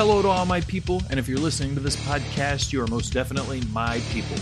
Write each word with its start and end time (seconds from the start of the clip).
Hello 0.00 0.22
to 0.22 0.28
all 0.28 0.46
my 0.46 0.62
people, 0.62 1.02
and 1.10 1.20
if 1.20 1.28
you're 1.28 1.36
listening 1.36 1.74
to 1.74 1.80
this 1.80 1.94
podcast, 1.94 2.72
you 2.72 2.82
are 2.82 2.86
most 2.86 3.12
definitely 3.12 3.60
my 3.70 4.00
people. 4.12 4.38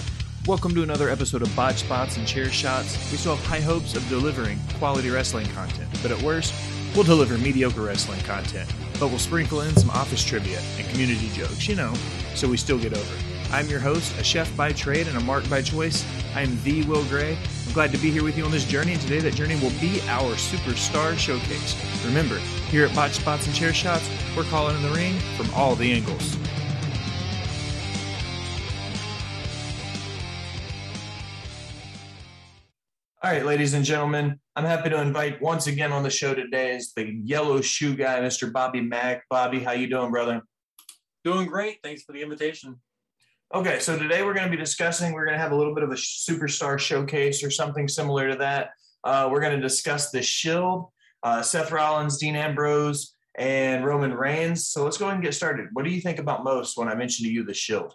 Welcome 0.46 0.72
to 0.76 0.84
another 0.84 1.08
episode 1.08 1.42
of 1.42 1.56
Botch 1.56 1.78
Spots 1.78 2.16
and 2.16 2.24
Chair 2.28 2.48
Shots. 2.48 2.96
We 3.10 3.16
still 3.16 3.34
have 3.34 3.44
high 3.44 3.58
hopes 3.58 3.96
of 3.96 4.08
delivering 4.08 4.60
quality 4.78 5.10
wrestling 5.10 5.48
content, 5.48 5.88
but 6.00 6.12
at 6.12 6.22
worst, 6.22 6.54
we'll 6.94 7.02
deliver 7.02 7.36
mediocre 7.38 7.82
wrestling 7.82 8.20
content. 8.20 8.72
But 9.00 9.08
we'll 9.08 9.18
sprinkle 9.18 9.62
in 9.62 9.74
some 9.74 9.90
office 9.90 10.24
trivia 10.24 10.60
and 10.76 10.88
community 10.90 11.28
jokes, 11.30 11.66
you 11.66 11.74
know, 11.74 11.92
so 12.36 12.48
we 12.48 12.56
still 12.56 12.78
get 12.78 12.96
over. 12.96 13.14
I'm 13.50 13.66
your 13.66 13.80
host, 13.80 14.16
a 14.20 14.22
chef 14.22 14.56
by 14.56 14.70
trade 14.70 15.08
and 15.08 15.16
a 15.16 15.20
mark 15.22 15.50
by 15.50 15.62
choice. 15.62 16.06
I 16.36 16.42
am 16.42 16.56
the 16.62 16.84
Will 16.84 17.04
Gray. 17.06 17.36
I'm 17.66 17.72
glad 17.72 17.90
to 17.90 17.98
be 17.98 18.12
here 18.12 18.22
with 18.22 18.38
you 18.38 18.44
on 18.44 18.52
this 18.52 18.64
journey, 18.64 18.92
and 18.92 19.02
today 19.02 19.18
that 19.18 19.34
journey 19.34 19.56
will 19.56 19.72
be 19.80 20.00
our 20.02 20.34
superstar 20.36 21.18
showcase. 21.18 21.74
Remember, 22.04 22.38
here 22.70 22.86
at 22.86 22.94
Botch 22.94 23.14
Spots 23.14 23.46
and 23.46 23.56
Chair 23.56 23.74
Shots, 23.74 24.08
we're 24.38 24.44
calling 24.44 24.76
in 24.76 24.82
the 24.82 24.90
ring 24.90 25.18
from 25.36 25.50
all 25.52 25.74
the 25.74 25.90
angles. 25.90 26.36
All 33.20 33.32
right, 33.32 33.44
ladies 33.44 33.74
and 33.74 33.84
gentlemen, 33.84 34.38
I'm 34.54 34.64
happy 34.64 34.90
to 34.90 35.00
invite 35.00 35.42
once 35.42 35.66
again 35.66 35.90
on 35.90 36.04
the 36.04 36.10
show 36.10 36.34
today 36.34 36.76
is 36.76 36.92
the 36.92 37.20
yellow 37.24 37.60
shoe 37.60 37.96
guy, 37.96 38.20
Mr. 38.20 38.52
Bobby 38.52 38.80
Mack. 38.80 39.24
Bobby, 39.28 39.58
how 39.58 39.72
you 39.72 39.88
doing, 39.88 40.12
brother? 40.12 40.42
Doing 41.24 41.48
great. 41.48 41.78
Thanks 41.82 42.04
for 42.04 42.12
the 42.12 42.22
invitation. 42.22 42.80
Okay, 43.52 43.80
so 43.80 43.98
today 43.98 44.22
we're 44.22 44.34
going 44.34 44.48
to 44.48 44.56
be 44.56 44.62
discussing, 44.62 45.14
we're 45.14 45.24
going 45.24 45.36
to 45.36 45.42
have 45.42 45.50
a 45.50 45.56
little 45.56 45.74
bit 45.74 45.82
of 45.82 45.90
a 45.90 45.96
superstar 45.96 46.78
showcase 46.78 47.42
or 47.42 47.50
something 47.50 47.88
similar 47.88 48.30
to 48.30 48.36
that. 48.36 48.70
Uh, 49.02 49.28
we're 49.32 49.40
going 49.40 49.56
to 49.56 49.60
discuss 49.60 50.12
the 50.12 50.22
Shield, 50.22 50.92
uh, 51.24 51.42
Seth 51.42 51.72
Rollins, 51.72 52.18
Dean 52.18 52.36
Ambrose, 52.36 53.16
and 53.38 53.84
Roman 53.84 54.12
Reigns. 54.12 54.66
So 54.66 54.84
let's 54.84 54.98
go 54.98 55.06
ahead 55.06 55.14
and 55.14 55.24
get 55.24 55.34
started. 55.34 55.68
What 55.72 55.84
do 55.84 55.90
you 55.90 56.00
think 56.00 56.18
about 56.18 56.44
most 56.44 56.76
when 56.76 56.88
I 56.88 56.94
mention 56.94 57.24
to 57.24 57.32
you 57.32 57.44
the 57.44 57.54
Shield? 57.54 57.94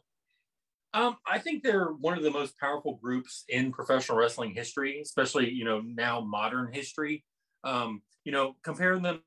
Um, 0.94 1.18
I 1.28 1.40
think 1.40 1.64
they're 1.64 1.88
one 1.88 2.18
of 2.18 2.24
the 2.24 2.32
most 2.32 2.58
powerful 2.60 3.00
groups 3.02 3.44
in 3.50 3.72
professional 3.72 4.18
wrestling 4.18 4.54
history, 4.54 5.02
especially 5.02 5.52
you 5.52 5.66
know 5.66 5.82
now 5.82 6.22
modern 6.22 6.72
history. 6.72 7.24
Um, 7.64 8.02
you 8.24 8.32
know, 8.32 8.56
comparing 8.64 9.02
them 9.02 9.22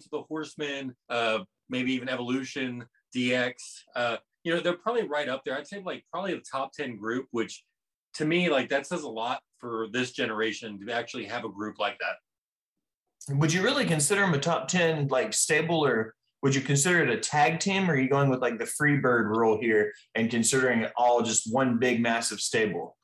to 0.00 0.08
the 0.12 0.22
Horsemen, 0.22 0.94
uh, 1.08 1.40
maybe 1.68 1.92
even 1.92 2.08
Evolution, 2.08 2.84
DX. 3.14 3.54
Uh, 3.94 4.16
you 4.44 4.54
know, 4.54 4.60
they're 4.60 4.74
probably 4.76 5.06
right 5.06 5.28
up 5.28 5.42
there. 5.44 5.56
I'd 5.56 5.66
say 5.66 5.82
like 5.84 6.04
probably 6.12 6.34
the 6.34 6.44
top 6.50 6.72
ten 6.72 6.96
group, 6.96 7.26
which 7.30 7.64
to 8.14 8.24
me 8.24 8.48
like 8.48 8.68
that 8.68 8.86
says 8.86 9.02
a 9.02 9.08
lot 9.08 9.40
for 9.58 9.88
this 9.92 10.12
generation 10.12 10.78
to 10.86 10.92
actually 10.92 11.24
have 11.24 11.44
a 11.44 11.48
group 11.48 11.78
like 11.78 11.98
that. 11.98 12.16
Would 13.30 13.52
you 13.52 13.62
really 13.62 13.84
consider 13.84 14.20
them 14.20 14.34
a 14.34 14.38
top 14.38 14.68
ten 14.68 15.08
like 15.08 15.32
stable 15.32 15.84
or 15.84 16.14
would 16.42 16.54
you 16.54 16.60
consider 16.60 17.02
it 17.02 17.10
a 17.10 17.18
tag 17.18 17.58
team 17.58 17.90
or 17.90 17.94
are 17.94 17.98
you 17.98 18.08
going 18.08 18.30
with 18.30 18.40
like 18.40 18.58
the 18.58 18.64
freebird 18.64 19.36
rule 19.36 19.58
here 19.60 19.92
and 20.14 20.30
considering 20.30 20.82
it 20.82 20.92
all 20.96 21.22
just 21.22 21.52
one 21.52 21.78
big 21.78 22.00
massive 22.00 22.40
stable? 22.40 22.96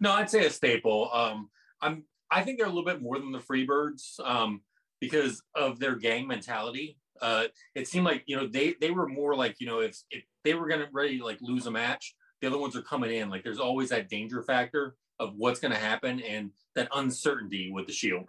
No 0.00 0.12
i'd 0.12 0.30
say 0.30 0.46
a 0.46 0.50
staple. 0.50 1.10
Um 1.12 1.50
i'm 1.80 2.04
i 2.30 2.42
think 2.42 2.58
they're 2.58 2.66
a 2.66 2.70
little 2.70 2.84
bit 2.84 3.02
more 3.02 3.18
than 3.18 3.32
the 3.32 3.38
freebirds 3.40 4.20
um 4.24 4.60
because 5.00 5.42
of 5.54 5.80
their 5.80 5.96
gang 5.96 6.28
mentality. 6.28 6.98
Uh 7.20 7.44
it 7.74 7.88
seemed 7.88 8.04
like 8.04 8.22
you 8.26 8.36
know 8.36 8.46
they 8.46 8.74
they 8.80 8.90
were 8.90 9.08
more 9.08 9.34
like 9.34 9.56
you 9.58 9.66
know 9.66 9.80
if 9.80 9.96
if 10.10 10.22
they 10.44 10.54
were 10.54 10.68
gonna 10.68 10.88
ready 10.92 11.18
to 11.18 11.24
like 11.24 11.38
lose 11.40 11.66
a 11.66 11.70
match 11.70 12.14
the 12.42 12.48
other 12.48 12.58
ones 12.58 12.76
are 12.76 12.82
coming 12.82 13.14
in. 13.14 13.30
Like 13.30 13.44
there's 13.44 13.60
always 13.60 13.88
that 13.90 14.08
danger 14.08 14.42
factor 14.42 14.96
of 15.18 15.34
what's 15.36 15.60
going 15.60 15.72
to 15.72 15.78
happen 15.78 16.20
and 16.20 16.50
that 16.74 16.88
uncertainty 16.94 17.70
with 17.72 17.86
the 17.86 17.92
shield 17.92 18.26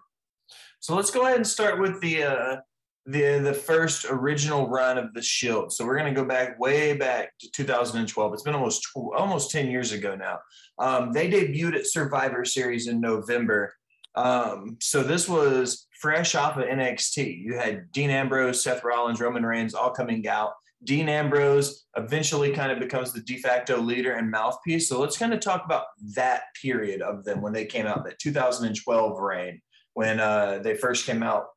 so 0.79 0.95
let's 0.95 1.11
go 1.11 1.25
ahead 1.25 1.37
and 1.37 1.47
start 1.47 1.79
with 1.79 2.01
the 2.01 2.23
uh 2.23 2.55
the 3.05 3.39
the 3.39 3.53
first 3.53 4.05
original 4.09 4.69
run 4.69 4.97
of 4.97 5.13
the 5.13 5.21
Shield. 5.21 5.73
So 5.73 5.85
we're 5.85 5.97
going 5.97 6.13
to 6.13 6.19
go 6.19 6.27
back 6.27 6.59
way 6.59 6.95
back 6.95 7.33
to 7.39 7.51
2012. 7.51 8.33
It's 8.33 8.43
been 8.43 8.55
almost 8.55 8.87
almost 8.95 9.51
10 9.51 9.69
years 9.69 9.91
ago 9.91 10.15
now. 10.15 10.39
Um, 10.79 11.11
they 11.11 11.29
debuted 11.29 11.75
at 11.75 11.87
Survivor 11.87 12.45
Series 12.45 12.87
in 12.87 13.01
November. 13.01 13.73
Um, 14.15 14.77
so 14.79 15.03
this 15.03 15.27
was 15.27 15.87
fresh 15.99 16.35
off 16.35 16.57
of 16.57 16.65
NXT. 16.65 17.41
You 17.43 17.55
had 17.57 17.91
Dean 17.91 18.09
Ambrose, 18.09 18.63
Seth 18.63 18.83
Rollins, 18.83 19.19
Roman 19.19 19.45
Reigns 19.45 19.73
all 19.73 19.91
coming 19.91 20.27
out. 20.27 20.53
Dean 20.83 21.07
Ambrose 21.07 21.85
eventually 21.95 22.51
kind 22.51 22.71
of 22.71 22.79
becomes 22.79 23.13
the 23.13 23.21
de 23.21 23.37
facto 23.37 23.79
leader 23.79 24.13
and 24.13 24.29
mouthpiece. 24.29 24.89
So 24.89 24.99
let's 24.99 25.17
kind 25.17 25.33
of 25.33 25.39
talk 25.39 25.63
about 25.65 25.85
that 26.15 26.43
period 26.61 27.01
of 27.01 27.23
them 27.23 27.41
when 27.41 27.53
they 27.53 27.65
came 27.65 27.85
out, 27.85 28.03
that 28.03 28.19
2012 28.19 29.19
reign 29.19 29.61
when 29.93 30.19
uh, 30.19 30.59
they 30.63 30.75
first 30.75 31.05
came 31.05 31.23
out 31.23 31.47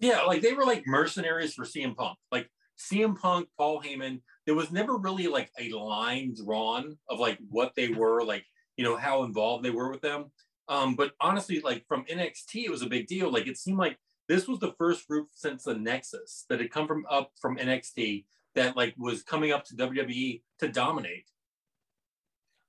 yeah, 0.00 0.22
like 0.22 0.42
they 0.42 0.52
were 0.52 0.64
like 0.64 0.86
mercenaries 0.86 1.54
for 1.54 1.64
CM 1.64 1.96
Punk. 1.96 2.18
Like 2.32 2.48
CM 2.78 3.18
Punk, 3.18 3.48
Paul 3.56 3.82
Heyman, 3.82 4.20
there 4.46 4.54
was 4.54 4.70
never 4.70 4.96
really 4.96 5.26
like 5.26 5.50
a 5.58 5.70
line 5.70 6.34
drawn 6.34 6.96
of 7.08 7.18
like 7.18 7.38
what 7.48 7.72
they 7.76 7.88
were, 7.88 8.22
like, 8.24 8.44
you 8.76 8.84
know, 8.84 8.96
how 8.96 9.24
involved 9.24 9.64
they 9.64 9.70
were 9.70 9.90
with 9.90 10.00
them. 10.00 10.30
Um, 10.68 10.94
but 10.94 11.12
honestly, 11.20 11.60
like 11.60 11.84
from 11.86 12.04
NXT, 12.04 12.64
it 12.64 12.70
was 12.70 12.82
a 12.82 12.86
big 12.86 13.06
deal. 13.06 13.30
Like 13.30 13.46
it 13.46 13.58
seemed 13.58 13.78
like 13.78 13.98
this 14.28 14.46
was 14.46 14.60
the 14.60 14.74
first 14.78 15.06
group 15.08 15.28
since 15.32 15.64
the 15.64 15.74
Nexus 15.74 16.46
that 16.48 16.60
had 16.60 16.70
come 16.70 16.86
from 16.86 17.04
up 17.10 17.32
from 17.40 17.56
NXT 17.56 18.24
that 18.54 18.76
like 18.76 18.94
was 18.96 19.22
coming 19.22 19.52
up 19.52 19.64
to 19.66 19.76
WWE 19.76 20.42
to 20.60 20.68
dominate. 20.68 21.26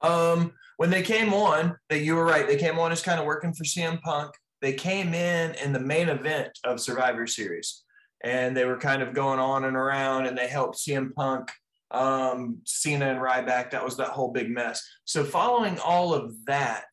Um, 0.01 0.53
when 0.77 0.89
they 0.89 1.03
came 1.03 1.33
on, 1.33 1.77
that 1.89 1.99
you 1.99 2.15
were 2.15 2.25
right, 2.25 2.47
they 2.47 2.57
came 2.57 2.79
on 2.79 2.91
as 2.91 3.01
kind 3.01 3.19
of 3.19 3.25
working 3.25 3.53
for 3.53 3.63
CM 3.63 4.01
Punk 4.01 4.33
they 4.61 4.73
came 4.73 5.13
in 5.13 5.55
in 5.55 5.73
the 5.73 5.79
main 5.79 6.07
event 6.07 6.57
of 6.63 6.79
Survivor 6.79 7.25
Series, 7.25 7.83
and 8.23 8.55
they 8.55 8.65
were 8.65 8.77
kind 8.77 9.01
of 9.01 9.13
going 9.13 9.39
on 9.39 9.65
and 9.65 9.75
around, 9.75 10.27
and 10.27 10.37
they 10.37 10.47
helped 10.47 10.77
CM 10.77 11.13
Punk, 11.13 11.51
um, 11.89 12.59
Cena, 12.65 13.07
and 13.07 13.19
Ryback. 13.19 13.71
That 13.71 13.83
was 13.83 13.97
that 13.97 14.09
whole 14.09 14.31
big 14.31 14.49
mess. 14.49 14.81
So 15.05 15.23
following 15.23 15.79
all 15.79 16.13
of 16.13 16.33
that, 16.45 16.85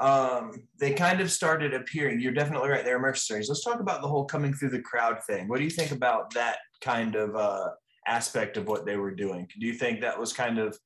um, 0.00 0.66
they 0.80 0.94
kind 0.94 1.20
of 1.20 1.30
started 1.30 1.74
appearing. 1.74 2.20
You're 2.20 2.32
definitely 2.32 2.70
right. 2.70 2.84
They're 2.84 2.98
mercenaries. 2.98 3.48
Let's 3.48 3.62
talk 3.62 3.80
about 3.80 4.00
the 4.00 4.08
whole 4.08 4.24
coming 4.24 4.54
through 4.54 4.70
the 4.70 4.80
crowd 4.80 5.22
thing. 5.24 5.46
What 5.46 5.58
do 5.58 5.64
you 5.64 5.70
think 5.70 5.92
about 5.92 6.32
that 6.34 6.56
kind 6.80 7.14
of 7.14 7.36
uh, 7.36 7.68
aspect 8.08 8.56
of 8.56 8.66
what 8.66 8.86
they 8.86 8.96
were 8.96 9.14
doing? 9.14 9.46
Do 9.60 9.66
you 9.66 9.74
think 9.74 10.00
that 10.00 10.18
was 10.18 10.32
kind 10.32 10.58
of 10.58 10.76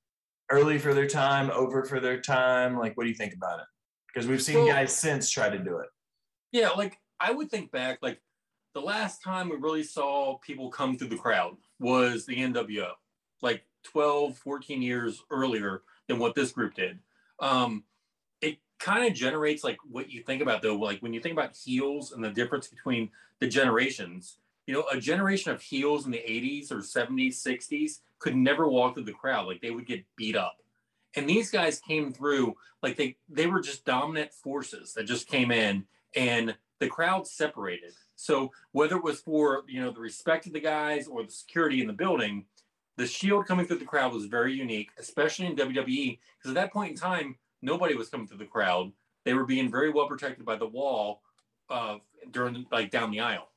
early 0.51 0.79
for 0.79 0.95
their 0.95 1.07
time, 1.07 1.51
over 1.51 1.85
for 1.85 2.01
their 2.01 2.21
time? 2.21 2.77
Like, 2.79 2.97
what 2.97 3.05
do 3.05 3.11
you 3.11 3.15
think 3.15 3.35
about 3.35 3.61
it? 3.61 3.67
Because 4.07 4.27
we've 4.27 4.43
seen 4.43 4.57
well, 4.57 4.69
guys 4.69 4.97
since 4.97 5.31
try 5.31 5.49
to 5.49 5.59
do 5.59 5.79
it. 5.79 5.89
Yeah, 6.53 6.71
like 6.71 6.99
I 7.21 7.33
would 7.33 7.51
think 7.51 7.71
back, 7.71 7.99
like 8.01 8.21
the 8.75 8.81
last 8.81 9.23
time 9.23 9.49
we 9.49 9.57
really 9.57 9.83
saw 9.83 10.39
people 10.39 10.71
come 10.71 10.97
through 10.97 11.09
the 11.09 11.17
crowd 11.17 11.57
was 11.79 12.27
the 12.27 12.37
NWO, 12.37 12.91
like 13.43 13.63
12, 13.85 14.37
14 14.39 14.83
years 14.83 15.23
earlier 15.31 15.83
than 16.07 16.19
what 16.19 16.35
this 16.35 16.53
group 16.53 16.75
did. 16.75 16.99
Um, 17.41 17.85
it 18.41 18.59
kind 18.79 19.07
of 19.07 19.15
generates 19.15 19.65
like 19.65 19.79
what 19.89 20.11
you 20.11 20.23
think 20.23 20.43
about 20.43 20.63
though, 20.63 20.77
like 20.77 21.01
when 21.01 21.13
you 21.13 21.21
think 21.21 21.33
about 21.33 21.57
heels 21.57 22.13
and 22.13 22.23
the 22.23 22.31
difference 22.31 22.69
between 22.69 23.11
the 23.41 23.49
generations, 23.49 24.39
you 24.69 24.75
know, 24.75 24.85
a 24.93 25.01
generation 25.01 25.51
of 25.51 25.63
heels 25.63 26.05
in 26.05 26.13
the 26.13 26.19
80s 26.19 26.71
or 26.71 26.77
70s, 26.77 27.43
60s 27.43 28.01
could 28.19 28.37
never 28.37 28.69
walk 28.69 28.95
through 28.95 29.05
the 29.05 29.13
crowd. 29.13 29.47
Like 29.47 29.63
they 29.63 29.71
would 29.71 29.87
get 29.87 30.05
beat 30.15 30.37
up. 30.37 30.59
And 31.17 31.27
these 31.27 31.51
guys 31.51 31.81
came 31.81 32.13
through 32.13 32.55
like 32.83 32.97
they 32.97 33.17
they 33.31 33.47
were 33.47 33.63
just 33.63 33.87
dominant 33.87 34.31
forces 34.35 34.93
that 34.93 35.05
just 35.05 35.27
came 35.27 35.51
in 35.51 35.87
and 36.15 36.55
the 36.81 36.87
crowd 36.87 37.27
separated. 37.27 37.95
So 38.15 38.53
whether 38.73 38.97
it 38.97 39.03
was 39.03 39.21
for 39.21 39.65
you 39.67 39.81
know 39.81 39.91
the 39.91 40.01
respect 40.01 40.47
of 40.47 40.53
the 40.53 40.61
guys 40.61 41.09
or 41.09 41.25
the 41.25 41.33
security 41.33 41.81
in 41.81 41.87
the 41.87 41.95
building, 41.95 42.45
the 42.99 43.07
shield 43.07 43.47
coming 43.47 43.65
through 43.65 43.79
the 43.79 43.87
crowd 43.87 44.13
was 44.13 44.27
very 44.27 44.53
unique, 44.53 44.91
especially 44.99 45.47
in 45.47 45.57
WWE, 45.57 46.19
because 46.37 46.51
at 46.51 46.55
that 46.57 46.75
point 46.75 46.91
in 46.91 46.97
time, 46.99 47.37
nobody 47.63 47.95
was 47.95 48.11
coming 48.11 48.27
through 48.27 48.37
the 48.37 48.45
crowd. 48.45 48.93
They 49.25 49.33
were 49.33 49.47
being 49.47 49.71
very 49.71 49.89
well 49.89 50.09
protected 50.09 50.45
by 50.45 50.57
the 50.57 50.69
wall 50.69 51.23
uh, 51.71 51.97
during 52.31 52.67
like 52.71 52.91
down 52.91 53.11
the 53.11 53.21
aisle. 53.21 53.49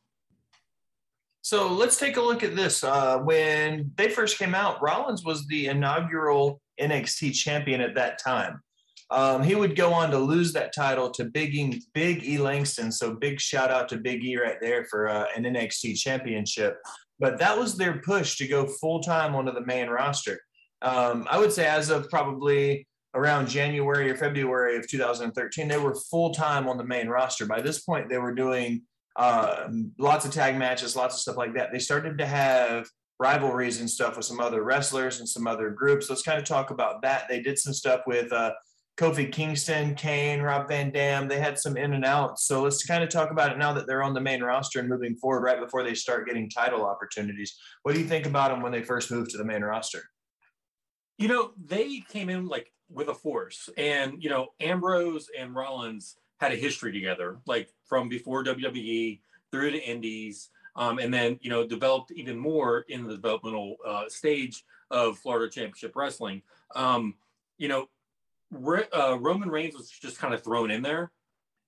So 1.41 1.73
let's 1.73 1.97
take 1.97 2.17
a 2.17 2.21
look 2.21 2.43
at 2.43 2.55
this. 2.55 2.83
Uh, 2.83 3.17
when 3.19 3.91
they 3.95 4.09
first 4.09 4.37
came 4.37 4.53
out, 4.53 4.81
Rollins 4.81 5.25
was 5.25 5.47
the 5.47 5.67
inaugural 5.67 6.61
NXT 6.79 7.33
champion 7.33 7.81
at 7.81 7.95
that 7.95 8.19
time. 8.19 8.61
Um, 9.09 9.43
he 9.43 9.55
would 9.55 9.75
go 9.75 9.91
on 9.91 10.09
to 10.11 10.17
lose 10.17 10.53
that 10.53 10.73
title 10.73 11.09
to 11.11 11.25
Big 11.25 11.53
E, 11.53 11.81
Big 11.93 12.23
E 12.23 12.37
Langston. 12.37 12.91
So 12.91 13.15
big 13.15 13.41
shout 13.41 13.69
out 13.69 13.89
to 13.89 13.97
Big 13.97 14.23
E 14.23 14.37
right 14.37 14.57
there 14.61 14.85
for 14.85 15.09
uh, 15.09 15.25
an 15.35 15.43
NXT 15.43 15.97
championship. 15.97 16.77
But 17.19 17.37
that 17.39 17.57
was 17.57 17.75
their 17.75 17.99
push 17.99 18.37
to 18.37 18.47
go 18.47 18.65
full 18.65 19.01
time 19.01 19.35
onto 19.35 19.51
the 19.51 19.65
main 19.65 19.89
roster. 19.89 20.39
Um, 20.81 21.27
I 21.29 21.37
would 21.37 21.51
say 21.51 21.67
as 21.67 21.89
of 21.89 22.09
probably 22.09 22.87
around 23.13 23.49
January 23.49 24.09
or 24.09 24.15
February 24.15 24.77
of 24.77 24.87
2013, 24.87 25.67
they 25.67 25.77
were 25.77 25.95
full 26.09 26.33
time 26.33 26.69
on 26.69 26.77
the 26.77 26.85
main 26.85 27.07
roster. 27.07 27.45
By 27.45 27.61
this 27.61 27.81
point, 27.81 28.09
they 28.09 28.17
were 28.17 28.33
doing 28.33 28.83
uh, 29.15 29.67
lots 29.97 30.25
of 30.25 30.31
tag 30.31 30.57
matches, 30.57 30.95
lots 30.95 31.15
of 31.15 31.21
stuff 31.21 31.37
like 31.37 31.53
that. 31.55 31.71
They 31.71 31.79
started 31.79 32.17
to 32.19 32.25
have 32.25 32.87
rivalries 33.19 33.79
and 33.79 33.89
stuff 33.89 34.17
with 34.17 34.25
some 34.25 34.39
other 34.39 34.63
wrestlers 34.63 35.19
and 35.19 35.29
some 35.29 35.45
other 35.45 35.69
groups. 35.69 36.09
Let's 36.09 36.23
kind 36.23 36.39
of 36.39 36.45
talk 36.45 36.71
about 36.71 37.01
that. 37.03 37.25
They 37.29 37.41
did 37.41 37.59
some 37.59 37.73
stuff 37.73 38.01
with 38.07 38.31
uh, 38.33 38.53
Kofi 38.97 39.31
Kingston, 39.31 39.95
Kane, 39.95 40.41
Rob 40.41 40.67
Van 40.67 40.91
Dam. 40.91 41.27
They 41.27 41.39
had 41.39 41.59
some 41.59 41.77
in 41.77 41.93
and 41.93 42.05
out. 42.05 42.39
So 42.39 42.63
let's 42.63 42.83
kind 42.83 43.03
of 43.03 43.09
talk 43.09 43.31
about 43.31 43.51
it 43.51 43.57
now 43.57 43.73
that 43.73 43.87
they're 43.87 44.03
on 44.03 44.13
the 44.13 44.21
main 44.21 44.41
roster 44.41 44.79
and 44.79 44.89
moving 44.89 45.15
forward 45.15 45.43
right 45.43 45.59
before 45.59 45.83
they 45.83 45.93
start 45.93 46.27
getting 46.27 46.49
title 46.49 46.85
opportunities. 46.85 47.55
What 47.83 47.93
do 47.93 47.99
you 47.99 48.07
think 48.07 48.25
about 48.25 48.49
them 48.49 48.61
when 48.61 48.71
they 48.71 48.81
first 48.81 49.11
moved 49.11 49.31
to 49.31 49.37
the 49.37 49.45
main 49.45 49.61
roster? 49.61 50.01
You 51.17 51.27
know, 51.27 51.51
they 51.63 52.03
came 52.09 52.29
in 52.29 52.47
like 52.47 52.71
with 52.89 53.07
a 53.07 53.13
force, 53.13 53.69
and 53.77 54.21
you 54.21 54.29
know, 54.29 54.47
Ambrose 54.59 55.27
and 55.37 55.53
Rollins 55.53 56.17
had 56.41 56.51
a 56.51 56.55
history 56.55 56.91
together, 56.91 57.37
like 57.45 57.69
from 57.85 58.09
before 58.09 58.43
WWE 58.43 59.19
through 59.51 59.71
the 59.71 59.77
Indies, 59.77 60.49
um, 60.75 60.97
and 60.97 61.13
then 61.13 61.37
you 61.41 61.51
know 61.51 61.65
developed 61.65 62.11
even 62.11 62.37
more 62.37 62.83
in 62.89 63.05
the 63.05 63.15
developmental 63.15 63.77
uh, 63.87 64.09
stage 64.09 64.65
of 64.89 65.19
Florida 65.19 65.49
Championship 65.49 65.95
Wrestling. 65.95 66.41
Um, 66.75 67.13
you 67.59 67.67
know, 67.67 67.89
uh, 68.97 69.17
Roman 69.19 69.51
Reigns 69.51 69.75
was 69.75 69.91
just 69.91 70.17
kind 70.17 70.33
of 70.33 70.43
thrown 70.43 70.71
in 70.71 70.81
there, 70.81 71.11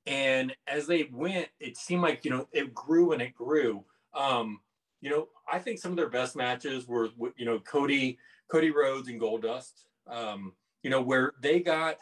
and 0.07 0.55
as 0.67 0.87
they 0.87 1.07
went, 1.11 1.49
it 1.59 1.77
seemed 1.77 2.01
like 2.01 2.25
you 2.25 2.31
know 2.31 2.47
it 2.51 2.73
grew 2.73 3.11
and 3.11 3.21
it 3.21 3.35
grew. 3.35 3.85
Um, 4.15 4.59
you 5.01 5.11
know, 5.11 5.27
I 5.51 5.59
think 5.59 5.77
some 5.77 5.91
of 5.91 5.97
their 5.97 6.09
best 6.09 6.35
matches 6.35 6.87
were 6.87 7.09
you 7.37 7.45
know 7.45 7.59
Cody 7.59 8.17
Cody 8.47 8.71
Rhodes 8.71 9.07
and 9.07 9.21
Goldust. 9.21 9.83
Um, 10.07 10.53
you 10.81 10.89
know 10.89 11.01
where 11.01 11.33
they 11.39 11.59
got 11.59 11.97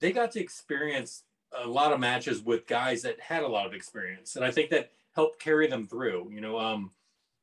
they 0.00 0.12
got 0.12 0.32
to 0.32 0.40
experience 0.40 1.24
a 1.56 1.66
lot 1.66 1.92
of 1.92 2.00
matches 2.00 2.42
with 2.42 2.66
guys 2.66 3.02
that 3.02 3.20
had 3.20 3.42
a 3.42 3.48
lot 3.48 3.66
of 3.66 3.74
experience, 3.74 4.36
and 4.36 4.44
I 4.44 4.50
think 4.50 4.70
that 4.70 4.90
helped 5.14 5.42
carry 5.42 5.66
them 5.66 5.86
through. 5.86 6.30
You 6.32 6.40
know, 6.40 6.58
um, 6.58 6.90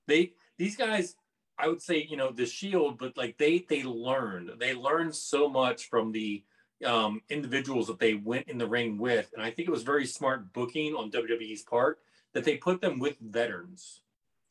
they 0.08 0.34
these 0.58 0.76
guys 0.76 1.16
I 1.60 1.68
would 1.68 1.82
say, 1.82 2.06
you 2.08 2.18
know, 2.18 2.32
the 2.32 2.46
Shield, 2.46 3.00
but 3.00 3.18
like 3.18 3.38
they 3.38 3.66
they 3.68 3.84
learned. 3.84 4.52
They 4.60 4.74
learned 4.74 5.16
so 5.16 5.50
much 5.50 5.90
from 5.90 6.12
the 6.12 6.44
um, 6.86 7.22
individuals 7.30 7.88
that 7.88 8.00
they 8.00 8.14
went 8.14 8.48
in 8.48 8.58
the 8.58 8.68
ring 8.68 8.98
with. 8.98 9.32
And 9.34 9.42
I 9.42 9.50
think 9.50 9.68
it 9.68 9.72
was 9.72 9.84
very 9.84 10.06
smart 10.06 10.54
booking 10.54 10.94
on 10.94 11.10
WWE's 11.10 11.64
part 11.64 12.00
that 12.34 12.44
they 12.44 12.58
put 12.58 12.82
them 12.82 13.00
with 13.00 13.18
veterans. 13.20 14.02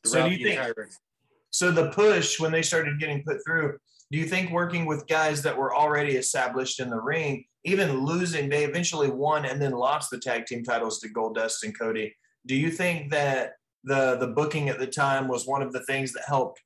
So, 0.05 0.29
do 0.29 0.35
you 0.35 0.45
think, 0.45 0.59
entire... 0.59 0.89
so 1.51 1.71
the 1.71 1.91
push 1.91 2.41
when 2.41 2.53
they 2.53 2.63
started 2.63 2.99
getting 2.99 3.23
put 3.23 3.39
through, 3.45 3.79
do 4.11 4.19
you 4.19 4.27
think 4.27 4.51
working 4.51 4.87
with 4.87 5.09
guys 5.09 5.43
that 5.43 5.57
were 5.57 5.75
already 5.75 6.17
established 6.17 6.81
in 6.81 6.91
the 6.91 7.01
ring, 7.01 7.45
even 7.65 8.05
losing, 8.05 8.49
they 8.49 8.65
eventually 8.65 9.11
won 9.11 9.45
and 9.45 9.61
then 9.61 9.73
lost 9.73 10.11
the 10.11 10.19
tag 10.19 10.47
team 10.47 10.63
titles 10.63 11.01
to 11.01 11.09
Goldust 11.09 11.65
and 11.65 11.77
Cody. 11.77 12.15
Do 12.47 12.55
you 12.55 12.71
think 12.71 13.11
that 13.11 13.55
the 13.83 14.17
the 14.17 14.27
booking 14.29 14.69
at 14.69 14.79
the 14.79 14.87
time 14.87 15.29
was 15.29 15.47
one 15.47 15.63
of 15.63 15.73
the 15.73 15.83
things 15.85 16.13
that 16.13 16.25
helped 16.27 16.61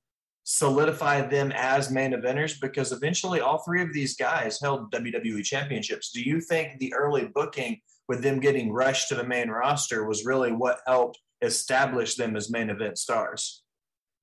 solidify 0.44 1.20
them 1.20 1.52
as 1.54 1.90
main 1.90 2.12
eventers 2.12 2.60
because 2.60 2.92
eventually 2.92 3.40
all 3.40 3.58
three 3.58 3.82
of 3.82 3.92
these 3.92 4.16
guys 4.16 4.58
held 4.60 4.90
WWE 4.90 5.44
championships. 5.44 6.10
Do 6.10 6.22
you 6.22 6.40
think 6.40 6.78
the 6.78 6.92
early 6.94 7.30
booking 7.32 7.80
with 8.08 8.22
them 8.22 8.40
getting 8.40 8.72
rushed 8.72 9.08
to 9.08 9.14
the 9.14 9.24
main 9.24 9.48
roster 9.48 10.04
was 10.04 10.24
really 10.24 10.50
what 10.50 10.80
helped 10.86 11.20
establish 11.42 12.16
them 12.16 12.36
as 12.36 12.50
main 12.50 12.70
event 12.70 12.98
stars? 12.98 13.62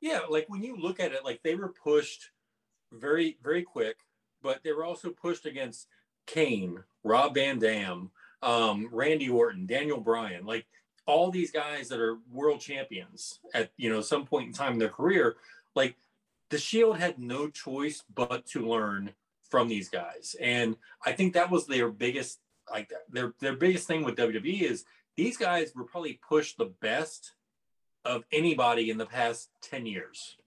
Yeah, 0.02 0.22
like 0.30 0.46
when 0.50 0.64
you 0.64 0.76
look 0.76 1.00
at 1.00 1.14
it, 1.14 1.24
like 1.24 1.40
they 1.44 1.56
were 1.56 1.74
pushed 1.84 2.30
very, 2.92 3.38
very 3.44 3.64
quick, 3.64 3.98
but 4.42 4.64
they 4.64 4.72
were 4.72 4.86
also 4.86 5.10
pushed 5.10 5.46
against 5.46 5.88
Kane, 6.26 6.84
Rob 7.04 7.36
Van 7.36 7.60
Dam, 7.60 8.12
um, 8.42 8.90
Randy 8.92 9.30
Orton, 9.30 9.66
Daniel 9.66 10.00
Bryan, 10.00 10.46
like 10.46 10.66
all 11.06 11.32
these 11.32 11.52
guys 11.52 11.88
that 11.90 12.00
are 12.00 12.18
world 12.32 12.60
champions 12.60 13.40
at 13.54 13.72
you 13.78 13.90
know 13.90 14.02
some 14.02 14.26
point 14.26 14.48
in 14.48 14.54
time 14.54 14.74
in 14.74 14.80
their 14.80 14.90
career. 14.90 15.38
Like 15.76 15.96
the 16.50 16.58
Shield 16.58 16.98
had 16.98 17.18
no 17.18 17.50
choice 17.50 18.04
but 18.14 18.46
to 18.48 18.68
learn 18.68 19.12
from 19.50 19.70
these 19.70 19.90
guys, 19.90 20.36
and 20.40 20.76
I 21.06 21.14
think 21.14 21.34
that 21.34 21.50
was 21.50 21.66
their 21.66 21.90
biggest 21.90 22.40
like 22.70 22.92
their 23.10 23.34
their 23.40 23.56
biggest 23.56 23.88
thing 23.88 24.04
with 24.04 24.18
WWE 24.18 24.62
is 24.62 24.86
these 25.16 25.38
guys 25.38 25.72
were 25.74 25.86
probably 25.86 26.20
pushed 26.28 26.58
the 26.58 26.74
best 26.82 27.34
of 28.06 28.24
anybody 28.32 28.90
in 28.90 28.98
the 28.98 29.06
past 29.06 29.50
ten 29.62 29.86
years. 29.86 30.38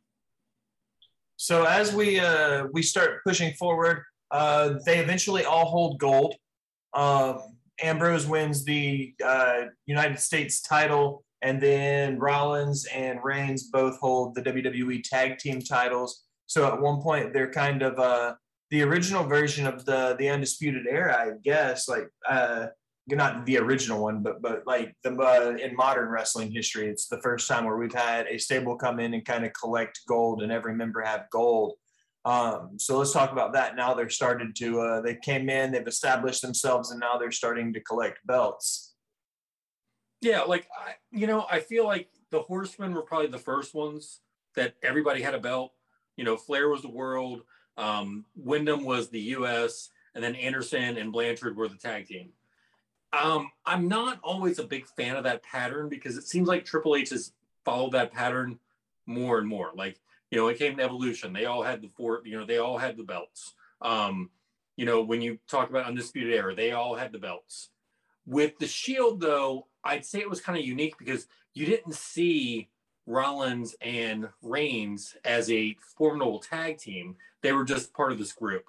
So 1.42 1.64
as 1.64 1.94
we 1.94 2.20
uh, 2.20 2.66
we 2.70 2.82
start 2.82 3.24
pushing 3.24 3.54
forward, 3.54 4.02
uh, 4.30 4.74
they 4.84 4.98
eventually 4.98 5.46
all 5.46 5.64
hold 5.64 5.98
gold. 5.98 6.34
Um, 6.92 7.56
Ambrose 7.80 8.26
wins 8.26 8.62
the 8.62 9.14
uh, 9.24 9.62
United 9.86 10.18
States 10.18 10.60
title 10.60 11.24
and 11.40 11.58
then 11.58 12.18
Rollins 12.18 12.84
and 12.94 13.24
Reigns 13.24 13.70
both 13.70 13.98
hold 14.00 14.34
the 14.34 14.42
WWE 14.42 15.02
Tag 15.02 15.38
Team 15.38 15.62
titles. 15.62 16.24
So 16.44 16.66
at 16.66 16.78
one 16.78 17.00
point, 17.00 17.32
they're 17.32 17.50
kind 17.50 17.80
of 17.80 17.98
uh, 17.98 18.34
the 18.68 18.82
original 18.82 19.24
version 19.24 19.66
of 19.66 19.86
the 19.86 20.16
the 20.18 20.28
Undisputed 20.28 20.86
Era, 20.86 21.16
I 21.16 21.30
guess. 21.42 21.88
Like 21.88 22.10
uh, 22.28 22.66
not 23.18 23.46
the 23.46 23.58
original 23.58 24.02
one, 24.02 24.22
but 24.22 24.42
but 24.42 24.66
like 24.66 24.94
the 25.02 25.12
uh, 25.12 25.56
in 25.56 25.74
modern 25.76 26.08
wrestling 26.08 26.50
history, 26.50 26.88
it's 26.88 27.06
the 27.06 27.20
first 27.20 27.48
time 27.48 27.64
where 27.64 27.76
we've 27.76 27.94
had 27.94 28.26
a 28.26 28.38
stable 28.38 28.76
come 28.76 29.00
in 29.00 29.14
and 29.14 29.24
kind 29.24 29.44
of 29.44 29.52
collect 29.52 30.00
gold, 30.08 30.42
and 30.42 30.52
every 30.52 30.74
member 30.74 31.02
have 31.02 31.26
gold. 31.30 31.74
Um, 32.24 32.72
so 32.78 32.98
let's 32.98 33.12
talk 33.12 33.32
about 33.32 33.54
that. 33.54 33.76
Now 33.76 33.94
they're 33.94 34.10
started 34.10 34.54
to 34.56 34.80
uh, 34.80 35.00
they 35.00 35.16
came 35.16 35.48
in, 35.48 35.72
they've 35.72 35.86
established 35.86 36.42
themselves, 36.42 36.90
and 36.90 37.00
now 37.00 37.16
they're 37.18 37.32
starting 37.32 37.72
to 37.72 37.80
collect 37.80 38.18
belts. 38.26 38.94
Yeah, 40.20 40.42
like 40.42 40.68
I, 40.76 40.94
you 41.10 41.26
know, 41.26 41.46
I 41.50 41.60
feel 41.60 41.84
like 41.84 42.08
the 42.30 42.42
Horsemen 42.42 42.94
were 42.94 43.02
probably 43.02 43.28
the 43.28 43.38
first 43.38 43.74
ones 43.74 44.20
that 44.54 44.74
everybody 44.82 45.22
had 45.22 45.34
a 45.34 45.40
belt. 45.40 45.72
You 46.16 46.24
know, 46.24 46.36
Flair 46.36 46.68
was 46.68 46.82
the 46.82 46.90
world, 46.90 47.42
um, 47.78 48.26
Windham 48.36 48.84
was 48.84 49.08
the 49.08 49.20
U.S., 49.20 49.88
and 50.14 50.22
then 50.22 50.34
Anderson 50.34 50.98
and 50.98 51.12
Blanchard 51.12 51.56
were 51.56 51.68
the 51.68 51.76
tag 51.76 52.06
team. 52.06 52.32
Um, 53.12 53.50
I'm 53.66 53.88
not 53.88 54.20
always 54.22 54.58
a 54.58 54.64
big 54.64 54.86
fan 54.86 55.16
of 55.16 55.24
that 55.24 55.42
pattern 55.42 55.88
because 55.88 56.16
it 56.16 56.26
seems 56.26 56.46
like 56.46 56.64
Triple 56.64 56.96
H 56.96 57.10
has 57.10 57.32
followed 57.64 57.92
that 57.92 58.12
pattern 58.12 58.58
more 59.06 59.38
and 59.38 59.48
more. 59.48 59.70
Like, 59.74 60.00
you 60.30 60.38
know, 60.38 60.48
it 60.48 60.58
came 60.58 60.76
to 60.76 60.82
Evolution. 60.82 61.32
They 61.32 61.46
all 61.46 61.62
had 61.62 61.82
the 61.82 61.88
four, 61.88 62.22
you 62.24 62.38
know, 62.38 62.46
they 62.46 62.58
all 62.58 62.78
had 62.78 62.96
the 62.96 63.02
belts. 63.02 63.54
Um, 63.82 64.30
you 64.76 64.86
know, 64.86 65.02
when 65.02 65.20
you 65.20 65.38
talk 65.48 65.70
about 65.70 65.86
Undisputed 65.86 66.32
Era, 66.32 66.54
they 66.54 66.72
all 66.72 66.94
had 66.94 67.12
the 67.12 67.18
belts. 67.18 67.70
With 68.26 68.58
the 68.58 68.66
Shield, 68.66 69.20
though, 69.20 69.66
I'd 69.82 70.06
say 70.06 70.20
it 70.20 70.30
was 70.30 70.40
kind 70.40 70.58
of 70.58 70.64
unique 70.64 70.96
because 70.98 71.26
you 71.54 71.66
didn't 71.66 71.94
see 71.94 72.68
Rollins 73.06 73.74
and 73.80 74.28
Reigns 74.40 75.16
as 75.24 75.50
a 75.50 75.76
formidable 75.96 76.38
tag 76.38 76.78
team. 76.78 77.16
They 77.42 77.52
were 77.52 77.64
just 77.64 77.92
part 77.92 78.12
of 78.12 78.18
this 78.18 78.32
group. 78.32 78.64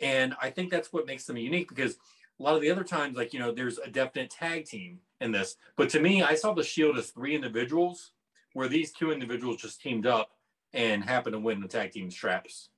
And 0.00 0.34
I 0.40 0.50
think 0.50 0.70
that's 0.70 0.92
what 0.92 1.06
makes 1.06 1.24
them 1.24 1.36
unique 1.36 1.68
because 1.68 1.96
a 2.40 2.42
lot 2.42 2.56
of 2.56 2.62
the 2.62 2.70
other 2.70 2.84
times, 2.84 3.16
like, 3.16 3.32
you 3.34 3.38
know, 3.38 3.52
there's 3.52 3.78
a 3.78 3.90
definite 3.90 4.30
tag 4.30 4.64
team 4.64 4.98
in 5.20 5.30
this. 5.30 5.56
But 5.76 5.90
to 5.90 6.00
me, 6.00 6.22
I 6.22 6.34
saw 6.34 6.54
the 6.54 6.64
Shield 6.64 6.98
as 6.98 7.10
three 7.10 7.34
individuals 7.34 8.12
where 8.54 8.68
these 8.68 8.92
two 8.92 9.12
individuals 9.12 9.58
just 9.60 9.80
teamed 9.80 10.06
up 10.06 10.30
and 10.72 11.04
happened 11.04 11.34
to 11.34 11.40
win 11.40 11.60
the 11.60 11.68
tag 11.68 11.92
team 11.92 12.10
straps. 12.10 12.70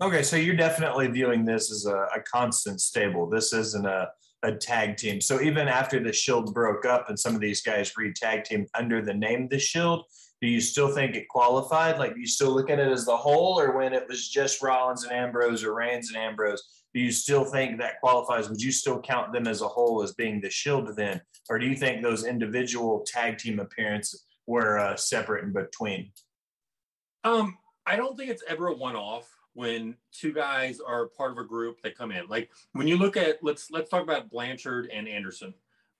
Okay, 0.00 0.22
so 0.22 0.36
you're 0.36 0.56
definitely 0.56 1.08
viewing 1.08 1.44
this 1.44 1.70
as 1.70 1.84
a, 1.84 2.06
a 2.16 2.20
constant 2.32 2.80
stable. 2.80 3.28
This 3.28 3.52
isn't 3.52 3.86
a 3.86 4.08
a 4.42 4.52
tag 4.52 4.96
team. 4.96 5.20
So 5.20 5.40
even 5.40 5.68
after 5.68 6.02
the 6.02 6.12
Shield 6.12 6.54
broke 6.54 6.86
up 6.86 7.08
and 7.08 7.18
some 7.18 7.34
of 7.34 7.40
these 7.40 7.60
guys 7.60 7.92
re-tag 7.96 8.44
team 8.44 8.66
under 8.74 9.02
the 9.02 9.12
name 9.12 9.48
the 9.48 9.58
Shield, 9.58 10.04
do 10.40 10.48
you 10.48 10.60
still 10.60 10.88
think 10.88 11.14
it 11.14 11.28
qualified? 11.28 11.98
Like, 11.98 12.14
do 12.14 12.20
you 12.20 12.26
still 12.26 12.50
look 12.52 12.70
at 12.70 12.78
it 12.78 12.90
as 12.90 13.04
the 13.04 13.16
whole, 13.16 13.60
or 13.60 13.76
when 13.76 13.92
it 13.92 14.08
was 14.08 14.28
just 14.28 14.62
Rollins 14.62 15.04
and 15.04 15.12
Ambrose 15.12 15.62
or 15.62 15.74
Reigns 15.74 16.08
and 16.08 16.16
Ambrose? 16.16 16.79
Do 16.92 17.00
you 17.00 17.12
still 17.12 17.44
think 17.44 17.78
that 17.78 18.00
qualifies? 18.00 18.48
Would 18.48 18.60
you 18.60 18.72
still 18.72 19.00
count 19.00 19.32
them 19.32 19.46
as 19.46 19.62
a 19.62 19.68
whole 19.68 20.02
as 20.02 20.12
being 20.12 20.40
the 20.40 20.50
Shield 20.50 20.96
then, 20.96 21.20
or 21.48 21.58
do 21.58 21.66
you 21.66 21.76
think 21.76 22.02
those 22.02 22.24
individual 22.24 23.04
tag 23.06 23.38
team 23.38 23.60
appearances 23.60 24.24
were 24.46 24.78
uh, 24.78 24.96
separate 24.96 25.44
in 25.44 25.52
between? 25.52 26.10
Um, 27.22 27.58
I 27.86 27.96
don't 27.96 28.16
think 28.16 28.30
it's 28.30 28.42
ever 28.48 28.68
a 28.68 28.74
one-off 28.74 29.28
when 29.54 29.96
two 30.12 30.32
guys 30.32 30.80
are 30.80 31.08
part 31.08 31.32
of 31.32 31.38
a 31.38 31.44
group 31.44 31.80
that 31.82 31.96
come 31.96 32.12
in. 32.12 32.26
Like 32.28 32.50
when 32.72 32.86
you 32.86 32.96
look 32.96 33.16
at 33.16 33.38
let's 33.42 33.70
let's 33.70 33.90
talk 33.90 34.02
about 34.02 34.30
Blanchard 34.30 34.88
and 34.92 35.08
Anderson. 35.08 35.54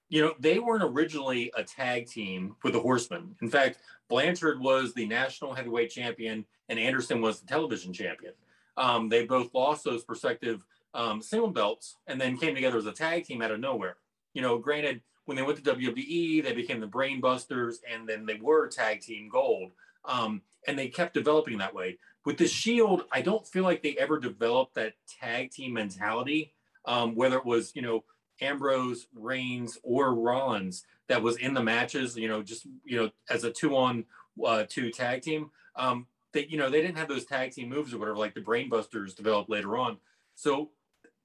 You 0.08 0.22
know, 0.22 0.34
they 0.40 0.58
weren't 0.58 0.82
originally 0.82 1.52
a 1.56 1.62
tag 1.62 2.08
team 2.08 2.56
with 2.64 2.72
the 2.72 2.80
Horsemen. 2.80 3.36
In 3.42 3.48
fact, 3.48 3.78
Blanchard 4.08 4.58
was 4.58 4.92
the 4.92 5.06
national 5.06 5.54
heavyweight 5.54 5.90
champion 5.90 6.44
and 6.68 6.80
Anderson 6.80 7.20
was 7.20 7.40
the 7.40 7.46
television 7.46 7.92
champion. 7.92 8.32
Um, 8.76 9.08
they 9.08 9.24
both 9.24 9.54
lost 9.54 9.84
those 9.84 10.04
respective 10.08 10.64
um, 10.94 11.22
single 11.22 11.50
belts 11.50 11.96
and 12.06 12.20
then 12.20 12.36
came 12.36 12.54
together 12.54 12.78
as 12.78 12.86
a 12.86 12.92
tag 12.92 13.24
team 13.24 13.42
out 13.42 13.50
of 13.50 13.60
nowhere. 13.60 13.96
You 14.34 14.42
know, 14.42 14.58
granted, 14.58 15.00
when 15.24 15.36
they 15.36 15.42
went 15.42 15.62
to 15.62 15.74
WWE, 15.76 16.42
they 16.42 16.52
became 16.52 16.80
the 16.80 16.86
Brainbusters 16.86 17.76
and 17.90 18.08
then 18.08 18.26
they 18.26 18.38
were 18.40 18.68
tag 18.68 19.00
team 19.00 19.28
gold. 19.28 19.72
Um, 20.04 20.42
and 20.66 20.78
they 20.78 20.88
kept 20.88 21.14
developing 21.14 21.58
that 21.58 21.74
way. 21.74 21.98
With 22.24 22.36
the 22.36 22.46
Shield, 22.46 23.04
I 23.12 23.22
don't 23.22 23.46
feel 23.46 23.64
like 23.64 23.82
they 23.82 23.96
ever 23.96 24.18
developed 24.18 24.74
that 24.74 24.94
tag 25.20 25.50
team 25.50 25.74
mentality, 25.74 26.52
um, 26.84 27.14
whether 27.14 27.36
it 27.36 27.46
was, 27.46 27.74
you 27.74 27.82
know, 27.82 28.04
Ambrose, 28.40 29.06
Reigns, 29.14 29.78
or 29.82 30.14
Rollins 30.14 30.84
that 31.08 31.22
was 31.22 31.36
in 31.36 31.54
the 31.54 31.62
matches, 31.62 32.16
you 32.16 32.28
know, 32.28 32.42
just, 32.42 32.66
you 32.84 32.96
know, 32.96 33.10
as 33.28 33.44
a 33.44 33.50
two 33.50 33.76
on 33.76 34.04
uh, 34.44 34.64
two 34.68 34.90
tag 34.90 35.22
team. 35.22 35.50
Um, 35.76 36.06
they, 36.32 36.46
you 36.46 36.56
know, 36.56 36.70
they 36.70 36.80
didn't 36.80 36.98
have 36.98 37.08
those 37.08 37.24
tag 37.24 37.52
team 37.52 37.68
moves 37.68 37.92
or 37.92 37.98
whatever, 37.98 38.16
like 38.16 38.34
the 38.34 38.40
Brainbusters 38.40 39.16
developed 39.16 39.50
later 39.50 39.76
on. 39.76 39.98
So 40.34 40.70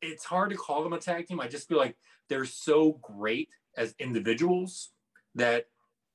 it's 0.01 0.23
hard 0.23 0.49
to 0.51 0.55
call 0.55 0.83
them 0.83 0.93
a 0.93 0.99
tag 0.99 1.27
team. 1.27 1.39
I 1.39 1.47
just 1.47 1.67
feel 1.67 1.77
like 1.77 1.95
they're 2.29 2.45
so 2.45 2.99
great 3.01 3.49
as 3.77 3.95
individuals 3.99 4.91
that 5.35 5.65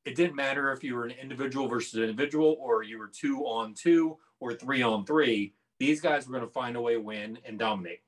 it 0.05 0.17
didn't 0.17 0.35
matter 0.35 0.73
if 0.73 0.83
you 0.83 0.95
were 0.95 1.05
an 1.05 1.13
individual 1.13 1.69
versus 1.69 1.95
an 1.95 2.03
individual 2.03 2.57
or 2.61 2.83
you 2.83 2.99
were 2.99 3.11
two 3.13 3.41
on 3.41 3.75
two 3.75 4.17
or 4.41 4.55
three 4.55 4.83
on 4.83 5.05
three. 5.05 5.55
These 5.79 6.01
guys 6.01 6.27
were 6.27 6.33
going 6.33 6.47
to 6.47 6.53
find 6.53 6.77
a 6.77 6.81
way 6.81 6.95
to 6.95 7.01
win 7.01 7.39
and 7.45 7.59
dominate. 7.59 8.01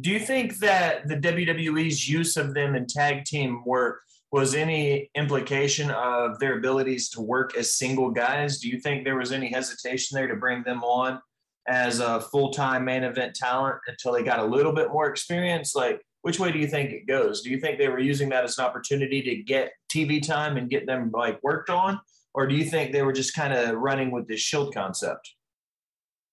Do 0.00 0.10
you 0.10 0.20
think 0.20 0.58
that 0.58 1.08
the 1.08 1.16
WWE's 1.16 2.08
use 2.08 2.36
of 2.36 2.52
them 2.52 2.74
in 2.74 2.86
tag 2.86 3.24
team 3.24 3.62
work 3.64 4.02
was 4.30 4.54
any 4.54 5.10
implication 5.14 5.90
of 5.90 6.38
their 6.38 6.58
abilities 6.58 7.08
to 7.10 7.22
work 7.22 7.56
as 7.56 7.72
single 7.72 8.10
guys? 8.10 8.58
Do 8.58 8.68
you 8.68 8.80
think 8.80 9.04
there 9.04 9.16
was 9.16 9.32
any 9.32 9.50
hesitation 9.50 10.16
there 10.16 10.26
to 10.26 10.36
bring 10.36 10.62
them 10.62 10.84
on 10.84 11.20
as 11.68 12.00
a 12.00 12.20
full 12.20 12.50
time 12.50 12.84
main 12.84 13.04
event 13.04 13.34
talent 13.34 13.76
until 13.86 14.12
they 14.12 14.22
got 14.22 14.40
a 14.40 14.44
little 14.44 14.72
bit 14.72 14.88
more 14.90 15.08
experience? 15.08 15.74
Like, 15.74 16.02
which 16.22 16.40
way 16.40 16.50
do 16.50 16.58
you 16.58 16.66
think 16.66 16.90
it 16.90 17.06
goes? 17.06 17.42
Do 17.42 17.50
you 17.50 17.60
think 17.60 17.78
they 17.78 17.88
were 17.88 18.00
using 18.00 18.28
that 18.30 18.44
as 18.44 18.58
an 18.58 18.64
opportunity 18.64 19.22
to 19.22 19.42
get 19.42 19.72
TV 19.92 20.26
time 20.26 20.56
and 20.56 20.70
get 20.70 20.86
them 20.86 21.10
like 21.12 21.42
worked 21.42 21.70
on? 21.70 22.00
Or 22.34 22.46
do 22.46 22.54
you 22.54 22.64
think 22.64 22.92
they 22.92 23.02
were 23.02 23.12
just 23.12 23.34
kind 23.34 23.52
of 23.52 23.76
running 23.76 24.10
with 24.10 24.26
this 24.26 24.40
shield 24.40 24.74
concept? 24.74 25.34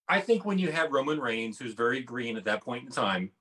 I 0.08 0.22
think 0.22 0.46
when 0.46 0.60
you 0.60 0.72
have 0.72 0.92
Roman 0.92 1.20
Reigns, 1.20 1.60
who's 1.60 1.74
very 1.74 2.02
green 2.02 2.38
at 2.38 2.46
that 2.46 2.62
point 2.62 2.86
in 2.86 2.92
time, 2.92 3.32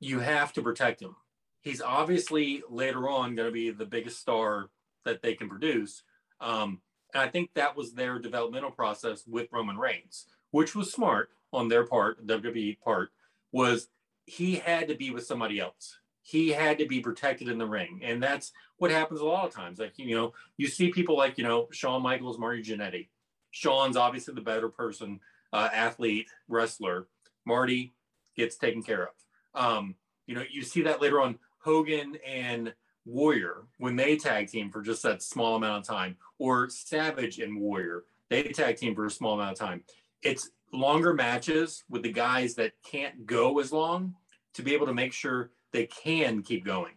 you 0.00 0.20
have 0.20 0.52
to 0.52 0.62
protect 0.62 1.02
him. 1.02 1.16
He's 1.60 1.82
obviously 1.82 2.62
later 2.70 3.08
on 3.08 3.34
going 3.34 3.48
to 3.48 3.52
be 3.52 3.70
the 3.70 3.84
biggest 3.84 4.20
star 4.20 4.70
that 5.04 5.22
they 5.22 5.34
can 5.34 5.48
produce. 5.48 6.02
Um, 6.40 6.80
and 7.14 7.22
I 7.22 7.28
think 7.28 7.50
that 7.54 7.76
was 7.76 7.92
their 7.92 8.18
developmental 8.18 8.70
process 8.70 9.24
with 9.26 9.48
Roman 9.52 9.76
Reigns, 9.76 10.26
which 10.50 10.74
was 10.74 10.92
smart 10.92 11.30
on 11.52 11.68
their 11.68 11.84
part, 11.84 12.26
WWE 12.26 12.80
part, 12.80 13.10
was 13.52 13.88
he 14.26 14.56
had 14.56 14.88
to 14.88 14.94
be 14.94 15.10
with 15.10 15.26
somebody 15.26 15.58
else. 15.60 15.98
He 16.22 16.50
had 16.50 16.78
to 16.78 16.86
be 16.86 17.00
protected 17.00 17.48
in 17.48 17.56
the 17.56 17.66
ring. 17.66 18.00
And 18.02 18.22
that's 18.22 18.52
what 18.76 18.90
happens 18.90 19.20
a 19.20 19.24
lot 19.24 19.46
of 19.46 19.54
times. 19.54 19.78
Like, 19.78 19.98
you 19.98 20.14
know, 20.14 20.34
you 20.58 20.68
see 20.68 20.90
people 20.90 21.16
like, 21.16 21.38
you 21.38 21.44
know, 21.44 21.68
Shawn 21.72 22.02
Michaels, 22.02 22.38
Marty 22.38 22.62
Jannetty. 22.62 23.08
Shawn's 23.50 23.96
obviously 23.96 24.34
the 24.34 24.42
better 24.42 24.68
person, 24.68 25.20
uh, 25.52 25.70
athlete, 25.72 26.28
wrestler. 26.48 27.06
Marty 27.46 27.94
gets 28.36 28.56
taken 28.56 28.82
care 28.82 29.04
of. 29.04 29.14
Um, 29.54 29.94
you 30.26 30.34
know, 30.34 30.44
you 30.50 30.62
see 30.62 30.82
that 30.82 31.00
later 31.00 31.22
on 31.22 31.38
Hogan 31.60 32.18
and 32.26 32.74
Warrior 33.06 33.64
when 33.78 33.96
they 33.96 34.16
tag 34.16 34.48
team 34.48 34.70
for 34.70 34.82
just 34.82 35.02
that 35.02 35.22
small 35.22 35.56
amount 35.56 35.82
of 35.82 35.88
time, 35.88 36.16
or 36.38 36.68
Savage 36.68 37.38
and 37.38 37.58
Warrior, 37.58 38.04
they 38.28 38.42
tag 38.44 38.76
team 38.76 38.94
for 38.94 39.06
a 39.06 39.10
small 39.10 39.34
amount 39.34 39.52
of 39.52 39.58
time. 39.58 39.82
It's 40.22 40.50
longer 40.72 41.14
matches 41.14 41.84
with 41.88 42.02
the 42.02 42.12
guys 42.12 42.54
that 42.54 42.72
can't 42.84 43.26
go 43.26 43.58
as 43.58 43.72
long 43.72 44.14
to 44.54 44.62
be 44.62 44.74
able 44.74 44.86
to 44.86 44.94
make 44.94 45.12
sure 45.12 45.50
they 45.72 45.86
can 45.86 46.42
keep 46.42 46.64
going. 46.64 46.94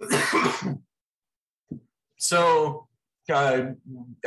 so, 2.18 2.86
uh, 3.32 3.62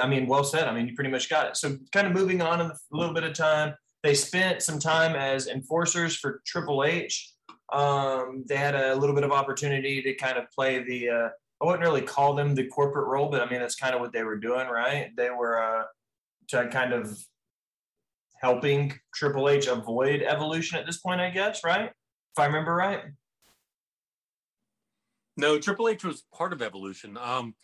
I 0.01 0.07
mean, 0.07 0.27
well 0.27 0.43
said. 0.43 0.67
I 0.67 0.73
mean, 0.73 0.87
you 0.87 0.95
pretty 0.95 1.11
much 1.11 1.29
got 1.29 1.47
it. 1.47 1.57
So, 1.57 1.77
kind 1.91 2.07
of 2.07 2.13
moving 2.13 2.41
on 2.41 2.61
in 2.61 2.67
a 2.67 2.75
little 2.91 3.13
bit 3.13 3.23
of 3.23 3.33
time, 3.33 3.75
they 4.01 4.13
spent 4.13 4.61
some 4.61 4.79
time 4.79 5.15
as 5.15 5.47
enforcers 5.47 6.15
for 6.17 6.41
Triple 6.45 6.83
H. 6.83 7.31
Um, 7.71 8.43
they 8.47 8.57
had 8.57 8.75
a 8.75 8.95
little 8.95 9.15
bit 9.15 9.23
of 9.23 9.31
opportunity 9.31 10.01
to 10.01 10.13
kind 10.15 10.37
of 10.37 10.45
play 10.51 10.83
the, 10.83 11.09
uh, 11.09 11.29
I 11.61 11.65
wouldn't 11.65 11.83
really 11.83 12.01
call 12.01 12.35
them 12.35 12.53
the 12.53 12.67
corporate 12.67 13.07
role, 13.07 13.29
but 13.29 13.41
I 13.41 13.49
mean, 13.49 13.61
that's 13.61 13.75
kind 13.75 13.95
of 13.95 14.01
what 14.01 14.11
they 14.11 14.23
were 14.23 14.37
doing, 14.37 14.67
right? 14.67 15.11
They 15.15 15.29
were 15.29 15.63
uh, 15.63 15.83
to 16.49 16.67
kind 16.67 16.93
of 16.93 17.17
helping 18.43 18.93
Triple 19.13 19.49
H 19.49 19.67
avoid 19.67 20.21
evolution 20.21 20.77
at 20.77 20.85
this 20.85 20.97
point, 20.97 21.21
I 21.21 21.29
guess, 21.29 21.63
right? 21.63 21.89
If 21.89 22.39
I 22.39 22.45
remember 22.45 22.75
right. 22.75 23.03
No, 25.37 25.57
Triple 25.57 25.87
H 25.87 26.03
was 26.03 26.25
part 26.33 26.51
of 26.51 26.61
Evolution. 26.61 27.17
Um, 27.17 27.55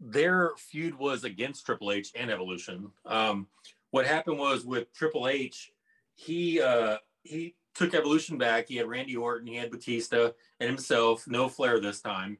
their 0.00 0.52
feud 0.56 0.96
was 0.96 1.24
against 1.24 1.66
Triple 1.66 1.90
H 1.90 2.12
and 2.14 2.30
Evolution. 2.30 2.90
Um, 3.04 3.48
what 3.90 4.06
happened 4.06 4.38
was 4.38 4.64
with 4.64 4.92
Triple 4.94 5.28
H, 5.28 5.72
he 6.14 6.60
uh, 6.60 6.98
he 7.24 7.56
took 7.74 7.92
Evolution 7.92 8.38
back. 8.38 8.68
He 8.68 8.76
had 8.76 8.86
Randy 8.86 9.16
Orton, 9.16 9.48
he 9.48 9.56
had 9.56 9.70
Batista, 9.70 10.30
and 10.60 10.68
himself. 10.68 11.26
No 11.26 11.48
Flair 11.48 11.80
this 11.80 12.00
time. 12.00 12.38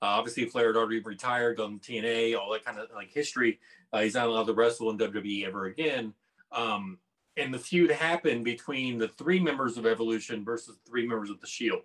Uh, 0.00 0.06
obviously, 0.06 0.46
Flair 0.46 0.68
had 0.68 0.76
already 0.76 1.00
retired, 1.00 1.56
gone 1.56 1.80
TNA, 1.80 2.38
all 2.38 2.52
that 2.52 2.64
kind 2.64 2.78
of 2.78 2.88
like 2.94 3.10
history. 3.10 3.58
Uh, 3.92 4.02
he's 4.02 4.14
not 4.14 4.28
allowed 4.28 4.46
to 4.46 4.54
wrestle 4.54 4.90
in 4.90 4.98
WWE 4.98 5.46
ever 5.46 5.66
again. 5.66 6.14
Um, 6.52 6.98
and 7.36 7.52
the 7.52 7.58
feud 7.58 7.90
happened 7.90 8.44
between 8.44 8.98
the 8.98 9.08
three 9.08 9.40
members 9.40 9.76
of 9.76 9.86
Evolution 9.86 10.44
versus 10.44 10.76
three 10.86 11.06
members 11.06 11.30
of 11.30 11.40
the 11.40 11.46
Shield. 11.46 11.82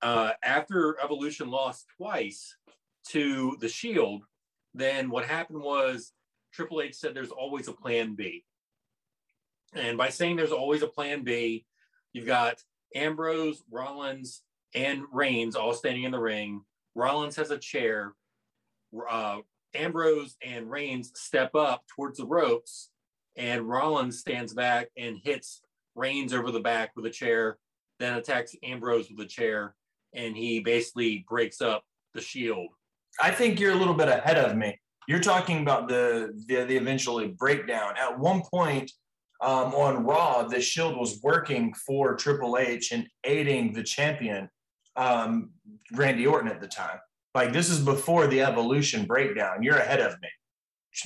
Uh, 0.00 0.32
after 0.42 0.96
Evolution 1.02 1.50
lost 1.50 1.86
twice 1.96 2.56
to 3.08 3.56
the 3.60 3.68
Shield, 3.68 4.24
then 4.74 5.10
what 5.10 5.24
happened 5.24 5.62
was 5.62 6.12
Triple 6.52 6.80
H 6.80 6.94
said 6.94 7.14
there's 7.14 7.30
always 7.30 7.68
a 7.68 7.72
plan 7.72 8.14
B. 8.14 8.44
And 9.74 9.98
by 9.98 10.08
saying 10.08 10.36
there's 10.36 10.52
always 10.52 10.82
a 10.82 10.88
plan 10.88 11.24
B, 11.24 11.66
you've 12.12 12.26
got 12.26 12.62
Ambrose, 12.94 13.62
Rollins, 13.70 14.42
and 14.74 15.02
Reigns 15.12 15.56
all 15.56 15.74
standing 15.74 16.04
in 16.04 16.12
the 16.12 16.18
ring. 16.18 16.62
Rollins 16.94 17.36
has 17.36 17.50
a 17.50 17.58
chair. 17.58 18.14
Uh, 19.08 19.38
Ambrose 19.74 20.36
and 20.42 20.70
Reigns 20.70 21.10
step 21.14 21.54
up 21.54 21.84
towards 21.88 22.18
the 22.18 22.26
ropes 22.26 22.90
and 23.36 23.68
Rollins 23.68 24.18
stands 24.18 24.54
back 24.54 24.88
and 24.96 25.18
hits 25.22 25.62
Reigns 25.96 26.32
over 26.34 26.50
the 26.50 26.60
back 26.60 26.90
with 26.96 27.06
a 27.06 27.10
chair, 27.10 27.58
then 28.00 28.16
attacks 28.16 28.56
Ambrose 28.64 29.08
with 29.10 29.24
a 29.24 29.28
chair, 29.28 29.76
and 30.12 30.36
he 30.36 30.60
basically 30.60 31.24
breaks 31.28 31.60
up 31.60 31.84
the 32.14 32.20
Shield. 32.20 32.68
I 33.22 33.30
think 33.30 33.60
you're 33.60 33.72
a 33.72 33.76
little 33.76 33.94
bit 33.94 34.08
ahead 34.08 34.36
of 34.36 34.56
me. 34.56 34.80
You're 35.06 35.20
talking 35.20 35.62
about 35.62 35.88
the 35.88 36.32
the, 36.48 36.64
the 36.64 36.76
eventually 36.76 37.28
breakdown. 37.28 37.94
At 37.96 38.18
one 38.18 38.42
point 38.52 38.90
um, 39.40 39.72
on 39.74 40.04
Raw, 40.04 40.42
the 40.42 40.60
Shield 40.60 40.96
was 40.96 41.20
working 41.22 41.72
for 41.74 42.16
Triple 42.16 42.58
H 42.58 42.90
and 42.90 43.06
aiding 43.22 43.72
the 43.72 43.84
champion, 43.84 44.48
um, 44.96 45.50
Randy 45.92 46.26
Orton 46.26 46.50
at 46.50 46.60
the 46.60 46.66
time. 46.66 46.98
Like 47.36 47.52
this 47.52 47.70
is 47.70 47.78
before 47.78 48.26
the 48.26 48.42
Evolution 48.42 49.06
breakdown. 49.06 49.62
You're 49.62 49.78
ahead 49.78 50.00
of 50.00 50.20
me 50.20 50.28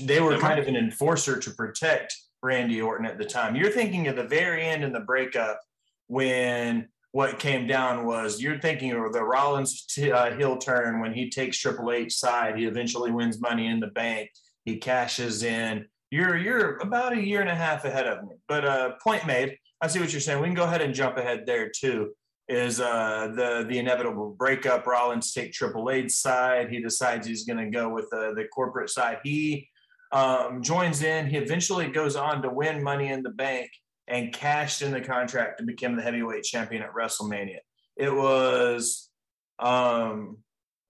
they 0.00 0.20
were 0.20 0.38
kind 0.38 0.58
of 0.58 0.68
an 0.68 0.76
enforcer 0.76 1.38
to 1.38 1.50
protect 1.50 2.16
Randy 2.42 2.80
Orton 2.80 3.06
at 3.06 3.18
the 3.18 3.24
time. 3.24 3.56
You're 3.56 3.70
thinking 3.70 4.06
at 4.06 4.16
the 4.16 4.24
very 4.24 4.64
end 4.64 4.84
in 4.84 4.92
the 4.92 5.00
breakup 5.00 5.60
when 6.06 6.88
what 7.12 7.38
came 7.38 7.66
down 7.66 8.06
was 8.06 8.40
you're 8.40 8.60
thinking 8.60 8.92
of 8.92 9.12
the 9.12 9.24
Rollins 9.24 9.86
t- 9.86 10.12
uh, 10.12 10.36
heel 10.36 10.58
turn 10.58 11.00
when 11.00 11.12
he 11.12 11.30
takes 11.30 11.58
Triple 11.58 11.90
H 11.90 12.14
side. 12.14 12.58
He 12.58 12.66
eventually 12.66 13.10
wins 13.10 13.40
Money 13.40 13.66
in 13.66 13.80
the 13.80 13.88
Bank. 13.88 14.30
He 14.64 14.76
cashes 14.76 15.42
in. 15.42 15.86
You're 16.10 16.36
you're 16.36 16.76
about 16.76 17.16
a 17.16 17.20
year 17.20 17.40
and 17.40 17.50
a 17.50 17.54
half 17.54 17.84
ahead 17.84 18.06
of 18.06 18.24
me. 18.24 18.36
But 18.46 18.64
uh, 18.64 18.92
point 19.02 19.26
made. 19.26 19.56
I 19.80 19.86
see 19.86 20.00
what 20.00 20.12
you're 20.12 20.20
saying. 20.20 20.40
We 20.40 20.48
can 20.48 20.54
go 20.54 20.64
ahead 20.64 20.82
and 20.82 20.94
jump 20.94 21.16
ahead 21.16 21.44
there 21.46 21.70
too. 21.70 22.12
Is 22.48 22.80
uh, 22.80 23.32
the 23.34 23.66
the 23.68 23.78
inevitable 23.78 24.34
breakup? 24.38 24.86
Rollins 24.86 25.32
take 25.32 25.52
Triple 25.52 25.90
H 25.90 26.12
side. 26.12 26.70
He 26.70 26.80
decides 26.80 27.26
he's 27.26 27.44
going 27.44 27.58
to 27.58 27.70
go 27.70 27.88
with 27.88 28.08
the 28.10 28.32
the 28.36 28.44
corporate 28.48 28.90
side. 28.90 29.18
He 29.22 29.68
um, 30.12 30.62
joins 30.62 31.02
in. 31.02 31.26
He 31.26 31.36
eventually 31.36 31.88
goes 31.88 32.16
on 32.16 32.42
to 32.42 32.48
win 32.48 32.82
Money 32.82 33.08
in 33.08 33.22
the 33.22 33.30
Bank 33.30 33.70
and 34.06 34.32
cashed 34.32 34.82
in 34.82 34.90
the 34.90 35.00
contract 35.00 35.58
to 35.58 35.64
become 35.64 35.96
the 35.96 36.02
heavyweight 36.02 36.44
champion 36.44 36.82
at 36.82 36.94
WrestleMania. 36.94 37.58
It 37.96 38.14
was 38.14 39.10
um, 39.58 40.38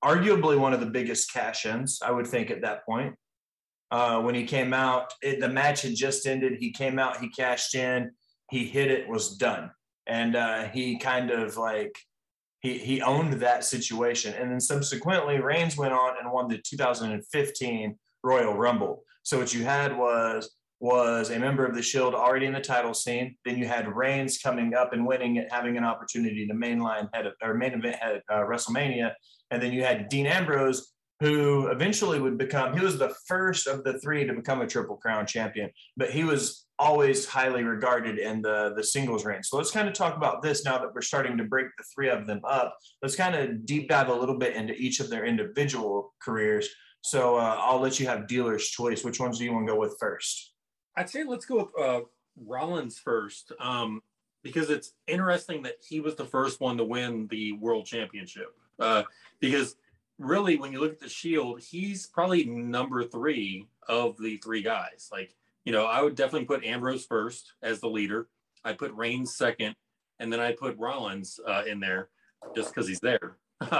arguably 0.04 0.58
one 0.58 0.72
of 0.72 0.80
the 0.80 0.86
biggest 0.86 1.32
cash 1.32 1.66
ins, 1.66 2.00
I 2.02 2.10
would 2.10 2.26
think, 2.26 2.50
at 2.50 2.62
that 2.62 2.84
point. 2.86 3.14
Uh, 3.90 4.20
when 4.20 4.34
he 4.34 4.44
came 4.44 4.74
out, 4.74 5.12
it, 5.22 5.40
the 5.40 5.48
match 5.48 5.82
had 5.82 5.94
just 5.94 6.26
ended. 6.26 6.58
He 6.60 6.70
came 6.72 6.98
out, 6.98 7.20
he 7.20 7.30
cashed 7.30 7.74
in, 7.74 8.10
he 8.50 8.66
hit 8.66 8.90
it, 8.90 9.08
was 9.08 9.36
done. 9.36 9.70
And 10.06 10.36
uh, 10.36 10.68
he 10.68 10.98
kind 10.98 11.30
of 11.30 11.56
like, 11.56 11.96
he, 12.60 12.78
he 12.78 13.02
owned 13.02 13.34
that 13.34 13.64
situation. 13.64 14.34
And 14.34 14.50
then 14.50 14.60
subsequently, 14.60 15.40
Reigns 15.40 15.76
went 15.76 15.92
on 15.92 16.14
and 16.20 16.30
won 16.30 16.48
the 16.48 16.58
2015 16.58 17.96
Royal 18.22 18.54
Rumble. 18.54 19.04
So 19.28 19.38
what 19.38 19.52
you 19.52 19.62
had 19.62 19.94
was 19.94 20.56
was 20.80 21.28
a 21.28 21.38
member 21.38 21.66
of 21.66 21.74
the 21.74 21.82
Shield 21.82 22.14
already 22.14 22.46
in 22.46 22.54
the 22.54 22.62
title 22.62 22.94
scene. 22.94 23.36
Then 23.44 23.58
you 23.58 23.66
had 23.66 23.94
Reigns 23.94 24.38
coming 24.38 24.72
up 24.72 24.94
and 24.94 25.06
winning 25.06 25.36
it, 25.36 25.52
having 25.52 25.76
an 25.76 25.84
opportunity 25.84 26.46
to 26.46 26.54
mainline 26.54 27.10
head 27.12 27.30
or 27.42 27.52
main 27.52 27.74
event 27.74 27.96
at 28.00 28.22
uh, 28.30 28.46
WrestleMania, 28.46 29.12
and 29.50 29.62
then 29.62 29.70
you 29.70 29.84
had 29.84 30.08
Dean 30.08 30.24
Ambrose, 30.24 30.94
who 31.20 31.66
eventually 31.66 32.18
would 32.18 32.38
become. 32.38 32.72
He 32.72 32.82
was 32.82 32.96
the 32.96 33.14
first 33.26 33.66
of 33.66 33.84
the 33.84 33.98
three 33.98 34.24
to 34.24 34.32
become 34.32 34.62
a 34.62 34.66
Triple 34.66 34.96
Crown 34.96 35.26
champion, 35.26 35.68
but 35.98 36.10
he 36.10 36.24
was 36.24 36.66
always 36.78 37.26
highly 37.26 37.64
regarded 37.64 38.18
in 38.18 38.40
the 38.40 38.72
the 38.74 38.82
singles 38.82 39.26
reign. 39.26 39.42
So 39.42 39.58
let's 39.58 39.70
kind 39.70 39.88
of 39.88 39.92
talk 39.92 40.16
about 40.16 40.40
this 40.40 40.64
now 40.64 40.78
that 40.78 40.94
we're 40.94 41.02
starting 41.02 41.36
to 41.36 41.44
break 41.44 41.66
the 41.76 41.84
three 41.94 42.08
of 42.08 42.26
them 42.26 42.40
up. 42.44 42.78
Let's 43.02 43.16
kind 43.16 43.34
of 43.34 43.66
deep 43.66 43.90
dive 43.90 44.08
a 44.08 44.14
little 44.14 44.38
bit 44.38 44.56
into 44.56 44.72
each 44.72 45.00
of 45.00 45.10
their 45.10 45.26
individual 45.26 46.14
careers. 46.22 46.66
So 47.08 47.36
uh, 47.36 47.56
I'll 47.58 47.80
let 47.80 47.98
you 47.98 48.06
have 48.06 48.26
dealer's 48.26 48.68
choice. 48.68 49.02
Which 49.02 49.18
ones 49.18 49.38
do 49.38 49.44
you 49.44 49.52
want 49.54 49.66
to 49.66 49.72
go 49.72 49.78
with 49.78 49.96
first? 49.98 50.52
I'd 50.94 51.08
say 51.08 51.24
let's 51.24 51.46
go 51.46 51.56
with 51.56 51.80
uh, 51.80 52.00
Rollins 52.36 52.98
first. 52.98 53.50
Um, 53.58 54.02
because 54.42 54.68
it's 54.68 54.92
interesting 55.06 55.62
that 55.62 55.76
he 55.86 56.00
was 56.00 56.16
the 56.16 56.26
first 56.26 56.60
one 56.60 56.76
to 56.76 56.84
win 56.84 57.26
the 57.28 57.52
world 57.52 57.86
championship. 57.86 58.54
Uh, 58.78 59.04
because 59.40 59.76
really, 60.18 60.58
when 60.58 60.70
you 60.70 60.80
look 60.80 60.92
at 60.92 61.00
the 61.00 61.08
Shield, 61.08 61.62
he's 61.62 62.06
probably 62.06 62.44
number 62.44 63.02
three 63.04 63.66
of 63.88 64.18
the 64.18 64.36
three 64.36 64.62
guys. 64.62 65.08
Like, 65.10 65.34
you 65.64 65.72
know, 65.72 65.86
I 65.86 66.02
would 66.02 66.14
definitely 66.14 66.46
put 66.46 66.62
Ambrose 66.62 67.06
first 67.06 67.54
as 67.62 67.80
the 67.80 67.88
leader. 67.88 68.28
I 68.64 68.74
put 68.74 68.92
Reigns 68.92 69.34
second, 69.34 69.76
and 70.20 70.30
then 70.30 70.40
I 70.40 70.52
put 70.52 70.76
Rollins 70.76 71.40
uh, 71.46 71.62
in 71.66 71.80
there 71.80 72.10
just 72.54 72.74
because 72.74 72.86
he's 72.86 73.00
there. 73.00 73.38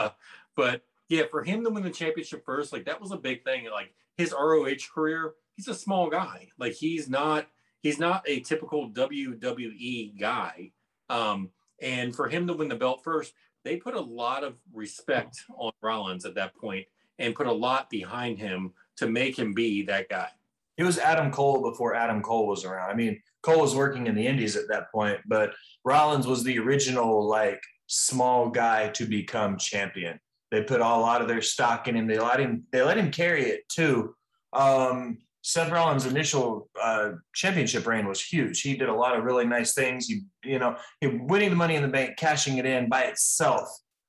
but 0.57 0.83
yeah, 1.09 1.23
for 1.31 1.43
him 1.43 1.65
to 1.65 1.71
win 1.71 1.83
the 1.83 1.91
championship 1.91 2.45
first, 2.45 2.73
like 2.73 2.85
that 2.85 3.01
was 3.01 3.13
a 3.13 3.17
big 3.17 3.45
thing. 3.45 3.69
Like 3.71 3.93
his 4.17 4.33
ROH 4.33 4.93
career, 4.95 5.35
he's 5.57 5.69
a 5.69 5.75
small 5.75 6.11
guy. 6.11 6.49
Like 6.59 6.75
he's 6.75 7.09
not 7.09 7.47
he's 7.83 7.99
not 7.99 8.23
a 8.27 8.41
typical 8.41 8.91
WWE 8.91 10.19
guy. 10.19 10.73
Um, 11.09 11.51
and 11.81 12.15
for 12.15 12.29
him 12.29 12.47
to 12.47 12.53
win 12.53 12.69
the 12.69 12.77
belt 12.77 13.03
first, 13.03 13.33
they 13.65 13.77
put 13.77 13.95
a 13.95 14.01
lot 14.01 14.45
of 14.45 14.55
respect 14.73 15.45
on 15.57 15.73
Rollins 15.83 16.25
at 16.25 16.35
that 16.35 16.55
point 16.57 16.87
and 17.19 17.35
put 17.35 17.47
a 17.47 17.53
lot 17.53 17.91
behind 17.91 18.39
him 18.39 18.73
to 18.97 19.09
make 19.09 19.39
him 19.39 19.55
be 19.55 19.83
that 19.85 20.09
guy. 20.09 20.29
It 20.77 20.85
was 20.85 20.99
Adam 20.99 21.33
Cole 21.33 21.61
before 21.69 21.95
Adam 21.95 22.23
Cole 22.23 22.47
was 22.47 22.65
around. 22.65 22.91
I 22.91 22.95
mean, 22.95 23.21
Cole 23.43 23.61
was 23.61 23.75
working 23.75 24.07
in 24.07 24.15
the 24.15 24.27
Indies 24.27 24.57
at 24.57 24.69
that 24.69 24.93
point, 24.93 25.19
but 25.27 25.53
Rollins 25.85 26.27
was 26.27 26.45
the 26.45 26.59
original 26.59 27.27
like 27.27 27.61
small 27.87 28.49
guy 28.49 28.89
to 28.91 29.07
become 29.07 29.57
champion. 29.57 30.21
They 30.51 30.63
put 30.63 30.81
a 30.81 30.85
lot 30.85 31.21
of 31.21 31.29
their 31.29 31.43
stock 31.43 31.89
in 31.89 31.97
him. 31.97 32.07
They 32.07 32.19
let 32.19 32.41
him. 32.41 32.65
They 32.73 32.83
let 32.83 32.97
him 32.97 33.11
carry 33.11 33.45
it 33.45 33.69
too. 33.69 34.15
Um, 34.53 35.19
Seth 35.43 35.71
Rollins' 35.71 36.07
initial 36.07 36.69
uh, 36.81 37.13
championship 37.35 37.87
reign 37.87 38.07
was 38.07 38.23
huge. 38.23 38.61
He 38.61 38.77
did 38.77 38.89
a 38.89 38.95
lot 38.95 39.17
of 39.17 39.25
really 39.25 39.47
nice 39.47 39.73
things. 39.73 40.07
He, 40.07 40.23
you 40.45 40.59
know, 40.59 40.77
he, 41.01 41.07
winning 41.07 41.51
the 41.51 41.57
Money 41.57 41.75
in 41.75 41.83
the 41.83 41.89
Bank, 41.89 42.17
cashing 42.17 42.59
it 42.59 42.67
in 42.67 42.89
by 42.89 43.03
itself 43.03 43.69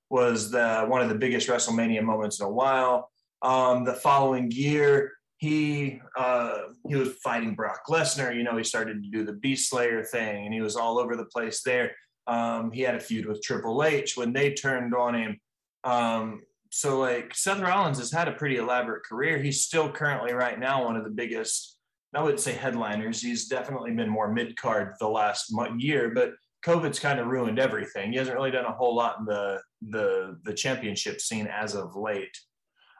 was 0.10 0.50
the 0.50 0.86
one 0.88 1.02
of 1.02 1.10
the 1.10 1.16
biggest 1.16 1.48
WrestleMania 1.48 2.02
moments 2.02 2.40
in 2.40 2.46
a 2.46 2.52
while. 2.52 3.12
Um, 3.42 3.86
the 3.86 3.94
following 3.94 4.52
year, 4.52 5.14
he 5.38 6.02
uh, 6.18 6.58
he 6.88 6.96
was 6.96 7.14
fighting 7.24 7.56
Brock 7.56 7.84
Lesnar. 7.90 8.36
You 8.36 8.44
know, 8.44 8.58
he 8.58 8.64
started 8.64 9.04
to 9.04 9.10
do 9.10 9.24
the 9.24 9.34
Beast 9.34 9.70
Slayer 9.70 10.04
thing, 10.04 10.46
and 10.46 10.54
he 10.54 10.62
was 10.62 10.76
all 10.76 11.00
over 11.00 11.16
the 11.16 11.26
place 11.26 11.62
there. 11.64 11.96
Um, 12.28 12.72
he 12.72 12.82
had 12.82 12.96
a 12.96 13.00
feud 13.00 13.26
with 13.26 13.42
Triple 13.42 13.84
H 13.84 14.18
when 14.18 14.34
they 14.34 14.54
turned 14.54 14.94
on 14.94 15.16
him. 15.16 15.40
Um, 15.84 16.42
so 16.72 17.00
like 17.00 17.34
Seth 17.36 17.62
Rollins 17.62 18.00
has 18.00 18.12
had 18.12 18.28
a 18.28 18.34
pretty 18.34 18.58
elaborate 18.58 19.04
career. 19.04 19.38
He's 19.40 19.64
still 19.64 19.92
currently 19.92 20.34
right 20.34 20.60
now 20.60 20.86
one 20.86 20.96
of 20.96 21.04
the 21.04 21.10
biggest. 21.10 21.78
I 22.14 22.22
wouldn't 22.22 22.40
say 22.40 22.54
headliners. 22.54 23.22
He's 23.22 23.48
definitely 23.48 23.92
been 23.92 24.10
more 24.10 24.32
mid 24.32 24.58
card 24.58 24.96
the 25.00 25.08
last 25.08 25.54
year, 25.78 26.12
but 26.14 26.34
COVID's 26.66 27.00
kind 27.00 27.20
of 27.20 27.28
ruined 27.28 27.60
everything. 27.60 28.12
He 28.12 28.18
hasn't 28.18 28.36
really 28.36 28.52
done 28.52 28.66
a 28.66 28.74
whole 28.74 28.96
lot 28.96 29.20
in 29.20 29.26
the 29.26 29.62
the 29.90 30.38
the 30.44 30.54
championship 30.54 31.22
scene 31.22 31.48
as 31.48 31.76
of 31.76 31.96
late. 31.96 32.36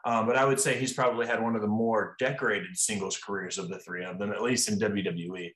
Um, 0.06 0.26
but 0.26 0.38
I 0.38 0.46
would 0.46 0.60
say 0.60 0.78
he's 0.78 0.94
probably 0.94 1.28
had 1.28 1.44
one 1.44 1.56
of 1.56 1.62
the 1.62 1.68
more 1.68 2.16
decorated 2.20 2.78
singles 2.78 3.18
careers 3.18 3.58
of 3.58 3.68
the 3.68 3.80
three 3.80 4.06
of 4.06 4.18
them, 4.18 4.32
at 4.32 4.42
least 4.42 4.70
in 4.70 4.80
WWE. 4.80 5.52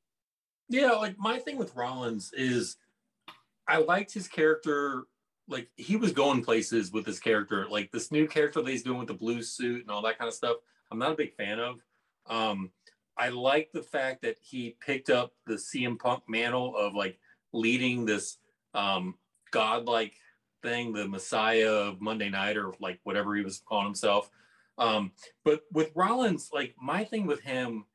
Yeah, 0.68 0.92
like 0.92 1.15
my 1.18 1.39
thing 1.39 1.58
with 1.58 1.75
Rollins 1.75 2.32
is 2.34 2.75
I 3.68 3.77
liked 3.77 4.13
his 4.13 4.27
character 4.27 5.06
like 5.47 5.69
he 5.75 5.95
was 5.95 6.12
going 6.12 6.43
places 6.43 6.91
with 6.91 7.05
his 7.05 7.19
character. 7.19 7.67
Like 7.69 7.91
this 7.91 8.12
new 8.12 8.27
character 8.27 8.62
that 8.62 8.69
he's 8.69 8.83
doing 8.83 9.00
with 9.00 9.07
the 9.07 9.13
blue 9.13 9.41
suit 9.41 9.81
and 9.81 9.91
all 9.91 10.01
that 10.03 10.17
kind 10.17 10.27
of 10.27 10.33
stuff. 10.33 10.57
I'm 10.91 11.00
not 11.00 11.12
a 11.12 11.17
big 11.17 11.35
fan 11.35 11.59
of. 11.59 11.79
Um, 12.27 12.71
I 13.17 13.29
like 13.29 13.71
the 13.73 13.83
fact 13.83 14.21
that 14.23 14.38
he 14.41 14.77
picked 14.79 15.09
up 15.09 15.33
the 15.45 15.55
CM 15.55 16.00
Punk 16.00 16.23
mantle 16.27 16.75
of 16.75 16.95
like 16.95 17.19
leading 17.51 18.05
this 18.05 18.38
um, 18.73 19.15
godlike 19.51 20.13
thing, 20.62 20.93
the 20.93 21.07
Messiah 21.07 21.69
of 21.69 22.01
Monday 22.01 22.29
Night 22.29 22.57
or 22.57 22.73
like 22.79 23.00
whatever 23.03 23.35
he 23.35 23.43
was 23.43 23.62
calling 23.67 23.85
himself. 23.85 24.29
Um, 24.77 25.12
but 25.43 25.62
with 25.71 25.91
Rollins, 25.93 26.49
like 26.51 26.73
my 26.82 27.03
thing 27.03 27.27
with 27.27 27.41
him 27.41 27.86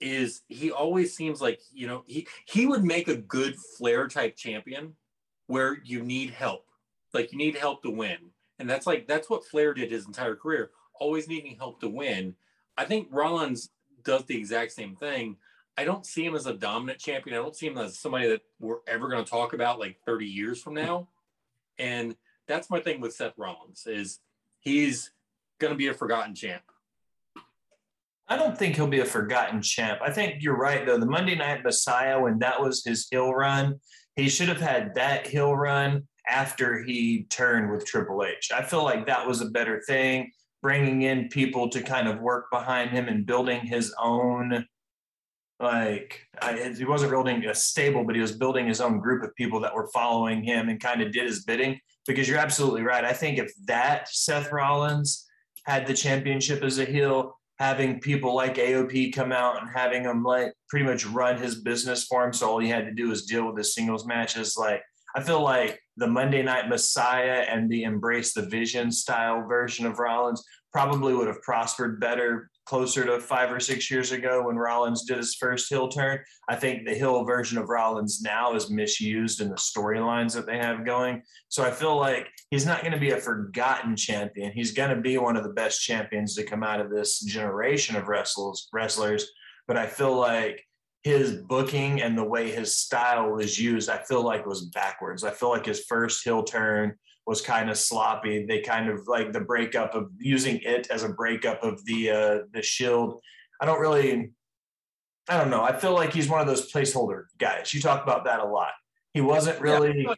is 0.00 0.42
he 0.48 0.70
always 0.70 1.14
seems 1.14 1.40
like 1.40 1.60
you 1.72 1.86
know 1.86 2.04
he 2.06 2.26
he 2.44 2.66
would 2.66 2.84
make 2.84 3.08
a 3.08 3.16
good 3.16 3.56
Flair 3.56 4.06
type 4.06 4.36
champion 4.36 4.94
where 5.46 5.78
you 5.84 6.02
need 6.02 6.30
help 6.30 6.67
like 7.14 7.32
you 7.32 7.38
need 7.38 7.56
help 7.56 7.82
to 7.82 7.90
win. 7.90 8.18
And 8.58 8.68
that's 8.68 8.86
like 8.86 9.06
that's 9.06 9.30
what 9.30 9.46
Flair 9.46 9.74
did 9.74 9.90
his 9.90 10.06
entire 10.06 10.34
career, 10.34 10.70
always 10.94 11.28
needing 11.28 11.56
help 11.56 11.80
to 11.80 11.88
win. 11.88 12.34
I 12.76 12.84
think 12.84 13.08
Rollins 13.10 13.70
does 14.04 14.24
the 14.24 14.36
exact 14.36 14.72
same 14.72 14.96
thing. 14.96 15.36
I 15.76 15.84
don't 15.84 16.04
see 16.04 16.24
him 16.24 16.34
as 16.34 16.46
a 16.46 16.54
dominant 16.54 16.98
champion. 16.98 17.36
I 17.36 17.42
don't 17.42 17.54
see 17.54 17.66
him 17.66 17.78
as 17.78 17.98
somebody 17.98 18.28
that 18.28 18.42
we're 18.58 18.78
ever 18.88 19.08
going 19.08 19.24
to 19.24 19.30
talk 19.30 19.52
about 19.52 19.78
like 19.78 20.00
30 20.04 20.26
years 20.26 20.60
from 20.60 20.74
now. 20.74 21.08
And 21.78 22.16
that's 22.48 22.68
my 22.68 22.80
thing 22.80 23.00
with 23.00 23.14
Seth 23.14 23.34
Rollins 23.36 23.86
is 23.86 24.18
he's 24.58 25.12
going 25.60 25.72
to 25.72 25.76
be 25.76 25.86
a 25.86 25.94
forgotten 25.94 26.34
champ. 26.34 26.62
I 28.26 28.36
don't 28.36 28.58
think 28.58 28.74
he'll 28.74 28.88
be 28.88 29.00
a 29.00 29.06
forgotten 29.06 29.62
champ. 29.62 30.00
I 30.02 30.10
think 30.10 30.42
you're 30.42 30.56
right 30.56 30.84
though. 30.84 30.98
The 30.98 31.06
Monday 31.06 31.34
Night 31.34 31.62
Messiah, 31.64 32.20
when 32.20 32.38
that 32.40 32.60
was 32.60 32.84
his 32.84 33.06
heel 33.08 33.32
run, 33.32 33.80
he 34.16 34.28
should 34.28 34.48
have 34.48 34.60
had 34.60 34.94
that 34.96 35.26
heel 35.26 35.54
run 35.54 36.08
after 36.28 36.82
he 36.82 37.24
turned 37.24 37.70
with 37.70 37.86
Triple 37.86 38.24
H. 38.24 38.50
I 38.54 38.62
feel 38.62 38.84
like 38.84 39.06
that 39.06 39.26
was 39.26 39.40
a 39.40 39.50
better 39.50 39.82
thing, 39.86 40.30
bringing 40.62 41.02
in 41.02 41.28
people 41.28 41.68
to 41.70 41.82
kind 41.82 42.08
of 42.08 42.20
work 42.20 42.50
behind 42.50 42.90
him 42.90 43.08
and 43.08 43.26
building 43.26 43.60
his 43.60 43.94
own. 44.00 44.66
Like 45.60 46.20
I, 46.40 46.74
he 46.76 46.84
wasn't 46.84 47.10
building 47.10 47.44
a 47.46 47.54
stable, 47.54 48.04
but 48.04 48.14
he 48.14 48.20
was 48.20 48.32
building 48.32 48.68
his 48.68 48.80
own 48.80 49.00
group 49.00 49.24
of 49.24 49.34
people 49.34 49.60
that 49.60 49.74
were 49.74 49.88
following 49.92 50.42
him 50.42 50.68
and 50.68 50.80
kind 50.80 51.02
of 51.02 51.12
did 51.12 51.26
his 51.26 51.44
bidding. 51.44 51.80
Because 52.06 52.28
you're 52.28 52.38
absolutely 52.38 52.82
right. 52.82 53.04
I 53.04 53.12
think 53.12 53.38
if 53.38 53.52
that 53.66 54.08
Seth 54.08 54.50
Rollins 54.52 55.26
had 55.64 55.86
the 55.86 55.94
championship 55.94 56.62
as 56.62 56.78
a 56.78 56.84
heel, 56.84 57.38
having 57.58 58.00
people 58.00 58.34
like 58.34 58.54
AOP 58.54 59.12
come 59.12 59.32
out 59.32 59.60
and 59.60 59.68
having 59.68 60.04
him 60.04 60.22
like 60.22 60.52
pretty 60.68 60.86
much 60.86 61.04
run 61.06 61.36
his 61.36 61.56
business 61.56 62.04
for 62.04 62.24
him, 62.24 62.32
so 62.32 62.48
all 62.48 62.60
he 62.60 62.68
had 62.68 62.86
to 62.86 62.92
do 62.92 63.08
was 63.08 63.26
deal 63.26 63.46
with 63.46 63.56
the 63.56 63.64
singles 63.64 64.06
matches. 64.06 64.56
Like 64.56 64.82
I 65.18 65.20
feel 65.20 65.42
like 65.42 65.82
the 65.96 66.06
Monday 66.06 66.44
Night 66.44 66.68
Messiah 66.68 67.44
and 67.50 67.68
the 67.68 67.82
Embrace 67.82 68.34
the 68.34 68.42
Vision 68.42 68.92
style 68.92 69.44
version 69.48 69.84
of 69.84 69.98
Rollins 69.98 70.44
probably 70.72 71.12
would 71.12 71.26
have 71.26 71.42
prospered 71.42 71.98
better 71.98 72.52
closer 72.66 73.04
to 73.04 73.18
five 73.18 73.50
or 73.50 73.58
six 73.58 73.90
years 73.90 74.12
ago 74.12 74.44
when 74.46 74.54
Rollins 74.54 75.02
did 75.02 75.16
his 75.16 75.34
first 75.34 75.68
heel 75.68 75.88
turn. 75.88 76.20
I 76.48 76.54
think 76.54 76.86
the 76.86 76.94
heel 76.94 77.24
version 77.24 77.58
of 77.58 77.68
Rollins 77.68 78.22
now 78.22 78.54
is 78.54 78.70
misused 78.70 79.40
in 79.40 79.48
the 79.48 79.56
storylines 79.56 80.34
that 80.34 80.46
they 80.46 80.58
have 80.58 80.86
going. 80.86 81.22
So 81.48 81.64
I 81.64 81.72
feel 81.72 81.96
like 81.96 82.28
he's 82.52 82.64
not 82.64 82.82
going 82.82 82.92
to 82.92 83.00
be 83.00 83.10
a 83.10 83.16
forgotten 83.16 83.96
champion. 83.96 84.52
He's 84.52 84.70
going 84.70 84.94
to 84.94 85.02
be 85.02 85.18
one 85.18 85.36
of 85.36 85.42
the 85.42 85.48
best 85.48 85.82
champions 85.82 86.36
to 86.36 86.44
come 86.44 86.62
out 86.62 86.80
of 86.80 86.90
this 86.90 87.18
generation 87.18 87.96
of 87.96 88.06
wrestlers. 88.06 88.68
Wrestlers, 88.72 89.28
but 89.66 89.76
I 89.76 89.88
feel 89.88 90.16
like 90.16 90.64
his 91.02 91.32
booking 91.32 92.02
and 92.02 92.18
the 92.18 92.24
way 92.24 92.50
his 92.50 92.76
style 92.76 93.30
was 93.30 93.58
used, 93.58 93.88
I 93.88 93.98
feel 93.98 94.22
like 94.22 94.46
was 94.46 94.66
backwards. 94.66 95.24
I 95.24 95.30
feel 95.30 95.50
like 95.50 95.66
his 95.66 95.84
first 95.84 96.24
heel 96.24 96.42
turn 96.42 96.96
was 97.26 97.40
kind 97.40 97.70
of 97.70 97.78
sloppy. 97.78 98.46
They 98.46 98.60
kind 98.60 98.88
of 98.88 99.06
like 99.06 99.32
the 99.32 99.40
breakup 99.40 99.94
of 99.94 100.10
using 100.18 100.60
it 100.62 100.88
as 100.90 101.04
a 101.04 101.10
breakup 101.10 101.62
of 101.62 101.84
the 101.84 102.10
uh, 102.10 102.38
the 102.52 102.62
shield. 102.62 103.20
I 103.60 103.66
don't 103.66 103.80
really, 103.80 104.32
I 105.28 105.36
don't 105.36 105.50
know. 105.50 105.62
I 105.62 105.76
feel 105.76 105.92
like 105.92 106.12
he's 106.12 106.28
one 106.28 106.40
of 106.40 106.46
those 106.46 106.72
placeholder 106.72 107.24
guys. 107.38 107.72
You 107.72 107.80
talk 107.80 108.02
about 108.02 108.24
that 108.24 108.40
a 108.40 108.46
lot. 108.46 108.72
He 109.12 109.20
wasn't 109.20 109.60
really, 109.60 110.02
yeah, 110.02 110.14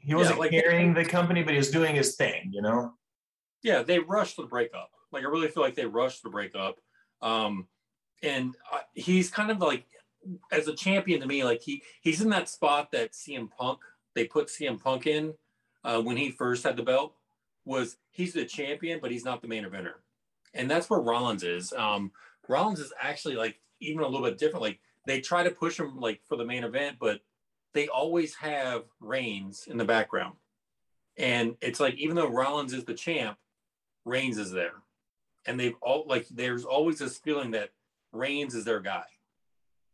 he 0.00 0.14
wasn't 0.14 0.36
yeah, 0.36 0.40
like, 0.40 0.50
carrying 0.50 0.94
the 0.94 1.04
company, 1.04 1.42
but 1.42 1.52
he 1.52 1.58
was 1.58 1.70
doing 1.70 1.94
his 1.94 2.16
thing. 2.16 2.50
You 2.52 2.62
know. 2.62 2.94
Yeah, 3.62 3.82
they 3.82 3.98
rushed 3.98 4.36
the 4.36 4.44
breakup. 4.44 4.90
Like 5.12 5.24
I 5.24 5.28
really 5.28 5.48
feel 5.48 5.62
like 5.62 5.74
they 5.74 5.86
rushed 5.86 6.22
the 6.22 6.30
breakup. 6.30 6.76
Um, 7.22 7.68
and 8.22 8.54
uh, 8.72 8.80
he's 8.94 9.30
kind 9.30 9.50
of 9.50 9.58
like 9.58 9.84
as 10.52 10.68
a 10.68 10.74
champion 10.74 11.20
to 11.20 11.26
me, 11.26 11.44
like 11.44 11.62
he 11.62 11.82
he's 12.00 12.20
in 12.20 12.30
that 12.30 12.48
spot 12.48 12.90
that 12.92 13.12
CM 13.12 13.48
Punk 13.50 13.80
they 14.14 14.24
put 14.24 14.48
CM 14.48 14.80
Punk 14.80 15.06
in 15.06 15.34
uh, 15.84 16.00
when 16.00 16.16
he 16.16 16.30
first 16.30 16.64
had 16.64 16.76
the 16.76 16.82
belt 16.82 17.14
was 17.64 17.96
he's 18.10 18.32
the 18.32 18.44
champion, 18.44 18.98
but 19.00 19.10
he's 19.10 19.24
not 19.24 19.42
the 19.42 19.48
main 19.48 19.64
eventer, 19.64 19.94
and 20.54 20.70
that's 20.70 20.90
where 20.90 21.00
Rollins 21.00 21.42
is. 21.42 21.72
Um, 21.72 22.10
Rollins 22.48 22.80
is 22.80 22.92
actually 23.00 23.36
like 23.36 23.60
even 23.80 24.02
a 24.02 24.08
little 24.08 24.26
bit 24.26 24.38
different. 24.38 24.62
Like 24.62 24.80
they 25.06 25.20
try 25.20 25.42
to 25.42 25.50
push 25.50 25.78
him 25.78 25.98
like 25.98 26.20
for 26.26 26.36
the 26.36 26.44
main 26.44 26.64
event, 26.64 26.96
but 27.00 27.20
they 27.72 27.88
always 27.88 28.34
have 28.36 28.84
Reigns 29.00 29.66
in 29.68 29.76
the 29.76 29.84
background, 29.84 30.34
and 31.16 31.56
it's 31.60 31.80
like 31.80 31.94
even 31.94 32.16
though 32.16 32.28
Rollins 32.28 32.72
is 32.72 32.84
the 32.84 32.94
champ, 32.94 33.38
Reigns 34.04 34.38
is 34.38 34.50
there, 34.50 34.82
and 35.46 35.58
they've 35.58 35.76
all 35.80 36.04
like 36.08 36.26
there's 36.28 36.64
always 36.64 36.98
this 36.98 37.18
feeling 37.18 37.52
that 37.52 37.70
Reigns 38.12 38.54
is 38.54 38.64
their 38.64 38.80
guy 38.80 39.04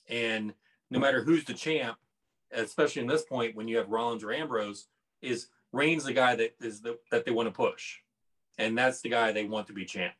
and 0.09 0.55
no 0.91 0.99
matter 0.99 1.23
who's 1.23 1.45
the 1.45 1.55
champ, 1.55 1.97
especially 2.53 3.03
in 3.03 3.09
this 3.09 3.25
point 3.25 3.57
when 3.57 3.69
you 3.69 3.77
have 3.79 3.89
Rollins 3.89 4.25
or 4.25 4.33
Ambrose, 4.33 4.89
is 5.23 5.49
Reigns 5.73 6.05
the 6.05 6.13
guy 6.13 6.37
that 6.37 6.55
is 6.61 6.81
the 6.81 6.97
that 7.11 7.25
they 7.25 7.33
want 7.33 7.49
to 7.49 7.53
push, 7.53 7.99
and 8.57 8.79
that's 8.79 9.01
the 9.03 9.09
guy 9.09 9.33
they 9.33 9.45
want 9.45 9.67
to 9.67 9.73
be 9.73 9.85
champ. 9.85 10.15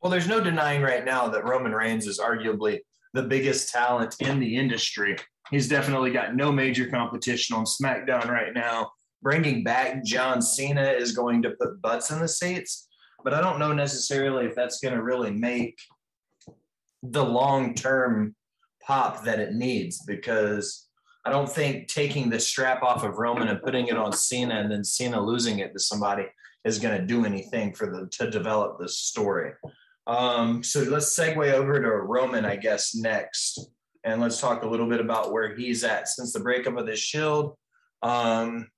Well, 0.00 0.10
there's 0.10 0.26
no 0.26 0.40
denying 0.40 0.82
right 0.82 1.04
now 1.04 1.28
that 1.28 1.44
Roman 1.44 1.72
Reigns 1.72 2.08
is 2.08 2.18
arguably 2.18 2.80
the 3.12 3.22
biggest 3.22 3.70
talent 3.70 4.16
in 4.20 4.40
the 4.40 4.56
industry. 4.56 5.16
He's 5.50 5.68
definitely 5.68 6.10
got 6.10 6.34
no 6.34 6.50
major 6.50 6.88
competition 6.88 7.54
on 7.54 7.64
SmackDown 7.64 8.26
right 8.28 8.52
now. 8.52 8.90
Bringing 9.22 9.62
back 9.62 10.02
John 10.02 10.42
Cena 10.42 10.90
is 10.90 11.12
going 11.12 11.42
to 11.42 11.50
put 11.50 11.80
butts 11.80 12.10
in 12.10 12.18
the 12.18 12.26
seats, 12.26 12.88
but 13.22 13.32
I 13.32 13.40
don't 13.40 13.60
know 13.60 13.72
necessarily 13.72 14.46
if 14.46 14.56
that's 14.56 14.80
going 14.80 14.94
to 14.94 15.02
really 15.02 15.30
make 15.30 15.78
the 17.04 17.24
long 17.24 17.74
term 17.74 18.34
pop 18.86 19.24
that 19.24 19.40
it 19.40 19.54
needs 19.54 20.02
because 20.06 20.88
I 21.24 21.30
don't 21.30 21.48
think 21.48 21.88
taking 21.88 22.30
the 22.30 22.40
strap 22.40 22.82
off 22.82 23.04
of 23.04 23.18
Roman 23.18 23.48
and 23.48 23.62
putting 23.62 23.86
it 23.86 23.96
on 23.96 24.12
Cena 24.12 24.56
and 24.56 24.70
then 24.70 24.84
Cena 24.84 25.20
losing 25.20 25.60
it 25.60 25.72
to 25.72 25.78
somebody 25.78 26.26
is 26.64 26.78
going 26.78 26.98
to 26.98 27.06
do 27.06 27.24
anything 27.24 27.74
for 27.74 27.86
the 27.86 28.08
to 28.18 28.30
develop 28.30 28.78
the 28.78 28.88
story. 28.88 29.52
Um, 30.06 30.62
so 30.62 30.82
let's 30.82 31.16
segue 31.16 31.52
over 31.52 31.80
to 31.80 31.88
Roman, 31.88 32.44
I 32.44 32.56
guess, 32.56 32.94
next, 32.94 33.70
and 34.04 34.20
let's 34.20 34.40
talk 34.40 34.62
a 34.62 34.68
little 34.68 34.88
bit 34.88 35.00
about 35.00 35.32
where 35.32 35.54
he's 35.54 35.84
at 35.84 36.08
since 36.08 36.32
the 36.32 36.40
breakup 36.40 36.76
of 36.76 36.86
the 36.86 36.96
Shield. 36.96 37.56
Um, 38.02 38.68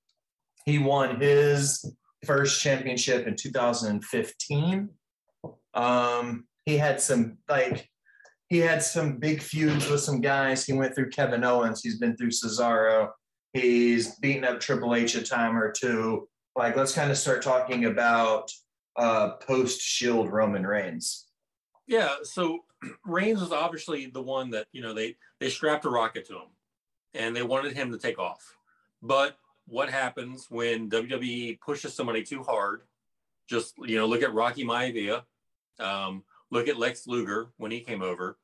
he 0.66 0.78
won 0.78 1.20
his 1.20 1.84
first 2.26 2.60
championship 2.60 3.26
in 3.26 3.36
2015. 3.36 4.88
Um, 5.74 6.44
he 6.66 6.76
had 6.76 7.00
some 7.00 7.38
like 7.48 7.88
he 8.48 8.58
had 8.58 8.82
some 8.82 9.16
big 9.16 9.40
feuds 9.40 9.88
with 9.88 10.00
some 10.00 10.20
guys. 10.20 10.64
He 10.64 10.72
went 10.72 10.94
through 10.94 11.10
Kevin 11.10 11.44
Owens. 11.44 11.80
He's 11.82 11.98
been 11.98 12.16
through 12.16 12.30
Cesaro. 12.30 13.10
He's 13.52 14.16
beaten 14.16 14.44
up 14.44 14.60
Triple 14.60 14.94
H 14.94 15.14
a 15.14 15.22
time 15.22 15.56
or 15.56 15.72
two. 15.72 16.28
Like, 16.56 16.76
let's 16.76 16.94
kind 16.94 17.10
of 17.10 17.18
start 17.18 17.42
talking 17.42 17.86
about 17.86 18.50
uh, 18.96 19.30
post 19.36 19.80
Shield 19.80 20.30
Roman 20.30 20.66
Reigns. 20.66 21.26
Yeah. 21.86 22.14
So 22.22 22.60
Reigns 23.04 23.40
was 23.40 23.52
obviously 23.52 24.06
the 24.06 24.22
one 24.22 24.50
that 24.50 24.66
you 24.72 24.82
know 24.82 24.94
they 24.94 25.16
they 25.40 25.48
strapped 25.48 25.84
a 25.84 25.90
rocket 25.90 26.26
to 26.26 26.34
him, 26.34 26.48
and 27.14 27.34
they 27.34 27.42
wanted 27.42 27.72
him 27.72 27.92
to 27.92 27.98
take 27.98 28.18
off. 28.18 28.56
But 29.02 29.36
what 29.66 29.90
happens 29.90 30.46
when 30.50 30.90
WWE 30.90 31.60
pushes 31.60 31.94
somebody 31.94 32.22
too 32.22 32.42
hard? 32.42 32.82
Just 33.48 33.74
you 33.78 33.96
know, 33.96 34.06
look 34.06 34.22
at 34.22 34.34
Rocky 34.34 34.64
Maivia. 34.64 35.22
Um, 35.78 36.24
Look 36.50 36.68
at 36.68 36.78
Lex 36.78 37.06
Luger 37.06 37.50
when 37.56 37.70
he 37.70 37.80
came 37.80 38.02
over. 38.02 38.38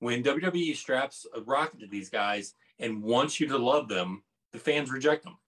When 0.00 0.22
WWE 0.22 0.76
straps 0.76 1.26
a 1.34 1.40
rocket 1.40 1.80
to 1.80 1.86
these 1.86 2.10
guys 2.10 2.54
and 2.78 3.02
wants 3.02 3.40
you 3.40 3.48
to 3.48 3.58
love 3.58 3.88
them, 3.88 4.22
the 4.52 4.58
fans 4.58 4.90
reject 4.90 5.24
them. 5.24 5.38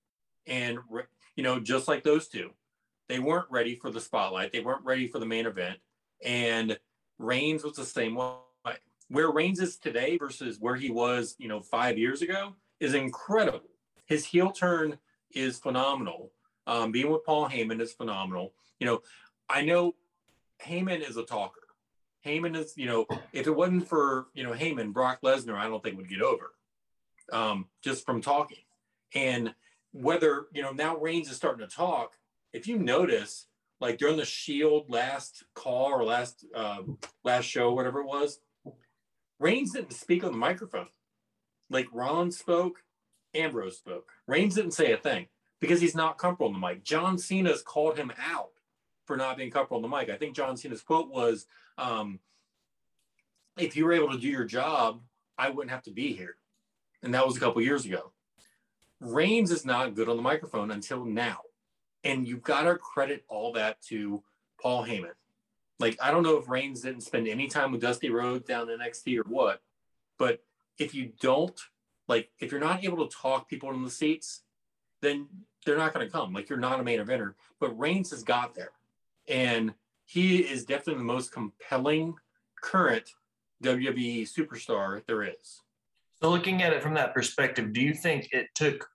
And, 0.46 0.78
you 1.34 1.42
know, 1.42 1.60
just 1.60 1.88
like 1.88 2.04
those 2.04 2.28
two, 2.28 2.50
they 3.08 3.18
weren't 3.18 3.50
ready 3.50 3.74
for 3.74 3.90
the 3.90 4.00
spotlight. 4.00 4.52
They 4.52 4.60
weren't 4.60 4.84
ready 4.84 5.08
for 5.08 5.18
the 5.18 5.26
main 5.26 5.46
event. 5.46 5.78
And 6.24 6.78
Reigns 7.18 7.64
was 7.64 7.76
the 7.76 7.84
same 7.84 8.14
way. 8.14 8.34
Where 9.08 9.30
Reigns 9.30 9.60
is 9.60 9.76
today 9.76 10.16
versus 10.16 10.58
where 10.58 10.74
he 10.74 10.90
was, 10.90 11.36
you 11.38 11.46
know, 11.46 11.60
five 11.60 11.96
years 11.96 12.22
ago 12.22 12.54
is 12.80 12.94
incredible. 12.94 13.70
His 14.06 14.24
heel 14.24 14.50
turn 14.50 14.98
is 15.32 15.58
phenomenal. 15.58 16.32
Um, 16.66 16.90
being 16.90 17.10
with 17.10 17.24
Paul 17.24 17.48
Heyman 17.48 17.80
is 17.80 17.92
phenomenal. 17.92 18.52
You 18.80 18.86
know, 18.86 19.02
I 19.48 19.62
know 19.62 19.94
Heyman 20.64 21.08
is 21.08 21.16
a 21.16 21.22
talker. 21.22 21.60
Heyman 22.26 22.56
is, 22.56 22.74
you 22.76 22.86
know, 22.86 23.06
if 23.32 23.46
it 23.46 23.54
wasn't 23.54 23.88
for, 23.88 24.26
you 24.34 24.42
know, 24.42 24.52
Heyman, 24.52 24.92
Brock 24.92 25.20
Lesnar, 25.22 25.56
I 25.56 25.68
don't 25.68 25.82
think 25.82 25.96
would 25.96 26.08
get 26.08 26.22
over 26.22 26.50
um, 27.32 27.66
just 27.82 28.04
from 28.04 28.20
talking. 28.20 28.58
And 29.14 29.54
whether, 29.92 30.46
you 30.52 30.62
know, 30.62 30.72
now 30.72 30.96
Reigns 30.96 31.30
is 31.30 31.36
starting 31.36 31.66
to 31.66 31.74
talk, 31.74 32.14
if 32.52 32.66
you 32.66 32.78
notice, 32.78 33.46
like 33.80 33.98
during 33.98 34.16
the 34.16 34.24
Shield 34.24 34.90
last 34.90 35.44
call 35.54 35.92
or 35.92 36.04
last 36.04 36.44
uh, 36.54 36.82
last 37.24 37.44
show, 37.44 37.72
whatever 37.72 38.00
it 38.00 38.06
was, 38.06 38.40
Reigns 39.38 39.72
didn't 39.72 39.92
speak 39.92 40.24
on 40.24 40.32
the 40.32 40.38
microphone. 40.38 40.88
Like 41.70 41.86
Ron 41.92 42.30
spoke, 42.30 42.82
Ambrose 43.34 43.78
spoke. 43.78 44.10
Reigns 44.26 44.54
didn't 44.54 44.72
say 44.72 44.92
a 44.92 44.96
thing 44.96 45.26
because 45.60 45.80
he's 45.80 45.94
not 45.94 46.18
comfortable 46.18 46.54
in 46.54 46.60
the 46.60 46.66
mic. 46.66 46.84
John 46.84 47.18
Cena's 47.18 47.62
called 47.62 47.98
him 47.98 48.12
out 48.18 48.52
for 49.06 49.16
not 49.16 49.36
being 49.36 49.50
comfortable 49.50 49.76
on 49.76 49.82
the 49.82 49.96
mic. 49.96 50.10
I 50.10 50.16
think 50.16 50.34
John 50.34 50.56
Cena's 50.56 50.82
quote 50.82 51.08
was, 51.08 51.46
um, 51.78 52.20
"If 53.56 53.76
you 53.76 53.84
were 53.84 53.92
able 53.92 54.10
to 54.10 54.18
do 54.18 54.28
your 54.28 54.44
job, 54.44 55.02
I 55.38 55.48
wouldn't 55.48 55.70
have 55.70 55.84
to 55.84 55.90
be 55.90 56.12
here," 56.12 56.36
and 57.02 57.14
that 57.14 57.26
was 57.26 57.36
a 57.36 57.40
couple 57.40 57.62
years 57.62 57.84
ago. 57.84 58.12
Reigns 59.00 59.50
is 59.50 59.64
not 59.64 59.94
good 59.94 60.08
on 60.08 60.16
the 60.16 60.22
microphone 60.22 60.70
until 60.70 61.04
now, 61.04 61.42
and 62.04 62.26
you've 62.26 62.42
got 62.42 62.62
to 62.62 62.76
credit 62.76 63.24
all 63.28 63.52
that 63.52 63.80
to 63.82 64.22
Paul 64.60 64.84
Heyman. 64.84 65.14
Like 65.78 65.96
I 66.02 66.10
don't 66.10 66.22
know 66.22 66.36
if 66.36 66.48
Reigns 66.48 66.80
didn't 66.82 67.02
spend 67.02 67.28
any 67.28 67.48
time 67.48 67.72
with 67.72 67.80
Dusty 67.80 68.10
Rhodes 68.10 68.46
down 68.46 68.68
in 68.68 68.80
NXT 68.80 69.18
or 69.18 69.24
what, 69.24 69.62
but 70.18 70.42
if 70.78 70.94
you 70.94 71.12
don't 71.20 71.58
like, 72.08 72.30
if 72.38 72.50
you're 72.50 72.60
not 72.60 72.84
able 72.84 73.06
to 73.06 73.16
talk 73.16 73.48
people 73.48 73.70
in 73.72 73.82
the 73.82 73.90
seats, 73.90 74.42
then 75.00 75.28
they're 75.64 75.76
not 75.76 75.92
going 75.92 76.06
to 76.06 76.12
come. 76.12 76.32
Like 76.32 76.48
you're 76.48 76.58
not 76.58 76.80
a 76.80 76.84
main 76.84 77.00
eventer. 77.00 77.34
But 77.60 77.78
Reigns 77.78 78.10
has 78.10 78.22
got 78.22 78.54
there 78.54 78.72
and 79.28 79.74
he 80.06 80.38
is 80.38 80.64
definitely 80.64 81.00
the 81.00 81.12
most 81.12 81.32
compelling 81.32 82.14
current 82.62 83.10
WWE 83.62 84.22
superstar 84.22 85.04
there 85.06 85.22
is. 85.22 85.62
So, 86.22 86.30
looking 86.30 86.62
at 86.62 86.72
it 86.72 86.82
from 86.82 86.94
that 86.94 87.14
perspective, 87.14 87.72
do 87.72 87.80
you 87.80 87.92
think 87.92 88.28
it 88.32 88.48
took? 88.54 88.88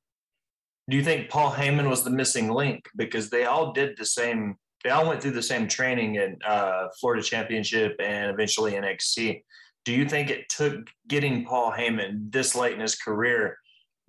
Do 0.90 0.98
you 0.98 1.04
think 1.04 1.30
Paul 1.30 1.52
Heyman 1.52 1.90
was 1.90 2.04
the 2.04 2.10
missing 2.10 2.50
link 2.50 2.86
because 2.96 3.30
they 3.30 3.46
all 3.46 3.74
did 3.74 3.96
the 3.98 4.06
same? 4.06 4.56
They 4.84 4.90
all 4.90 5.08
went 5.08 5.22
through 5.22 5.32
the 5.32 5.44
same 5.44 5.68
training 5.68 6.16
in 6.16 6.40
uh, 6.46 6.88
Florida 7.00 7.22
Championship 7.22 7.96
and 8.00 8.32
eventually 8.32 8.72
NXT. 8.74 9.44
Do 9.86 9.94
you 9.94 10.08
think 10.08 10.30
it 10.30 10.50
took 10.50 10.90
getting 11.08 11.46
Paul 11.46 11.72
Heyman 11.72 12.32
this 12.32 12.56
late 12.56 12.74
in 12.74 12.80
his 12.80 12.96
career, 12.96 13.58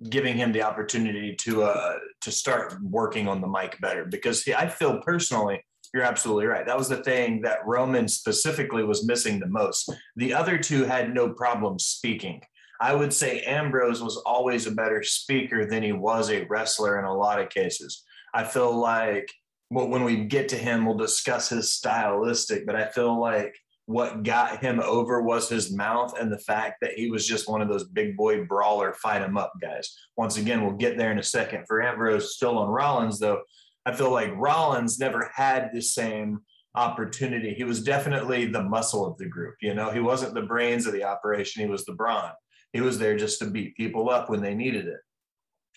giving 0.08 0.36
him 0.36 0.52
the 0.52 0.62
opportunity 0.62 1.34
to 1.36 1.64
uh, 1.64 1.98
to 2.22 2.30
start 2.30 2.74
working 2.82 3.28
on 3.28 3.40
the 3.40 3.48
mic 3.48 3.78
better? 3.80 4.06
Because 4.06 4.46
I 4.48 4.68
feel 4.68 5.00
personally 5.02 5.62
you're 5.92 6.02
absolutely 6.02 6.46
right. 6.46 6.66
That 6.66 6.78
was 6.78 6.88
the 6.88 7.02
thing 7.02 7.42
that 7.42 7.66
Roman 7.66 8.08
specifically 8.08 8.84
was 8.84 9.06
missing 9.06 9.38
the 9.38 9.46
most. 9.46 9.92
The 10.16 10.32
other 10.32 10.58
two 10.58 10.84
had 10.84 11.14
no 11.14 11.30
problem 11.30 11.78
speaking. 11.78 12.42
I 12.80 12.94
would 12.94 13.12
say 13.12 13.42
Ambrose 13.42 14.02
was 14.02 14.16
always 14.26 14.66
a 14.66 14.72
better 14.72 15.02
speaker 15.02 15.66
than 15.66 15.82
he 15.82 15.92
was 15.92 16.30
a 16.30 16.44
wrestler 16.44 16.98
in 16.98 17.04
a 17.04 17.14
lot 17.14 17.40
of 17.40 17.50
cases. 17.50 18.02
I 18.34 18.44
feel 18.44 18.74
like 18.74 19.30
well, 19.72 19.88
when 19.88 20.04
we 20.04 20.24
get 20.24 20.50
to 20.50 20.56
him, 20.56 20.84
we'll 20.84 20.98
discuss 20.98 21.48
his 21.48 21.72
stylistic, 21.72 22.66
but 22.66 22.76
I 22.76 22.88
feel 22.88 23.18
like 23.18 23.54
what 23.86 24.22
got 24.22 24.62
him 24.62 24.80
over 24.80 25.22
was 25.22 25.48
his 25.48 25.72
mouth 25.72 26.18
and 26.18 26.30
the 26.30 26.38
fact 26.38 26.76
that 26.82 26.92
he 26.92 27.10
was 27.10 27.26
just 27.26 27.48
one 27.48 27.62
of 27.62 27.68
those 27.68 27.84
big 27.84 28.14
boy 28.14 28.44
brawler 28.44 28.92
fight 28.92 29.22
him 29.22 29.38
up 29.38 29.52
guys. 29.62 29.96
Once 30.16 30.36
again, 30.36 30.62
we'll 30.62 30.76
get 30.76 30.98
there 30.98 31.10
in 31.10 31.18
a 31.18 31.22
second. 31.22 31.64
For 31.66 31.82
Ambrose, 31.82 32.34
still 32.34 32.58
on 32.58 32.68
Rollins, 32.68 33.18
though, 33.18 33.40
I 33.84 33.92
feel 33.92 34.10
like 34.10 34.32
Rollins 34.36 34.98
never 34.98 35.30
had 35.34 35.70
the 35.72 35.82
same 35.82 36.40
opportunity. 36.74 37.54
He 37.54 37.64
was 37.64 37.82
definitely 37.82 38.46
the 38.46 38.62
muscle 38.62 39.06
of 39.06 39.18
the 39.18 39.26
group. 39.26 39.56
You 39.60 39.74
know, 39.74 39.90
he 39.90 40.00
wasn't 40.00 40.34
the 40.34 40.42
brains 40.42 40.86
of 40.86 40.92
the 40.92 41.04
operation. 41.04 41.62
He 41.62 41.68
was 41.68 41.84
the 41.84 41.92
brawn. 41.92 42.32
He 42.72 42.80
was 42.80 42.98
there 42.98 43.16
just 43.16 43.38
to 43.40 43.50
beat 43.50 43.76
people 43.76 44.08
up 44.08 44.30
when 44.30 44.40
they 44.40 44.54
needed 44.54 44.86
it. 44.86 45.00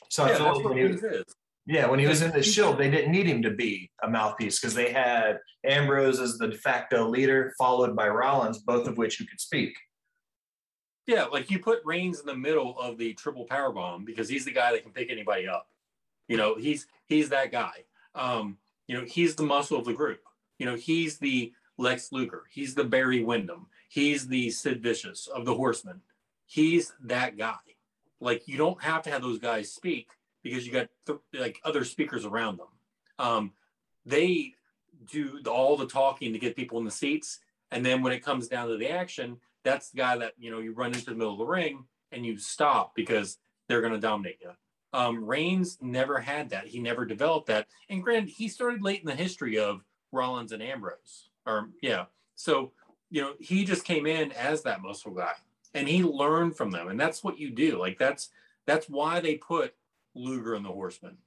So 0.10 0.26
yeah, 0.26 0.34
I 0.34 0.38
feel 0.38 0.56
like 0.56 0.65
when 0.65 0.78
he 0.78 0.84
was, 0.84 1.04
yeah, 1.65 1.88
when 1.88 2.00
he 2.00 2.08
was 2.08 2.22
in 2.22 2.32
the 2.32 2.44
Shield, 2.44 2.78
they 2.78 2.91
didn't 2.91 3.12
need 3.12 3.26
him 3.26 3.41
to 3.41 3.52
be 3.52 3.91
a 4.04 4.10
mouthpiece 4.10 4.60
because 4.60 4.76
they 4.76 4.91
had 4.91 5.39
Ambrose 5.65 6.20
as 6.20 6.38
the 6.38 6.48
de 6.48 6.58
facto 6.58 7.10
leader, 7.10 7.54
followed 7.58 7.96
by 7.96 8.08
Rollins, 8.08 8.60
both 8.60 8.88
of 8.88 8.98
which 8.98 9.18
who 9.18 9.26
could 9.26 9.41
speak. 9.41 9.76
Yeah, 11.08 11.26
like 11.26 11.52
you 11.52 11.60
put 11.60 11.82
Reigns 11.84 12.20
in 12.20 12.26
the 12.26 12.36
middle 12.36 12.80
of 12.80 12.98
the 12.98 13.13
triple 13.13 13.46
power 13.46 13.72
bomb 13.72 14.06
because 14.06 14.30
he's 14.30 14.46
the 14.46 14.52
guy 14.52 14.72
that 14.72 14.84
can 14.84 14.91
pick 14.91 15.12
anybody 15.12 15.48
up. 15.48 15.68
You 16.28 16.38
know, 16.38 16.56
he's 16.56 16.88
he's 17.08 17.30
that 17.30 17.52
guy. 17.52 17.84
Um, 18.15 18.58
you 18.88 18.97
know, 18.97 19.06
he's 19.06 19.36
the 19.36 19.43
muscle 19.43 19.78
of 19.78 19.86
the 19.86 19.93
group. 19.93 20.21
You 20.58 20.65
know, 20.65 20.75
he's 20.75 21.17
the 21.17 21.54
Lex 21.78 22.12
Luger. 22.12 22.43
He's 22.51 22.75
the 22.75 22.84
Barry 22.84 23.23
Windham. 23.23 23.67
He's 23.89 24.28
the 24.28 24.49
Sid 24.49 24.82
Vicious 24.82 25.28
of 25.28 25.45
the 25.45 25.54
Horsemen. 25.54 26.01
He's 26.45 26.93
that 27.04 27.38
guy. 27.38 27.56
Like 28.19 28.47
you 28.47 28.58
don't 28.58 28.82
have 28.82 29.04
to 29.04 29.10
have 29.10 29.21
those 29.21 29.39
guys 29.39 29.71
speak 29.71 30.10
because 30.43 30.65
you 30.65 30.71
got 30.71 30.88
th- 31.06 31.19
like 31.34 31.60
other 31.63 31.84
speakers 31.84 32.25
around 32.25 32.60
them. 32.60 32.67
Um, 33.19 33.51
they 34.06 34.54
do 35.12 35.39
all 35.47 35.75
the 35.75 35.88
talking 35.88 36.34
to 36.34 36.39
get 36.39 36.56
people 36.56 36.78
in 36.78 36.86
the 36.86 36.91
seats, 36.91 37.39
and 37.71 37.86
then 37.86 38.01
when 38.01 38.13
it 38.13 38.23
comes 38.23 38.47
down 38.47 38.67
to 38.69 38.78
the 38.78 38.89
action, 38.89 39.38
that's 39.63 39.89
the 39.89 39.97
guy 39.97 40.17
that 40.17 40.34
you 40.38 40.51
know 40.51 40.60
you 40.60 40.73
run 40.73 40.93
into 40.93 41.06
the 41.06 41.15
middle 41.15 41.34
of 41.34 41.39
the 41.39 41.45
ring 41.45 41.86
and 42.12 42.25
you 42.25 42.38
stop 42.38 42.95
because 42.95 43.38
they're 43.67 43.82
going 43.82 43.93
to 43.93 43.99
dominate 43.99 44.38
you. 44.41 44.51
Um, 44.96 45.26
Reigns 45.26 45.78
never 45.82 46.20
had 46.20 46.50
that. 46.52 46.68
He 46.68 46.80
never 46.80 47.06
developed 47.06 47.48
that. 47.48 47.68
And 47.90 48.02
granted, 48.02 48.30
he 48.30 48.48
started 48.48 48.82
late 48.82 49.02
in 49.02 49.08
the 49.08 49.16
history 49.16 49.60
of 49.60 49.84
Rollins 50.14 50.54
and 50.54 50.64
Ambrose. 50.64 51.30
Or 51.46 51.70
yeah. 51.82 52.06
So, 52.36 52.72
you 53.10 53.22
know, 53.22 53.34
he 53.40 53.66
just 53.66 53.84
came 53.84 54.06
in 54.06 54.32
as 54.32 54.64
that 54.64 54.82
muscle 54.82 55.12
guy 55.12 55.34
and 55.74 55.88
he 55.88 56.02
learned 56.02 56.56
from 56.56 56.72
them. 56.72 56.88
And 56.88 57.00
that's 57.00 57.24
what 57.24 57.38
you 57.38 57.52
do. 57.52 57.78
Like 57.78 58.00
that's 58.00 58.30
that's 58.66 58.88
why 58.88 59.20
they 59.20 59.36
put 59.36 59.76
Luger 60.16 60.56
and 60.56 60.66
the 60.66 60.70
Horsemen 60.70 61.18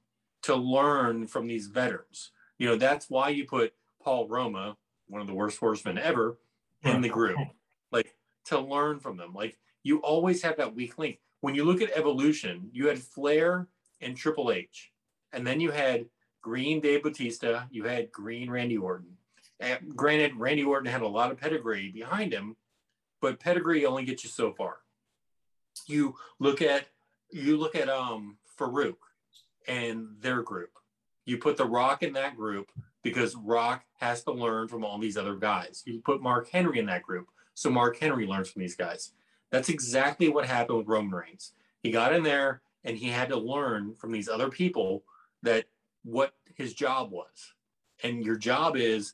to 0.41 0.55
learn 0.55 1.27
from 1.27 1.45
these 1.45 1.67
veterans. 1.67 2.31
You 2.57 2.69
know, 2.69 2.75
that's 2.75 3.07
why 3.09 3.29
you 3.29 3.45
put 3.45 3.73
Paul 4.01 4.27
Roma, 4.27 4.77
one 5.07 5.21
of 5.21 5.27
the 5.27 5.33
worst 5.33 5.59
horsemen 5.59 5.97
ever, 5.97 6.39
in 6.83 7.01
the 7.01 7.09
group. 7.09 7.37
Like 7.91 8.13
to 8.45 8.59
learn 8.59 8.99
from 8.99 9.17
them. 9.17 9.33
Like 9.33 9.57
you 9.81 9.97
always 10.01 10.43
have 10.43 10.57
that 10.57 10.75
weak 10.75 10.99
link. 10.99 11.17
When 11.41 11.55
you 11.55 11.63
look 11.63 11.81
at 11.81 11.91
evolution, 11.91 12.69
you 12.73 12.87
had 12.87 12.99
Flair 12.99 13.67
and 14.01 14.15
Triple 14.15 14.51
H, 14.51 14.91
and 15.31 15.45
then 15.45 15.59
you 15.59 15.71
had 15.71 16.05
Green 16.41 16.79
Dave 16.79 17.03
Batista, 17.03 17.63
you 17.71 17.83
had 17.83 18.11
Green 18.11 18.49
Randy 18.49 18.77
Orton. 18.77 19.17
And 19.59 19.95
granted, 19.95 20.35
Randy 20.35 20.63
Orton 20.63 20.91
had 20.91 21.01
a 21.01 21.07
lot 21.07 21.31
of 21.31 21.37
pedigree 21.37 21.91
behind 21.91 22.33
him, 22.33 22.55
but 23.21 23.39
pedigree 23.39 23.85
only 23.85 24.05
gets 24.05 24.23
you 24.23 24.29
so 24.29 24.53
far. 24.53 24.77
You 25.87 26.15
look 26.39 26.61
at 26.61 26.87
you 27.31 27.57
look 27.57 27.75
at 27.75 27.89
um 27.89 28.37
Faarooq 28.57 28.95
and 29.67 30.07
their 30.19 30.41
group. 30.41 30.71
You 31.25 31.37
put 31.37 31.57
The 31.57 31.65
Rock 31.65 32.03
in 32.03 32.13
that 32.13 32.35
group 32.35 32.69
because 33.03 33.35
Rock 33.35 33.83
has 33.99 34.23
to 34.23 34.31
learn 34.31 34.67
from 34.67 34.83
all 34.83 34.97
these 34.97 35.17
other 35.17 35.35
guys. 35.35 35.83
You 35.85 36.01
put 36.01 36.21
Mark 36.21 36.49
Henry 36.49 36.79
in 36.79 36.85
that 36.87 37.03
group, 37.03 37.27
so 37.53 37.69
Mark 37.69 37.97
Henry 37.97 38.25
learns 38.25 38.49
from 38.49 38.61
these 38.61 38.75
guys. 38.75 39.11
That's 39.51 39.69
exactly 39.69 40.29
what 40.29 40.45
happened 40.45 40.79
with 40.79 40.87
Roman 40.87 41.11
Reigns. 41.11 41.53
He 41.81 41.91
got 41.91 42.13
in 42.13 42.23
there 42.23 42.61
and 42.83 42.97
he 42.97 43.07
had 43.07 43.29
to 43.29 43.37
learn 43.37 43.95
from 43.95 44.11
these 44.11 44.29
other 44.29 44.49
people 44.49 45.03
that 45.43 45.65
what 46.03 46.33
his 46.55 46.73
job 46.73 47.11
was. 47.11 47.53
And 48.03 48.23
your 48.23 48.37
job 48.37 48.77
is, 48.77 49.13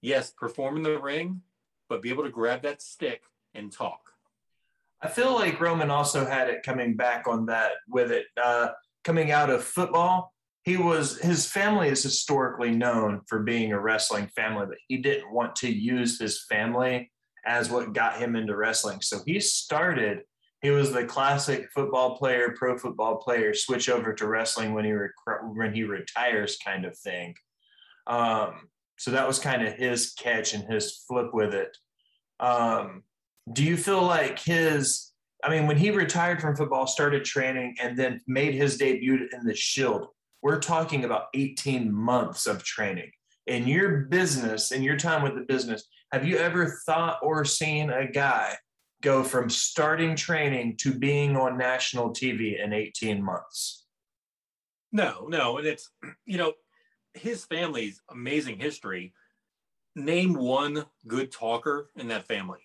yes, 0.00 0.30
perform 0.30 0.76
in 0.76 0.82
the 0.82 0.98
ring, 0.98 1.42
but 1.88 2.02
be 2.02 2.10
able 2.10 2.24
to 2.24 2.30
grab 2.30 2.62
that 2.62 2.82
stick 2.82 3.22
and 3.54 3.70
talk. 3.70 4.12
I 5.00 5.08
feel 5.08 5.34
like 5.34 5.60
Roman 5.60 5.90
also 5.90 6.24
had 6.24 6.48
it 6.48 6.62
coming 6.62 6.96
back 6.96 7.26
on 7.26 7.46
that 7.46 7.72
with 7.88 8.12
it. 8.12 8.26
Uh, 8.42 8.68
coming 9.04 9.32
out 9.32 9.50
of 9.50 9.64
football, 9.64 10.32
he 10.62 10.76
was 10.76 11.18
his 11.18 11.44
family 11.44 11.88
is 11.88 12.02
historically 12.02 12.70
known 12.70 13.20
for 13.26 13.40
being 13.40 13.72
a 13.72 13.80
wrestling 13.80 14.28
family, 14.28 14.66
but 14.66 14.78
he 14.86 14.96
didn't 14.96 15.32
want 15.32 15.56
to 15.56 15.68
use 15.68 16.18
his 16.18 16.44
family 16.44 17.10
as 17.44 17.70
what 17.70 17.92
got 17.92 18.18
him 18.18 18.36
into 18.36 18.56
wrestling. 18.56 19.00
So 19.00 19.20
he 19.26 19.40
started. 19.40 20.22
He 20.60 20.70
was 20.70 20.92
the 20.92 21.04
classic 21.04 21.68
football 21.74 22.16
player, 22.16 22.54
pro 22.56 22.78
football 22.78 23.16
player, 23.16 23.52
switch 23.52 23.88
over 23.88 24.12
to 24.14 24.26
wrestling 24.26 24.74
when 24.74 24.84
he 24.84 24.92
re- 24.92 25.08
when 25.54 25.74
he 25.74 25.82
retires, 25.82 26.56
kind 26.64 26.84
of 26.84 26.96
thing. 26.96 27.34
Um, 28.06 28.68
so 28.98 29.10
that 29.10 29.26
was 29.26 29.38
kind 29.38 29.66
of 29.66 29.74
his 29.74 30.12
catch 30.12 30.54
and 30.54 30.64
his 30.72 31.04
flip 31.08 31.34
with 31.34 31.52
it. 31.54 31.76
Um, 32.38 33.02
do 33.52 33.64
you 33.64 33.76
feel 33.76 34.02
like 34.02 34.38
his 34.38 35.12
I 35.44 35.50
mean, 35.50 35.66
when 35.66 35.76
he 35.76 35.90
retired 35.90 36.40
from 36.40 36.54
football, 36.54 36.86
started 36.86 37.24
training, 37.24 37.76
and 37.80 37.98
then 37.98 38.20
made 38.28 38.54
his 38.54 38.76
debut 38.76 39.28
in 39.32 39.44
the 39.44 39.54
Shield, 39.54 40.06
we're 40.40 40.60
talking 40.60 41.04
about 41.04 41.26
18 41.34 41.92
months 41.92 42.46
of 42.46 42.62
training. 42.62 43.10
In 43.46 43.66
your 43.66 44.02
business, 44.02 44.70
in 44.70 44.82
your 44.82 44.96
time 44.96 45.22
with 45.22 45.34
the 45.34 45.42
business, 45.42 45.84
have 46.12 46.26
you 46.26 46.36
ever 46.36 46.78
thought 46.86 47.18
or 47.22 47.44
seen 47.44 47.90
a 47.90 48.10
guy 48.10 48.56
go 49.02 49.24
from 49.24 49.50
starting 49.50 50.14
training 50.14 50.76
to 50.78 50.94
being 50.94 51.36
on 51.36 51.58
national 51.58 52.10
TV 52.10 52.62
in 52.62 52.72
18 52.72 53.22
months? 53.22 53.86
No, 54.92 55.26
no. 55.28 55.58
And 55.58 55.66
it's, 55.66 55.90
you 56.26 56.38
know, 56.38 56.52
his 57.14 57.44
family's 57.44 58.00
amazing 58.10 58.58
history. 58.58 59.12
Name 59.94 60.34
one 60.34 60.86
good 61.06 61.30
talker 61.30 61.90
in 61.96 62.08
that 62.08 62.26
family. 62.26 62.60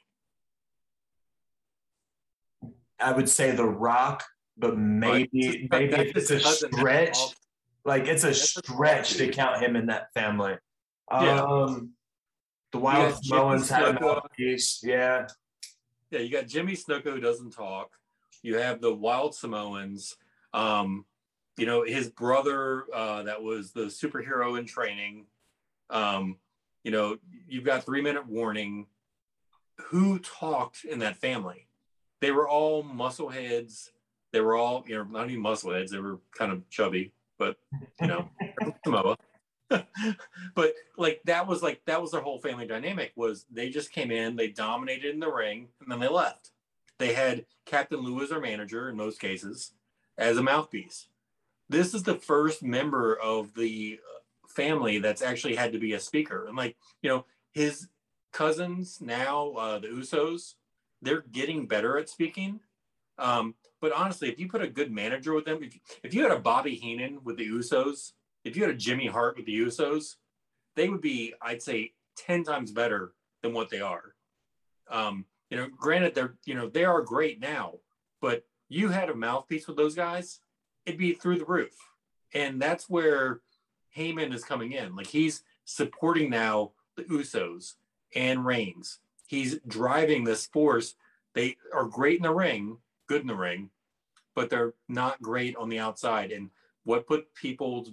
I 3.00 3.12
would 3.12 3.30
say 3.30 3.52
The 3.52 3.66
Rock, 3.66 4.24
but 4.58 4.78
maybe 4.78 5.68
maybe 5.70 5.94
if 5.94 6.16
it's 6.16 6.32
a 6.32 6.40
stretch, 6.40 7.18
like 7.86 8.08
it's 8.08 8.24
a 8.24 8.34
stretch 8.34 9.16
to 9.16 9.28
count 9.30 9.62
him 9.62 9.76
in 9.76 9.88
that 9.88 10.14
family. 10.14 10.56
Yeah. 11.12 11.42
Um, 11.42 11.92
the 12.72 12.80
Wild 12.80 13.24
Samoans 13.24 13.70
had 13.70 13.96
a 13.96 14.00
mouthpiece. 14.00 14.82
Yeah. 14.84 15.28
Yeah, 16.12 16.20
you 16.20 16.32
got 16.32 16.48
Jimmy 16.48 16.74
Snuka 16.74 17.06
who 17.06 17.20
doesn't 17.20 17.52
talk. 17.52 17.92
You 18.42 18.58
have 18.58 18.82
the 18.82 18.94
Wild 18.94 19.36
Samoans. 19.36 20.16
Um, 20.54 21.06
you 21.58 21.66
know, 21.66 21.84
his 21.84 22.10
brother 22.10 22.86
uh, 22.94 23.24
that 23.24 23.42
was 23.42 23.72
the 23.72 23.86
superhero 23.86 24.58
in 24.58 24.66
training. 24.66 25.26
Um, 25.90 26.38
you 26.84 26.92
know, 26.92 27.18
you've 27.48 27.64
got 27.64 27.86
three 27.86 28.02
minute 28.02 28.28
warning. 28.28 28.88
Who 29.90 30.20
talked 30.20 30.86
in 30.86 31.00
that 31.00 31.18
family? 31.18 31.68
they 32.22 32.32
were 32.32 32.48
all 32.48 32.84
muscle 32.84 33.30
heads. 33.30 33.92
They 34.34 34.42
were 34.42 34.56
all, 34.56 34.84
you 34.88 34.96
know, 34.96 35.04
not 35.04 35.30
even 35.30 35.42
muscle 35.42 35.74
heads. 35.74 35.92
They 35.92 36.00
were 36.00 36.20
kind 36.38 36.52
of 36.52 36.68
chubby, 36.70 37.14
but 37.38 37.58
you 38.02 38.08
know, 38.08 38.30
Samoa. 38.84 39.18
but 40.56 40.74
like 40.98 41.22
that 41.26 41.48
was 41.48 41.62
like 41.62 41.82
that 41.86 42.02
was 42.02 42.12
their 42.12 42.22
whole 42.22 42.40
family 42.40 42.66
dynamic 42.66 43.12
was 43.16 43.46
they 43.52 43.70
just 43.70 43.92
came 43.92 44.12
in, 44.12 44.36
they 44.36 44.48
dominated 44.48 45.14
in 45.14 45.20
the 45.20 45.32
ring, 45.32 45.68
and 45.82 45.92
then 45.92 46.00
they 46.00 46.08
left. 46.08 46.52
They 47.00 47.14
had 47.14 47.46
Captain 47.66 48.00
Lou 48.00 48.24
as 48.24 48.30
their 48.30 48.40
manager 48.40 48.90
in 48.90 48.96
most 48.96 49.20
cases 49.20 49.74
as 50.18 50.38
a 50.38 50.44
mouthpiece. 50.44 51.08
This 51.70 51.94
is 51.94 52.04
the 52.04 52.16
first 52.16 52.64
member 52.64 53.20
of 53.20 53.54
the 53.54 54.00
uh, 54.02 54.48
family 54.48 55.00
that's 55.00 55.22
actually 55.22 55.56
had 55.56 55.74
to 55.74 55.80
be 55.80 55.94
a 55.94 56.00
speaker. 56.00 56.48
And 56.48 56.56
like, 56.56 56.76
you 57.02 57.10
know, 57.10 57.26
his 57.52 57.88
cousins 58.32 59.00
now, 59.02 59.52
uh, 59.52 59.80
the 59.80 59.88
Usos, 59.88 60.56
they're 61.02 61.24
getting 61.32 61.68
better 61.68 61.98
at 61.98 62.10
speaking. 62.10 62.62
Um, 63.20 63.56
but 63.82 63.92
honestly, 63.92 64.30
if 64.30 64.40
you 64.40 64.48
put 64.48 64.62
a 64.62 64.68
good 64.68 64.92
manager 64.92 65.34
with 65.34 65.46
them, 65.46 65.62
if 65.62 65.78
if 66.04 66.14
you 66.14 66.24
had 66.24 66.32
a 66.32 66.40
Bobby 66.40 66.76
Heenan 66.76 67.20
with 67.24 67.38
the 67.38 67.48
Usos, 67.48 68.14
if 68.48 68.56
you 68.56 68.64
had 68.64 68.74
a 68.74 68.78
Jimmy 68.78 69.08
Hart 69.08 69.38
with 69.38 69.46
the 69.46 69.60
Usos, 69.60 70.16
they 70.76 70.90
would 70.90 71.02
be, 71.02 71.34
I'd 71.42 71.62
say, 71.62 71.94
ten 72.16 72.44
times 72.44 72.72
better 72.72 73.14
than 73.42 73.54
what 73.54 73.70
they 73.70 73.82
are. 73.82 74.16
Um, 74.90 75.26
you 75.50 75.58
know, 75.58 75.68
granted, 75.78 76.16
they're 76.16 76.36
you 76.46 76.56
know 76.56 76.70
they 76.70 76.86
are 76.86 77.02
great 77.02 77.40
now, 77.40 77.76
but 78.22 78.44
you 78.70 78.90
had 78.90 79.10
a 79.10 79.16
mouthpiece 79.16 79.68
with 79.68 79.78
those 79.78 79.96
guys, 79.96 80.40
it'd 80.86 81.00
be 81.00 81.14
through 81.14 81.40
the 81.40 81.46
roof, 81.46 81.76
and 82.34 82.62
that's 82.62 82.90
where 82.90 83.42
Heyman 83.96 84.34
is 84.34 84.44
coming 84.44 84.74
in. 84.74 84.96
Like 84.96 85.08
he's 85.08 85.44
supporting 85.66 86.30
now 86.30 86.72
the 86.96 87.04
Usos 87.04 87.74
and 88.16 88.46
Reigns 88.46 89.00
he's 89.28 89.60
driving 89.68 90.24
this 90.24 90.48
force. 90.48 90.96
They 91.36 91.58
are 91.74 91.86
great 91.86 92.18
in 92.18 92.24
the 92.24 92.34
ring, 92.34 92.78
good 93.08 93.22
in 93.22 93.28
the 93.28 93.36
ring, 93.36 93.70
but 94.34 94.50
they're 94.50 94.74
not 94.90 95.22
great 95.22 95.56
on 95.56 95.70
the 95.70 95.80
outside. 95.80 96.32
And 96.32 96.50
what 96.84 97.06
put 97.06 97.34
people's 97.36 97.92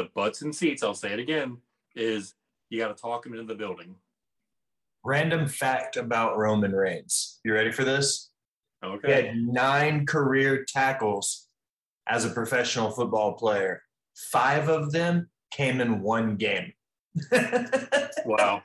the 0.00 0.10
butts 0.14 0.42
and 0.42 0.54
seats, 0.54 0.82
I'll 0.82 0.94
say 0.94 1.12
it 1.12 1.18
again, 1.18 1.58
is 1.94 2.34
you 2.70 2.78
got 2.78 2.96
to 2.96 3.00
talk 3.00 3.24
them 3.24 3.34
into 3.34 3.44
the 3.44 3.54
building. 3.54 3.94
Random 5.04 5.46
fact 5.46 5.96
about 5.96 6.38
Roman 6.38 6.72
Reigns. 6.72 7.40
You 7.44 7.52
ready 7.52 7.70
for 7.70 7.84
this? 7.84 8.30
Okay. 8.84 9.08
He 9.08 9.26
had 9.26 9.36
nine 9.36 10.06
career 10.06 10.64
tackles 10.66 11.48
as 12.06 12.24
a 12.24 12.30
professional 12.30 12.90
football 12.90 13.34
player. 13.34 13.82
Five 14.32 14.68
of 14.68 14.92
them 14.92 15.28
came 15.52 15.80
in 15.80 16.00
one 16.00 16.36
game. 16.36 16.72
wow. 18.24 18.62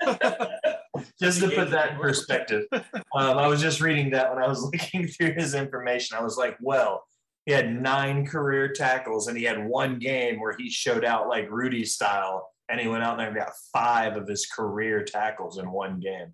just 1.20 1.42
to 1.42 1.50
put 1.50 1.72
that 1.72 1.94
in 1.94 1.98
perspective, 2.02 2.66
um, 2.72 3.38
I 3.38 3.48
was 3.48 3.62
just 3.62 3.82
reading 3.82 4.12
that 4.12 4.34
when 4.34 4.42
I 4.42 4.48
was 4.48 4.62
looking 4.74 5.08
through 5.08 5.34
his 5.34 5.54
information. 5.54 6.18
I 6.18 6.24
was 6.24 6.38
like, 6.38 6.58
well, 6.62 7.04
he 7.46 7.52
had 7.52 7.82
nine 7.82 8.26
career 8.26 8.74
tackles 8.74 9.28
and 9.28 9.38
he 9.38 9.44
had 9.44 9.68
one 9.68 10.00
game 10.00 10.40
where 10.40 10.56
he 10.58 10.70
showed 10.70 11.06
out 11.06 11.28
like 11.28 11.50
Rudy 11.52 11.86
style 11.86 12.50
and 12.70 12.80
he 12.80 12.88
went 12.88 13.04
out 13.04 13.18
there 13.18 13.28
and 13.28 13.36
got 13.36 13.52
five 13.72 14.18
of 14.18 14.28
his 14.28 14.48
career 14.48 15.04
tackles 15.04 15.60
in 15.60 15.72
one 15.72 16.00
game. 16.00 16.34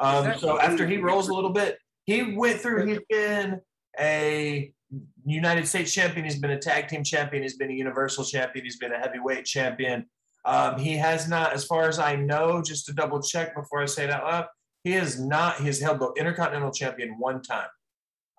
Um, 0.00 0.32
so 0.38 0.58
after 0.58 0.86
he 0.86 0.96
rolls 0.96 1.28
a 1.28 1.34
little 1.34 1.52
bit, 1.52 1.78
he 2.04 2.34
went 2.34 2.60
through, 2.60 2.86
he's 2.86 2.98
been 3.08 3.60
a 4.00 4.72
United 5.24 5.68
States 5.68 5.92
champion, 5.92 6.24
he's 6.24 6.38
been 6.38 6.50
a 6.50 6.58
tag 6.58 6.88
team 6.88 7.04
champion, 7.04 7.42
he's 7.42 7.56
been 7.56 7.70
a 7.70 7.74
universal 7.74 8.24
champion, 8.24 8.64
he's 8.64 8.78
been 8.78 8.92
a 8.92 8.98
heavyweight 8.98 9.44
champion. 9.44 10.06
Um, 10.44 10.78
he 10.78 10.96
has 10.96 11.28
not, 11.28 11.52
as 11.52 11.64
far 11.64 11.86
as 11.86 11.98
I 11.98 12.16
know, 12.16 12.62
just 12.62 12.86
to 12.86 12.92
double 12.92 13.22
check 13.22 13.54
before 13.54 13.82
I 13.82 13.86
say 13.86 14.06
that 14.06 14.24
loud, 14.24 14.46
he 14.82 14.92
has 14.92 15.20
not. 15.20 15.56
He 15.56 15.66
has 15.66 15.78
held 15.78 16.00
the 16.00 16.12
Intercontinental 16.16 16.72
Champion 16.72 17.16
one 17.18 17.42
time. 17.42 17.68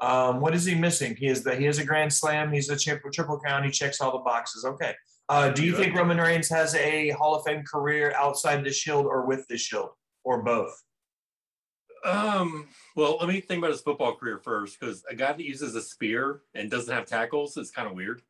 Um, 0.01 0.39
what 0.39 0.55
is 0.55 0.65
he 0.65 0.73
missing? 0.73 1.15
He 1.15 1.27
is 1.27 1.43
the 1.43 1.55
he 1.55 1.65
has 1.65 1.77
a 1.77 1.85
Grand 1.85 2.11
Slam. 2.11 2.51
He's 2.51 2.69
a 2.69 2.77
triple 2.77 3.11
triple 3.11 3.37
crown. 3.37 3.63
He 3.63 3.69
checks 3.69 4.01
all 4.01 4.11
the 4.11 4.23
boxes. 4.23 4.65
Okay. 4.65 4.95
Uh, 5.29 5.49
do 5.49 5.63
you 5.63 5.75
think 5.75 5.95
Roman 5.95 6.17
Reigns 6.17 6.49
has 6.49 6.75
a 6.75 7.11
Hall 7.11 7.35
of 7.35 7.45
Fame 7.45 7.63
career 7.63 8.13
outside 8.17 8.65
the 8.65 8.71
Shield 8.71 9.05
or 9.05 9.25
with 9.25 9.47
the 9.47 9.57
Shield 9.57 9.91
or 10.23 10.41
both? 10.41 10.75
Um. 12.03 12.67
Well, 12.95 13.17
let 13.19 13.29
me 13.29 13.41
think 13.41 13.59
about 13.59 13.71
his 13.71 13.81
football 13.81 14.15
career 14.15 14.39
first, 14.43 14.79
because 14.79 15.03
a 15.09 15.15
guy 15.15 15.33
that 15.33 15.45
uses 15.45 15.75
a 15.75 15.81
spear 15.81 16.41
and 16.55 16.69
doesn't 16.69 16.93
have 16.93 17.05
tackles 17.05 17.55
is 17.57 17.69
kind 17.69 17.87
of 17.87 17.93
weird. 17.93 18.23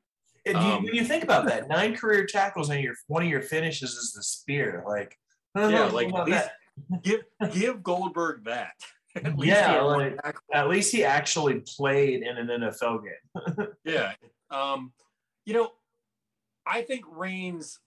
And 0.46 0.56
you, 0.56 0.62
um, 0.62 0.84
when 0.84 0.96
you 0.96 1.06
think 1.06 1.24
about 1.24 1.46
that, 1.46 1.70
nine 1.70 1.96
career 1.96 2.26
tackles 2.26 2.70
and 2.70 2.84
your 2.84 2.96
one 3.08 3.24
of 3.24 3.30
your 3.30 3.42
finishes 3.42 3.92
is 3.92 4.12
the 4.14 4.24
spear. 4.24 4.84
Like, 4.86 5.18
yeah, 5.56 5.86
like 5.86 6.12
give 7.04 7.22
give 7.52 7.82
Goldberg 7.82 8.44
that. 8.46 8.74
At 9.16 9.38
yeah, 9.44 9.82
like, 9.82 10.18
at 10.54 10.70
least 10.70 10.92
he 10.92 11.04
actually 11.04 11.62
played 11.62 12.24
in 12.24 12.38
an 12.38 12.48
NFL 12.48 13.04
game. 13.04 13.68
yeah, 13.84 14.14
um, 14.50 14.94
you 15.46 15.54
know, 15.54 15.72
I 16.66 16.82
think 16.82 17.06
Reigns 17.10 17.80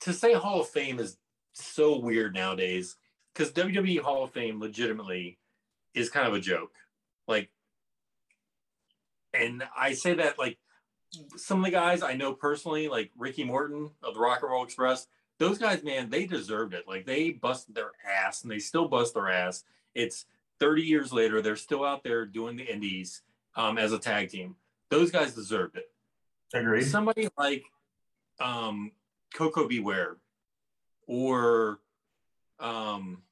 to 0.00 0.12
say 0.12 0.32
Hall 0.32 0.62
of 0.62 0.68
Fame 0.68 0.98
is 0.98 1.18
so 1.52 1.98
weird 1.98 2.34
nowadays 2.34 2.96
because 3.34 3.52
WWE 3.52 4.00
Hall 4.00 4.24
of 4.24 4.32
Fame 4.32 4.60
legitimately 4.60 5.38
is 5.94 6.08
kind 6.08 6.26
of 6.26 6.34
a 6.34 6.40
joke. 6.40 6.72
Like, 7.28 7.50
and 9.34 9.62
I 9.76 9.92
say 9.92 10.14
that 10.14 10.38
like 10.38 10.58
some 11.36 11.58
of 11.58 11.64
the 11.64 11.70
guys 11.70 12.02
I 12.02 12.14
know 12.14 12.32
personally, 12.32 12.88
like 12.88 13.10
Ricky 13.16 13.44
Morton 13.44 13.90
of 14.02 14.14
the 14.14 14.20
Rock 14.20 14.40
and 14.42 14.50
Roll 14.50 14.64
Express, 14.64 15.06
those 15.38 15.58
guys, 15.58 15.82
man, 15.82 16.10
they 16.10 16.26
deserved 16.26 16.74
it. 16.74 16.84
Like 16.86 17.06
they 17.06 17.30
busted 17.30 17.74
their 17.74 17.92
ass 18.08 18.42
and 18.42 18.50
they 18.50 18.58
still 18.58 18.88
bust 18.88 19.14
their 19.14 19.28
ass. 19.28 19.64
It's 19.94 20.26
30 20.60 20.82
years 20.82 21.12
later, 21.12 21.40
they're 21.40 21.56
still 21.56 21.84
out 21.84 22.04
there 22.04 22.26
doing 22.26 22.56
the 22.56 22.64
indies 22.64 23.22
um, 23.56 23.78
as 23.78 23.92
a 23.92 23.98
tag 23.98 24.30
team. 24.30 24.56
Those 24.90 25.10
guys 25.10 25.34
deserved 25.34 25.76
it. 25.76 25.90
Agreed. 26.52 26.84
Somebody 26.84 27.28
like 27.38 27.64
um, 28.40 28.92
Koko 29.34 29.68
B. 29.68 29.80
Ware 29.80 30.16
or 31.06 31.80
um, 32.58 33.22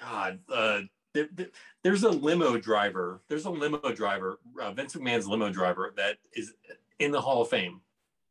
God, 0.00 0.38
uh, 0.52 0.80
there, 1.14 1.28
there, 1.32 1.48
there's 1.82 2.04
a 2.04 2.10
limo 2.10 2.58
driver. 2.58 3.22
There's 3.28 3.46
a 3.46 3.50
limo 3.50 3.92
driver, 3.92 4.38
uh, 4.60 4.72
Vince 4.72 4.94
McMahon's 4.94 5.26
limo 5.26 5.50
driver 5.50 5.92
that 5.96 6.18
is 6.32 6.54
in 6.98 7.10
the 7.10 7.20
Hall 7.20 7.42
of 7.42 7.48
Fame. 7.48 7.80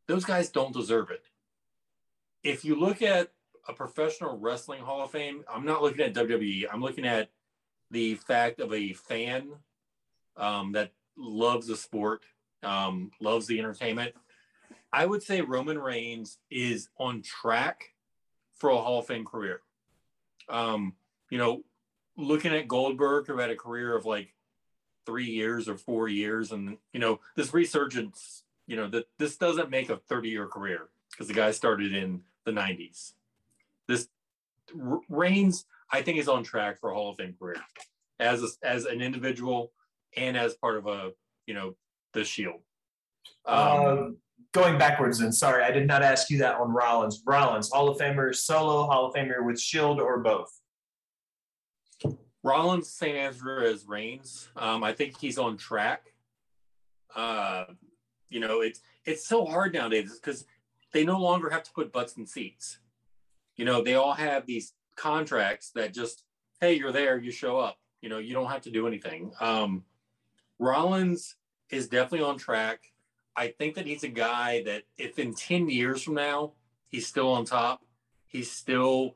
Those 0.08 0.26
guys 0.26 0.50
don't 0.50 0.74
deserve 0.74 1.10
it. 1.10 1.26
If 2.44 2.64
you 2.64 2.76
look 2.76 3.02
at 3.02 3.32
a 3.68 3.74
professional 3.74 4.38
wrestling 4.38 4.82
Hall 4.82 5.04
of 5.04 5.12
Fame, 5.12 5.44
I'm 5.52 5.66
not 5.66 5.82
looking 5.82 6.02
at 6.02 6.14
WWE. 6.14 6.66
I'm 6.72 6.82
looking 6.82 7.06
at 7.06 7.30
the 7.92 8.16
fact 8.16 8.60
of 8.60 8.74
a 8.74 8.94
fan 8.94 9.50
um, 10.38 10.74
that 10.74 10.92
loves 11.18 11.68
the 11.68 11.76
sport, 11.76 12.24
um, 12.64 13.12
loves 13.22 13.48
the 13.48 13.60
entertainment. 13.60 14.14
I 14.92 15.06
would 15.06 15.24
say 15.24 15.42
Roman 15.42 15.78
Reigns 15.78 16.38
is 16.50 16.90
on 16.98 17.22
track 17.22 17.94
for 18.56 18.70
a 18.70 18.78
Hall 18.78 19.00
of 19.00 19.08
Fame 19.08 19.26
career. 19.26 19.62
Um, 20.48 20.94
you 21.30 21.38
know, 21.38 21.64
looking 22.18 22.54
at 22.54 22.68
Goldberg, 22.68 23.28
who 23.28 23.38
had 23.38 23.50
a 23.50 23.56
career 23.56 23.96
of 23.96 24.06
like 24.06 24.34
three 25.06 25.26
years 25.26 25.68
or 25.68 25.78
four 25.78 26.08
years, 26.08 26.52
and 26.52 26.78
you 26.94 27.00
know, 27.00 27.20
this 27.36 27.54
resurgence, 27.54 28.44
you 28.68 28.76
know, 28.76 28.88
that 28.88 29.08
this 29.18 29.38
doesn't 29.38 29.70
make 29.70 29.90
a 29.90 29.98
30 29.98 30.30
year 30.30 30.48
career 30.48 30.88
because 31.12 31.28
the 31.28 31.34
guy 31.34 31.52
started 31.52 31.94
in 31.94 32.22
the 32.46 32.52
90s. 32.52 33.14
This 33.88 34.08
Reigns, 34.74 35.66
I 35.92 36.02
think, 36.02 36.18
he's 36.18 36.28
on 36.28 36.44
track 36.44 36.80
for 36.80 36.90
a 36.90 36.96
Hall 36.96 37.12
of 37.12 37.18
Fame 37.18 37.36
career 37.40 37.58
as 38.20 38.44
a, 38.44 38.48
as 38.64 38.86
an 38.86 39.02
individual 39.02 39.72
and 40.16 40.38
as 40.38 40.54
part 40.56 40.78
of 40.78 40.88
a 40.88 41.12
you 41.46 41.54
know 41.54 41.76
the 42.14 42.24
Shield. 42.24 42.62
Um, 43.46 43.58
um, 43.58 44.18
going 44.52 44.78
backwards, 44.78 45.20
then 45.20 45.32
sorry, 45.32 45.64
I 45.64 45.72
did 45.72 45.88
not 45.88 46.02
ask 46.02 46.30
you 46.30 46.40
that 46.40 46.56
on 46.56 46.72
Rollins. 46.72 47.22
Rollins, 47.26 47.72
Hall 47.72 47.90
of 47.90 47.98
Famer, 47.98 48.34
solo 48.34 48.86
Hall 48.86 49.08
of 49.08 49.14
Famer 49.14 49.46
with 49.46 49.60
Shield 49.60 50.00
or 50.00 50.20
both. 50.20 50.50
Rollins, 52.44 52.92
St. 52.92 53.18
Andrew 53.18 53.66
as 53.66 53.88
Reigns. 53.88 54.50
Um, 54.56 54.84
I 54.84 54.94
think 54.94 55.20
he's 55.20 55.40
on 55.40 55.58
track. 55.58 56.14
Uh, 57.16 57.66
you 58.30 58.40
know, 58.40 58.62
it's 58.62 58.82
it's 59.06 59.28
so 59.28 59.46
hard 59.46 59.74
nowadays 59.74 60.20
because 60.22 60.46
they 60.94 61.04
no 61.04 61.20
longer 61.20 61.50
have 61.50 61.64
to 61.64 61.72
put 61.74 61.92
butts 61.92 62.18
in 62.18 62.26
seats. 62.26 62.80
You 63.56 63.66
know, 63.66 63.82
they 63.82 63.96
all 63.96 64.14
have 64.14 64.46
these 64.46 64.74
contracts 64.96 65.72
that 65.76 65.94
just, 65.94 66.24
hey, 66.62 66.74
you're 66.74 66.92
there, 66.92 67.18
you 67.18 67.32
show 67.32 67.60
up. 67.60 67.78
You 68.02 68.10
know, 68.10 68.18
you 68.20 68.34
don't 68.34 68.52
have 68.52 68.62
to 68.62 68.72
do 68.72 68.88
anything. 68.88 69.32
Um, 69.40 69.84
Rollins 70.60 71.36
is 71.70 71.88
definitely 71.88 72.26
on 72.26 72.38
track. 72.38 72.82
I 73.36 73.50
think 73.50 73.76
that 73.76 73.86
he's 73.86 74.04
a 74.04 74.10
guy 74.10 74.64
that 74.64 74.84
if 74.98 75.20
in 75.20 75.34
10 75.34 75.70
years 75.70 76.04
from 76.04 76.14
now, 76.14 76.54
he's 76.88 77.08
still 77.08 77.32
on 77.32 77.46
top, 77.46 77.82
he's 78.28 78.52
still, 78.52 79.16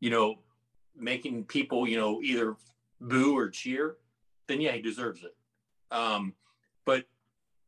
you 0.00 0.10
know, 0.10 0.36
making 0.96 1.44
people, 1.44 1.86
you 1.86 1.98
know, 1.98 2.20
either 2.22 2.56
boo 3.00 3.36
or 3.36 3.50
cheer, 3.50 3.96
then 4.46 4.60
yeah, 4.60 4.72
he 4.72 4.80
deserves 4.80 5.22
it. 5.22 5.36
Um, 5.90 6.34
but 6.84 7.04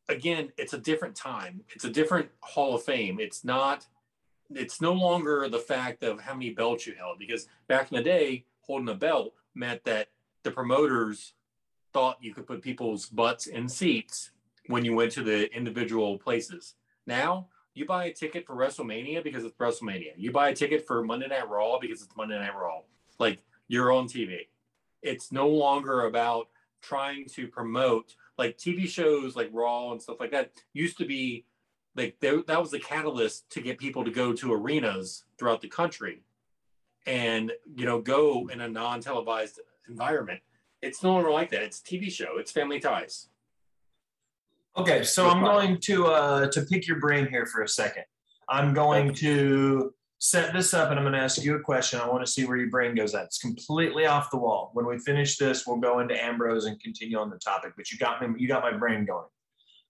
again, 0.08 0.50
it's 0.56 0.72
a 0.72 0.78
different 0.78 1.14
time. 1.14 1.62
It's 1.74 1.84
a 1.84 1.90
different 1.90 2.30
Hall 2.40 2.74
of 2.74 2.82
Fame. 2.82 3.18
It's 3.20 3.44
not. 3.44 3.86
It's 4.54 4.80
no 4.80 4.92
longer 4.92 5.48
the 5.48 5.58
fact 5.58 6.02
of 6.02 6.20
how 6.20 6.34
many 6.34 6.50
belts 6.50 6.86
you 6.86 6.94
held 6.94 7.18
because 7.18 7.46
back 7.68 7.90
in 7.90 7.96
the 7.96 8.02
day, 8.02 8.44
holding 8.60 8.88
a 8.88 8.94
belt 8.94 9.34
meant 9.54 9.84
that 9.84 10.08
the 10.42 10.50
promoters 10.50 11.34
thought 11.92 12.18
you 12.20 12.34
could 12.34 12.46
put 12.46 12.62
people's 12.62 13.06
butts 13.06 13.46
in 13.46 13.68
seats 13.68 14.30
when 14.66 14.84
you 14.84 14.94
went 14.94 15.12
to 15.12 15.22
the 15.22 15.52
individual 15.54 16.18
places. 16.18 16.74
Now 17.06 17.48
you 17.74 17.86
buy 17.86 18.06
a 18.06 18.12
ticket 18.12 18.46
for 18.46 18.54
WrestleMania 18.54 19.22
because 19.22 19.44
it's 19.44 19.56
WrestleMania. 19.56 20.12
You 20.16 20.32
buy 20.32 20.50
a 20.50 20.54
ticket 20.54 20.86
for 20.86 21.02
Monday 21.02 21.28
Night 21.28 21.48
Raw 21.48 21.78
because 21.78 22.02
it's 22.02 22.16
Monday 22.16 22.38
Night 22.38 22.54
Raw. 22.54 22.80
Like 23.18 23.42
you're 23.68 23.92
on 23.92 24.06
TV. 24.06 24.48
It's 25.02 25.32
no 25.32 25.48
longer 25.48 26.02
about 26.02 26.48
trying 26.82 27.26
to 27.26 27.46
promote 27.46 28.14
like 28.38 28.56
TV 28.56 28.88
shows 28.88 29.36
like 29.36 29.50
Raw 29.52 29.92
and 29.92 30.00
stuff 30.00 30.18
like 30.20 30.30
that 30.32 30.52
used 30.72 30.98
to 30.98 31.04
be 31.04 31.44
like 31.96 32.16
they, 32.20 32.36
that 32.46 32.60
was 32.60 32.70
the 32.70 32.78
catalyst 32.78 33.50
to 33.50 33.60
get 33.60 33.78
people 33.78 34.04
to 34.04 34.10
go 34.10 34.32
to 34.32 34.52
arenas 34.52 35.24
throughout 35.38 35.60
the 35.60 35.68
country 35.68 36.22
and 37.06 37.52
you 37.74 37.84
know 37.84 38.00
go 38.00 38.48
in 38.52 38.60
a 38.60 38.68
non-televised 38.68 39.60
environment 39.88 40.40
it's 40.82 41.02
no 41.02 41.12
longer 41.12 41.30
like 41.30 41.50
that 41.50 41.62
it's 41.62 41.80
tv 41.80 42.10
show 42.10 42.38
it's 42.38 42.52
family 42.52 42.78
ties 42.78 43.28
okay 44.76 45.02
so 45.02 45.28
i'm 45.28 45.42
going 45.42 45.78
to 45.78 46.06
uh 46.06 46.46
to 46.50 46.62
pick 46.62 46.86
your 46.86 47.00
brain 47.00 47.26
here 47.28 47.46
for 47.46 47.62
a 47.62 47.68
second 47.68 48.04
i'm 48.48 48.74
going 48.74 49.12
to 49.12 49.92
set 50.20 50.52
this 50.52 50.74
up 50.74 50.90
and 50.90 50.98
I'm 50.98 51.04
going 51.04 51.14
to 51.14 51.18
ask 51.18 51.42
you 51.42 51.56
a 51.56 51.60
question. 51.60 51.98
I 51.98 52.06
want 52.06 52.24
to 52.24 52.30
see 52.30 52.44
where 52.44 52.58
your 52.58 52.68
brain 52.68 52.94
goes 52.94 53.14
at. 53.14 53.24
It's 53.24 53.38
completely 53.38 54.04
off 54.04 54.30
the 54.30 54.36
wall. 54.36 54.70
When 54.74 54.86
we 54.86 54.98
finish 54.98 55.38
this, 55.38 55.66
we'll 55.66 55.78
go 55.78 56.00
into 56.00 56.22
Ambrose 56.22 56.66
and 56.66 56.78
continue 56.78 57.18
on 57.18 57.30
the 57.30 57.38
topic, 57.38 57.72
but 57.74 57.90
you 57.90 57.98
got 57.98 58.20
me, 58.20 58.38
you 58.38 58.46
got 58.46 58.62
my 58.62 58.76
brain 58.76 59.06
going. 59.06 59.26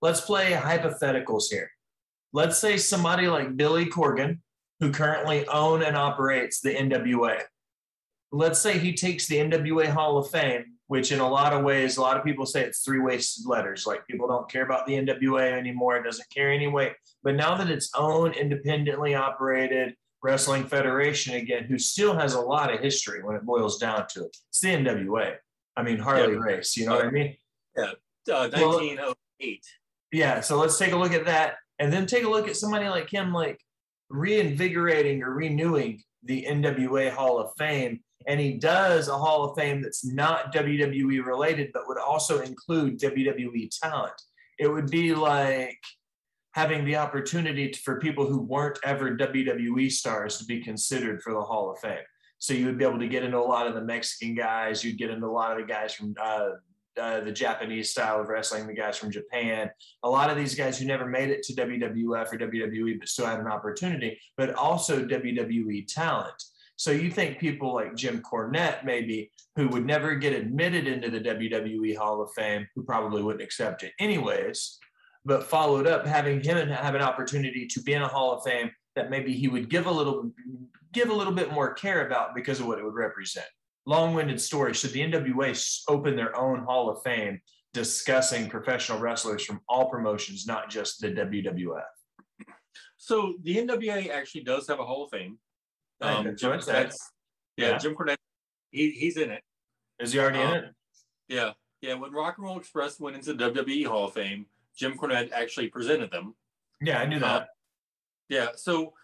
Let's 0.01 0.21
play 0.21 0.53
hypotheticals 0.53 1.51
here. 1.51 1.69
Let's 2.33 2.59
say 2.59 2.77
somebody 2.77 3.29
like 3.29 3.57
Billy 3.57 3.87
Corgan, 3.87 4.39
who 4.79 4.93
currently 4.93 5.47
own 5.49 5.83
and 5.83 5.97
operates 5.97 6.61
the 6.61 6.75
NWA. 6.75 7.43
Let's 8.33 8.61
say 8.61 8.79
he 8.79 8.95
takes 8.95 9.27
the 9.27 9.37
NWA 9.37 9.87
Hall 9.87 10.17
of 10.17 10.31
Fame, 10.31 10.77
which 10.87 11.11
in 11.11 11.21
a 11.21 11.29
lot 11.29 11.53
of 11.53 11.65
ways, 11.65 11.97
a 11.97 12.01
lot 12.01 12.17
of 12.17 12.25
people 12.25 12.47
say 12.47 12.63
it's 12.63 12.85
three 12.85 13.01
wasted 13.01 13.47
letters. 13.47 13.87
Like 13.87 14.07
people 14.07 14.29
don't 14.29 14.51
care 14.51 14.65
about 14.65 14.87
the 14.87 14.95
NWA 14.95 15.53
anymore. 15.53 15.97
It 15.97 16.05
doesn't 16.05 16.31
carry 16.31 16.55
any 16.57 16.69
weight. 16.69 16.93
But 17.23 17.35
now 17.35 17.57
that 17.57 17.69
it's 17.71 17.91
owned, 17.97 18.37
independently 18.37 19.15
operated, 19.15 19.97
Wrestling 20.23 20.65
Federation 20.65 21.35
again, 21.35 21.65
who 21.65 21.79
still 21.79 22.15
has 22.15 22.35
a 22.35 22.41
lot 22.41 22.73
of 22.73 22.81
history 22.81 23.23
when 23.23 23.37
it 23.37 23.45
boils 23.45 23.79
down 23.79 24.07
to 24.11 24.25
it. 24.25 24.37
It's 24.51 24.61
the 24.61 24.69
NWA. 24.69 25.37
I 25.77 25.83
mean, 25.83 25.99
Harley 25.99 26.35
yeah. 26.35 26.39
Race, 26.39 26.77
you 26.77 26.87
know 26.87 26.97
what 26.97 27.07
I 27.07 27.11
mean? 27.11 27.37
Yeah, 27.77 27.93
uh, 28.35 28.49
1908. 28.49 29.65
yeah, 30.13 30.41
so 30.41 30.59
let's 30.59 30.77
take 30.77 30.93
a 30.93 30.97
look 30.97 31.13
at 31.13 31.25
that 31.25 31.57
and 31.81 31.93
then 31.93 32.07
take 32.07 32.25
a 32.25 32.29
look 32.29 32.47
at 32.47 32.57
somebody 32.57 32.89
like 32.89 33.11
him, 33.11 33.33
like 33.33 33.59
reinvigorating 34.11 35.23
or 35.23 35.33
renewing 35.33 36.01
the 36.23 36.47
NWA 36.49 37.11
Hall 37.11 37.39
of 37.39 37.53
Fame. 37.59 38.01
And 38.27 38.39
he 38.39 38.59
does 38.59 39.09
a 39.09 39.17
Hall 39.17 39.45
of 39.45 39.57
Fame 39.57 39.81
that's 39.83 40.05
not 40.05 40.55
WWE 40.55 41.25
related, 41.25 41.71
but 41.73 41.89
would 41.89 41.99
also 41.99 42.41
include 42.41 43.01
WWE 43.01 43.71
talent. 43.83 44.13
It 44.59 44.69
would 44.69 44.91
be 44.91 45.15
like 45.15 45.81
having 46.53 46.85
the 46.85 46.97
opportunity 46.97 47.71
to, 47.71 47.81
for 47.81 47.99
people 47.99 48.27
who 48.27 48.43
weren't 48.43 48.79
ever 48.85 49.17
WWE 49.17 49.91
stars 49.91 50.37
to 50.37 50.45
be 50.45 50.61
considered 50.61 51.23
for 51.23 51.33
the 51.33 51.41
Hall 51.41 51.71
of 51.71 51.79
Fame. 51.79 52.05
So 52.39 52.53
you 52.53 52.67
would 52.67 52.77
be 52.77 52.85
able 52.85 52.99
to 52.99 53.09
get 53.09 53.23
into 53.23 53.39
a 53.39 53.41
lot 53.41 53.67
of 53.67 53.75
the 53.75 53.83
Mexican 53.83 54.35
guys. 54.35 54.85
You'd 54.85 54.99
get 54.99 55.11
into 55.11 55.27
a 55.27 55.29
lot 55.29 55.53
of 55.53 55.59
the 55.59 55.73
guys 55.73 55.95
from 55.95 56.15
uh, 56.21 56.51
uh, 57.01 57.21
the 57.21 57.33
Japanese 57.33 57.91
style 57.91 58.21
of 58.21 58.29
wrestling, 58.29 58.67
the 58.67 58.75
guys 58.75 58.97
from 58.97 59.11
Japan. 59.11 59.71
A 60.03 60.09
lot 60.09 60.31
of 60.31 60.37
these 60.37 60.55
guys 60.55 60.79
who 60.79 60.87
never 60.87 61.07
made 61.07 61.31
it 61.31 61.43
to 61.45 61.55
WWF 61.55 62.33
or 62.33 62.39
WWE 62.39 62.99
but 62.99 63.09
still 63.09 63.27
had 63.27 63.41
an 63.41 63.47
opportunity, 63.47 64.19
but 64.37 64.55
also 64.55 65.05
WWE 65.05 65.87
talent. 65.87 66.43
So 66.77 66.91
you 66.91 67.11
think 67.11 67.39
people 67.39 67.75
like 67.75 67.95
Jim 67.95 68.23
Cornette, 68.23 68.85
maybe, 68.85 69.31
who 69.55 69.69
would 69.69 69.85
never 69.85 70.15
get 70.15 70.33
admitted 70.33 70.87
into 70.87 71.11
the 71.11 71.21
WWE 71.21 71.97
Hall 71.97 72.23
of 72.23 72.33
Fame, 72.33 72.67
who 72.75 72.83
probably 72.83 73.23
wouldn't 73.23 73.45
accept 73.45 73.83
it 73.83 73.93
anyways, 73.99 74.79
but 75.25 75.45
followed 75.45 75.87
up 75.87 76.07
having 76.07 76.43
him 76.43 76.69
have 76.69 76.95
an 76.95 77.03
opportunity 77.03 77.67
to 77.67 77.83
be 77.83 77.93
in 77.93 78.03
a 78.03 78.09
Hall 78.09 78.33
of 78.33 78.45
Fame 78.45 78.71
that 78.97 79.11
maybe 79.11 79.35
he 79.35 79.49
would 79.49 79.69
give 79.69 79.87
a 79.87 79.91
little 79.91 80.33
give 80.93 81.11
a 81.11 81.15
little 81.15 81.33
bit 81.33 81.53
more 81.53 81.73
care 81.75 82.07
about 82.07 82.35
because 82.35 82.61
of 82.61 82.67
what 82.67 82.79
it 82.79 82.85
would 82.85 82.95
represent. 82.95 83.47
Long-winded 83.87 84.41
story. 84.41 84.75
Should 84.75 84.93
the 84.93 85.01
NWA 85.01 85.83
open 85.89 86.17
their 86.17 86.37
own 86.37 86.61
Hall 86.65 86.91
of 86.91 87.03
Fame 87.03 87.41
discussing 87.73 88.49
professional 88.49 88.99
wrestlers 88.99 89.45
from 89.45 89.61
all 89.69 89.89
promotions, 89.89 90.47
not 90.47 90.71
just 90.71 91.01
the 91.01 91.09
WWF? 91.09 91.83
So 92.97 93.35
the 93.43 93.57
NWA 93.57 94.11
actually 94.11 94.43
does 94.43 94.69
have 94.69 94.79
a 94.79 94.85
Hall 94.85 95.05
of 95.05 95.11
Fame. 95.11 95.39
Um, 96.03 96.25
Jim 96.37 96.53
Cornette, 96.53 96.97
yeah, 97.57 97.71
yeah, 97.71 97.79
Jim 97.79 97.95
Cornette, 97.95 98.17
he, 98.71 98.91
he's 98.91 99.17
in 99.17 99.31
it. 99.31 99.43
Is 99.99 100.13
he 100.13 100.19
already 100.19 100.39
um, 100.39 100.55
in 100.55 100.65
it? 100.65 100.75
Yeah, 101.29 101.53
yeah. 101.83 101.95
When 101.95 102.13
Rock 102.13 102.37
and 102.39 102.47
Roll 102.47 102.59
Express 102.59 102.99
went 102.99 103.17
into 103.17 103.35
the 103.35 103.51
WWE 103.51 103.87
Hall 103.87 104.07
of 104.07 104.15
Fame, 104.15 104.47
Jim 104.77 104.97
Cornette 104.97 105.33
actually 105.33 105.69
presented 105.69 106.11
them. 106.11 106.35
Yeah, 106.81 107.01
I 107.01 107.07
knew 107.07 107.19
that. 107.19 107.43
Uh, 107.43 107.45
yeah, 108.29 108.49
so 108.55 108.95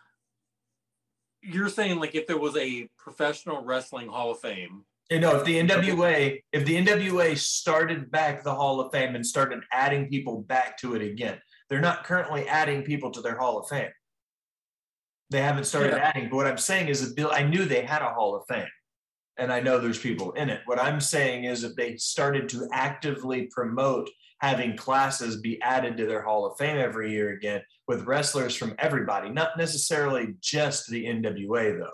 you're 1.47 1.68
saying 1.68 1.99
like 1.99 2.14
if 2.14 2.26
there 2.26 2.38
was 2.38 2.57
a 2.57 2.88
professional 2.99 3.64
wrestling 3.64 4.09
Hall 4.09 4.30
of 4.32 4.40
Fame 4.40 4.84
You 5.11 5.20
know, 5.20 5.36
if 5.36 5.44
the 5.44 5.61
NWA, 5.61 6.42
if 6.53 6.64
the 6.64 6.76
NWA 6.84 7.38
started 7.38 8.11
back 8.11 8.42
the 8.42 8.55
Hall 8.55 8.80
of 8.80 8.90
Fame 8.92 9.14
and 9.14 9.24
started 9.24 9.61
adding 9.72 10.09
people 10.09 10.42
back 10.42 10.76
to 10.78 10.94
it 10.97 11.03
again, 11.03 11.40
they're 11.68 11.80
not 11.80 12.05
currently 12.05 12.49
adding 12.49 12.82
people 12.82 13.11
to 13.12 13.20
their 13.20 13.36
Hall 13.36 13.59
of 13.59 13.68
Fame. 13.68 13.90
They 15.30 15.42
haven't 15.42 15.64
started 15.64 15.92
Yeah. 15.92 16.09
adding. 16.09 16.28
But 16.28 16.36
what 16.36 16.47
I'm 16.47 16.59
saying 16.59 16.88
is, 16.88 17.01
that 17.03 17.16
Bill, 17.16 17.30
I 17.32 17.42
knew 17.42 17.64
they 17.64 17.82
had 17.82 18.03
a 18.03 18.14
Hall 18.14 18.34
of 18.36 18.44
Fame, 18.49 18.68
and 19.36 19.53
I 19.53 19.61
know 19.61 19.78
there's 19.78 19.99
people 19.99 20.32
in 20.32 20.51
it. 20.51 20.62
What 20.66 20.80
I'm 20.80 21.01
saying 21.01 21.44
is, 21.44 21.64
if 21.64 21.74
they 21.76 21.97
started 21.97 22.49
to 22.51 22.68
actively 22.72 23.49
promote 23.53 24.09
having 24.39 24.76
classes 24.76 25.41
be 25.41 25.61
added 25.62 25.97
to 25.97 26.07
their 26.07 26.22
Hall 26.22 26.47
of 26.47 26.59
Fame 26.59 26.76
every 26.76 27.11
year 27.11 27.30
again 27.30 27.62
with 27.89 28.07
wrestlers 28.07 28.55
from 28.55 28.74
everybody, 28.78 29.28
not 29.28 29.57
necessarily 29.57 30.34
just 30.41 30.89
the 30.91 31.05
NWA 31.07 31.78
though. 31.78 31.91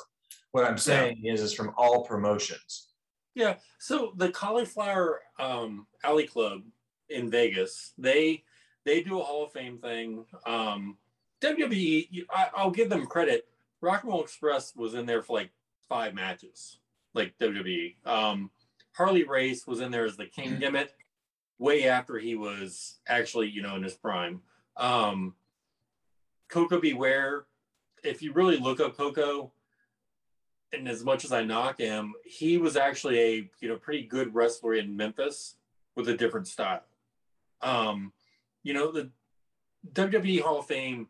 What 0.52 0.64
I'm 0.64 0.78
saying 0.78 1.24
is, 1.24 1.40
is 1.40 1.54
from 1.54 1.72
all 1.78 2.04
promotions. 2.04 2.88
Yeah. 3.34 3.54
So 3.78 4.12
the 4.16 4.30
Cauliflower 4.30 5.20
um, 5.38 5.86
Alley 6.04 6.26
Club 6.26 6.62
in 7.08 7.30
Vegas, 7.30 7.94
they 7.96 8.44
they 8.84 9.02
do 9.02 9.20
a 9.20 9.22
Hall 9.22 9.44
of 9.44 9.52
Fame 9.52 9.78
thing. 9.78 10.24
Um, 10.46 10.98
WWE, 11.40 12.24
I, 12.30 12.48
I'll 12.54 12.70
give 12.70 12.90
them 12.90 13.06
credit. 13.06 13.46
Rock 13.80 14.02
and 14.02 14.12
Roll 14.12 14.22
Express 14.22 14.74
was 14.76 14.94
in 14.94 15.06
there 15.06 15.22
for 15.22 15.38
like 15.38 15.50
five 15.88 16.14
matches, 16.14 16.78
like 17.14 17.34
WWE. 17.38 17.94
Um, 18.06 18.50
Harley 18.94 19.24
Race 19.24 19.66
was 19.66 19.80
in 19.80 19.90
there 19.90 20.04
as 20.04 20.16
the 20.16 20.26
King 20.26 20.56
Gimmick, 20.60 20.92
way 21.62 21.88
after 21.88 22.18
he 22.18 22.34
was 22.34 22.98
actually, 23.06 23.48
you 23.48 23.62
know, 23.62 23.76
in 23.76 23.82
his 23.82 23.94
prime. 23.94 24.42
Um, 24.76 25.34
Koko 26.48 26.80
B. 26.80 26.92
Ware, 26.92 27.44
if 28.02 28.20
you 28.20 28.32
really 28.32 28.58
look 28.58 28.80
up 28.80 28.96
Koko, 28.96 29.52
and 30.72 30.88
as 30.88 31.04
much 31.04 31.24
as 31.24 31.32
I 31.32 31.44
knock 31.44 31.78
him, 31.78 32.14
he 32.24 32.58
was 32.58 32.76
actually 32.76 33.20
a 33.20 33.50
you 33.60 33.68
know 33.68 33.76
pretty 33.76 34.02
good 34.04 34.34
wrestler 34.34 34.74
in 34.74 34.96
Memphis 34.96 35.56
with 35.94 36.08
a 36.08 36.16
different 36.16 36.48
style. 36.48 36.82
Um, 37.60 38.12
you 38.62 38.74
know 38.74 38.90
the 38.90 39.10
WWE 39.92 40.40
Hall 40.40 40.58
of 40.58 40.66
Fame 40.66 41.08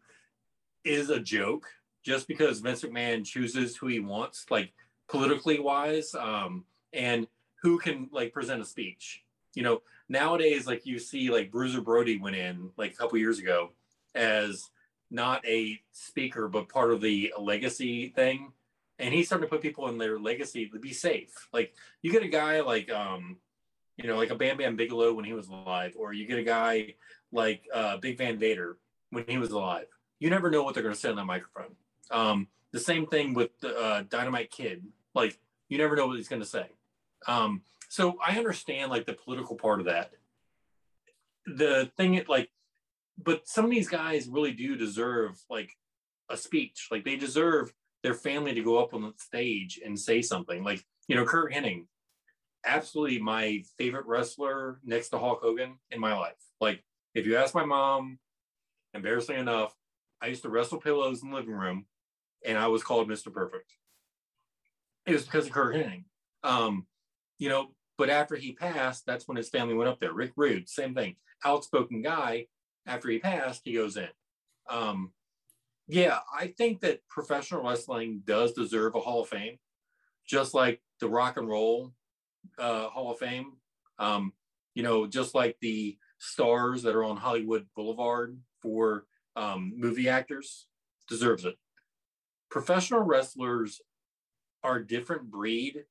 is 0.84 1.10
a 1.10 1.20
joke 1.20 1.66
just 2.02 2.28
because 2.28 2.60
Vince 2.60 2.82
McMahon 2.82 3.24
chooses 3.24 3.76
who 3.76 3.86
he 3.86 4.00
wants, 4.00 4.46
like 4.50 4.72
politically 5.08 5.60
wise, 5.60 6.14
um, 6.14 6.64
and 6.92 7.26
who 7.62 7.78
can 7.78 8.08
like 8.12 8.32
present 8.32 8.60
a 8.60 8.64
speech. 8.64 9.22
You 9.54 9.62
know 9.62 9.82
nowadays, 10.12 10.66
like 10.66 10.86
you 10.86 10.98
see, 10.98 11.30
like 11.30 11.50
Bruiser 11.50 11.80
Brody 11.80 12.18
went 12.18 12.36
in 12.36 12.70
like 12.76 12.92
a 12.92 12.96
couple 12.96 13.18
years 13.18 13.38
ago 13.38 13.70
as 14.14 14.70
not 15.10 15.44
a 15.46 15.80
speaker 15.92 16.48
but 16.48 16.68
part 16.68 16.90
of 16.90 17.00
the 17.00 17.32
legacy 17.38 18.08
thing 18.08 18.52
and 18.98 19.12
he's 19.12 19.26
starting 19.26 19.46
to 19.46 19.50
put 19.50 19.60
people 19.60 19.88
in 19.88 19.98
their 19.98 20.18
legacy 20.18 20.68
to 20.68 20.78
be 20.78 20.92
safe. 20.92 21.48
Like 21.52 21.74
you 22.02 22.12
get 22.12 22.22
a 22.22 22.28
guy 22.28 22.60
like 22.60 22.90
um, 22.90 23.36
you 23.96 24.08
know, 24.08 24.16
like 24.16 24.30
a 24.30 24.34
Bam 24.34 24.56
Bam 24.56 24.76
Bigelow 24.76 25.12
when 25.12 25.24
he 25.24 25.32
was 25.32 25.48
alive, 25.48 25.94
or 25.98 26.12
you 26.12 26.26
get 26.26 26.38
a 26.38 26.44
guy 26.44 26.94
like 27.32 27.64
uh, 27.74 27.96
Big 27.98 28.18
Van 28.18 28.38
Vader 28.38 28.78
when 29.10 29.24
he 29.26 29.38
was 29.38 29.50
alive. 29.50 29.86
You 30.20 30.30
never 30.30 30.50
know 30.50 30.62
what 30.62 30.74
they're 30.74 30.82
going 30.82 30.94
to 30.94 31.00
say 31.00 31.10
on 31.10 31.16
that 31.16 31.24
microphone. 31.24 31.74
Um, 32.10 32.48
the 32.70 32.80
same 32.80 33.06
thing 33.06 33.34
with 33.34 33.58
the 33.60 33.76
uh, 33.76 34.04
Dynamite 34.08 34.50
Kid. 34.50 34.84
Like 35.14 35.38
you 35.68 35.78
never 35.78 35.96
know 35.96 36.06
what 36.06 36.16
he's 36.16 36.28
going 36.28 36.42
to 36.42 36.48
say. 36.48 36.66
Um, 37.26 37.62
so 37.92 38.16
I 38.26 38.38
understand 38.38 38.90
like 38.90 39.04
the 39.04 39.12
political 39.12 39.54
part 39.54 39.80
of 39.80 39.84
that. 39.84 40.12
The 41.44 41.90
thing, 41.98 42.14
it 42.14 42.26
like, 42.26 42.48
but 43.22 43.46
some 43.46 43.66
of 43.66 43.70
these 43.70 43.90
guys 43.90 44.28
really 44.28 44.52
do 44.52 44.76
deserve 44.76 45.38
like 45.50 45.68
a 46.30 46.38
speech. 46.38 46.88
Like 46.90 47.04
they 47.04 47.16
deserve 47.16 47.70
their 48.02 48.14
family 48.14 48.54
to 48.54 48.62
go 48.62 48.78
up 48.78 48.94
on 48.94 49.02
the 49.02 49.12
stage 49.18 49.78
and 49.84 50.00
say 50.00 50.22
something. 50.22 50.64
Like, 50.64 50.82
you 51.06 51.16
know, 51.16 51.26
Curt 51.26 51.52
Hennig, 51.52 51.84
absolutely 52.64 53.18
my 53.18 53.62
favorite 53.76 54.06
wrestler 54.06 54.80
next 54.82 55.10
to 55.10 55.18
Hulk 55.18 55.40
Hogan 55.42 55.74
in 55.90 56.00
my 56.00 56.18
life. 56.18 56.40
Like, 56.62 56.82
if 57.14 57.26
you 57.26 57.36
ask 57.36 57.54
my 57.54 57.66
mom, 57.66 58.18
embarrassing 58.94 59.38
enough, 59.38 59.74
I 60.22 60.28
used 60.28 60.44
to 60.44 60.48
wrestle 60.48 60.80
pillows 60.80 61.22
in 61.22 61.28
the 61.28 61.36
living 61.36 61.52
room 61.52 61.84
and 62.42 62.56
I 62.56 62.68
was 62.68 62.82
called 62.82 63.10
Mr. 63.10 63.30
Perfect. 63.30 63.70
It 65.04 65.12
was 65.12 65.26
because 65.26 65.44
of 65.44 65.52
Curt 65.52 65.76
Hennig. 65.76 66.04
Um, 66.42 66.86
you 67.38 67.50
know, 67.50 67.68
but 68.02 68.10
after 68.10 68.34
he 68.34 68.50
passed, 68.50 69.06
that's 69.06 69.28
when 69.28 69.36
his 69.36 69.48
family 69.48 69.74
went 69.74 69.88
up 69.88 70.00
there. 70.00 70.12
Rick 70.12 70.32
Rude, 70.34 70.68
same 70.68 70.92
thing. 70.92 71.14
Outspoken 71.44 72.02
guy. 72.02 72.48
After 72.84 73.08
he 73.08 73.20
passed, 73.20 73.60
he 73.64 73.74
goes 73.74 73.96
in. 73.96 74.08
Um, 74.68 75.12
yeah, 75.86 76.18
I 76.36 76.48
think 76.48 76.80
that 76.80 77.06
professional 77.08 77.62
wrestling 77.62 78.22
does 78.26 78.54
deserve 78.54 78.96
a 78.96 79.00
Hall 79.00 79.22
of 79.22 79.28
Fame, 79.28 79.56
just 80.26 80.52
like 80.52 80.82
the 80.98 81.08
Rock 81.08 81.36
and 81.36 81.48
Roll 81.48 81.92
uh, 82.58 82.88
Hall 82.88 83.12
of 83.12 83.20
Fame. 83.20 83.52
Um, 84.00 84.32
you 84.74 84.82
know, 84.82 85.06
just 85.06 85.32
like 85.32 85.56
the 85.60 85.96
stars 86.18 86.82
that 86.82 86.96
are 86.96 87.04
on 87.04 87.16
Hollywood 87.16 87.68
Boulevard 87.76 88.36
for 88.60 89.06
um, 89.36 89.74
movie 89.76 90.08
actors 90.08 90.66
deserves 91.08 91.44
it. 91.44 91.54
Professional 92.50 93.02
wrestlers 93.02 93.80
are 94.64 94.78
a 94.78 94.86
different 94.86 95.30
breed 95.30 95.84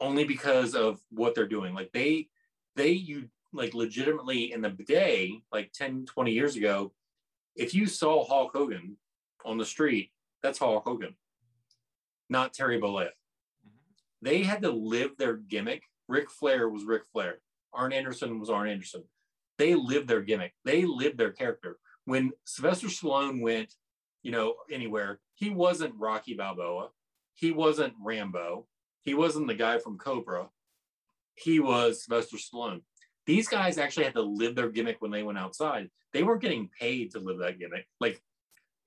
only 0.00 0.24
because 0.24 0.74
of 0.74 1.00
what 1.10 1.34
they're 1.34 1.46
doing. 1.46 1.74
Like 1.74 1.92
they, 1.92 2.28
they, 2.76 2.90
you 2.90 3.28
like 3.52 3.74
legitimately 3.74 4.52
in 4.52 4.62
the 4.62 4.70
day, 4.70 5.42
like 5.52 5.72
10, 5.72 6.06
20 6.06 6.32
years 6.32 6.56
ago, 6.56 6.92
if 7.56 7.74
you 7.74 7.86
saw 7.86 8.24
Hulk 8.24 8.52
Hogan 8.54 8.96
on 9.44 9.58
the 9.58 9.64
street, 9.64 10.10
that's 10.42 10.58
Hulk 10.58 10.84
Hogan, 10.84 11.14
not 12.28 12.54
Terry 12.54 12.80
Bollea. 12.80 13.08
Mm-hmm. 13.08 14.22
They 14.22 14.42
had 14.42 14.62
to 14.62 14.70
live 14.70 15.16
their 15.18 15.36
gimmick. 15.36 15.82
Ric 16.08 16.30
Flair 16.30 16.68
was 16.68 16.84
Ric 16.84 17.02
Flair. 17.12 17.40
Arn 17.72 17.92
Anderson 17.92 18.40
was 18.40 18.50
Arn 18.50 18.68
Anderson. 18.68 19.04
They 19.58 19.74
lived 19.74 20.08
their 20.08 20.22
gimmick. 20.22 20.54
They 20.64 20.84
lived 20.84 21.18
their 21.18 21.32
character. 21.32 21.78
When 22.04 22.32
Sylvester 22.44 22.86
Stallone 22.86 23.42
went, 23.42 23.74
you 24.22 24.32
know, 24.32 24.54
anywhere, 24.70 25.20
he 25.34 25.50
wasn't 25.50 25.94
Rocky 25.96 26.34
Balboa. 26.34 26.88
He 27.34 27.52
wasn't 27.52 27.94
Rambo. 28.02 28.66
He 29.02 29.14
wasn't 29.14 29.48
the 29.48 29.54
guy 29.54 29.78
from 29.78 29.98
Cobra. 29.98 30.48
He 31.34 31.60
was 31.60 32.04
Sylvester 32.04 32.36
Stallone. 32.36 32.82
These 33.26 33.48
guys 33.48 33.78
actually 33.78 34.04
had 34.04 34.14
to 34.14 34.22
live 34.22 34.54
their 34.54 34.70
gimmick 34.70 34.96
when 35.00 35.10
they 35.10 35.22
went 35.22 35.38
outside. 35.38 35.90
They 36.12 36.22
weren't 36.22 36.42
getting 36.42 36.70
paid 36.78 37.12
to 37.12 37.20
live 37.20 37.38
that 37.38 37.58
gimmick. 37.58 37.86
Like 38.00 38.22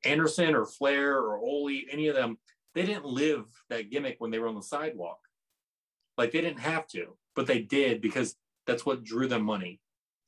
Anderson 0.03 0.53
or 0.53 0.65
Flair 0.65 1.17
or 1.17 1.37
Ole, 1.37 1.81
any 1.91 2.07
of 2.07 2.15
them, 2.15 2.37
they 2.75 2.85
didn't 2.85 3.05
live 3.05 3.45
that 3.69 3.89
gimmick 3.89 4.15
when 4.19 4.31
they 4.31 4.39
were 4.39 4.47
on 4.47 4.55
the 4.55 4.61
sidewalk. 4.61 5.19
Like 6.17 6.31
they 6.31 6.41
didn't 6.41 6.59
have 6.59 6.87
to, 6.89 7.15
but 7.35 7.47
they 7.47 7.61
did 7.61 8.01
because 8.01 8.35
that's 8.67 8.85
what 8.85 9.03
drew 9.03 9.27
them 9.27 9.43
money. 9.43 9.79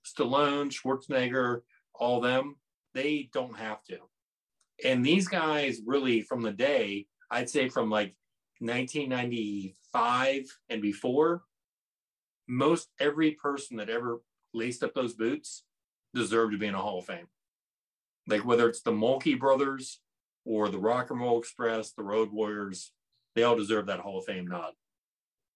Stallone, 0.06 0.72
Schwarzenegger, 0.72 1.62
all 1.94 2.22
them, 2.22 2.56
they 2.94 3.30
don't 3.34 3.58
have 3.58 3.84
to. 3.86 3.98
And 4.84 5.06
these 5.06 5.28
guys 5.28 5.82
really 5.86 6.22
from 6.22 6.42
the 6.42 6.52
day, 6.52 7.08
I'd 7.32 7.50
say 7.50 7.70
from 7.70 7.90
like 7.90 8.16
1995 8.60 10.58
and 10.70 10.82
before, 10.82 11.44
most 12.48 12.90
every 13.00 13.32
person 13.32 13.78
that 13.78 13.90
ever 13.90 14.22
laced 14.54 14.84
up 14.84 14.94
those 14.94 15.14
boots 15.14 15.64
deserved 16.14 16.54
to 16.54 16.58
be 16.58 16.68
in 16.68 16.76
a 16.76 16.82
Hall 16.82 17.00
of 17.00 17.06
Fame. 17.06 17.28
Like 18.28 18.46
whether 18.46 18.68
it's 18.70 18.82
the 18.82 18.92
Mulkey 18.92 19.38
brothers 19.40 20.00
or 20.46 20.70
the 20.70 20.80
Rock 20.80 21.12
and 21.12 21.20
Roll 21.20 21.40
Express, 21.40 21.92
the 21.92 22.04
Road 22.04 22.32
Warriors, 22.32 22.92
they 23.36 23.44
all 23.44 23.56
deserve 23.56 23.88
that 23.88 24.00
Hall 24.00 24.20
of 24.20 24.26
Fame 24.26 24.48
nod. 24.48 24.74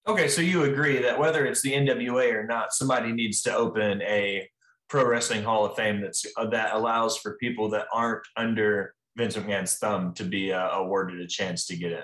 Okay, 0.07 0.27
so 0.27 0.41
you 0.41 0.63
agree 0.63 1.01
that 1.01 1.19
whether 1.19 1.45
it's 1.45 1.61
the 1.61 1.73
NWA 1.73 2.33
or 2.33 2.45
not, 2.45 2.73
somebody 2.73 3.11
needs 3.11 3.41
to 3.43 3.53
open 3.53 4.01
a 4.01 4.49
pro 4.89 5.05
wrestling 5.05 5.43
Hall 5.43 5.65
of 5.65 5.75
Fame 5.75 6.01
that's 6.01 6.25
uh, 6.35 6.47
that 6.47 6.73
allows 6.73 7.17
for 7.17 7.37
people 7.37 7.69
that 7.69 7.87
aren't 7.93 8.23
under 8.35 8.95
Vince 9.15 9.35
McMahon's 9.35 9.77
thumb 9.77 10.13
to 10.15 10.23
be 10.23 10.51
uh, 10.51 10.69
awarded 10.71 11.19
a 11.19 11.27
chance 11.27 11.67
to 11.67 11.77
get 11.77 11.91
in. 11.91 12.03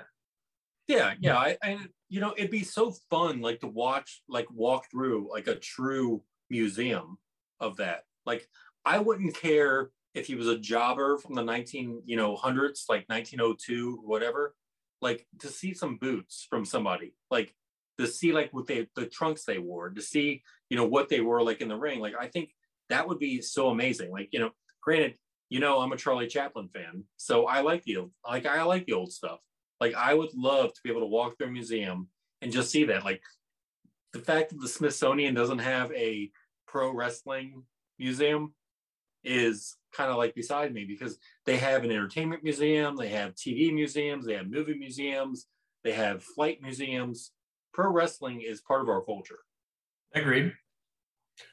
Yeah, 0.88 1.14
yeah. 1.20 1.36
I, 1.36 1.56
I 1.62 1.78
you 2.08 2.20
know, 2.20 2.34
it'd 2.36 2.50
be 2.50 2.62
so 2.62 2.92
fun 3.10 3.40
like 3.40 3.60
to 3.60 3.66
watch 3.66 4.22
like 4.28 4.46
walk 4.50 4.90
through 4.90 5.28
like 5.30 5.48
a 5.48 5.56
true 5.56 6.22
museum 6.50 7.18
of 7.60 7.76
that. 7.78 8.02
Like 8.24 8.48
I 8.84 8.98
wouldn't 8.98 9.36
care 9.36 9.90
if 10.14 10.26
he 10.26 10.34
was 10.34 10.48
a 10.48 10.58
jobber 10.58 11.18
from 11.18 11.34
the 11.34 11.42
19, 11.42 12.02
you 12.06 12.16
know, 12.16 12.36
hundreds, 12.36 12.86
like 12.88 13.04
1902, 13.08 14.00
whatever, 14.04 14.54
like 15.02 15.26
to 15.40 15.48
see 15.48 15.74
some 15.74 15.96
boots 15.98 16.46
from 16.48 16.64
somebody, 16.64 17.14
like 17.30 17.54
to 17.98 18.06
see 18.06 18.32
like 18.32 18.52
what 18.52 18.66
they 18.66 18.86
the 18.94 19.06
trunks 19.06 19.44
they 19.44 19.58
wore, 19.58 19.90
to 19.90 20.02
see, 20.02 20.42
you 20.70 20.76
know, 20.76 20.86
what 20.86 21.08
they 21.08 21.20
were 21.20 21.42
like 21.42 21.60
in 21.60 21.68
the 21.68 21.76
ring. 21.76 21.98
Like 22.00 22.14
I 22.18 22.28
think 22.28 22.50
that 22.90 23.08
would 23.08 23.18
be 23.18 23.42
so 23.42 23.68
amazing. 23.70 24.12
Like, 24.12 24.28
you 24.32 24.38
know, 24.38 24.50
granted, 24.82 25.16
you 25.48 25.58
know, 25.60 25.80
I'm 25.80 25.92
a 25.92 25.96
Charlie 25.96 26.28
Chaplin 26.28 26.68
fan, 26.68 27.04
so 27.16 27.46
I 27.46 27.60
like 27.60 27.82
the 27.84 27.98
like 28.24 28.46
I 28.46 28.62
like 28.62 28.86
the 28.86 28.92
old 28.94 29.12
stuff. 29.12 29.40
Like 29.80 29.94
I 29.94 30.14
would 30.14 30.34
love 30.34 30.72
to 30.72 30.80
be 30.82 30.90
able 30.90 31.02
to 31.02 31.06
walk 31.06 31.36
through 31.36 31.48
a 31.48 31.52
museum 31.52 32.08
and 32.42 32.52
just 32.52 32.70
see 32.70 32.84
that. 32.84 33.04
Like 33.04 33.22
the 34.12 34.20
fact 34.20 34.50
that 34.50 34.60
the 34.60 34.68
Smithsonian 34.68 35.34
doesn't 35.34 35.58
have 35.58 35.92
a 35.92 36.30
pro 36.66 36.92
wrestling 36.92 37.62
museum 37.98 38.54
is 39.24 39.76
kind 39.92 40.10
of 40.10 40.16
like 40.16 40.34
beside 40.34 40.72
me 40.72 40.84
because 40.84 41.18
they 41.44 41.56
have 41.56 41.84
an 41.84 41.90
entertainment 41.90 42.44
museum, 42.44 42.96
they 42.96 43.08
have 43.08 43.34
TV 43.34 43.72
museums, 43.72 44.26
they 44.26 44.34
have 44.34 44.50
movie 44.50 44.78
museums, 44.78 45.46
they 45.84 45.92
have 45.92 46.22
flight 46.22 46.60
museums. 46.62 47.32
pro 47.72 47.90
wrestling 47.90 48.40
is 48.40 48.62
part 48.62 48.80
of 48.80 48.88
our 48.88 49.02
culture. 49.02 49.38
Agreed. 50.14 50.52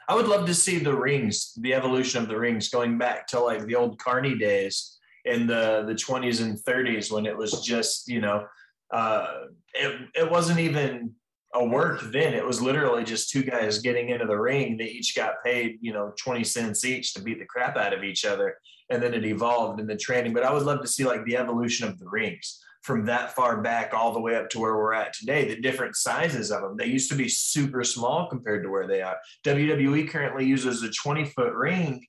I 0.07 0.15
would 0.15 0.27
love 0.27 0.45
to 0.45 0.53
see 0.53 0.79
the 0.79 0.95
rings, 0.95 1.53
the 1.59 1.73
evolution 1.73 2.21
of 2.21 2.29
the 2.29 2.39
rings, 2.39 2.69
going 2.69 2.97
back 2.97 3.27
to 3.27 3.39
like 3.39 3.65
the 3.65 3.75
old 3.75 3.99
Carney 3.99 4.37
days 4.37 4.97
in 5.25 5.47
the 5.47 5.83
the 5.87 5.93
20s 5.93 6.41
and 6.41 6.57
30s 6.57 7.11
when 7.11 7.25
it 7.25 7.37
was 7.37 7.61
just 7.61 8.07
you 8.07 8.21
know 8.21 8.45
uh, 8.93 9.27
it 9.73 10.09
it 10.15 10.31
wasn't 10.31 10.59
even 10.59 11.13
a 11.55 11.63
work 11.63 12.01
then. 12.11 12.33
It 12.33 12.45
was 12.45 12.61
literally 12.61 13.03
just 13.03 13.29
two 13.29 13.43
guys 13.43 13.79
getting 13.79 14.09
into 14.09 14.25
the 14.25 14.37
ring. 14.37 14.77
They 14.77 14.85
each 14.85 15.15
got 15.15 15.43
paid, 15.43 15.77
you 15.81 15.93
know, 15.93 16.11
20 16.17 16.43
cents 16.43 16.83
each 16.83 17.13
to 17.13 17.21
beat 17.21 17.39
the 17.39 17.45
crap 17.45 17.77
out 17.77 17.93
of 17.93 18.03
each 18.03 18.25
other. 18.25 18.57
And 18.89 19.01
then 19.01 19.13
it 19.13 19.25
evolved 19.25 19.79
in 19.79 19.87
the 19.87 19.95
training. 19.95 20.33
But 20.33 20.43
I 20.43 20.51
would 20.51 20.63
love 20.63 20.81
to 20.81 20.87
see 20.87 21.05
like 21.05 21.23
the 21.25 21.37
evolution 21.37 21.87
of 21.87 21.99
the 21.99 22.09
rings 22.09 22.59
from 22.81 23.05
that 23.05 23.33
far 23.33 23.61
back 23.61 23.93
all 23.93 24.11
the 24.11 24.19
way 24.19 24.35
up 24.35 24.49
to 24.49 24.59
where 24.59 24.75
we're 24.75 24.93
at 24.93 25.13
today, 25.13 25.47
the 25.47 25.61
different 25.61 25.95
sizes 25.95 26.51
of 26.51 26.61
them. 26.61 26.75
They 26.75 26.87
used 26.87 27.09
to 27.11 27.15
be 27.15 27.29
super 27.29 27.83
small 27.83 28.27
compared 28.27 28.63
to 28.63 28.69
where 28.69 28.87
they 28.87 29.01
are. 29.01 29.17
WWE 29.45 30.09
currently 30.09 30.45
uses 30.45 30.83
a 30.83 30.91
20 30.91 31.25
foot 31.25 31.53
ring 31.53 32.05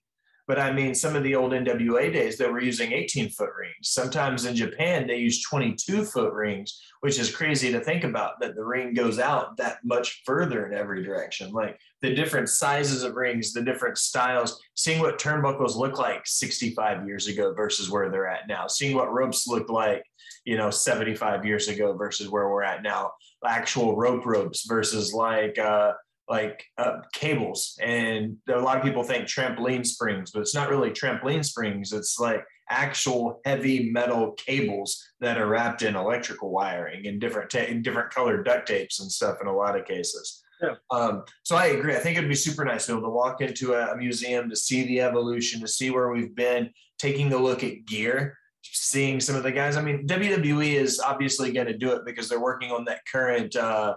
but 0.47 0.59
I 0.59 0.73
mean, 0.73 0.95
some 0.95 1.17
of 1.17 1.23
the 1.23 1.35
old 1.35 1.53
NWA 1.53 2.13
days, 2.13 2.37
they 2.37 2.47
were 2.47 2.61
using 2.61 2.93
18 2.93 3.31
foot 3.31 3.51
rings. 3.59 3.75
Sometimes 3.83 4.45
in 4.45 4.55
Japan, 4.55 5.07
they 5.07 5.17
use 5.17 5.43
22 5.43 6.05
foot 6.05 6.33
rings, 6.35 6.83
which 7.01 7.19
is 7.19 7.35
crazy 7.35 7.73
to 7.73 7.81
think 7.81 8.05
about 8.05 8.41
that 8.41 8.55
the 8.55 8.65
ring 8.65 8.93
goes 8.93 9.19
out 9.19 9.57
that 9.57 9.79
much 9.85 10.23
further 10.27 10.67
in 10.67 10.77
every 10.77 11.03
direction. 11.03 11.51
Like 11.53 11.79
the 12.03 12.15
different 12.15 12.51
sizes 12.51 13.05
of 13.05 13.15
rings, 13.15 13.55
the 13.55 13.63
different 13.63 13.97
styles, 13.97 14.61
seeing 14.75 15.01
what 15.01 15.19
turnbuckles 15.19 15.77
look 15.77 15.99
like 15.99 16.27
65 16.27 17.07
years 17.07 17.27
ago 17.27 17.55
versus 17.55 17.91
where 17.91 18.11
they're 18.11 18.29
at 18.29 18.47
now, 18.47 18.67
seeing 18.67 18.95
what 18.95 19.13
ropes 19.13 19.47
look 19.47 19.71
like, 19.71 20.05
you 20.45 20.59
know, 20.59 20.69
75 20.69 21.47
years 21.47 21.69
ago 21.69 21.95
versus 21.95 22.29
where 22.29 22.51
we're 22.51 22.63
at 22.63 22.83
now, 22.83 23.13
actual 23.47 23.97
rope 23.97 24.27
ropes 24.27 24.67
versus 24.67 25.15
like, 25.15 25.59
uh, 25.59 25.93
like 26.29 26.65
uh, 26.79 26.99
cables 27.13 27.79
and 27.83 28.37
a 28.49 28.59
lot 28.59 28.77
of 28.77 28.83
people 28.83 29.03
think 29.03 29.27
trampoline 29.27 29.85
springs 29.85 30.31
but 30.31 30.41
it's 30.41 30.55
not 30.55 30.71
really 30.71 30.91
trampoline 30.91 31.45
springs 31.45 31.93
it's 31.93 32.19
like 32.19 32.45
actual 32.71 33.41
heavy 33.45 33.91
metal 33.91 34.33
cables 34.33 35.05
that 35.21 35.37
are 35.37 35.47
wrapped 35.47 35.83
in 35.83 35.97
electrical 35.97 36.51
wiring 36.51 37.07
and 37.07 37.21
different 37.21 37.51
ta- 37.51 37.67
different 37.83 38.11
colored 38.11 38.45
duct 38.45 38.67
tapes 38.67 39.01
and 39.01 39.13
stuff 39.13 39.37
in 39.43 39.47
a 39.47 39.55
lot 39.55 39.79
of 39.79 39.85
cases 39.85 40.45
yeah. 40.63 40.75
Um, 40.91 41.25
so 41.43 41.57
I 41.57 41.67
agree. 41.67 41.95
I 41.95 41.99
think 41.99 42.17
it'd 42.17 42.29
be 42.29 42.35
super 42.35 42.65
nice 42.65 42.87
to 42.87 42.93
be 42.93 42.99
able 42.99 43.09
to 43.09 43.15
walk 43.15 43.41
into 43.41 43.75
a, 43.75 43.93
a 43.93 43.97
museum 43.97 44.49
to 44.51 44.57
see 44.57 44.85
the 44.85 45.01
evolution, 45.01 45.61
to 45.61 45.69
see 45.69 45.91
where 45.91 46.11
we've 46.11 46.35
been, 46.35 46.71
taking 46.99 47.33
a 47.33 47.37
look 47.37 47.65
at 47.65 47.85
gear, 47.87 48.39
seeing 48.63 49.21
some 49.21 49.37
of 49.37 49.43
the 49.43 49.53
guys. 49.53 49.77
I 49.77 49.83
mean, 49.83 50.07
WWE 50.07 50.75
is 50.75 51.01
obviously 51.01 51.53
going 51.53 51.67
to 51.67 51.77
do 51.77 51.93
it 51.93 52.05
because 52.05 52.29
they're 52.29 52.41
working 52.41 52.71
on 52.71 52.85
that 52.87 53.01
current 53.11 53.57
uh, 53.57 53.97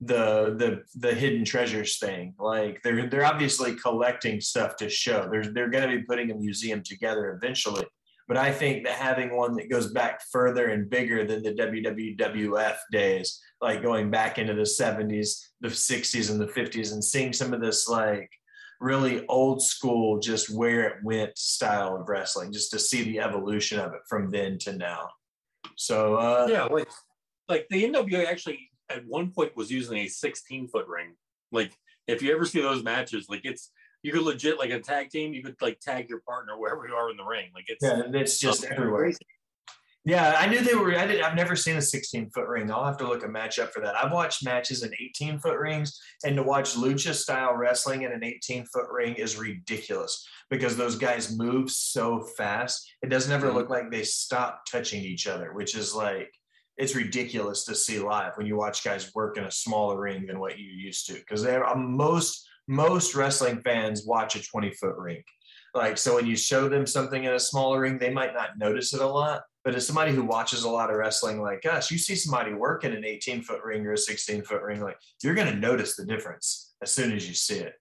the 0.00 0.54
the 0.58 0.82
the 0.98 1.14
hidden 1.14 1.44
treasures 1.44 1.98
thing. 1.98 2.34
Like 2.38 2.82
they're 2.82 3.08
they're 3.08 3.24
obviously 3.24 3.74
collecting 3.74 4.40
stuff 4.40 4.76
to 4.76 4.88
show. 4.88 5.28
They're 5.30 5.52
they're 5.52 5.70
going 5.70 5.88
to 5.88 5.96
be 5.96 6.02
putting 6.04 6.30
a 6.30 6.34
museum 6.34 6.82
together 6.82 7.30
eventually. 7.30 7.84
But 8.28 8.36
I 8.36 8.50
think 8.50 8.84
that 8.84 8.94
having 8.94 9.36
one 9.36 9.54
that 9.54 9.70
goes 9.70 9.92
back 9.92 10.20
further 10.32 10.66
and 10.66 10.90
bigger 10.90 11.24
than 11.24 11.42
the 11.44 11.52
WWF 11.52 12.76
days, 12.90 13.40
like 13.60 13.82
going 13.82 14.10
back 14.10 14.38
into 14.38 14.52
the 14.52 14.62
70s, 14.62 15.46
the 15.60 15.68
60s, 15.68 16.28
and 16.30 16.40
the 16.40 16.48
50s, 16.48 16.92
and 16.92 17.04
seeing 17.04 17.32
some 17.32 17.54
of 17.54 17.60
this 17.60 17.88
like 17.88 18.28
really 18.80 19.24
old 19.28 19.62
school, 19.62 20.18
just 20.18 20.50
where 20.50 20.88
it 20.88 21.04
went 21.04 21.38
style 21.38 21.96
of 21.96 22.08
wrestling, 22.08 22.52
just 22.52 22.72
to 22.72 22.80
see 22.80 23.04
the 23.04 23.20
evolution 23.20 23.78
of 23.78 23.92
it 23.94 24.00
from 24.08 24.28
then 24.30 24.58
to 24.58 24.72
now. 24.72 25.08
So 25.76 26.16
uh, 26.16 26.48
yeah, 26.50 26.64
like 26.64 26.88
like 27.48 27.66
the 27.70 27.84
NWA 27.84 28.26
actually 28.26 28.65
at 28.90 29.06
one 29.06 29.30
point 29.30 29.56
was 29.56 29.70
using 29.70 29.98
a 29.98 30.08
16 30.08 30.68
foot 30.68 30.86
ring. 30.86 31.14
Like 31.52 31.72
if 32.06 32.22
you 32.22 32.32
ever 32.32 32.44
see 32.44 32.60
those 32.60 32.82
matches, 32.82 33.26
like 33.28 33.44
it's 33.44 33.70
you 34.02 34.12
could 34.12 34.22
legit 34.22 34.58
like 34.58 34.70
a 34.70 34.80
tag 34.80 35.10
team, 35.10 35.32
you 35.32 35.42
could 35.42 35.56
like 35.60 35.80
tag 35.80 36.08
your 36.08 36.20
partner 36.20 36.58
wherever 36.58 36.86
you 36.86 36.94
are 36.94 37.10
in 37.10 37.16
the 37.16 37.24
ring. 37.24 37.46
Like 37.54 37.64
it's 37.68 37.82
yeah, 37.82 38.02
it's 38.12 38.38
just 38.38 38.64
everywhere. 38.64 39.12
Yeah, 40.06 40.36
I 40.38 40.46
knew 40.46 40.60
they 40.60 40.76
were. 40.76 40.96
I 40.96 41.04
did. 41.04 41.20
I've 41.20 41.34
never 41.34 41.56
seen 41.56 41.76
a 41.76 41.82
16 41.82 42.30
foot 42.30 42.46
ring. 42.46 42.70
I'll 42.70 42.84
have 42.84 42.96
to 42.98 43.08
look 43.08 43.24
a 43.24 43.28
match 43.28 43.58
up 43.58 43.72
for 43.72 43.80
that. 43.80 43.96
I've 43.96 44.12
watched 44.12 44.44
matches 44.44 44.84
in 44.84 44.92
18 45.00 45.40
foot 45.40 45.58
rings, 45.58 46.00
and 46.24 46.36
to 46.36 46.44
watch 46.44 46.74
lucha 46.74 47.12
style 47.12 47.56
wrestling 47.56 48.02
in 48.02 48.12
an 48.12 48.22
18 48.22 48.66
foot 48.66 48.86
ring 48.88 49.16
is 49.16 49.36
ridiculous 49.36 50.24
because 50.48 50.76
those 50.76 50.94
guys 50.94 51.36
move 51.36 51.72
so 51.72 52.20
fast. 52.36 52.88
It 53.02 53.08
doesn't 53.08 53.32
ever 53.32 53.48
mm-hmm. 53.48 53.56
look 53.56 53.68
like 53.68 53.90
they 53.90 54.04
stop 54.04 54.62
touching 54.70 55.02
each 55.02 55.26
other, 55.26 55.52
which 55.54 55.74
is 55.74 55.92
like 55.92 56.32
it's 56.76 56.94
ridiculous 56.94 57.64
to 57.64 57.74
see 57.74 57.98
live 57.98 58.32
when 58.36 58.46
you 58.46 58.56
watch 58.56 58.84
guys 58.84 59.14
work 59.14 59.38
in 59.38 59.44
a 59.44 59.50
smaller 59.50 59.98
ring 59.98 60.26
than 60.26 60.38
what 60.38 60.58
you 60.58 60.66
used 60.66 61.06
to 61.06 61.14
because 61.14 61.46
most 61.76 62.46
most 62.68 63.14
wrestling 63.14 63.60
fans 63.62 64.04
watch 64.04 64.34
a 64.34 64.42
20 64.42 64.72
foot 64.72 64.96
ring. 64.96 65.22
Like 65.74 65.98
so 65.98 66.14
when 66.16 66.26
you 66.26 66.36
show 66.36 66.68
them 66.68 66.86
something 66.86 67.24
in 67.24 67.32
a 67.32 67.40
smaller 67.40 67.80
ring 67.80 67.98
they 67.98 68.10
might 68.10 68.34
not 68.34 68.58
notice 68.58 68.94
it 68.94 69.00
a 69.00 69.06
lot 69.06 69.42
but 69.64 69.74
as 69.74 69.86
somebody 69.86 70.12
who 70.12 70.24
watches 70.24 70.64
a 70.64 70.70
lot 70.70 70.90
of 70.90 70.96
wrestling 70.96 71.40
like 71.40 71.66
us 71.66 71.90
you 71.90 71.98
see 71.98 72.14
somebody 72.14 72.54
work 72.54 72.84
in 72.84 72.92
an 72.92 73.04
18 73.04 73.42
foot 73.42 73.62
ring 73.62 73.86
or 73.86 73.92
a 73.92 73.98
16 73.98 74.42
foot 74.42 74.62
ring 74.62 74.80
like 74.80 74.96
you're 75.22 75.34
going 75.34 75.52
to 75.52 75.58
notice 75.58 75.96
the 75.96 76.06
difference 76.06 76.74
as 76.82 76.90
soon 76.92 77.12
as 77.12 77.28
you 77.28 77.34
see 77.34 77.58
it. 77.58 77.74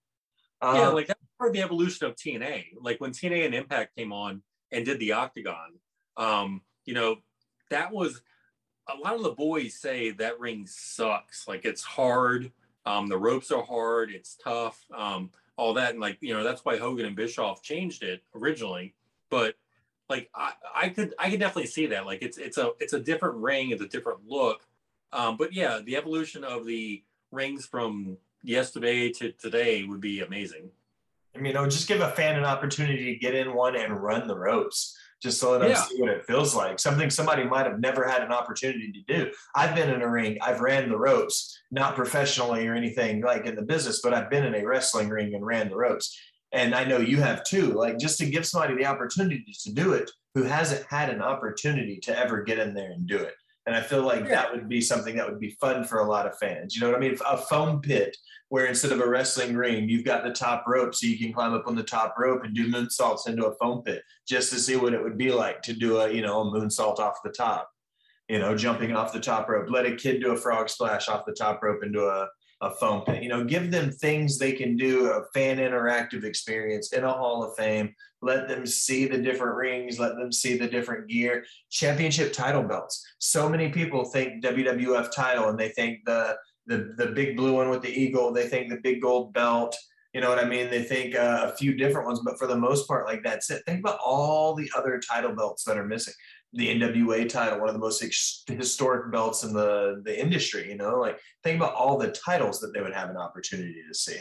Um, 0.61 0.75
yeah 0.75 0.87
like 0.89 1.07
that's 1.07 1.19
part 1.37 1.49
of 1.49 1.53
the 1.53 1.61
evolution 1.61 2.07
of 2.07 2.15
tna 2.15 2.65
like 2.81 2.99
when 2.99 3.11
tna 3.11 3.45
and 3.45 3.55
impact 3.55 3.95
came 3.95 4.11
on 4.11 4.41
and 4.71 4.85
did 4.85 4.99
the 4.99 5.13
octagon 5.13 5.73
um 6.17 6.61
you 6.85 6.93
know 6.93 7.17
that 7.71 7.93
was 7.93 8.21
a 8.87 8.97
lot 8.97 9.15
of 9.15 9.23
the 9.23 9.31
boys 9.31 9.73
say 9.73 10.11
that 10.11 10.39
ring 10.39 10.65
sucks. 10.67 11.47
Like 11.47 11.65
it's 11.65 11.83
hard. 11.83 12.51
Um, 12.85 13.07
the 13.07 13.17
ropes 13.17 13.51
are 13.51 13.63
hard. 13.63 14.11
It's 14.11 14.35
tough. 14.35 14.83
Um, 14.95 15.31
all 15.57 15.73
that. 15.73 15.91
And 15.91 15.99
like, 15.99 16.17
you 16.21 16.33
know, 16.33 16.43
that's 16.43 16.63
why 16.63 16.77
Hogan 16.77 17.05
and 17.05 17.15
Bischoff 17.15 17.63
changed 17.63 18.03
it 18.03 18.21
originally. 18.35 18.93
But 19.29 19.55
like, 20.09 20.29
I, 20.35 20.53
I 20.75 20.89
could, 20.89 21.15
I 21.17 21.31
could 21.31 21.39
definitely 21.39 21.67
see 21.67 21.87
that. 21.87 22.05
Like 22.05 22.21
it's, 22.21 22.37
it's 22.37 22.57
a, 22.57 22.71
it's 22.79 22.93
a 22.93 22.99
different 22.99 23.37
ring. 23.37 23.71
It's 23.71 23.81
a 23.81 23.87
different 23.87 24.19
look. 24.27 24.61
Um, 25.11 25.37
but 25.37 25.53
yeah, 25.53 25.79
the 25.83 25.95
evolution 25.95 26.43
of 26.43 26.65
the 26.65 27.03
rings 27.31 27.65
from 27.65 28.17
yesterday 28.43 29.11
to 29.13 29.31
today 29.31 29.83
would 29.83 30.01
be 30.01 30.21
amazing. 30.21 30.69
I 31.35 31.39
mean, 31.39 31.55
it 31.55 31.59
would 31.59 31.71
just 31.71 31.87
give 31.87 32.01
a 32.01 32.11
fan 32.11 32.37
an 32.37 32.45
opportunity 32.45 33.13
to 33.13 33.19
get 33.19 33.35
in 33.35 33.53
one 33.53 33.75
and 33.75 34.01
run 34.01 34.27
the 34.27 34.37
ropes 34.37 34.97
just 35.21 35.39
so 35.39 35.57
that 35.57 35.69
yeah. 35.69 35.83
see 35.83 35.99
what 35.99 36.09
it 36.11 36.25
feels 36.25 36.55
like. 36.55 36.79
Something 36.79 37.09
somebody 37.09 37.43
might 37.43 37.65
have 37.65 37.79
never 37.79 38.07
had 38.07 38.21
an 38.21 38.31
opportunity 38.31 38.91
to 38.91 39.01
do. 39.13 39.31
I've 39.55 39.75
been 39.75 39.89
in 39.89 40.01
a 40.01 40.09
ring, 40.09 40.37
I've 40.41 40.61
ran 40.61 40.89
the 40.89 40.97
ropes, 40.97 41.57
not 41.71 41.95
professionally 41.95 42.67
or 42.67 42.75
anything 42.75 43.21
like 43.21 43.45
in 43.45 43.55
the 43.55 43.61
business, 43.61 44.01
but 44.01 44.13
I've 44.13 44.29
been 44.29 44.45
in 44.45 44.55
a 44.55 44.65
wrestling 44.65 45.09
ring 45.09 45.33
and 45.33 45.45
ran 45.45 45.69
the 45.69 45.75
ropes. 45.75 46.17
And 46.51 46.75
I 46.75 46.85
know 46.85 46.97
you 46.97 47.17
have 47.17 47.43
too. 47.43 47.73
Like 47.73 47.97
just 47.97 48.17
to 48.19 48.29
give 48.29 48.45
somebody 48.45 48.75
the 48.75 48.85
opportunity 48.85 49.53
to 49.63 49.73
do 49.73 49.93
it 49.93 50.09
who 50.35 50.43
hasn't 50.43 50.85
had 50.89 51.09
an 51.09 51.21
opportunity 51.21 51.97
to 52.03 52.17
ever 52.17 52.43
get 52.43 52.59
in 52.59 52.73
there 52.73 52.91
and 52.91 53.07
do 53.07 53.17
it. 53.17 53.33
And 53.65 53.75
I 53.75 53.81
feel 53.81 54.03
like 54.03 54.21
yeah. 54.21 54.29
that 54.29 54.51
would 54.51 54.69
be 54.69 54.79
something 54.79 55.15
that 55.15 55.27
would 55.27 55.39
be 55.39 55.57
fun 55.59 55.83
for 55.83 55.99
a 55.99 56.09
lot 56.09 56.27
of 56.27 56.37
fans. 56.37 56.75
You 56.75 56.81
know 56.81 56.89
what 56.89 56.97
I 56.97 56.99
mean? 56.99 57.17
A 57.27 57.37
foam 57.37 57.81
pit 57.81 58.15
where 58.49 58.67
instead 58.67 58.91
of 58.91 58.99
a 58.99 59.07
wrestling 59.07 59.55
ring, 59.55 59.89
you've 59.89 60.05
got 60.05 60.23
the 60.23 60.31
top 60.31 60.65
rope 60.67 60.93
so 60.93 61.07
you 61.07 61.17
can 61.17 61.33
climb 61.33 61.53
up 61.53 61.65
on 61.65 61.75
the 61.75 61.83
top 61.83 62.15
rope 62.17 62.43
and 62.43 62.53
do 62.53 62.71
moonsaults 62.71 63.27
into 63.27 63.47
a 63.47 63.55
foam 63.55 63.81
pit 63.81 64.03
just 64.27 64.51
to 64.51 64.59
see 64.59 64.75
what 64.75 64.93
it 64.93 65.01
would 65.01 65.17
be 65.17 65.31
like 65.31 65.61
to 65.63 65.73
do 65.73 65.97
a, 65.97 66.11
you 66.11 66.21
know, 66.21 66.41
a 66.41 66.45
moonsault 66.45 66.99
off 66.99 67.17
the 67.23 67.31
top, 67.31 67.67
you 68.29 68.37
know, 68.37 68.55
jumping 68.55 68.95
off 68.95 69.13
the 69.13 69.19
top 69.19 69.49
rope. 69.49 69.69
Let 69.69 69.87
a 69.87 69.95
kid 69.95 70.21
do 70.21 70.33
a 70.33 70.37
frog 70.37 70.69
splash 70.69 71.09
off 71.09 71.25
the 71.25 71.33
top 71.33 71.63
rope 71.63 71.83
into 71.83 72.05
a, 72.05 72.27
a 72.65 72.71
foam 72.71 73.01
pit. 73.01 73.21
You 73.21 73.29
know, 73.29 73.43
give 73.43 73.71
them 73.71 73.91
things 73.91 74.37
they 74.37 74.51
can 74.51 74.75
do, 74.75 75.11
a 75.11 75.23
fan 75.33 75.57
interactive 75.57 76.23
experience 76.23 76.93
in 76.93 77.03
a 77.03 77.11
Hall 77.11 77.43
of 77.43 77.55
Fame. 77.55 77.93
Let 78.21 78.47
them 78.47 78.65
see 78.65 79.05
the 79.05 79.19
different 79.19 79.55
rings, 79.55 79.99
let 79.99 80.15
them 80.15 80.31
see 80.31 80.57
the 80.57 80.67
different 80.67 81.07
gear, 81.07 81.45
championship 81.69 82.33
title 82.33 82.63
belts. 82.63 83.05
So 83.19 83.47
many 83.47 83.69
people 83.69 84.05
think 84.05 84.43
WWF 84.43 85.11
title 85.11 85.49
and 85.49 85.59
they 85.59 85.69
think 85.69 85.99
the 86.05 86.35
the 86.67 86.95
the 86.97 87.07
big 87.07 87.37
blue 87.37 87.53
one 87.53 87.69
with 87.69 87.83
the 87.83 87.93
eagle. 87.93 88.33
They 88.33 88.47
think 88.47 88.69
the 88.69 88.79
big 88.81 89.01
gold 89.01 89.33
belt. 89.33 89.77
You 90.13 90.21
know 90.21 90.29
what 90.29 90.39
I 90.39 90.47
mean? 90.47 90.69
They 90.69 90.81
think 90.81 91.13
uh, 91.13 91.51
a 91.51 91.57
few 91.57 91.75
different 91.75 92.07
ones, 92.07 92.21
but 92.23 92.39
for 92.39 92.47
the 92.47 92.55
most 92.55 92.87
part, 92.87 93.05
like 93.05 93.21
that's 93.21 93.51
it. 93.51 93.61
Think 93.65 93.81
about 93.81 93.99
all 94.03 94.55
the 94.55 94.71
other 94.75 94.99
title 94.99 95.35
belts 95.35 95.65
that 95.65 95.77
are 95.77 95.85
missing. 95.85 96.13
The 96.55 96.79
NWA 96.79 97.27
title, 97.27 97.59
one 97.59 97.67
of 97.67 97.73
the 97.75 97.79
most 97.79 98.03
historic 98.47 99.11
belts 99.11 99.43
in 99.43 99.53
the 99.53 100.01
the 100.03 100.19
industry. 100.19 100.69
You 100.69 100.77
know, 100.77 100.99
like 100.99 101.19
think 101.43 101.57
about 101.57 101.73
all 101.73 101.97
the 101.97 102.11
titles 102.11 102.59
that 102.61 102.73
they 102.73 102.81
would 102.81 102.93
have 102.93 103.09
an 103.09 103.17
opportunity 103.17 103.83
to 103.87 103.93
see. 103.93 104.17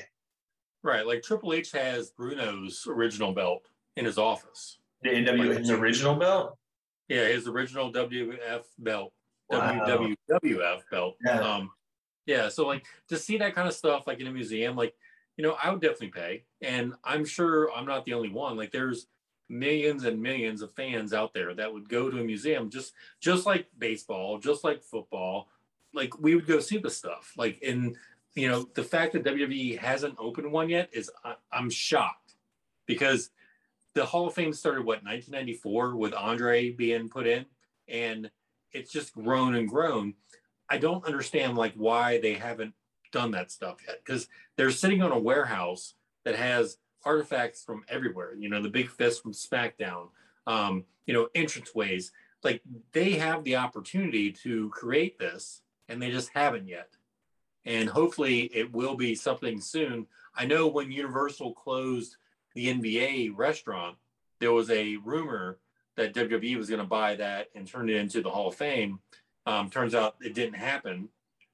Right, 0.83 1.07
like 1.07 1.23
Triple 1.23 1.55
H 1.55 1.73
has 1.73 2.11
Bruno's 2.11 2.87
original 2.87 3.33
belt 3.33 3.67
in 3.97 4.05
his 4.05 4.19
office. 4.19 4.79
The 5.03 5.11
NWA 5.11 5.59
his 5.59 5.71
original 5.71 6.17
belt. 6.17 6.59
Yeah, 7.09 7.27
his 7.29 7.47
original 7.47 7.93
WWF 7.93 8.65
belt. 8.79 9.13
Wow. 9.51 9.85
WWF 9.87 10.81
belt. 10.91 11.17
Yeah. 11.25 11.41
Um, 11.41 11.71
yeah. 12.27 12.49
So 12.49 12.67
like 12.67 12.87
to 13.09 13.19
see 13.19 13.37
that 13.39 13.55
kind 13.55 13.69
of 13.69 13.75
stuff 13.75 14.07
like 14.07 14.21
in 14.21 14.27
a 14.27 14.33
museum, 14.33 14.77
like, 14.77 14.95
you 15.37 15.45
know, 15.45 15.57
I 15.63 15.71
would 15.71 15.81
definitely 15.81 16.09
pay. 16.09 16.45
And 16.63 16.95
I'm 17.05 17.25
sure 17.25 17.71
I'm 17.73 17.87
not 17.87 18.05
the 18.05 18.15
only 18.15 18.31
one. 18.31 18.57
Like 18.57 18.73
there's 18.73 19.07
millions 19.55 20.05
and 20.05 20.21
millions 20.21 20.61
of 20.61 20.73
fans 20.73 21.13
out 21.13 21.33
there 21.33 21.55
that 21.55 21.73
would 21.73 21.89
go 21.89 22.11
to 22.11 22.21
a 22.21 22.25
museum 22.25 22.69
just 22.69 22.93
just 23.21 23.47
like 23.47 23.67
baseball, 23.79 24.39
just 24.39 24.65
like 24.65 24.83
football, 24.83 25.49
like 25.93 26.19
we 26.19 26.35
would 26.35 26.47
go 26.47 26.61
see 26.61 26.79
the 26.79 26.91
stuff. 26.91 27.33
Like 27.37 27.63
in 27.63 27.97
you 28.35 28.49
know 28.49 28.69
the 28.75 28.83
fact 28.83 29.13
that 29.13 29.25
WWE 29.25 29.79
hasn't 29.79 30.17
opened 30.19 30.51
one 30.51 30.69
yet 30.69 30.91
is 30.93 31.11
I, 31.25 31.35
I'm 31.53 31.71
shocked 31.71 32.35
because 32.87 33.31
the 33.95 34.05
Hall 34.05 34.27
of 34.27 34.35
Fame 34.35 34.53
started 34.53 34.85
what 34.85 35.05
1994 35.05 35.97
with 35.97 36.15
Andre 36.15 36.71
being 36.71 37.09
put 37.09 37.27
in, 37.27 37.47
and 37.89 38.31
it's 38.73 38.91
just 38.91 39.15
grown 39.15 39.55
and 39.55 39.69
grown. 39.69 40.15
I 40.69 40.79
don't 40.79 41.07
understand 41.07 41.57
like 41.57 41.75
why 41.75 42.19
they 42.21 42.35
haven't 42.35 42.75
done 43.13 43.31
that 43.31 43.53
stuff 43.53 43.79
yet 43.87 44.01
because 44.05 44.29
they're 44.57 44.73
sitting 44.73 45.01
on 45.01 45.13
a 45.13 45.19
warehouse 45.19 45.95
that 46.25 46.35
has 46.35 46.79
artifacts 47.05 47.63
from 47.63 47.85
everywhere. 47.89 48.35
You 48.35 48.49
know, 48.49 48.63
the 48.63 48.69
big 48.69 48.89
fist 48.89 49.23
from 49.23 49.33
SmackDown, 49.33 50.09
um, 50.47 50.85
you 51.07 51.15
know, 51.15 51.29
entranceways. 51.35 52.11
Like 52.43 52.63
they 52.93 53.13
have 53.13 53.45
the 53.45 53.57
opportunity 53.57 54.33
to 54.43 54.69
create 54.71 55.19
this, 55.19 55.63
and 55.89 56.01
they 56.01 56.11
just 56.11 56.31
haven't 56.35 56.69
yet. 56.69 56.91
And 57.65 57.89
hopefully, 57.89 58.51
it 58.53 58.73
will 58.73 58.95
be 58.95 59.15
something 59.15 59.61
soon. 59.61 60.07
I 60.35 60.45
know 60.45 60.69
when 60.69 60.93
Universal 60.93 61.55
closed 61.55 62.17
the 62.55 62.73
NBA 62.73 63.33
restaurant, 63.35 63.97
there 64.41 64.53
was 64.53 64.71
a 64.71 64.97
rumor 64.97 65.59
that 65.97 66.15
WWE 66.15 66.57
was 66.57 66.69
going 66.69 66.81
to 66.81 66.87
buy 66.87 67.15
that 67.17 67.49
and 67.55 67.67
turn 67.67 67.89
it 67.89 67.97
into 67.97 68.21
the 68.21 68.31
Hall 68.31 68.49
of 68.49 68.55
Fame. 68.55 68.99
Um, 69.47 69.71
turns 69.71 69.95
out 69.95 70.17
it 70.21 70.35
didn't 70.35 70.57
happen. 70.57 71.09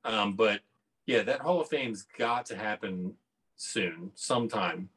Um, 0.04 0.34
but 0.34 0.60
yeah, 1.06 1.22
that 1.22 1.40
Hall 1.40 1.60
of 1.60 1.68
Fame's 1.68 2.06
got 2.18 2.46
to 2.46 2.56
happen 2.56 3.14
soon, 3.56 4.12
sometime. 4.14 4.88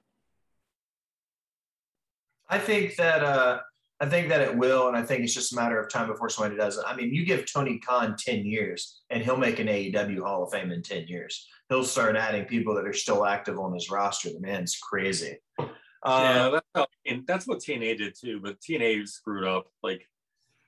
I 2.50 2.60
think 2.60 2.96
that 2.98 3.24
uh, 3.24 3.60
I 4.00 4.06
think 4.06 4.30
that 4.30 4.42
it 4.42 4.58
will, 4.58 4.88
and 4.88 4.98
I 4.98 5.02
think 5.02 5.24
it's 5.24 5.34
just 5.34 5.54
a 5.54 5.56
matter 5.56 5.80
of 5.80 5.90
time 5.90 6.08
before 6.08 6.30
somebody 6.30 6.58
does 6.58 6.78
it. 6.78 6.84
I 6.86 6.96
mean, 6.96 7.14
you 7.14 7.26
give 7.26 7.52
Tony 7.52 7.80
Khan 7.80 8.16
ten 8.18 8.46
years, 8.46 9.02
and 9.10 9.24
he'll 9.24 9.38
make 9.38 9.60
an 9.60 9.68
AEW 9.68 10.22
Hall 10.22 10.44
of 10.44 10.52
Fame 10.52 10.72
in 10.72 10.82
ten 10.82 11.08
years. 11.08 11.48
He'll 11.70 11.84
start 11.84 12.16
adding 12.16 12.46
people 12.46 12.76
that 12.76 12.86
are 12.86 12.94
still 12.94 13.26
active 13.26 13.58
on 13.60 13.74
his 13.74 13.90
roster. 13.90 14.30
The 14.30 14.40
man's 14.40 14.78
crazy. 14.78 15.38
Uh, 15.58 15.70
yeah, 16.06 16.50
that's, 16.50 16.68
how, 16.76 16.88
that's 17.26 17.48
what 17.48 17.60
TNA 17.60 17.98
did 17.98 18.16
too, 18.20 18.42
but 18.44 18.60
TNA 18.60 19.08
screwed 19.08 19.46
up. 19.46 19.68
Like, 19.82 20.06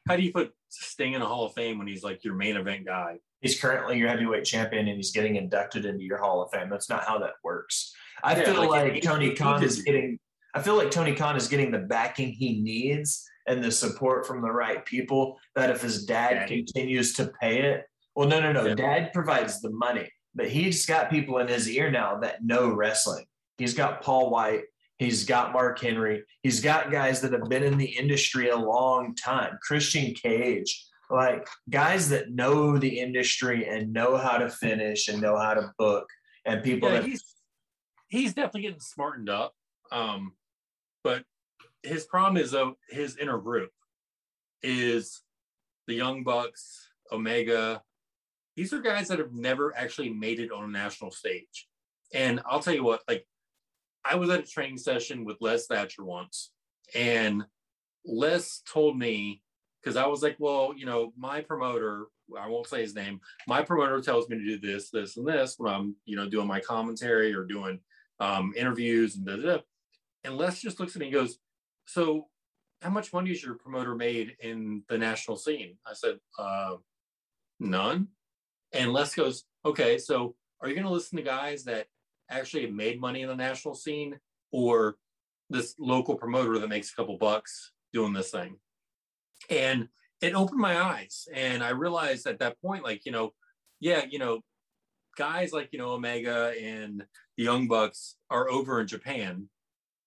how 0.07 0.15
do 0.15 0.23
you 0.23 0.31
put 0.31 0.53
Sting 0.69 1.13
in 1.13 1.21
a 1.21 1.25
Hall 1.25 1.45
of 1.45 1.53
Fame 1.53 1.77
when 1.77 1.87
he's 1.87 2.03
like 2.03 2.23
your 2.23 2.35
main 2.35 2.55
event 2.55 2.85
guy? 2.85 3.17
He's 3.41 3.59
currently 3.59 3.97
your 3.97 4.07
heavyweight 4.07 4.45
champion, 4.45 4.87
and 4.87 4.95
he's 4.95 5.11
getting 5.11 5.35
inducted 5.35 5.85
into 5.85 6.03
your 6.03 6.19
Hall 6.19 6.41
of 6.41 6.51
Fame. 6.51 6.69
That's 6.69 6.89
not 6.89 7.03
how 7.03 7.19
that 7.19 7.33
works. 7.43 7.93
I 8.23 8.37
yeah, 8.37 8.45
feel 8.45 8.69
like, 8.69 8.93
like 8.93 9.03
Tony 9.03 9.35
Khan 9.35 9.61
is 9.61 9.81
getting 9.81 10.19
I 10.55 10.61
feel 10.61 10.77
like 10.77 10.89
Tony 10.89 11.13
Khan 11.13 11.35
is 11.35 11.49
getting 11.49 11.69
the 11.69 11.79
backing 11.79 12.31
he 12.31 12.61
needs 12.61 13.29
and 13.45 13.61
the 13.61 13.71
support 13.71 14.25
from 14.25 14.41
the 14.41 14.51
right 14.51 14.83
people. 14.85 15.37
That 15.53 15.69
if 15.69 15.81
his 15.81 16.05
dad 16.05 16.33
Daddy. 16.33 16.63
continues 16.63 17.13
to 17.15 17.31
pay 17.41 17.61
it, 17.61 17.83
well, 18.15 18.27
no, 18.27 18.39
no, 18.39 18.53
no. 18.53 18.65
Yeah. 18.65 18.75
Dad 18.75 19.13
provides 19.13 19.61
the 19.61 19.69
money, 19.69 20.09
but 20.33 20.49
he's 20.49 20.85
got 20.85 21.09
people 21.09 21.39
in 21.39 21.49
his 21.49 21.69
ear 21.69 21.91
now 21.91 22.17
that 22.19 22.45
know 22.45 22.73
wrestling. 22.73 23.25
He's 23.57 23.73
got 23.73 24.01
Paul 24.01 24.29
White. 24.29 24.63
He's 24.97 25.25
got 25.25 25.51
Mark 25.51 25.79
Henry. 25.81 26.23
He's 26.41 26.61
got 26.61 26.89
guys 26.89 27.19
that 27.21 27.33
have 27.33 27.49
been 27.49 27.63
in 27.63 27.77
the 27.77 27.97
industry 27.97 28.49
a 28.49 28.55
long 28.55 29.13
time. 29.15 29.57
Christian 29.61 30.13
Cage, 30.13 30.85
like 31.09 31.45
guys 31.69 32.07
that 32.09 32.31
know 32.31 32.77
the 32.77 32.99
industry 32.99 33.67
and 33.67 33.91
know 33.91 34.15
how 34.15 34.37
to 34.37 34.49
finish 34.49 35.09
and 35.09 35.21
know 35.21 35.37
how 35.37 35.53
to 35.53 35.69
book, 35.77 36.07
and 36.45 36.63
people 36.63 36.87
yeah, 36.89 37.01
that 37.01 37.05
he's 37.05 37.25
he's 38.07 38.33
definitely 38.33 38.61
getting 38.61 38.79
smartened 38.79 39.29
up. 39.29 39.53
Um, 39.91 40.31
but 41.05 41.23
his 41.83 42.03
problem 42.03 42.35
is 42.35 42.49
though 42.49 42.77
his 42.89 43.15
inner 43.17 43.37
group 43.37 43.69
is 44.63 45.21
the 45.85 45.93
Young 45.93 46.23
Bucks, 46.23 46.89
Omega. 47.11 47.83
These 48.55 48.73
are 48.73 48.81
guys 48.81 49.09
that 49.09 49.19
have 49.19 49.31
never 49.31 49.77
actually 49.77 50.09
made 50.09 50.39
it 50.39 50.51
on 50.51 50.63
a 50.63 50.67
national 50.67 51.11
stage. 51.11 51.67
And 52.11 52.41
I'll 52.49 52.59
tell 52.59 52.73
you 52.73 52.83
what, 52.83 53.01
like 53.07 53.27
I 54.03 54.15
was 54.15 54.31
at 54.31 54.39
a 54.39 54.47
training 54.47 54.79
session 54.79 55.25
with 55.25 55.37
Les 55.41 55.67
Thatcher 55.67 56.03
once, 56.03 56.51
and 56.95 57.43
Les 58.03 58.63
told 58.67 58.97
me 58.97 59.43
because 59.79 59.97
I 59.97 60.07
was 60.07 60.23
like, 60.23 60.37
well, 60.39 60.73
you 60.75 60.87
know, 60.87 61.13
my 61.15 61.41
promoter, 61.41 62.07
I 62.39 62.47
won't 62.47 62.65
say 62.65 62.81
his 62.81 62.95
name, 62.95 63.19
my 63.47 63.61
promoter 63.61 64.01
tells 64.01 64.27
me 64.27 64.39
to 64.39 64.43
do 64.43 64.57
this, 64.57 64.89
this, 64.89 65.17
and 65.17 65.27
this 65.27 65.55
when 65.59 65.71
I'm, 65.71 65.95
you 66.05 66.15
know, 66.15 66.27
doing 66.27 66.47
my 66.47 66.61
commentary 66.61 67.35
or 67.35 67.43
doing 67.43 67.79
um, 68.19 68.53
interviews 68.57 69.17
and 69.17 69.25
da, 69.27 69.35
da, 69.35 69.57
da. 69.57 69.61
And 70.25 70.37
Les 70.37 70.59
just 70.59 70.79
looks 70.79 70.95
at 70.95 70.99
me 70.99 71.07
and 71.07 71.13
goes, 71.13 71.37
So, 71.85 72.27
how 72.81 72.89
much 72.89 73.13
money 73.13 73.29
has 73.29 73.43
your 73.43 73.55
promoter 73.55 73.95
made 73.95 74.35
in 74.41 74.83
the 74.89 74.97
national 74.97 75.37
scene? 75.37 75.77
I 75.85 75.93
said, 75.93 76.17
uh, 76.37 76.75
None. 77.59 78.07
And 78.73 78.91
Les 78.91 79.13
goes, 79.13 79.45
Okay, 79.65 79.97
so 79.97 80.35
are 80.61 80.67
you 80.67 80.73
going 80.73 80.87
to 80.87 80.91
listen 80.91 81.17
to 81.17 81.23
guys 81.23 81.63
that 81.65 81.87
actually 82.29 82.69
made 82.71 82.99
money 82.99 83.21
in 83.21 83.29
the 83.29 83.35
national 83.35 83.75
scene 83.75 84.19
or 84.51 84.97
this 85.49 85.75
local 85.77 86.15
promoter 86.15 86.57
that 86.57 86.69
makes 86.69 86.91
a 86.91 86.95
couple 86.95 87.17
bucks 87.17 87.71
doing 87.93 88.13
this 88.13 88.31
thing? 88.31 88.57
And 89.49 89.89
it 90.21 90.33
opened 90.33 90.59
my 90.59 90.81
eyes. 90.81 91.27
And 91.33 91.63
I 91.63 91.69
realized 91.69 92.25
at 92.25 92.39
that 92.39 92.59
point, 92.61 92.83
like, 92.83 93.05
you 93.05 93.11
know, 93.11 93.33
yeah, 93.79 94.05
you 94.09 94.17
know, 94.17 94.41
guys 95.17 95.53
like, 95.53 95.69
you 95.71 95.77
know, 95.77 95.89
Omega 95.89 96.53
and 96.59 97.03
the 97.37 97.43
Young 97.43 97.67
Bucks 97.67 98.15
are 98.29 98.49
over 98.49 98.81
in 98.81 98.87
Japan 98.87 99.49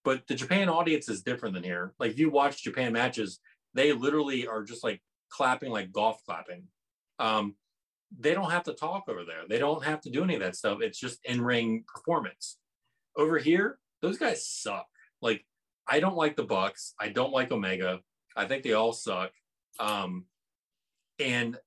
but 0.04 0.26
the 0.26 0.34
Japan 0.34 0.68
audience 0.68 1.08
is 1.08 1.22
different 1.22 1.54
than 1.54 1.64
here. 1.64 1.94
Like 1.98 2.12
if 2.12 2.18
you 2.18 2.30
watch 2.30 2.62
Japan 2.62 2.92
matches, 2.92 3.40
they 3.74 3.92
literally 3.92 4.46
are 4.46 4.62
just 4.62 4.84
like 4.84 5.02
clapping 5.30 5.70
like 5.70 5.92
golf 5.92 6.22
clapping. 6.24 6.64
Um, 7.18 7.56
they 8.18 8.32
don't 8.32 8.50
have 8.50 8.64
to 8.64 8.72
talk 8.72 9.04
over 9.08 9.24
there. 9.24 9.42
They 9.48 9.58
don't 9.58 9.84
have 9.84 10.00
to 10.02 10.10
do 10.10 10.24
any 10.24 10.34
of 10.34 10.40
that 10.40 10.56
stuff. 10.56 10.78
It's 10.80 10.98
just 10.98 11.18
in-ring 11.24 11.84
performance. 11.86 12.56
Over 13.16 13.38
here, 13.38 13.78
those 14.00 14.18
guys 14.18 14.46
suck. 14.46 14.86
Like 15.20 15.44
I 15.86 16.00
don't 16.00 16.16
like 16.16 16.36
the 16.36 16.44
Bucks. 16.44 16.94
I 17.00 17.08
don't 17.08 17.32
like 17.32 17.50
Omega. 17.50 18.00
I 18.36 18.46
think 18.46 18.62
they 18.62 18.72
all 18.72 18.92
suck. 18.92 19.32
Um, 19.80 20.26
and 21.18 21.58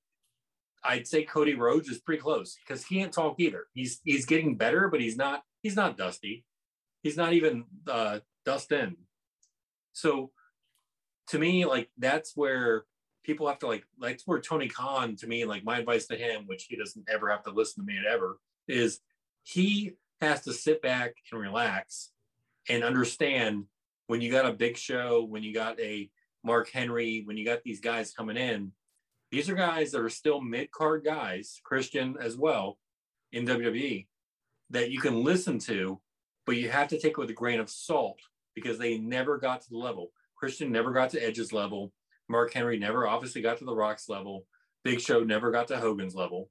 I'd 0.84 1.06
say 1.06 1.24
Cody 1.24 1.54
Rhodes 1.54 1.88
is 1.88 2.00
pretty 2.00 2.20
close 2.20 2.56
because 2.56 2.84
he 2.84 2.96
can't 2.96 3.12
talk 3.12 3.36
either. 3.38 3.66
He's 3.74 4.00
he's 4.04 4.26
getting 4.26 4.56
better, 4.56 4.88
but 4.88 5.00
he's 5.00 5.16
not 5.16 5.42
he's 5.62 5.76
not 5.76 5.96
dusty. 5.96 6.44
He's 7.02 7.16
not 7.16 7.32
even 7.32 7.64
uh, 7.88 8.20
Dustin. 8.44 8.96
So 9.92 10.30
to 11.28 11.38
me, 11.38 11.64
like 11.64 11.90
that's 11.98 12.36
where 12.36 12.84
people 13.24 13.48
have 13.48 13.58
to 13.60 13.66
like 13.66 13.84
that's 13.98 14.26
where 14.26 14.40
Tony 14.40 14.68
Khan 14.68 15.16
to 15.16 15.26
me, 15.26 15.44
like 15.44 15.64
my 15.64 15.78
advice 15.78 16.06
to 16.06 16.16
him, 16.16 16.44
which 16.46 16.66
he 16.68 16.76
doesn't 16.76 17.08
ever 17.08 17.30
have 17.30 17.42
to 17.44 17.50
listen 17.50 17.84
to 17.84 17.92
me 17.92 17.98
at 17.98 18.12
ever, 18.12 18.38
is 18.68 19.00
he 19.42 19.92
has 20.20 20.42
to 20.42 20.52
sit 20.52 20.82
back 20.82 21.14
and 21.30 21.40
relax 21.40 22.10
and 22.68 22.84
understand 22.84 23.64
when 24.06 24.20
you 24.20 24.30
got 24.30 24.46
a 24.46 24.52
big 24.52 24.76
show, 24.76 25.24
when 25.24 25.42
you 25.42 25.52
got 25.52 25.80
a 25.80 26.10
Mark 26.44 26.70
Henry, 26.70 27.22
when 27.24 27.36
you 27.36 27.44
got 27.44 27.62
these 27.62 27.80
guys 27.80 28.12
coming 28.12 28.36
in, 28.36 28.72
these 29.30 29.48
are 29.48 29.54
guys 29.54 29.92
that 29.92 30.00
are 30.00 30.10
still 30.10 30.40
mid 30.40 30.70
card 30.70 31.04
guys, 31.04 31.60
Christian 31.64 32.16
as 32.20 32.36
well, 32.36 32.78
in 33.32 33.46
WWE, 33.46 34.06
that 34.70 34.90
you 34.90 35.00
can 35.00 35.24
listen 35.24 35.58
to, 35.60 36.00
but 36.46 36.56
you 36.56 36.68
have 36.70 36.88
to 36.88 36.98
take 36.98 37.12
it 37.12 37.18
with 37.18 37.30
a 37.30 37.34
grain 37.34 37.60
of 37.60 37.70
salt 37.70 38.18
because 38.54 38.78
they 38.78 38.98
never 38.98 39.38
got 39.38 39.62
to 39.62 39.70
the 39.70 39.78
level. 39.78 40.12
Christian 40.36 40.72
never 40.72 40.92
got 40.92 41.10
to 41.10 41.24
Edge's 41.24 41.52
level. 41.52 41.92
Mark 42.28 42.52
Henry 42.52 42.78
never 42.78 43.06
obviously 43.06 43.42
got 43.42 43.58
to 43.58 43.64
the 43.64 43.74
Rock's 43.74 44.08
level. 44.08 44.46
Big 44.84 45.00
Show 45.00 45.22
never 45.22 45.50
got 45.50 45.68
to 45.68 45.78
Hogan's 45.78 46.14
level. 46.14 46.50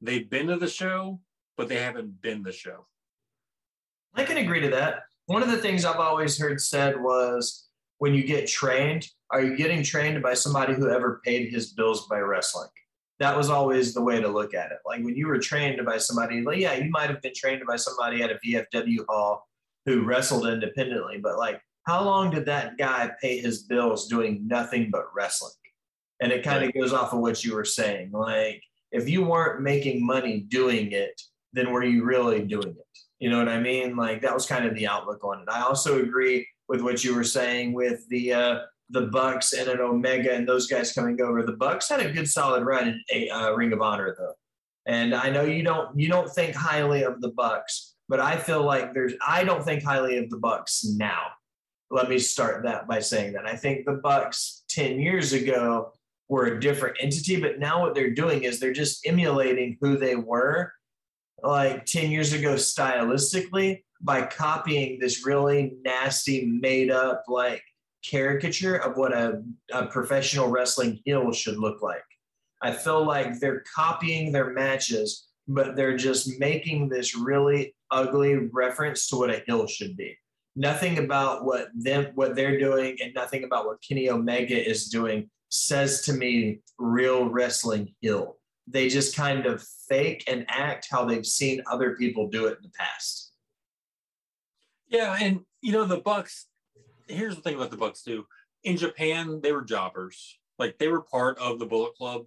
They've 0.00 0.28
been 0.28 0.48
to 0.48 0.56
the 0.56 0.68
show, 0.68 1.20
but 1.56 1.68
they 1.68 1.76
haven't 1.76 2.20
been 2.20 2.42
the 2.42 2.52
show. 2.52 2.86
I 4.14 4.24
can 4.24 4.38
agree 4.38 4.60
to 4.60 4.70
that. 4.70 5.04
One 5.26 5.42
of 5.42 5.50
the 5.50 5.58
things 5.58 5.84
I've 5.84 6.00
always 6.00 6.38
heard 6.38 6.60
said 6.60 7.00
was 7.00 7.68
when 7.98 8.14
you 8.14 8.24
get 8.24 8.48
trained, 8.48 9.08
are 9.30 9.42
you 9.42 9.56
getting 9.56 9.84
trained 9.84 10.22
by 10.22 10.34
somebody 10.34 10.74
who 10.74 10.90
ever 10.90 11.20
paid 11.24 11.52
his 11.52 11.72
bills 11.72 12.08
by 12.08 12.18
wrestling? 12.18 12.68
That 13.22 13.36
was 13.36 13.50
always 13.50 13.94
the 13.94 14.02
way 14.02 14.20
to 14.20 14.26
look 14.26 14.52
at 14.52 14.72
it. 14.72 14.78
Like 14.84 15.04
when 15.04 15.14
you 15.14 15.28
were 15.28 15.38
trained 15.38 15.80
by 15.86 15.98
somebody, 15.98 16.42
like, 16.42 16.58
yeah, 16.58 16.74
you 16.74 16.90
might 16.90 17.08
have 17.08 17.22
been 17.22 17.32
trained 17.36 17.62
by 17.68 17.76
somebody 17.76 18.20
at 18.20 18.32
a 18.32 18.38
VFW 18.44 19.04
hall 19.08 19.46
who 19.86 20.02
wrestled 20.02 20.48
independently, 20.48 21.18
but 21.22 21.38
like, 21.38 21.60
how 21.86 22.02
long 22.02 22.32
did 22.32 22.46
that 22.46 22.76
guy 22.78 23.12
pay 23.22 23.38
his 23.38 23.62
bills 23.62 24.08
doing 24.08 24.48
nothing 24.48 24.90
but 24.90 25.06
wrestling? 25.14 25.52
And 26.20 26.32
it 26.32 26.42
kind 26.42 26.64
of 26.64 26.72
goes 26.72 26.92
off 26.92 27.12
of 27.12 27.20
what 27.20 27.44
you 27.44 27.54
were 27.54 27.64
saying. 27.64 28.10
Like, 28.10 28.60
if 28.90 29.08
you 29.08 29.24
weren't 29.24 29.62
making 29.62 30.04
money 30.04 30.40
doing 30.40 30.90
it, 30.90 31.20
then 31.52 31.70
were 31.70 31.84
you 31.84 32.02
really 32.04 32.42
doing 32.42 32.70
it? 32.70 32.98
You 33.20 33.30
know 33.30 33.38
what 33.38 33.48
I 33.48 33.60
mean? 33.60 33.94
Like 33.94 34.20
that 34.22 34.34
was 34.34 34.46
kind 34.46 34.66
of 34.66 34.74
the 34.74 34.88
outlook 34.88 35.22
on 35.22 35.42
it. 35.42 35.48
I 35.48 35.62
also 35.62 36.02
agree 36.02 36.44
with 36.68 36.80
what 36.80 37.04
you 37.04 37.14
were 37.14 37.22
saying 37.22 37.72
with 37.72 38.08
the 38.08 38.32
uh, 38.32 38.58
the 38.92 39.08
Bucks 39.08 39.52
and 39.52 39.68
an 39.68 39.80
Omega 39.80 40.32
and 40.32 40.48
those 40.48 40.66
guys 40.66 40.92
coming 40.92 41.20
over. 41.20 41.42
The 41.42 41.52
Bucks 41.52 41.88
had 41.88 42.00
a 42.00 42.12
good 42.12 42.28
solid 42.28 42.64
run 42.64 42.88
in 42.88 43.02
a 43.12 43.30
uh, 43.30 43.50
Ring 43.52 43.72
of 43.72 43.82
Honor 43.82 44.14
though, 44.18 44.34
and 44.86 45.14
I 45.14 45.30
know 45.30 45.44
you 45.44 45.62
don't 45.62 45.98
you 45.98 46.08
don't 46.08 46.30
think 46.30 46.54
highly 46.54 47.02
of 47.02 47.20
the 47.20 47.30
Bucks, 47.30 47.94
but 48.08 48.20
I 48.20 48.36
feel 48.36 48.62
like 48.62 48.94
there's 48.94 49.14
I 49.26 49.44
don't 49.44 49.64
think 49.64 49.82
highly 49.82 50.18
of 50.18 50.30
the 50.30 50.38
Bucks 50.38 50.84
now. 50.84 51.28
Let 51.90 52.08
me 52.08 52.18
start 52.18 52.62
that 52.64 52.86
by 52.86 53.00
saying 53.00 53.32
that 53.34 53.46
I 53.46 53.56
think 53.56 53.84
the 53.84 54.00
Bucks 54.02 54.64
10 54.70 55.00
years 55.00 55.32
ago 55.32 55.92
were 56.28 56.46
a 56.46 56.60
different 56.60 56.96
entity, 57.00 57.38
but 57.38 57.58
now 57.58 57.82
what 57.82 57.94
they're 57.94 58.14
doing 58.14 58.44
is 58.44 58.58
they're 58.58 58.72
just 58.72 59.06
emulating 59.06 59.76
who 59.80 59.98
they 59.98 60.16
were 60.16 60.72
like 61.42 61.84
10 61.86 62.10
years 62.10 62.32
ago 62.32 62.54
stylistically 62.54 63.82
by 64.00 64.22
copying 64.22 64.98
this 64.98 65.26
really 65.26 65.74
nasty, 65.84 66.46
made 66.46 66.90
up 66.90 67.24
like 67.28 67.62
caricature 68.08 68.76
of 68.76 68.96
what 68.96 69.12
a, 69.12 69.42
a 69.72 69.86
professional 69.86 70.48
wrestling 70.48 71.00
heel 71.04 71.32
should 71.32 71.58
look 71.58 71.82
like. 71.82 72.04
I 72.60 72.72
feel 72.72 73.04
like 73.04 73.40
they're 73.40 73.64
copying 73.74 74.32
their 74.32 74.50
matches, 74.50 75.28
but 75.48 75.74
they're 75.74 75.96
just 75.96 76.38
making 76.38 76.88
this 76.88 77.16
really 77.16 77.74
ugly 77.90 78.48
reference 78.52 79.08
to 79.08 79.16
what 79.16 79.30
a 79.30 79.42
heel 79.46 79.66
should 79.66 79.96
be. 79.96 80.16
Nothing 80.54 80.98
about 80.98 81.44
what 81.44 81.68
them 81.74 82.08
what 82.14 82.36
they're 82.36 82.58
doing 82.58 82.98
and 83.02 83.14
nothing 83.14 83.44
about 83.44 83.66
what 83.66 83.82
Kenny 83.86 84.10
Omega 84.10 84.56
is 84.56 84.88
doing 84.88 85.30
says 85.48 86.02
to 86.02 86.12
me 86.12 86.60
real 86.78 87.28
wrestling 87.28 87.94
heel. 88.00 88.36
They 88.66 88.88
just 88.88 89.16
kind 89.16 89.46
of 89.46 89.64
fake 89.88 90.24
and 90.28 90.44
act 90.48 90.88
how 90.90 91.04
they've 91.04 91.26
seen 91.26 91.62
other 91.70 91.96
people 91.96 92.28
do 92.28 92.46
it 92.46 92.58
in 92.58 92.62
the 92.62 92.72
past. 92.78 93.32
Yeah, 94.88 95.16
and 95.18 95.40
you 95.62 95.72
know 95.72 95.84
the 95.84 95.98
Bucks. 95.98 96.46
Here's 97.12 97.36
the 97.36 97.42
thing 97.42 97.54
about 97.54 97.70
the 97.70 97.76
Bucks 97.76 98.02
too. 98.02 98.26
In 98.64 98.76
Japan, 98.76 99.40
they 99.42 99.52
were 99.52 99.62
jobbers. 99.62 100.38
Like 100.58 100.78
they 100.78 100.88
were 100.88 101.02
part 101.02 101.38
of 101.38 101.58
the 101.58 101.66
Bullet 101.66 101.94
Club, 101.94 102.26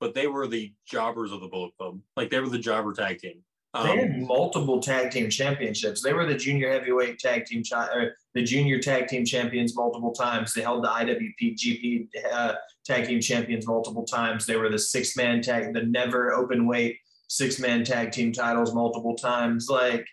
but 0.00 0.14
they 0.14 0.26
were 0.26 0.46
the 0.46 0.72
jobbers 0.86 1.32
of 1.32 1.40
the 1.40 1.48
Bullet 1.48 1.76
Club. 1.76 2.00
Like 2.16 2.30
they 2.30 2.40
were 2.40 2.48
the 2.48 2.58
jobber 2.58 2.92
tag 2.92 3.18
team. 3.18 3.42
Um, 3.74 3.86
they 3.86 3.96
had 3.96 4.22
multiple 4.22 4.80
tag 4.80 5.10
team 5.10 5.28
championships. 5.28 6.02
They 6.02 6.14
were 6.14 6.24
the 6.24 6.34
junior 6.34 6.72
heavyweight 6.72 7.18
tag 7.18 7.44
team, 7.44 7.62
or 7.72 8.16
the 8.34 8.42
junior 8.42 8.78
tag 8.78 9.08
team 9.08 9.26
champions 9.26 9.76
multiple 9.76 10.12
times. 10.12 10.54
They 10.54 10.62
held 10.62 10.84
the 10.84 10.88
IWGP 10.88 12.08
uh, 12.32 12.54
tag 12.84 13.06
team 13.06 13.20
champions 13.20 13.66
multiple 13.66 14.04
times. 14.04 14.46
They 14.46 14.56
were 14.56 14.70
the 14.70 14.78
six 14.78 15.16
man 15.16 15.42
tag, 15.42 15.74
the 15.74 15.82
NEVER 15.82 16.32
Openweight 16.34 16.96
six 17.28 17.60
man 17.60 17.84
tag 17.84 18.10
team 18.10 18.32
titles 18.32 18.74
multiple 18.74 19.14
times. 19.14 19.68
Like, 19.68 20.06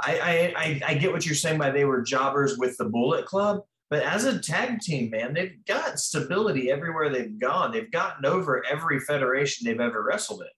I, 0.00 0.54
I 0.56 0.80
I 0.86 0.94
get 0.94 1.12
what 1.12 1.26
you're 1.26 1.34
saying 1.34 1.58
by 1.58 1.70
they 1.70 1.84
were 1.84 2.02
jobbers 2.02 2.56
with 2.56 2.76
the 2.76 2.84
Bullet 2.84 3.26
Club, 3.26 3.62
but 3.90 4.02
as 4.02 4.24
a 4.24 4.38
tag 4.38 4.80
team, 4.80 5.10
man, 5.10 5.34
they've 5.34 5.64
got 5.66 5.98
stability 5.98 6.70
everywhere 6.70 7.08
they've 7.08 7.38
gone. 7.38 7.72
They've 7.72 7.90
gotten 7.90 8.26
over 8.26 8.64
every 8.66 9.00
federation 9.00 9.66
they've 9.66 9.80
ever 9.80 10.04
wrestled 10.04 10.42
in. 10.42 10.48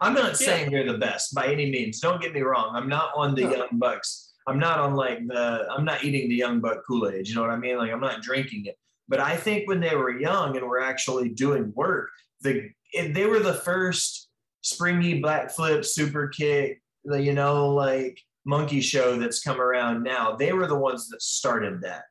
I'm 0.00 0.14
not 0.14 0.40
yeah. 0.40 0.46
saying 0.46 0.70
they're 0.70 0.90
the 0.90 0.98
best 0.98 1.34
by 1.34 1.46
any 1.46 1.70
means. 1.70 2.00
Don't 2.00 2.20
get 2.20 2.32
me 2.32 2.40
wrong. 2.40 2.74
I'm 2.74 2.88
not 2.88 3.12
on 3.14 3.34
the 3.34 3.44
no. 3.44 3.56
Young 3.56 3.78
Bucks. 3.78 4.32
I'm 4.46 4.58
not 4.58 4.78
on 4.78 4.94
like 4.94 5.26
the. 5.26 5.66
I'm 5.70 5.84
not 5.84 6.02
eating 6.04 6.28
the 6.28 6.36
Young 6.36 6.60
Buck 6.60 6.82
Kool 6.86 7.08
Aid. 7.08 7.28
You 7.28 7.34
know 7.34 7.42
what 7.42 7.50
I 7.50 7.56
mean? 7.56 7.78
Like 7.78 7.92
I'm 7.92 8.00
not 8.00 8.22
drinking 8.22 8.66
it. 8.66 8.76
But 9.08 9.20
I 9.20 9.36
think 9.36 9.68
when 9.68 9.80
they 9.80 9.94
were 9.96 10.18
young 10.18 10.56
and 10.56 10.66
were 10.66 10.80
actually 10.80 11.28
doing 11.30 11.72
work, 11.74 12.10
the 12.40 12.70
they 12.94 13.26
were 13.26 13.40
the 13.40 13.54
first 13.54 14.28
springy 14.62 15.20
black 15.20 15.50
flip, 15.50 15.84
super 15.84 16.28
kick, 16.28 16.82
you 17.04 17.34
know, 17.34 17.68
like 17.68 18.20
monkey 18.44 18.80
show 18.80 19.18
that's 19.18 19.42
come 19.42 19.60
around 19.60 20.02
now. 20.02 20.36
They 20.36 20.52
were 20.52 20.66
the 20.66 20.78
ones 20.78 21.08
that 21.08 21.22
started 21.22 21.82
that. 21.82 22.04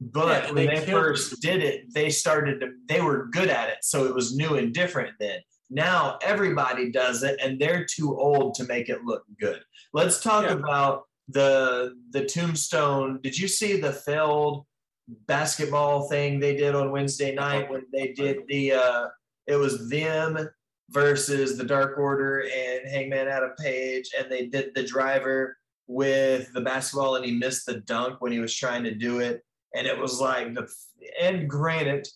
But 0.00 0.44
yeah, 0.44 0.52
when 0.52 0.66
they, 0.66 0.80
they 0.80 0.86
first 0.86 1.40
did 1.40 1.62
it, 1.62 1.92
they 1.94 2.10
started 2.10 2.60
to, 2.60 2.72
they 2.88 3.00
were 3.00 3.28
good 3.30 3.48
at 3.48 3.68
it. 3.68 3.78
So 3.82 4.06
it 4.06 4.14
was 4.14 4.36
new 4.36 4.56
and 4.56 4.74
different 4.74 5.12
then. 5.20 5.38
Now 5.70 6.18
everybody 6.22 6.90
does 6.90 7.22
it 7.22 7.40
and 7.42 7.58
they're 7.58 7.86
too 7.86 8.18
old 8.18 8.54
to 8.54 8.64
make 8.64 8.88
it 8.88 9.04
look 9.04 9.24
good. 9.40 9.60
Let's 9.92 10.20
talk 10.20 10.44
yeah. 10.44 10.52
about 10.52 11.04
the 11.28 11.94
the 12.10 12.26
tombstone. 12.26 13.20
Did 13.22 13.38
you 13.38 13.48
see 13.48 13.80
the 13.80 13.92
failed 13.92 14.66
basketball 15.26 16.08
thing 16.08 16.38
they 16.38 16.54
did 16.56 16.74
on 16.74 16.90
Wednesday 16.90 17.34
night 17.34 17.70
when 17.70 17.82
they 17.92 18.12
did 18.12 18.38
the 18.48 18.72
uh 18.72 19.06
it 19.46 19.56
was 19.56 19.88
them 19.88 20.48
versus 20.90 21.56
the 21.56 21.64
Dark 21.64 21.98
Order 21.98 22.40
and 22.42 22.88
Hangman 22.88 23.28
Adam 23.28 23.52
Page, 23.58 24.10
and 24.18 24.30
they 24.30 24.46
did 24.46 24.74
the 24.74 24.84
driver 24.84 25.56
with 25.86 26.52
the 26.52 26.60
basketball, 26.60 27.16
and 27.16 27.24
he 27.24 27.32
missed 27.32 27.66
the 27.66 27.80
dunk 27.80 28.20
when 28.20 28.32
he 28.32 28.38
was 28.38 28.54
trying 28.54 28.84
to 28.84 28.94
do 28.94 29.20
it, 29.20 29.42
and 29.74 29.86
it 29.86 29.98
was 29.98 30.20
like 30.20 30.54
the 30.54 30.68
and 31.20 31.48
granted, 31.48 32.06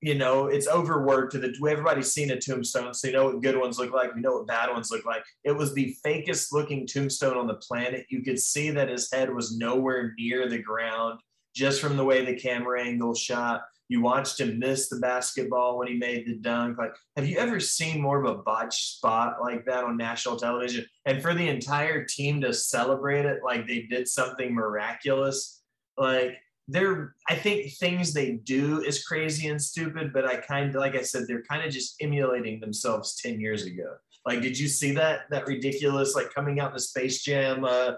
you 0.00 0.14
know, 0.14 0.46
it's 0.46 0.68
overworked 0.68 1.32
to 1.32 1.38
the 1.38 1.54
everybody's 1.68 2.12
seen 2.12 2.30
a 2.30 2.40
tombstone, 2.40 2.94
so 2.94 3.08
you 3.08 3.14
know 3.14 3.26
what 3.26 3.42
good 3.42 3.56
ones 3.56 3.78
look 3.78 3.92
like, 3.92 4.10
you 4.14 4.22
know 4.22 4.34
what 4.34 4.46
bad 4.46 4.70
ones 4.70 4.90
look 4.90 5.04
like. 5.04 5.24
It 5.44 5.52
was 5.52 5.74
the 5.74 5.96
fakest 6.04 6.52
looking 6.52 6.86
tombstone 6.86 7.36
on 7.36 7.46
the 7.46 7.54
planet. 7.54 8.06
You 8.08 8.22
could 8.22 8.38
see 8.38 8.70
that 8.70 8.88
his 8.88 9.10
head 9.12 9.32
was 9.32 9.56
nowhere 9.56 10.14
near 10.18 10.48
the 10.48 10.58
ground 10.58 11.20
just 11.54 11.80
from 11.80 11.96
the 11.96 12.04
way 12.04 12.24
the 12.24 12.34
camera 12.34 12.82
angle 12.82 13.14
shot. 13.14 13.62
You 13.92 14.00
watched 14.00 14.40
him 14.40 14.58
miss 14.58 14.88
the 14.88 14.96
basketball 15.00 15.78
when 15.78 15.86
he 15.86 15.98
made 15.98 16.26
the 16.26 16.36
dunk. 16.36 16.78
Like, 16.78 16.94
have 17.14 17.26
you 17.26 17.36
ever 17.36 17.60
seen 17.60 18.00
more 18.00 18.24
of 18.24 18.30
a 18.30 18.42
botch 18.42 18.96
spot 18.96 19.42
like 19.42 19.66
that 19.66 19.84
on 19.84 19.98
national 19.98 20.38
television? 20.38 20.86
And 21.04 21.20
for 21.20 21.34
the 21.34 21.46
entire 21.46 22.02
team 22.06 22.40
to 22.40 22.54
celebrate 22.54 23.26
it 23.26 23.40
like 23.44 23.68
they 23.68 23.82
did 23.82 24.08
something 24.08 24.54
miraculous, 24.54 25.60
like 25.98 26.38
they're 26.68 27.14
I 27.28 27.34
think 27.34 27.74
things 27.74 28.14
they 28.14 28.40
do 28.44 28.80
is 28.80 29.04
crazy 29.04 29.48
and 29.48 29.60
stupid, 29.60 30.14
but 30.14 30.24
I 30.24 30.36
kind 30.36 30.70
of 30.70 30.76
like 30.76 30.96
I 30.96 31.02
said, 31.02 31.24
they're 31.28 31.42
kind 31.42 31.62
of 31.62 31.70
just 31.70 31.96
emulating 32.00 32.60
themselves 32.60 33.16
10 33.16 33.40
years 33.40 33.66
ago. 33.66 33.96
Like, 34.24 34.40
did 34.40 34.58
you 34.58 34.68
see 34.68 34.92
that 34.92 35.24
that 35.28 35.46
ridiculous 35.46 36.14
like 36.14 36.32
coming 36.32 36.60
out 36.60 36.70
in 36.70 36.76
the 36.76 36.80
Space 36.80 37.22
Jam 37.22 37.66
uh 37.66 37.92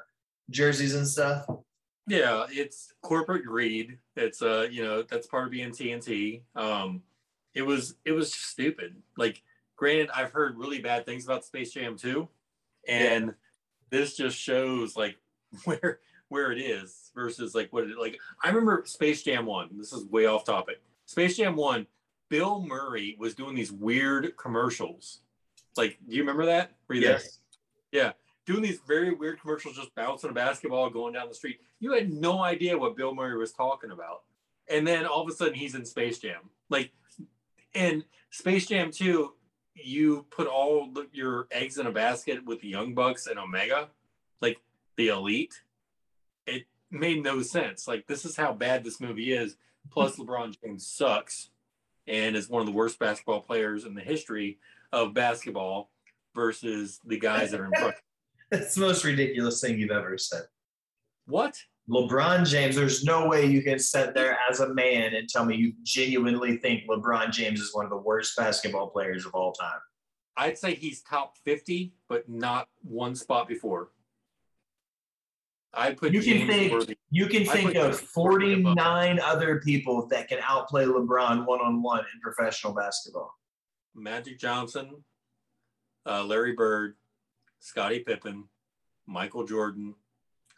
jerseys 0.51 0.97
and 0.97 1.07
stuff? 1.07 1.47
Yeah, 2.07 2.47
it's 2.51 2.93
corporate 3.03 3.45
greed. 3.45 3.99
It's 4.17 4.43
uh, 4.43 4.69
you 4.71 4.83
know, 4.83 5.03
that's 5.03 5.27
part 5.27 5.47
of 5.47 5.51
being 5.51 5.71
TNT. 5.71 6.43
Um, 6.55 7.03
it 7.55 7.63
was 7.63 7.95
it 8.05 8.13
was 8.13 8.33
stupid. 8.33 8.97
Like, 9.17 9.43
granted, 9.77 10.11
I've 10.15 10.33
heard 10.33 10.59
really 10.59 10.81
bad 10.81 11.07
things 11.07 11.25
about 11.25 11.45
Space 11.45 11.73
Jam 11.73 11.97
too, 11.97 12.29
and 12.87 13.27
yeah. 13.27 13.33
this 13.91 14.17
just 14.17 14.37
shows 14.37 14.97
like 14.97 15.17
where 15.65 16.01
where 16.29 16.53
it 16.53 16.59
is 16.59 17.11
versus 17.15 17.55
like 17.55 17.73
what 17.73 17.85
it 17.85 17.99
like. 17.99 18.19
I 18.43 18.49
remember 18.49 18.83
Space 18.87 19.23
Jam 19.23 19.47
one. 19.47 19.71
This 19.73 19.93
is 19.93 20.05
way 20.07 20.27
off 20.27 20.45
topic. 20.45 20.83
Space 21.07 21.37
Jam 21.37 21.57
one. 21.57 21.87
Bill 22.31 22.63
Murray 22.63 23.17
was 23.19 23.35
doing 23.35 23.55
these 23.55 23.71
weird 23.71 24.37
commercials. 24.37 25.21
Like, 25.77 25.99
do 26.09 26.17
you 26.17 26.23
remember 26.23 26.47
that? 26.47 26.73
Were 26.89 26.97
you 26.97 27.03
yes. 27.03 27.39
there? 27.93 28.03
Yeah 28.05 28.13
doing 28.47 28.63
these 28.63 28.81
very 28.87 29.15
weird 29.15 29.41
commercials, 29.41 29.77
just 29.77 29.95
bouncing 29.95 30.31
a 30.31 30.33
basketball, 30.33 30.91
going 30.91 31.15
down 31.15 31.29
the 31.29 31.35
street. 31.35 31.61
You 31.81 31.93
had 31.93 32.13
no 32.13 32.43
idea 32.43 32.77
what 32.77 32.97
Bill 32.97 33.15
Murray 33.15 33.37
was 33.37 33.53
talking 33.53 33.91
about. 33.91 34.23
And 34.69 34.87
then 34.87 35.07
all 35.07 35.23
of 35.23 35.29
a 35.29 35.33
sudden 35.33 35.55
he's 35.55 35.75
in 35.75 35.85
Space 35.85 36.19
Jam. 36.19 36.51
Like 36.69 36.93
in 37.75 38.05
Space 38.31 38.67
Jam 38.67 38.91
2, 38.91 39.33
you 39.75 40.27
put 40.31 40.47
all 40.47 40.93
your 41.13 41.49
eggs 41.51 41.79
in 41.79 41.87
a 41.87 41.93
basket 41.93 42.45
with 42.45 42.61
the 42.61 42.69
Young 42.69 42.95
Bucks 42.95 43.27
and 43.27 43.39
Omega, 43.39 43.89
like 44.41 44.61
the 44.97 45.09
elite. 45.09 45.63
It 46.47 46.65
made 46.91 47.23
no 47.23 47.43
sense. 47.43 47.89
Like 47.89 48.07
this 48.07 48.25
is 48.25 48.37
how 48.37 48.53
bad 48.53 48.85
this 48.85 49.01
movie 49.01 49.33
is. 49.33 49.57
Plus 49.91 50.17
LeBron 50.19 50.57
James 50.63 50.87
sucks 50.87 51.51
and 52.07 52.37
is 52.37 52.49
one 52.49 52.61
of 52.61 52.67
the 52.67 52.73
worst 52.73 52.99
basketball 52.99 53.41
players 53.41 53.85
in 53.85 53.95
the 53.95 54.01
history 54.01 54.59
of 54.93 55.15
basketball 55.15 55.91
versus 56.35 57.01
the 57.05 57.19
guys 57.19 57.51
that 57.51 57.61
are 57.61 57.67
in 57.67 57.73
front. 57.73 57.95
That's 58.55 58.77
the 58.77 58.83
most 58.83 59.05
ridiculous 59.05 59.61
thing 59.61 59.79
you've 59.79 59.91
ever 59.91 60.17
said. 60.17 60.43
What? 61.27 61.61
LeBron 61.89 62.47
James, 62.47 62.77
there's 62.77 63.05
no 63.05 63.27
way 63.27 63.47
you 63.47 63.63
can 63.63 63.79
sit 63.79 64.15
there 64.15 64.39
as 64.49 64.61
a 64.61 64.73
man 64.73 65.15
and 65.15 65.29
tell 65.29 65.45
me 65.45 65.57
you 65.57 65.73
genuinely 65.83 66.57
think 66.59 66.89
LeBron 66.89 67.31
James 67.31 67.61
is 67.61 67.75
one 67.75 67.85
of 67.85 67.91
the 67.91 67.97
worst 67.97 68.37
basketball 68.37 68.89
players 68.89 69.27
of 69.27 69.35
all 69.35 69.53
time. 69.53 69.81
I'd 70.37 70.57
say 70.57 70.75
he's 70.75 71.03
top 71.03 71.37
50, 71.45 71.93
but 72.09 72.29
not 72.29 72.69
one 72.83 73.15
spot 73.15 73.49
before. 73.49 73.91
I 75.73 75.93
put 75.93 76.13
you 76.13 76.23
can 76.23 76.47
James 76.47 76.85
think 76.85 76.99
you 77.11 77.27
can 77.27 77.45
think 77.45 77.75
of 77.75 77.99
49 77.99 79.21
other 79.21 79.61
people 79.61 80.07
that 80.07 80.29
can 80.29 80.39
outplay 80.41 80.85
LeBron 80.85 81.45
one 81.45 81.61
on 81.61 81.83
one 81.83 82.01
in 82.01 82.21
professional 82.23 82.73
basketball. 82.73 83.35
Magic 83.97 84.39
Johnson, 84.39 85.03
uh, 86.07 86.25
Larry 86.25 86.53
Bird, 86.53 86.95
Scottie 87.65 88.01
Pippen, 88.01 88.45
Michael 89.07 89.47
Jordan. 89.47 89.95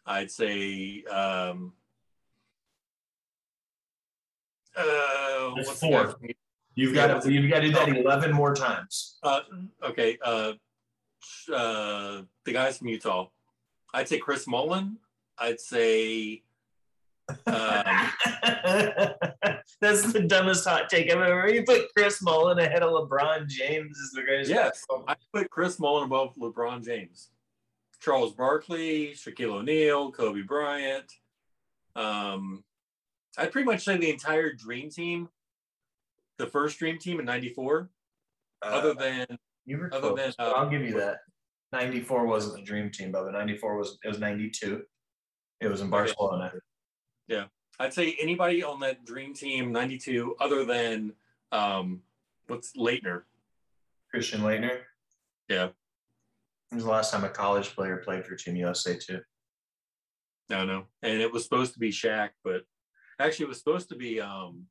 I'd 0.04 0.28
say 0.28 1.04
um, 1.04 1.72
uh, 4.76 5.62
four. 5.62 6.16
You've 6.74 6.94
got 6.94 7.22
to 7.22 7.32
you've 7.32 7.48
got 7.48 7.60
to 7.60 7.68
do 7.68 7.74
that 7.74 7.88
eleven 7.88 8.32
more 8.32 8.56
times. 8.56 9.18
Uh, 9.22 9.40
okay, 9.84 10.18
uh, 10.20 10.54
uh, 11.54 12.22
the 12.44 12.52
guys 12.52 12.78
from 12.78 12.88
Utah. 12.88 13.28
I'd 13.94 14.08
say 14.08 14.18
Chris 14.18 14.48
Mullin. 14.48 14.96
I'd 15.38 15.60
say. 15.60 16.42
Um, 17.28 17.36
That's 19.80 20.12
the 20.12 20.24
dumbest 20.26 20.66
hot 20.66 20.88
take 20.88 21.10
I've 21.10 21.20
ever. 21.20 21.48
You 21.48 21.64
put 21.64 21.92
Chris 21.96 22.22
Mullin 22.22 22.58
ahead 22.58 22.82
of 22.82 22.90
LeBron 22.90 23.48
James 23.48 23.96
is 23.98 24.12
the 24.12 24.22
greatest. 24.22 24.50
Yes, 24.50 24.84
I 25.08 25.16
put 25.32 25.50
Chris 25.50 25.78
Mullin 25.78 26.04
above 26.04 26.34
LeBron 26.36 26.84
James. 26.84 27.30
Charles 28.00 28.32
Barkley, 28.32 29.14
Shaquille 29.14 29.54
O'Neal, 29.54 30.12
Kobe 30.12 30.42
Bryant. 30.42 31.10
Um, 31.96 32.62
I'd 33.38 33.52
pretty 33.52 33.66
much 33.66 33.84
say 33.84 33.96
the 33.96 34.10
entire 34.10 34.52
Dream 34.52 34.90
Team 34.90 35.28
the 36.38 36.46
first 36.46 36.78
Dream 36.78 36.98
Team 36.98 37.20
in 37.20 37.26
'94, 37.26 37.90
uh, 38.62 38.68
other 38.68 38.94
than 38.94 39.26
you 39.64 39.78
were 39.78 39.92
other 39.92 40.12
close, 40.12 40.36
than 40.36 40.46
uh, 40.46 40.52
I'll 40.52 40.68
give 40.68 40.82
you 40.82 40.98
that. 40.98 41.18
'94 41.72 42.26
wasn't 42.26 42.56
the 42.56 42.62
Dream 42.62 42.90
Team, 42.90 43.12
but 43.12 43.30
'94 43.32 43.76
was 43.76 43.98
it 44.04 44.08
was 44.08 44.18
'92. 44.18 44.82
It 45.60 45.68
was 45.68 45.80
in 45.80 45.90
Barcelona. 45.90 46.52
Yeah, 47.28 47.44
I'd 47.78 47.92
say 47.92 48.16
anybody 48.20 48.62
on 48.62 48.80
that 48.80 49.04
Dream 49.04 49.34
Team 49.34 49.72
'92, 49.72 50.36
other 50.40 50.64
than 50.64 51.12
um, 51.52 52.02
what's 52.46 52.76
Laettner, 52.76 53.22
Christian 54.10 54.40
Laettner. 54.40 54.80
Yeah, 55.48 55.66
it 56.70 56.74
was 56.74 56.84
the 56.84 56.90
last 56.90 57.12
time 57.12 57.24
a 57.24 57.28
college 57.28 57.74
player 57.74 57.98
played 57.98 58.24
for 58.24 58.36
Team 58.36 58.56
USA 58.56 58.96
too. 58.96 59.20
No, 60.48 60.64
no, 60.64 60.84
and 61.02 61.20
it 61.20 61.32
was 61.32 61.42
supposed 61.44 61.72
to 61.74 61.78
be 61.78 61.90
Shaq, 61.90 62.30
but 62.44 62.62
actually 63.18 63.46
it 63.46 63.48
was 63.48 63.58
supposed 63.58 63.88
to 63.88 63.96
be 63.96 64.20
um, 64.20 64.66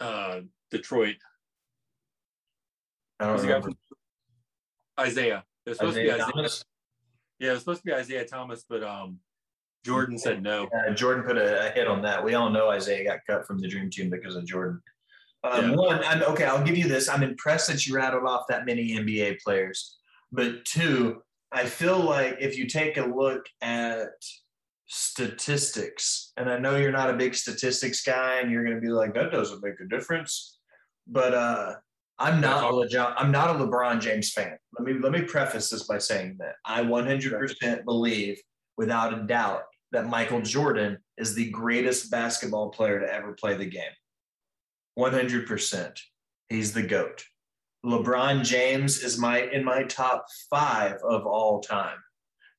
uh, 0.00 0.40
Detroit. 0.70 1.16
I 3.20 3.26
don't 3.26 3.40
remember. 3.40 3.70
Isiah. 5.00 5.44
It 5.64 5.70
was 5.70 5.78
supposed 5.78 5.96
Isiah 5.96 6.10
to 6.10 6.16
be 6.16 6.22
Isiah. 6.22 6.32
Thomas? 6.32 6.64
Yeah, 7.38 7.48
it 7.48 7.52
was 7.52 7.60
supposed 7.60 7.82
to 7.82 7.86
be 7.86 7.92
Isiah 7.92 8.26
Thomas, 8.26 8.64
but 8.68 8.82
um, 8.82 9.18
Jordan 9.84 10.18
said 10.18 10.42
no. 10.42 10.68
Yeah, 10.72 10.94
Jordan 10.94 11.24
put 11.24 11.36
a, 11.36 11.68
a, 11.68 11.70
hit 11.72 11.86
on 11.86 12.02
that. 12.02 12.24
We 12.24 12.34
all 12.34 12.50
know 12.50 12.72
Isiah 12.72 13.04
got 13.04 13.20
cut 13.28 13.46
from 13.46 13.60
the 13.60 13.68
Dream 13.68 13.90
Team 13.90 14.10
because 14.10 14.34
of 14.34 14.46
Jordan. 14.46 14.80
Um, 15.44 15.70
yeah. 15.70 15.76
One, 15.76 16.04
I'm 16.04 16.22
okay. 16.22 16.44
I'll 16.44 16.64
give 16.64 16.78
you 16.78 16.88
this. 16.88 17.08
I'm 17.08 17.22
impressed 17.22 17.68
that 17.68 17.86
you 17.86 17.94
rattled 17.94 18.26
off 18.26 18.46
that 18.48 18.64
many 18.64 18.96
NBA 18.96 19.40
players. 19.40 19.98
But 20.32 20.64
two, 20.64 21.22
I 21.52 21.66
feel 21.66 22.00
like 22.00 22.38
if 22.40 22.56
you 22.56 22.66
take 22.66 22.96
a 22.96 23.04
look 23.04 23.44
at 23.60 24.08
statistics, 24.86 26.32
and 26.36 26.50
I 26.50 26.58
know 26.58 26.76
you're 26.76 26.92
not 26.92 27.10
a 27.10 27.16
big 27.16 27.34
statistics 27.34 28.02
guy, 28.02 28.40
and 28.40 28.50
you're 28.50 28.64
going 28.64 28.76
to 28.76 28.80
be 28.80 28.88
like, 28.88 29.14
that 29.14 29.32
doesn't 29.32 29.62
make 29.62 29.80
a 29.80 29.88
difference. 29.88 30.58
But 31.06 31.34
uh, 31.34 31.74
I'm 32.18 32.40
not 32.40 32.64
a 32.64 32.72
LeBron, 32.72 33.14
I'm 33.18 33.30
not 33.30 33.50
a 33.50 33.58
LeBron 33.58 34.00
James 34.00 34.32
fan. 34.32 34.56
Let 34.78 34.86
me 34.86 34.98
let 35.00 35.12
me 35.12 35.22
preface 35.22 35.68
this 35.68 35.82
by 35.84 35.98
saying 35.98 36.36
that 36.38 36.54
I 36.64 36.82
100% 36.82 37.84
believe, 37.84 38.40
without 38.78 39.12
a 39.12 39.22
doubt, 39.24 39.64
that 39.94 40.08
Michael 40.08 40.42
Jordan 40.42 40.98
is 41.18 41.34
the 41.34 41.50
greatest 41.50 42.10
basketball 42.10 42.70
player 42.70 42.98
to 42.98 43.14
ever 43.14 43.32
play 43.32 43.56
the 43.56 43.64
game. 43.64 43.82
100%. 44.98 45.98
He's 46.48 46.72
the 46.72 46.82
GOAT. 46.82 47.24
LeBron 47.86 48.44
James 48.44 49.02
is 49.04 49.18
my 49.18 49.42
in 49.52 49.64
my 49.64 49.84
top 49.84 50.26
five 50.50 50.96
of 51.08 51.26
all 51.26 51.60
time. 51.60 51.96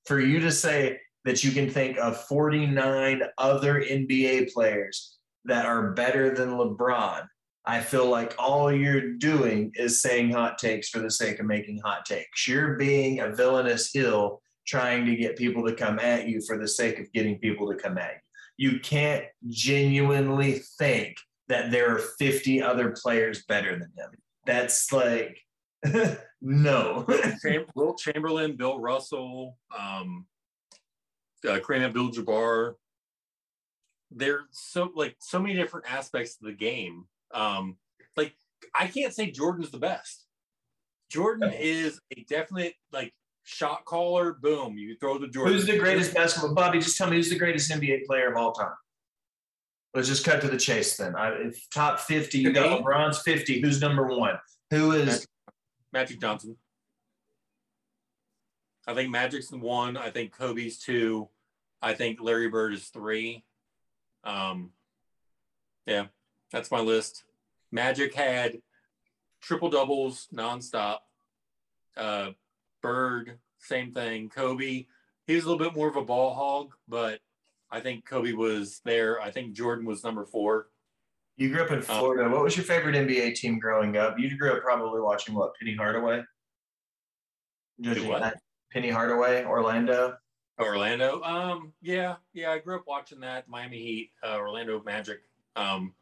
For 0.05 0.19
you 0.21 0.39
to 0.39 0.51
say 0.51 0.99
that 1.25 1.43
you 1.43 1.51
can 1.51 1.69
think 1.69 1.97
of 1.97 2.21
49 2.25 3.21
other 3.37 3.81
NBA 3.81 4.53
players 4.53 5.17
that 5.43 5.65
are 5.65 5.91
better 5.91 6.33
than 6.33 6.51
LeBron, 6.51 7.27
I 7.65 7.81
feel 7.81 8.07
like 8.07 8.33
all 8.39 8.71
you're 8.71 9.13
doing 9.13 9.71
is 9.75 10.01
saying 10.01 10.31
hot 10.31 10.57
takes 10.57 10.87
for 10.87 10.99
the 10.99 11.11
sake 11.11 11.39
of 11.39 11.47
making 11.47 11.81
hot 11.83 12.05
takes. 12.05 12.47
You're 12.47 12.75
being 12.75 13.19
a 13.19 13.35
villainous 13.35 13.91
hill 13.91 14.41
trying 14.65 15.05
to 15.05 15.15
get 15.15 15.37
people 15.37 15.65
to 15.65 15.75
come 15.75 15.99
at 15.99 16.27
you 16.27 16.41
for 16.41 16.57
the 16.57 16.67
sake 16.67 16.99
of 16.99 17.11
getting 17.13 17.39
people 17.39 17.71
to 17.71 17.77
come 17.77 17.97
at 17.97 18.13
you. 18.57 18.71
You 18.71 18.79
can't 18.79 19.25
genuinely 19.47 20.61
think 20.77 21.17
that 21.47 21.71
there 21.71 21.93
are 21.93 21.99
50 21.99 22.61
other 22.61 22.91
players 22.91 23.43
better 23.45 23.71
than 23.71 23.91
him. 23.97 24.11
That's 24.45 24.91
like, 24.91 25.37
no. 26.41 27.05
Wilt 27.75 27.99
Chamberlain, 27.99 28.55
Bill 28.55 28.79
Russell, 28.79 29.57
um, 29.77 30.25
uh, 31.47 31.59
Kareem 31.59 31.83
Abdul-Jabbar. 31.83 32.73
There's 34.11 34.43
so 34.51 34.91
like 34.95 35.15
so 35.19 35.39
many 35.39 35.55
different 35.55 35.91
aspects 35.91 36.37
of 36.39 36.47
the 36.47 36.53
game. 36.53 37.05
Um, 37.33 37.77
like 38.15 38.33
I 38.73 38.87
can't 38.87 39.13
say 39.13 39.29
Jordan's 39.31 39.71
the 39.71 39.77
best. 39.77 40.25
Jordan 41.09 41.51
is 41.53 41.99
a 42.15 42.23
definite 42.23 42.75
like 42.91 43.13
shot 43.45 43.85
caller. 43.85 44.33
Boom, 44.33 44.77
you 44.77 44.97
throw 44.99 45.17
the 45.17 45.27
Jordan. 45.27 45.53
Who's 45.53 45.65
the 45.65 45.77
greatest 45.77 46.13
basketball? 46.13 46.53
Bobby, 46.53 46.79
just 46.79 46.97
tell 46.97 47.09
me 47.09 47.15
who's 47.15 47.29
the 47.29 47.39
greatest 47.39 47.71
NBA 47.71 48.05
player 48.05 48.29
of 48.29 48.37
all 48.37 48.51
time. 48.51 48.73
Let's 49.93 50.09
just 50.09 50.25
cut 50.25 50.41
to 50.41 50.49
the 50.49 50.57
chase 50.57 50.97
then. 50.97 51.15
I, 51.15 51.29
if 51.29 51.69
top 51.69 52.01
50, 52.01 52.39
you 52.39 52.51
got 52.51 52.81
LeBron's 52.81 53.21
50. 53.21 53.61
Who's 53.61 53.79
number 53.79 54.05
one? 54.07 54.37
Who 54.71 54.91
is 54.91 55.25
Magic 55.93 56.19
Johnson? 56.19 56.57
I 58.85 58.93
think 58.93 59.09
Magic's 59.09 59.51
one. 59.51 59.95
I 59.95 60.09
think 60.09 60.35
Kobe's 60.35 60.79
two. 60.79 61.29
I 61.81 61.93
think 61.93 62.19
Larry 62.21 62.49
Bird 62.49 62.73
is 62.73 62.89
three. 62.89 63.45
Um, 64.23 64.71
yeah, 65.85 66.07
that's 66.51 66.71
my 66.71 66.79
list. 66.79 67.23
Magic 67.71 68.13
had 68.13 68.57
triple 69.41 69.69
doubles 69.69 70.27
nonstop. 70.33 70.97
Uh, 71.95 72.31
Bird, 72.85 73.39
same 73.59 73.91
thing. 73.91 74.29
Kobe, 74.29 74.85
he 75.27 75.35
was 75.35 75.43
a 75.43 75.49
little 75.49 75.63
bit 75.63 75.75
more 75.75 75.87
of 75.87 75.95
a 75.95 76.03
ball 76.03 76.33
hog, 76.33 76.73
but 76.87 77.19
I 77.71 77.79
think 77.79 78.05
Kobe 78.05 78.33
was 78.33 78.81
there. 78.85 79.21
I 79.21 79.31
think 79.31 79.53
Jordan 79.53 79.85
was 79.85 80.03
number 80.03 80.25
four. 80.25 80.67
You 81.37 81.49
grew 81.49 81.63
up 81.63 81.71
in 81.71 81.77
um, 81.77 81.81
Florida. 81.83 82.25
Um, 82.25 82.31
what 82.31 82.43
was 82.43 82.55
your 82.55 82.65
favorite 82.65 82.95
NBA 82.95 83.35
team 83.35 83.59
growing 83.59 83.97
up? 83.97 84.17
You 84.17 84.37
grew 84.37 84.53
up 84.53 84.61
probably 84.61 85.01
watching 85.01 85.35
what 85.35 85.51
Penny 85.59 85.75
Hardaway. 85.75 86.23
what? 87.77 88.35
Penny 88.71 88.89
Hardaway, 88.89 89.43
Orlando. 89.43 90.15
Orlando. 90.59 91.21
Um, 91.23 91.73
yeah, 91.81 92.15
yeah. 92.33 92.51
I 92.51 92.59
grew 92.59 92.77
up 92.77 92.83
watching 92.87 93.19
that 93.21 93.49
Miami 93.49 93.79
Heat, 93.79 94.11
uh, 94.23 94.37
Orlando 94.37 94.81
Magic. 94.83 95.19
Um, 95.55 95.93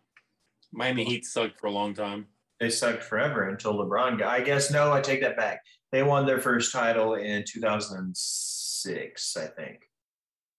Miami 0.71 1.03
Heat 1.03 1.25
sucked 1.25 1.59
for 1.59 1.67
a 1.67 1.71
long 1.71 1.93
time. 1.93 2.27
They 2.59 2.69
sucked 2.69 3.03
forever 3.03 3.49
until 3.49 3.73
LeBron 3.75 4.19
got. 4.19 4.29
I 4.29 4.41
guess 4.41 4.71
no, 4.71 4.91
I 4.91 5.01
take 5.01 5.21
that 5.21 5.37
back. 5.37 5.61
They 5.91 6.03
won 6.03 6.25
their 6.25 6.39
first 6.39 6.71
title 6.71 7.15
in 7.15 7.43
2006, 7.47 9.37
I 9.37 9.45
think. 9.47 9.79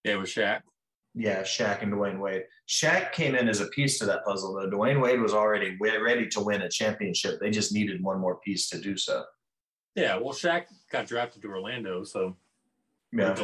Yeah, 0.05 0.17
with 0.17 0.29
Shaq. 0.29 0.61
Yeah, 1.15 1.43
Shaq 1.43 1.83
and 1.83 1.93
Dwyane 1.93 2.19
Wade. 2.19 2.45
Shaq 2.69 3.13
came 3.13 3.35
in 3.35 3.49
as 3.49 3.61
a 3.61 3.69
piece 3.69 3.99
to 3.99 4.07
that 4.07 4.25
puzzle, 4.25 4.55
though. 4.55 4.69
Dwyane 4.69 5.01
Wade 5.01 5.21
was 5.21 5.33
already 5.33 5.77
ready 5.81 6.29
to 6.29 6.41
win 6.41 6.63
a 6.63 6.69
championship. 6.69 7.39
They 7.41 7.51
just 7.51 7.73
needed 7.73 8.03
one 8.03 8.19
more 8.21 8.37
piece 8.41 8.69
to 8.71 8.81
do 8.81 8.97
so. 8.97 9.25
Yeah, 9.95 10.17
well, 10.17 10.35
Shaq 10.35 10.65
got 10.91 11.07
drafted 11.07 11.43
to 11.43 11.49
Orlando, 11.49 12.03
so 12.03 12.37
yeah. 13.13 13.35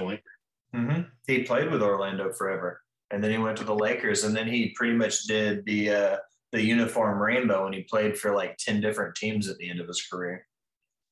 Mm-hmm. 0.74 1.02
He 1.26 1.42
played 1.42 1.70
with 1.70 1.82
Orlando 1.82 2.32
forever, 2.32 2.82
and 3.10 3.22
then 3.22 3.30
he 3.30 3.38
went 3.38 3.56
to 3.58 3.64
the 3.64 3.74
Lakers, 3.74 4.24
and 4.24 4.34
then 4.34 4.48
he 4.48 4.74
pretty 4.76 4.94
much 4.94 5.24
did 5.24 5.64
the 5.64 5.90
uh, 5.90 6.16
the 6.52 6.62
uniform 6.62 7.20
rainbow, 7.20 7.66
and 7.66 7.74
he 7.74 7.82
played 7.82 8.18
for 8.18 8.34
like 8.34 8.56
ten 8.56 8.80
different 8.80 9.14
teams 9.14 9.48
at 9.48 9.56
the 9.58 9.70
end 9.70 9.80
of 9.80 9.86
his 9.86 10.02
career. 10.02 10.46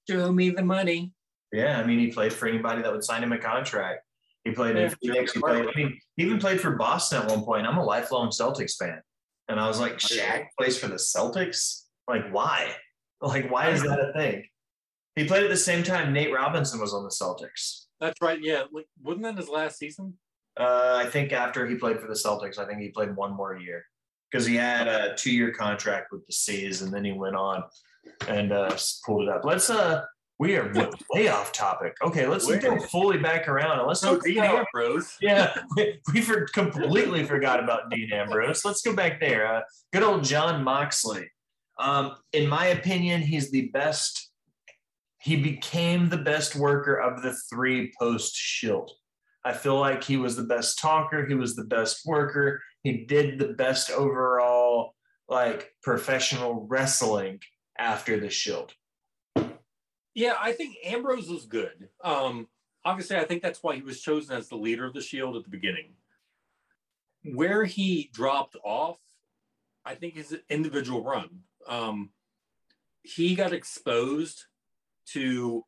Show 0.09 0.33
me 0.33 0.51
the 0.51 0.63
money. 0.63 1.13
Yeah, 1.53 1.79
I 1.79 1.87
mean, 1.87 1.99
he 1.99 2.11
played 2.11 2.33
for 2.33 2.47
anybody 2.47 2.83
that 2.83 2.93
would 2.93 3.05
sign 3.05 3.23
him 3.23 3.33
a 3.33 3.39
contract. 3.39 4.01
He 4.45 4.53
played 4.53 4.77
in 4.77 4.91
Phoenix. 5.03 5.33
He 5.33 5.41
played. 5.41 5.67
I 5.67 5.73
mean, 5.75 5.99
he 6.17 6.25
even 6.25 6.39
played 6.39 6.61
for 6.61 6.73
Boston 6.73 7.23
at 7.23 7.29
one 7.29 7.43
point. 7.43 7.67
I'm 7.67 7.79
a 7.79 7.85
lifelong 7.85 8.31
Celtics 8.31 8.77
fan, 8.77 9.01
and 9.49 9.61
I 9.61 9.69
was 9.69 9.81
like, 9.81 9.99
Shaq 9.99 10.47
plays 10.59 10.79
for 10.79 10.89
the 10.89 10.97
Celtics. 10.97 11.85
Like, 12.09 12.31
why? 12.31 12.75
Like, 13.21 13.51
why 13.51 13.71
is 13.71 13.83
that 13.83 13.99
a 13.99 14.13
thing? 14.13 14.45
He 15.17 15.25
played 15.25 15.43
at 15.43 15.51
the 15.51 15.57
same 15.57 15.83
time 15.83 16.13
Nate 16.13 16.33
Robinson 16.33 16.81
was 16.81 16.95
on 16.95 17.03
the 17.03 17.11
Celtics. 17.11 17.87
That's 18.01 18.21
right. 18.23 18.39
Yeah, 18.41 18.65
like, 18.73 18.87
wasn't 19.03 19.25
that 19.25 19.37
his 19.37 19.49
last 19.49 19.79
season? 19.79 20.15
Uh, 20.59 21.03
I 21.05 21.09
think 21.09 21.33
after 21.33 21.67
he 21.67 21.75
played 21.75 22.01
for 22.01 22.07
the 22.07 22.15
Celtics, 22.15 22.59
I 22.59 22.67
think 22.67 22.81
he 22.81 22.89
played 22.89 23.15
one 23.17 23.35
more 23.35 23.57
year 23.57 23.85
because 24.31 24.47
he 24.47 24.57
had 24.57 24.89
a 24.89 25.15
two-year 25.15 25.53
contract 25.53 26.13
with 26.13 26.27
the 26.27 26.33
C's, 26.33 26.83
and 26.83 26.93
then 26.93 27.05
he 27.05 27.13
went 27.13 27.37
on 27.37 27.63
and 28.29 28.53
uh, 28.53 28.77
pulled 29.05 29.23
it 29.23 29.29
up. 29.29 29.45
Let's 29.45 29.71
uh, 29.71 30.05
we 30.39 30.57
are 30.57 30.73
way 31.11 31.29
off 31.29 31.53
topic. 31.53 31.97
Okay, 32.01 32.27
let's 32.27 32.47
Where? 32.47 32.61
go 32.61 32.79
fully 32.79 33.19
back 33.19 33.49
around 33.49 33.81
and 33.81 33.89
let's 33.89 34.03
go 34.05 34.21
Dean 34.21 34.39
Ambrose. 34.39 35.17
Yeah, 35.21 35.53
we, 35.77 36.01
we 36.13 36.21
for, 36.21 36.47
completely 36.55 37.25
forgot 37.25 37.63
about 37.63 37.91
Dean 37.91 38.13
Ambrose. 38.13 38.65
Let's 38.65 38.83
go 38.83 38.95
back 38.95 39.21
there. 39.21 39.47
Uh, 39.47 39.63
good 39.93 40.05
old 40.05 40.23
Jon 40.23 40.63
Moxley. 40.63 41.29
Um, 41.81 42.17
in 42.33 42.49
my 42.49 42.67
opinion, 42.67 43.21
he's 43.21 43.51
the 43.51 43.69
best. 43.69 44.31
He 45.21 45.35
became 45.37 46.09
the 46.09 46.19
best 46.19 46.55
worker 46.55 46.95
of 46.95 47.23
the 47.23 47.37
three 47.51 47.93
post 47.99 48.37
Shield. 48.37 48.93
I 49.45 49.53
feel 49.53 49.79
like 49.79 50.05
he 50.05 50.17
was 50.17 50.37
the 50.37 50.45
best 50.45 50.79
talker. 50.79 51.27
He 51.27 51.35
was 51.35 51.57
the 51.57 51.65
best 51.65 52.03
worker. 52.07 52.63
He 52.83 53.05
did 53.05 53.39
the 53.39 53.49
best 53.49 53.91
overall, 53.91 54.95
like 55.29 55.75
professional 55.83 56.67
wrestling 56.67 57.41
after 57.79 58.19
the 58.19 58.31
Shield. 58.31 58.75
Yeah, 60.15 60.35
I 60.41 60.53
think 60.53 60.77
Ambrose 60.85 61.29
was 61.29 61.47
good. 61.47 61.89
Um, 62.03 62.49
obviously, 62.85 63.17
I 63.17 63.25
think 63.25 63.43
that's 63.43 63.63
why 63.63 63.77
he 63.77 63.83
was 63.83 64.01
chosen 64.01 64.37
as 64.37 64.49
the 64.49 64.57
leader 64.57 64.85
of 64.85 64.95
the 64.95 65.01
Shield 65.01 65.37
at 65.37 65.45
the 65.45 65.51
beginning. 65.51 65.93
Where 67.25 67.65
he 67.65 68.11
dropped 68.13 68.57
off, 68.65 68.99
I 69.85 69.95
think 69.95 70.15
his 70.15 70.37
individual 70.49 71.05
run. 71.05 71.41
Um, 71.67 72.11
he 73.03 73.35
got 73.35 73.53
exposed 73.53 74.45
to 75.13 75.65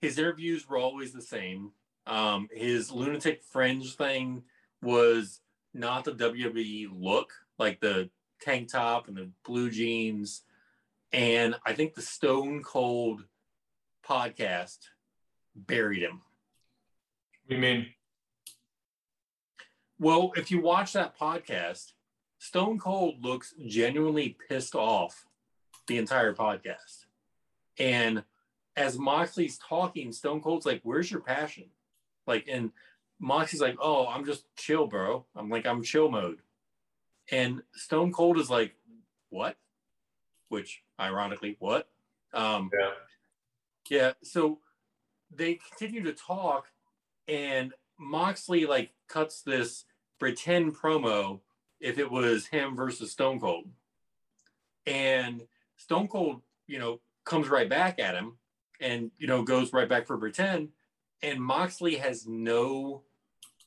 his 0.00 0.18
interviews 0.18 0.68
were 0.68 0.78
always 0.78 1.12
the 1.12 1.22
same. 1.22 1.72
Um, 2.06 2.48
his 2.52 2.90
lunatic 2.90 3.42
fringe 3.44 3.96
thing 3.96 4.42
was 4.82 5.40
not 5.72 6.04
the 6.04 6.12
WWE 6.12 6.88
look, 6.92 7.32
like 7.58 7.80
the 7.80 8.10
tank 8.40 8.70
top 8.70 9.08
and 9.08 9.16
the 9.16 9.30
blue 9.44 9.70
jeans. 9.70 10.42
And 11.12 11.56
I 11.66 11.72
think 11.72 11.94
the 11.94 12.02
Stone 12.02 12.62
Cold 12.62 13.24
podcast 14.06 14.78
buried 15.54 16.02
him. 16.02 16.22
You 17.48 17.58
mean? 17.58 17.86
Well, 19.98 20.32
if 20.36 20.50
you 20.50 20.60
watch 20.60 20.92
that 20.94 21.18
podcast, 21.18 21.92
Stone 22.38 22.78
Cold 22.78 23.22
looks 23.22 23.54
genuinely 23.66 24.36
pissed 24.48 24.74
off 24.74 25.26
the 25.88 25.98
entire 25.98 26.34
podcast. 26.34 27.04
And 27.78 28.22
as 28.76 28.98
Moxley's 28.98 29.58
talking, 29.58 30.12
Stone 30.12 30.40
Cold's 30.40 30.64
like, 30.64 30.80
Where's 30.84 31.10
your 31.10 31.20
passion? 31.20 31.64
Like, 32.26 32.46
and 32.48 32.70
Moxley's 33.20 33.60
like, 33.60 33.76
Oh, 33.80 34.06
I'm 34.08 34.24
just 34.24 34.44
chill, 34.56 34.86
bro. 34.86 35.26
I'm 35.36 35.48
like, 35.48 35.66
I'm 35.66 35.82
chill 35.82 36.10
mode. 36.10 36.40
And 37.30 37.62
Stone 37.74 38.12
Cold 38.12 38.38
is 38.38 38.50
like, 38.50 38.74
What? 39.28 39.56
Which, 40.48 40.82
ironically, 40.98 41.56
what? 41.60 41.88
Um, 42.32 42.70
Yeah. 42.78 42.90
yeah. 43.88 44.12
So 44.22 44.58
they 45.32 45.54
continue 45.68 46.02
to 46.04 46.12
talk, 46.12 46.66
and 47.28 47.72
Moxley 47.98 48.66
like 48.66 48.92
cuts 49.08 49.42
this 49.42 49.84
pretend 50.18 50.74
promo 50.76 51.40
if 51.80 51.98
it 51.98 52.10
was 52.10 52.46
him 52.46 52.74
versus 52.74 53.12
Stone 53.12 53.40
Cold. 53.40 53.68
And 54.86 55.42
Stone 55.76 56.08
Cold, 56.08 56.42
you 56.66 56.78
know, 56.78 57.00
comes 57.24 57.48
right 57.48 57.68
back 57.68 57.98
at 57.98 58.14
him 58.14 58.36
and, 58.80 59.10
you 59.18 59.26
know, 59.26 59.42
goes 59.42 59.72
right 59.72 59.88
back 59.88 60.06
for 60.06 60.18
pretend. 60.18 60.70
And 61.22 61.40
Moxley 61.40 61.96
has 61.96 62.26
no 62.26 63.02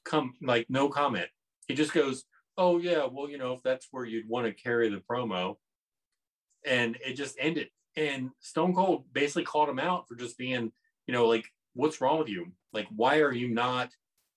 come 0.06 0.34
like 0.41 0.68
no 0.70 0.89
comment. 0.89 1.28
He 1.68 1.74
just 1.74 1.93
goes, 1.93 2.24
Oh 2.58 2.78
yeah, 2.78 3.08
well, 3.12 3.30
you 3.30 3.38
know, 3.38 3.54
if 3.54 3.64
that's 3.64 3.88
where 3.91 4.06
you'd 4.06 4.30
want 4.30 4.45
to 4.45 4.54
carry 4.54 4.89
the 4.89 5.01
promo. 5.10 5.56
And 6.66 6.97
it 7.06 7.14
just 7.14 7.36
ended. 7.39 7.70
And 7.95 8.30
Stone 8.39 8.74
Cold 8.74 9.06
basically 9.12 9.43
called 9.43 9.70
him 9.70 9.80
out 9.80 10.08
for 10.08 10.16
just 10.16 10.38
being, 10.38 10.72
you 11.08 11.14
know, 11.14 11.28
like, 11.28 11.45
what's 11.74 11.99
wrong 11.99 12.20
with 12.20 12.30
you? 12.30 12.51
Like, 12.72 12.88
why 12.95 13.20
are 13.20 13.34
you 13.34 13.49
not 13.49 13.89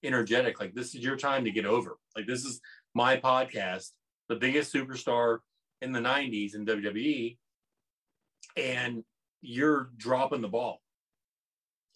energetic? 0.03 0.61
Like, 0.61 0.75
this 0.75 0.95
is 0.95 1.03
your 1.03 1.17
time 1.17 1.45
to 1.45 1.51
get 1.51 1.67
over. 1.67 1.99
Like, 2.17 2.27
this 2.27 2.45
is 2.45 2.61
my 2.95 3.17
podcast, 3.17 3.91
the 4.29 4.37
biggest 4.37 4.73
superstar 4.73 5.39
in 5.83 5.93
the 5.93 6.01
90s 6.01 6.55
in 6.55 6.67
WWE, 6.67 7.37
and 8.57 9.05
you're 9.43 9.91
dropping 9.97 10.41
the 10.41 10.49
ball. 10.49 10.81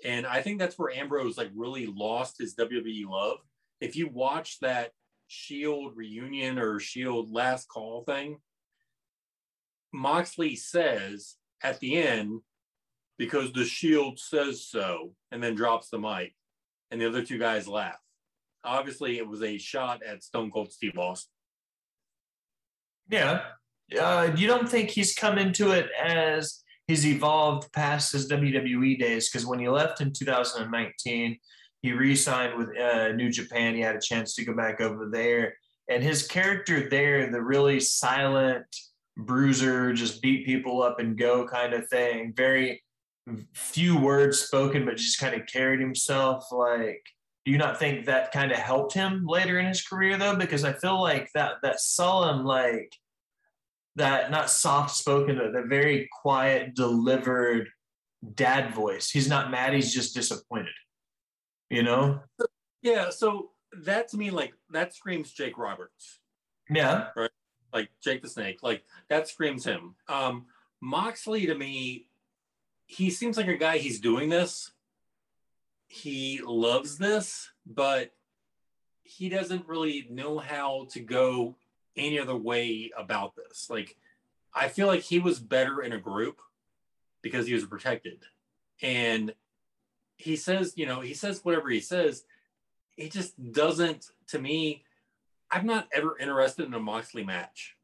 And 0.05 0.27
I 0.27 0.43
think 0.43 0.59
that's 0.59 0.79
where 0.79 0.95
Ambrose 0.95 1.37
like 1.37 1.51
really 1.55 1.87
lost 1.87 2.39
his 2.39 2.55
WWE 2.55 3.07
love. 3.07 3.39
If 3.81 3.97
you 3.97 4.09
watch 4.09 4.59
that 4.61 4.91
Shield 5.29 5.97
reunion 5.97 6.59
or 6.59 6.81
Shield 6.81 7.31
last 7.33 7.69
call 7.69 8.05
thing, 8.05 8.39
Moxley 9.93 10.57
says 10.57 11.37
at 11.63 11.81
the 11.81 11.97
end, 11.97 12.41
because 13.19 13.53
the 13.53 13.65
Shield 13.65 14.19
says 14.19 14.67
so, 14.67 15.15
and 15.31 15.43
then 15.43 15.55
drops 15.55 15.91
the 15.91 15.99
mic, 15.99 16.35
and 16.91 17.01
the 17.01 17.07
other 17.07 17.25
two 17.25 17.39
guys 17.39 17.69
laugh. 17.69 17.99
Obviously, 18.65 19.19
it 19.19 19.29
was 19.29 19.43
a 19.43 19.59
shot 19.59 20.03
at 20.03 20.23
Stone 20.23 20.51
Cold 20.51 20.73
Steve 20.73 20.99
Austin. 20.99 21.31
Yeah. 23.09 23.43
Uh, 23.99 24.33
you 24.37 24.47
don't 24.47 24.69
think 24.69 24.91
he's 24.91 25.15
come 25.15 25.37
into 25.37 25.73
it 25.73 25.91
as 26.01 26.63
he's 26.87 27.07
evolved 27.07 27.73
past 27.73 28.13
his 28.13 28.31
WWE 28.31 28.99
days? 28.99 29.29
Because 29.29 29.47
when 29.47 29.59
he 29.59 29.69
left 29.69 30.01
in 30.01 30.13
2019, 30.13 31.39
he 31.83 31.93
re-signed 31.93 32.59
with 32.59 32.77
uh, 32.77 33.13
New 33.13 33.31
Japan. 33.31 33.75
He 33.75 33.81
had 33.81 33.97
a 33.97 34.01
chance 34.01 34.35
to 34.35 34.45
go 34.45 34.55
back 34.55 34.81
over 34.81 35.09
there, 35.11 35.55
and 35.89 36.03
his 36.03 36.27
character 36.27 36.89
there, 36.89 37.31
the 37.31 37.43
really 37.43 37.81
silent 37.81 38.67
bruiser, 39.17 39.93
just 39.93 40.23
beat 40.23 40.47
people 40.47 40.83
up 40.83 41.01
and 41.01 41.19
go 41.19 41.47
kind 41.47 41.75
of 41.75 41.89
thing. 41.89 42.33
Very 42.37 42.83
few 43.55 43.99
words 43.99 44.41
spoken, 44.41 44.85
but 44.85 44.97
just 44.97 45.21
kind 45.21 45.41
of 45.41 45.47
carried 45.47 45.81
himself. 45.81 46.51
Like 46.51 47.03
do 47.45 47.53
you 47.53 47.59
not 47.59 47.79
think 47.79 48.07
that 48.07 48.33
kind 48.33 48.53
of 48.53 48.59
helped 48.59 48.93
him 48.93 49.27
later 49.27 49.59
in 49.59 49.67
his 49.67 49.83
career 49.83 50.17
though? 50.19 50.37
Because 50.37 50.65
i 50.65 50.73
feel 50.73 51.01
like 51.01 51.31
that 51.35 51.55
that 51.63 51.81
sullen 51.81 52.45
like 52.45 52.93
that 53.97 54.31
not 54.31 54.51
soft 54.51 54.95
spoken 54.95 55.37
but 55.37 55.53
the 55.53 55.67
very 55.67 56.09
quiet 56.23 56.75
delivered 56.75 57.69
dad 58.35 58.75
voice. 58.75 59.11
He's 59.11 59.29
not 59.29 59.51
mad. 59.51 59.73
He's 59.73 59.93
just 59.93 60.15
disappointed 60.15 60.75
you 61.71 61.83
know 61.83 62.21
Yeah, 62.83 63.11
so 63.11 63.51
that 63.85 64.09
to 64.09 64.17
me, 64.17 64.31
like 64.31 64.53
that 64.71 64.95
screams 64.95 65.33
Jake 65.33 65.57
Roberts, 65.57 66.19
yeah 66.69 67.09
Right? 67.17 67.31
like 67.73 67.91
Jake 68.03 68.23
the 68.23 68.29
Snake, 68.29 68.63
like 68.63 68.85
that 69.09 69.29
screams 69.29 69.65
him. 69.65 69.95
Um, 70.09 70.47
Moxley 70.81 71.47
to 71.47 71.55
me, 71.55 72.07
he 72.87 73.11
seems 73.11 73.37
like 73.37 73.49
a 73.49 73.57
guy. 73.57 73.79
He's 73.79 74.01
doing 74.01 74.29
this. 74.29 74.73
He 75.87 76.41
loves 76.45 76.99
this, 76.99 77.51
but 77.67 78.13
he 79.03 79.29
doesn't 79.29 79.67
really 79.69 80.07
know 80.11 80.39
how 80.39 80.87
to 80.93 81.01
go 81.01 81.57
any 81.97 82.19
other 82.19 82.37
way 82.37 82.91
about 82.97 83.35
this. 83.37 83.69
Like, 83.69 83.97
I 84.55 84.69
feel 84.69 84.87
like 84.87 85.03
he 85.03 85.19
was 85.19 85.39
better 85.39 85.83
in 85.83 85.93
a 85.93 85.99
group 85.99 86.41
because 87.23 87.47
he 87.47 87.55
was 87.55 87.65
protected, 87.65 88.23
and 88.83 89.35
he 90.21 90.37
says, 90.37 90.75
you 90.77 90.87
know, 90.87 91.01
he 91.01 91.15
says 91.15 91.45
whatever 91.45 91.69
he 91.69 91.81
says. 91.81 92.25
He 92.97 93.09
just 93.09 93.53
doesn't. 93.53 94.07
To 94.29 94.39
me, 94.39 94.85
I'm 95.51 95.67
not 95.67 95.89
ever 95.93 96.19
interested 96.19 96.67
in 96.67 96.75
a 96.75 96.81
Moxley 96.81 97.25
match. 97.25 97.77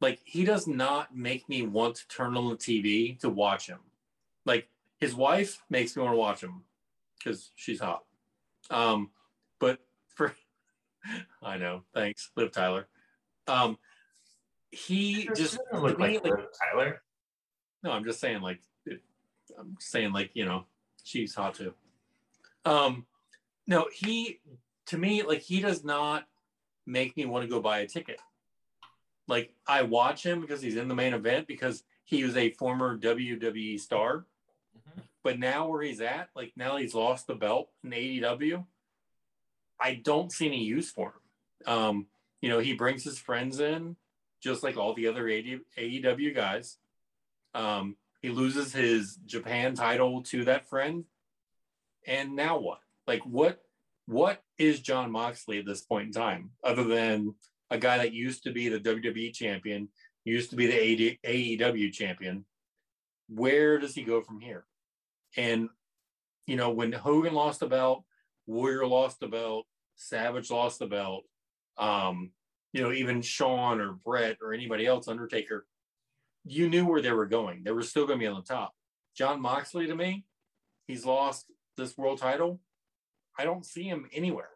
Like 0.00 0.20
he 0.24 0.44
does 0.44 0.66
not 0.66 1.16
make 1.16 1.48
me 1.48 1.62
want 1.62 1.96
to 1.96 2.08
turn 2.08 2.36
on 2.36 2.48
the 2.48 2.56
TV 2.56 3.18
to 3.20 3.28
watch 3.28 3.66
him. 3.68 3.78
Like 4.44 4.68
his 4.98 5.14
wife 5.14 5.62
makes 5.70 5.96
me 5.96 6.02
want 6.02 6.14
to 6.14 6.18
watch 6.18 6.42
him 6.42 6.62
because 7.18 7.50
she's 7.54 7.80
hot. 7.80 8.04
Um, 8.70 9.10
but 9.58 9.78
for 10.14 10.34
I 11.42 11.58
know, 11.58 11.82
thanks, 11.94 12.30
Liv 12.36 12.52
Tyler. 12.52 12.88
Um, 13.46 13.78
he 14.70 15.28
just 15.36 15.58
look 15.72 15.98
me, 15.98 16.18
like 16.18 16.24
like- 16.24 16.48
Tyler 16.72 17.02
no, 17.84 17.92
I'm 17.92 18.04
just 18.04 18.18
saying 18.18 18.40
like 18.40 18.60
it, 18.86 19.02
I'm 19.58 19.76
saying 19.78 20.12
like 20.12 20.30
you 20.32 20.46
know 20.46 20.64
she's 21.04 21.34
hot 21.34 21.54
too. 21.54 21.72
Um, 22.64 23.06
no, 23.68 23.86
he 23.94 24.40
to 24.86 24.98
me 24.98 25.22
like 25.22 25.40
he 25.40 25.60
does 25.60 25.84
not 25.84 26.24
make 26.86 27.16
me 27.16 27.24
want 27.26 27.44
to 27.44 27.48
go 27.48 27.60
buy 27.60 27.78
a 27.78 27.86
ticket. 27.86 28.20
Like 29.28 29.52
I 29.66 29.82
watch 29.82 30.24
him 30.24 30.40
because 30.40 30.60
he's 30.60 30.76
in 30.76 30.88
the 30.88 30.94
main 30.94 31.14
event 31.14 31.46
because 31.46 31.84
he 32.04 32.24
was 32.24 32.36
a 32.36 32.50
former 32.50 32.98
WWE 32.98 33.78
star, 33.80 34.26
Mhm. 34.76 35.02
but 35.22 35.38
now 35.38 35.68
where 35.68 35.82
he's 35.82 36.00
at, 36.00 36.28
like 36.34 36.52
now 36.56 36.76
he's 36.76 36.94
lost 36.94 37.26
the 37.26 37.34
belt 37.34 37.70
in 37.84 37.90
AEW. 37.90 38.66
I 39.80 39.94
don't 39.94 40.30
see 40.32 40.46
any 40.46 40.62
use 40.64 40.90
for 40.90 41.14
him. 41.14 41.72
Um, 41.72 42.06
you 42.42 42.48
know, 42.50 42.58
he 42.58 42.74
brings 42.74 43.02
his 43.04 43.18
friends 43.18 43.60
in, 43.60 43.96
just 44.42 44.62
like 44.62 44.76
all 44.76 44.92
the 44.94 45.06
other 45.06 45.24
AEW 45.24 46.34
guys. 46.34 46.76
Um, 47.54 47.96
he 48.24 48.30
loses 48.30 48.72
his 48.72 49.16
Japan 49.26 49.74
title 49.74 50.22
to 50.22 50.46
that 50.46 50.66
friend, 50.66 51.04
and 52.06 52.34
now 52.34 52.58
what? 52.58 52.78
Like 53.06 53.20
what? 53.26 53.60
What 54.06 54.42
is 54.56 54.80
Jon 54.80 55.10
Moxley 55.10 55.58
at 55.58 55.66
this 55.66 55.82
point 55.82 56.06
in 56.06 56.12
time, 56.12 56.52
other 56.64 56.84
than 56.84 57.34
a 57.70 57.76
guy 57.76 57.98
that 57.98 58.14
used 58.14 58.44
to 58.44 58.50
be 58.50 58.70
the 58.70 58.80
WWE 58.80 59.34
champion, 59.34 59.90
used 60.24 60.48
to 60.48 60.56
be 60.56 60.66
the 60.66 61.18
AEW 61.22 61.92
champion? 61.92 62.46
Where 63.28 63.78
does 63.78 63.94
he 63.94 64.04
go 64.04 64.22
from 64.22 64.40
here? 64.40 64.64
And 65.36 65.68
you 66.46 66.56
know, 66.56 66.70
when 66.70 66.92
Hogan 66.92 67.34
lost 67.34 67.60
the 67.60 67.66
belt, 67.66 68.04
Warrior 68.46 68.86
lost 68.86 69.20
the 69.20 69.28
belt, 69.28 69.66
Savage 69.96 70.50
lost 70.50 70.78
the 70.78 70.86
belt, 70.86 71.24
um, 71.76 72.30
you 72.72 72.80
know, 72.80 72.90
even 72.90 73.20
Shawn 73.20 73.82
or 73.82 73.92
Bret 73.92 74.38
or 74.40 74.54
anybody 74.54 74.86
else, 74.86 75.08
Undertaker, 75.08 75.66
you 76.44 76.68
knew 76.68 76.86
where 76.86 77.00
they 77.02 77.12
were 77.12 77.26
going. 77.26 77.62
They 77.64 77.70
were 77.72 77.82
still 77.82 78.06
going 78.06 78.18
to 78.18 78.22
be 78.22 78.26
on 78.26 78.36
the 78.36 78.42
top. 78.54 78.72
Jon 79.16 79.40
Moxley, 79.40 79.86
to 79.86 79.94
me, 79.94 80.24
he's 80.86 81.04
lost 81.06 81.46
this 81.76 81.96
world 81.96 82.18
title. 82.18 82.60
I 83.38 83.44
don't 83.44 83.64
see 83.64 83.84
him 83.84 84.06
anywhere. 84.12 84.50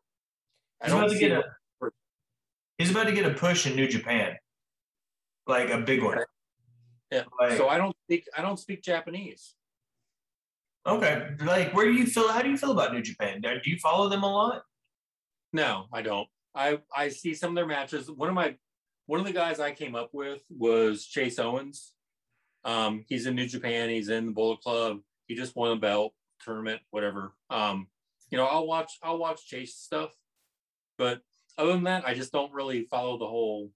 I 0.80 0.86
He's 0.86 0.92
about 0.92 1.00
don't 1.00 1.10
to 1.10 1.14
see 1.16 1.20
get 1.20 1.30
him. 1.32 1.42
a 1.82 1.86
he's 2.78 2.90
about 2.90 3.04
to 3.04 3.12
get 3.12 3.24
a 3.26 3.34
push 3.34 3.66
in 3.66 3.74
New 3.74 3.88
Japan, 3.88 4.36
like 5.46 5.70
a 5.70 5.78
big 5.78 6.02
one. 6.02 6.18
Yeah. 7.10 7.24
Like, 7.40 7.56
So 7.56 7.68
I 7.68 7.78
don't 7.78 7.96
speak. 8.06 8.24
I 8.36 8.42
don't 8.42 8.58
speak 8.58 8.82
Japanese. 8.82 9.54
okay, 10.86 11.28
like 11.40 11.74
where 11.74 11.86
do 11.86 11.92
you 11.92 12.06
feel? 12.06 12.28
How 12.28 12.42
do 12.42 12.50
you 12.50 12.56
feel 12.56 12.70
about 12.72 12.92
New 12.92 13.02
Japan? 13.02 13.40
Do 13.40 13.58
you 13.64 13.78
follow 13.78 14.08
them 14.08 14.22
a 14.22 14.30
lot? 14.32 14.62
No, 15.52 15.86
I 15.92 16.02
don't. 16.02 16.28
I 16.54 16.78
I 16.94 17.08
see 17.08 17.34
some 17.34 17.50
of 17.50 17.56
their 17.56 17.66
matches. 17.66 18.10
One 18.10 18.28
of 18.28 18.34
my 18.34 18.56
one 19.08 19.20
of 19.20 19.26
the 19.26 19.32
guys 19.32 19.58
I 19.58 19.72
came 19.72 19.94
up 19.94 20.10
with 20.12 20.42
was 20.50 21.06
Chase 21.06 21.38
Owens. 21.38 21.94
Um, 22.62 23.06
he's 23.08 23.24
in 23.24 23.34
New 23.34 23.46
Japan. 23.46 23.88
He's 23.88 24.10
in 24.10 24.26
the 24.26 24.32
Bullet 24.32 24.60
Club. 24.60 24.98
He 25.26 25.34
just 25.34 25.56
won 25.56 25.72
a 25.72 25.76
belt 25.76 26.12
tournament, 26.44 26.82
whatever. 26.90 27.32
Um, 27.48 27.86
you 28.30 28.36
know, 28.36 28.44
I'll 28.44 28.66
watch 28.66 28.92
I'll 29.02 29.16
watch 29.16 29.46
Chase 29.46 29.74
stuff, 29.74 30.10
but 30.98 31.22
other 31.56 31.72
than 31.72 31.84
that, 31.84 32.06
I 32.06 32.12
just 32.12 32.32
don't 32.32 32.52
really 32.52 32.82
follow 32.84 33.16
the 33.16 33.26
whole 33.26 33.70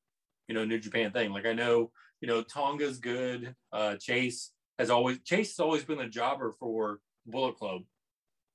you 0.48 0.54
know 0.54 0.66
New 0.66 0.78
Japan 0.78 1.12
thing. 1.12 1.32
Like 1.32 1.46
I 1.46 1.54
know 1.54 1.92
you 2.20 2.28
know 2.28 2.42
Tonga's 2.42 2.98
good. 2.98 3.54
Uh, 3.72 3.96
Chase 3.96 4.52
has 4.78 4.90
always 4.90 5.18
Chase 5.24 5.52
has 5.52 5.60
always 5.60 5.82
been 5.82 6.00
a 6.00 6.10
jobber 6.10 6.52
for 6.60 7.00
Bullet 7.24 7.56
Club 7.56 7.84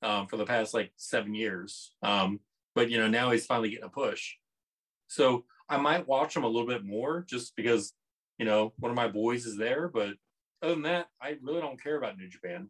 um, 0.02 0.28
for 0.28 0.36
the 0.36 0.46
past 0.46 0.74
like 0.74 0.92
seven 0.96 1.34
years. 1.34 1.90
Um, 2.04 2.38
but 2.76 2.88
you 2.88 2.98
know 2.98 3.08
now 3.08 3.32
he's 3.32 3.46
finally 3.46 3.70
getting 3.70 3.84
a 3.84 3.88
push. 3.88 4.34
So 5.08 5.44
I 5.68 5.76
might 5.76 6.08
watch 6.08 6.34
them 6.34 6.44
a 6.44 6.48
little 6.48 6.66
bit 6.66 6.84
more 6.84 7.24
just 7.28 7.54
because 7.56 7.92
you 8.38 8.46
know 8.46 8.72
one 8.78 8.90
of 8.90 8.96
my 8.96 9.08
boys 9.08 9.46
is 9.46 9.56
there. 9.56 9.88
But 9.88 10.14
other 10.62 10.74
than 10.74 10.82
that, 10.82 11.08
I 11.20 11.36
really 11.42 11.60
don't 11.60 11.82
care 11.82 11.96
about 11.96 12.18
New 12.18 12.28
Japan. 12.28 12.68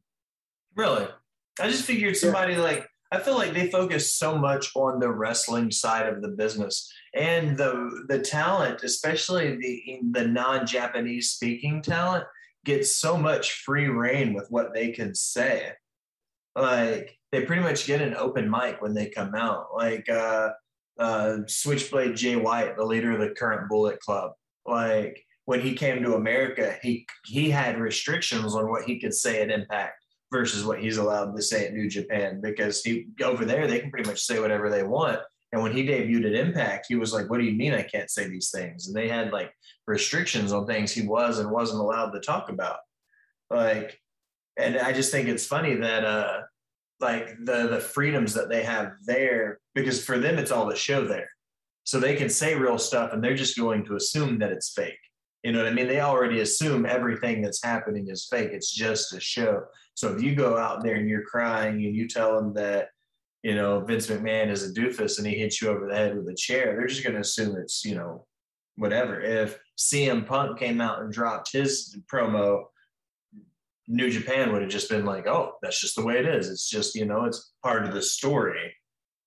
Really, 0.74 1.06
I 1.60 1.68
just 1.68 1.84
figured 1.84 2.16
somebody 2.16 2.56
like 2.56 2.88
I 3.10 3.18
feel 3.18 3.36
like 3.36 3.54
they 3.54 3.70
focus 3.70 4.14
so 4.14 4.36
much 4.36 4.70
on 4.74 5.00
the 5.00 5.10
wrestling 5.10 5.70
side 5.70 6.06
of 6.06 6.20
the 6.20 6.28
business 6.28 6.92
and 7.14 7.56
the 7.56 8.04
the 8.08 8.18
talent, 8.18 8.82
especially 8.82 9.56
the 9.56 10.00
the 10.12 10.26
non-Japanese 10.26 11.30
speaking 11.30 11.82
talent, 11.82 12.24
gets 12.64 12.94
so 12.94 13.16
much 13.16 13.62
free 13.62 13.88
reign 13.88 14.34
with 14.34 14.46
what 14.50 14.74
they 14.74 14.90
can 14.92 15.14
say. 15.14 15.72
Like 16.54 17.18
they 17.32 17.44
pretty 17.44 17.62
much 17.62 17.86
get 17.86 18.02
an 18.02 18.14
open 18.14 18.50
mic 18.50 18.82
when 18.82 18.94
they 18.94 19.08
come 19.08 19.34
out. 19.34 19.68
Like 19.74 20.08
uh, 20.08 20.50
uh, 20.98 21.38
Switchblade 21.46 22.16
Jay 22.16 22.36
White, 22.36 22.76
the 22.76 22.84
leader 22.84 23.12
of 23.12 23.20
the 23.20 23.34
current 23.34 23.68
Bullet 23.68 24.00
Club, 24.00 24.32
like 24.66 25.24
when 25.48 25.60
he 25.60 25.72
came 25.72 26.02
to 26.02 26.14
America, 26.14 26.76
he 26.82 27.06
he 27.24 27.48
had 27.48 27.80
restrictions 27.80 28.54
on 28.54 28.68
what 28.68 28.84
he 28.84 29.00
could 29.00 29.14
say 29.14 29.40
at 29.40 29.50
Impact 29.50 30.04
versus 30.30 30.62
what 30.62 30.78
he's 30.78 30.98
allowed 30.98 31.34
to 31.34 31.42
say 31.42 31.66
at 31.66 31.72
New 31.72 31.88
Japan 31.88 32.40
because 32.42 32.82
he 32.82 33.06
over 33.22 33.46
there 33.46 33.66
they 33.66 33.80
can 33.80 33.90
pretty 33.90 34.08
much 34.08 34.20
say 34.20 34.40
whatever 34.40 34.68
they 34.68 34.82
want. 34.82 35.20
And 35.52 35.62
when 35.62 35.72
he 35.72 35.86
debuted 35.86 36.26
at 36.26 36.46
Impact, 36.46 36.84
he 36.88 36.96
was 36.96 37.14
like, 37.14 37.30
"What 37.30 37.38
do 37.38 37.44
you 37.44 37.56
mean 37.56 37.72
I 37.72 37.82
can't 37.82 38.10
say 38.10 38.28
these 38.28 38.50
things?" 38.50 38.88
And 38.88 38.94
they 38.94 39.08
had 39.08 39.32
like 39.32 39.50
restrictions 39.86 40.52
on 40.52 40.66
things 40.66 40.92
he 40.92 41.06
was 41.06 41.38
and 41.38 41.50
wasn't 41.50 41.80
allowed 41.80 42.10
to 42.10 42.20
talk 42.20 42.50
about. 42.50 42.80
Like, 43.48 43.98
and 44.58 44.76
I 44.76 44.92
just 44.92 45.10
think 45.10 45.28
it's 45.28 45.46
funny 45.46 45.76
that 45.76 46.04
uh, 46.04 46.42
like 47.00 47.36
the 47.44 47.68
the 47.68 47.80
freedoms 47.80 48.34
that 48.34 48.48
they 48.48 48.62
have 48.62 48.92
there 49.04 49.60
because 49.74 50.04
for 50.04 50.18
them 50.18 50.38
it's 50.38 50.50
all 50.50 50.66
the 50.66 50.76
show 50.76 51.06
there, 51.06 51.28
so 51.84 51.98
they 52.00 52.16
can 52.16 52.28
say 52.28 52.54
real 52.54 52.78
stuff 52.78 53.12
and 53.12 53.22
they're 53.22 53.36
just 53.36 53.58
going 53.58 53.84
to 53.86 53.96
assume 53.96 54.38
that 54.38 54.52
it's 54.52 54.72
fake. 54.72 54.98
You 55.44 55.52
know 55.52 55.58
what 55.58 55.68
I 55.68 55.74
mean? 55.74 55.86
They 55.86 56.00
already 56.00 56.40
assume 56.40 56.84
everything 56.84 57.42
that's 57.42 57.62
happening 57.62 58.08
is 58.08 58.26
fake. 58.28 58.50
It's 58.52 58.72
just 58.72 59.14
a 59.14 59.20
show. 59.20 59.62
So 59.94 60.14
if 60.14 60.22
you 60.22 60.34
go 60.34 60.56
out 60.56 60.82
there 60.82 60.96
and 60.96 61.08
you're 61.08 61.22
crying 61.22 61.84
and 61.86 61.94
you 61.94 62.08
tell 62.08 62.34
them 62.34 62.52
that, 62.54 62.88
you 63.42 63.54
know, 63.54 63.80
Vince 63.80 64.08
McMahon 64.08 64.50
is 64.50 64.68
a 64.68 64.74
doofus 64.74 65.18
and 65.18 65.26
he 65.26 65.36
hits 65.36 65.62
you 65.62 65.68
over 65.68 65.86
the 65.86 65.94
head 65.94 66.16
with 66.16 66.28
a 66.28 66.34
chair, 66.34 66.74
they're 66.76 66.88
just 66.88 67.04
going 67.04 67.14
to 67.14 67.20
assume 67.20 67.56
it's, 67.56 67.84
you 67.84 67.94
know, 67.94 68.26
whatever. 68.76 69.20
If 69.20 69.58
CM 69.78 70.26
Punk 70.26 70.58
came 70.58 70.80
out 70.80 71.02
and 71.02 71.12
dropped 71.12 71.52
his 71.52 71.96
promo, 72.12 72.64
New 73.88 74.10
Japan 74.10 74.52
would 74.52 74.62
have 74.62 74.70
just 74.70 74.90
been 74.90 75.06
like, 75.06 75.26
oh, 75.26 75.52
that's 75.62 75.80
just 75.80 75.96
the 75.96 76.04
way 76.04 76.18
it 76.18 76.26
is. 76.26 76.50
It's 76.50 76.68
just, 76.68 76.94
you 76.94 77.06
know, 77.06 77.24
it's 77.24 77.52
part 77.62 77.84
of 77.84 77.94
the 77.94 78.02
story. 78.02 78.74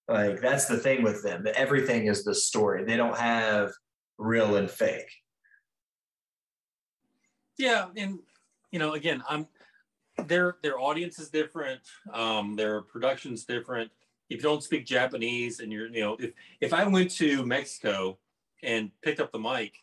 Like 0.07 0.41
that's 0.41 0.65
the 0.65 0.77
thing 0.77 1.03
with 1.03 1.23
them. 1.23 1.45
Everything 1.55 2.05
is 2.05 2.23
the 2.23 2.35
story. 2.35 2.83
They 2.85 2.97
don't 2.97 3.17
have 3.17 3.71
real 4.17 4.55
and 4.57 4.69
fake. 4.69 5.11
Yeah, 7.57 7.87
and 7.95 8.19
you 8.71 8.79
know, 8.79 8.93
again, 8.93 9.23
I'm 9.29 9.47
their 10.27 10.57
their 10.63 10.79
audience 10.79 11.19
is 11.19 11.29
different. 11.29 11.81
Um, 12.13 12.55
their 12.55 12.81
production's 12.81 13.45
different. 13.45 13.91
If 14.29 14.37
you 14.37 14.43
don't 14.43 14.63
speak 14.63 14.85
Japanese 14.85 15.59
and 15.59 15.71
you're, 15.71 15.87
you 15.87 16.01
know, 16.01 16.17
if 16.19 16.31
if 16.59 16.73
I 16.73 16.85
went 16.87 17.11
to 17.11 17.45
Mexico 17.45 18.17
and 18.63 18.91
picked 19.01 19.19
up 19.19 19.31
the 19.31 19.39
mic, 19.39 19.73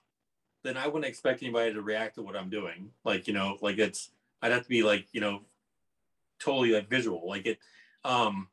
then 0.64 0.76
I 0.76 0.86
wouldn't 0.86 1.06
expect 1.06 1.42
anybody 1.42 1.72
to 1.72 1.82
react 1.82 2.16
to 2.16 2.22
what 2.22 2.36
I'm 2.36 2.50
doing. 2.50 2.90
Like, 3.04 3.26
you 3.26 3.34
know, 3.34 3.58
like 3.60 3.78
it's 3.78 4.10
I'd 4.42 4.52
have 4.52 4.62
to 4.62 4.68
be 4.68 4.82
like, 4.82 5.06
you 5.12 5.20
know, 5.20 5.40
totally 6.38 6.70
like 6.70 6.88
visual. 6.88 7.28
Like 7.28 7.46
it 7.46 7.58
um 8.04 8.48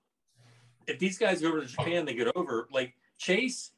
if 0.87 0.99
these 0.99 1.17
guys 1.17 1.41
go 1.41 1.49
over 1.49 1.61
to 1.61 1.67
Japan, 1.67 2.05
they 2.05 2.13
get 2.13 2.35
over 2.35 2.67
like 2.71 2.93
Chase, 3.17 3.71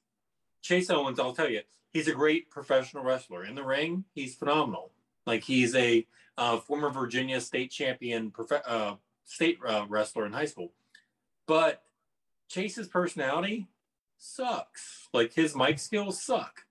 Chase 0.61 0.89
Owens, 0.89 1.19
I'll 1.19 1.33
tell 1.33 1.49
you, 1.49 1.61
he's 1.91 2.07
a 2.07 2.13
great 2.13 2.49
professional 2.49 3.03
wrestler. 3.03 3.45
In 3.45 3.55
the 3.55 3.63
ring, 3.63 4.05
he's 4.13 4.35
phenomenal. 4.35 4.91
Like 5.25 5.43
he's 5.43 5.75
a 5.75 6.05
uh, 6.37 6.57
former 6.57 6.89
Virginia 6.89 7.41
state 7.41 7.71
champion 7.71 8.31
prof- 8.31 8.63
uh, 8.65 8.95
state 9.25 9.59
uh, 9.65 9.85
wrestler 9.87 10.25
in 10.25 10.33
high 10.33 10.45
school. 10.45 10.73
But 11.47 11.83
Chase's 12.49 12.87
personality 12.87 13.67
sucks. 14.17 15.07
Like 15.13 15.33
his 15.33 15.55
mic 15.55 15.79
skills 15.79 16.21
suck. 16.21 16.65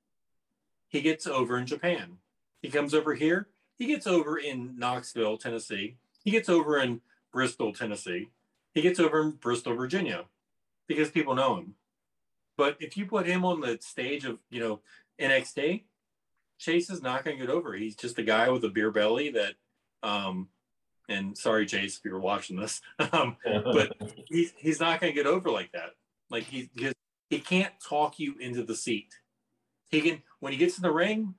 He 0.88 1.00
gets 1.00 1.26
over 1.26 1.58
in 1.58 1.66
Japan. 1.66 2.18
He 2.62 2.68
comes 2.68 2.94
over 2.94 3.14
here. 3.14 3.48
He 3.78 3.86
gets 3.86 4.06
over 4.06 4.38
in 4.38 4.78
Knoxville, 4.78 5.36
Tennessee. 5.38 5.96
He 6.24 6.30
gets 6.30 6.48
over 6.48 6.78
in 6.78 7.00
Bristol, 7.32 7.72
Tennessee. 7.72 8.28
He 8.72 8.82
gets 8.82 8.98
over 8.98 9.22
in 9.22 9.32
Bristol, 9.32 9.74
Virginia, 9.74 10.24
because 10.86 11.10
people 11.10 11.34
know 11.34 11.56
him. 11.56 11.74
But 12.56 12.76
if 12.80 12.96
you 12.96 13.06
put 13.06 13.26
him 13.26 13.44
on 13.44 13.60
the 13.60 13.78
stage 13.80 14.24
of 14.24 14.38
you 14.50 14.60
know 14.60 14.80
NXT, 15.20 15.84
Chase 16.58 16.90
is 16.90 17.02
not 17.02 17.24
going 17.24 17.38
to 17.38 17.46
get 17.46 17.54
over. 17.54 17.74
He's 17.74 17.96
just 17.96 18.18
a 18.18 18.22
guy 18.22 18.48
with 18.48 18.64
a 18.64 18.68
beer 18.68 18.90
belly 18.90 19.30
that, 19.30 19.54
um, 20.02 20.48
and 21.08 21.36
sorry, 21.36 21.66
Chase, 21.66 21.98
if 21.98 22.04
you're 22.04 22.18
watching 22.18 22.56
this, 22.56 22.80
um, 23.12 23.36
but 23.46 23.94
he's 24.26 24.52
he's 24.56 24.80
not 24.80 25.00
going 25.00 25.12
to 25.12 25.16
get 25.16 25.26
over 25.26 25.50
like 25.50 25.72
that. 25.72 25.90
Like 26.30 26.44
he 26.44 26.70
he, 26.76 26.92
he 27.28 27.38
can't 27.40 27.72
talk 27.86 28.18
you 28.18 28.34
into 28.40 28.62
the 28.62 28.74
seat. 28.74 29.14
He 29.90 30.00
can 30.00 30.22
when 30.40 30.52
he 30.52 30.58
gets 30.58 30.78
in 30.78 30.82
the 30.82 30.92
ring, 30.92 31.34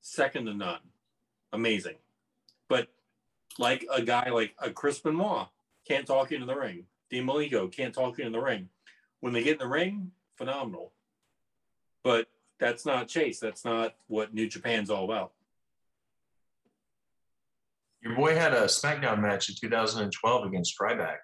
second 0.00 0.46
to 0.46 0.54
none, 0.54 0.80
amazing. 1.56 1.96
But 2.68 2.88
like 3.58 3.86
a 3.92 4.02
guy 4.02 4.30
like 4.30 4.54
a 4.58 4.70
Chris 4.70 5.00
Benoit 5.00 5.48
can't 5.88 6.06
talk 6.06 6.30
into 6.32 6.46
the 6.46 6.56
ring. 6.56 6.84
Dean 7.10 7.26
Malenko 7.26 7.72
can't 7.72 7.94
talk 7.94 8.18
you 8.18 8.26
in 8.26 8.32
the 8.32 8.40
ring. 8.40 8.68
When 9.20 9.32
they 9.32 9.42
get 9.42 9.54
in 9.54 9.58
the 9.58 9.68
ring, 9.68 10.12
phenomenal. 10.36 10.92
But 12.04 12.28
that's 12.60 12.86
not 12.86 13.08
Chase. 13.08 13.40
That's 13.40 13.64
not 13.64 13.94
what 14.06 14.34
New 14.34 14.48
Japan's 14.48 14.90
all 14.90 15.04
about. 15.04 15.32
Your 18.02 18.14
boy 18.14 18.36
had 18.36 18.52
a 18.52 18.64
SmackDown 18.64 19.20
match 19.20 19.48
in 19.48 19.56
2012 19.60 20.46
against 20.46 20.78
Ryback. 20.78 21.18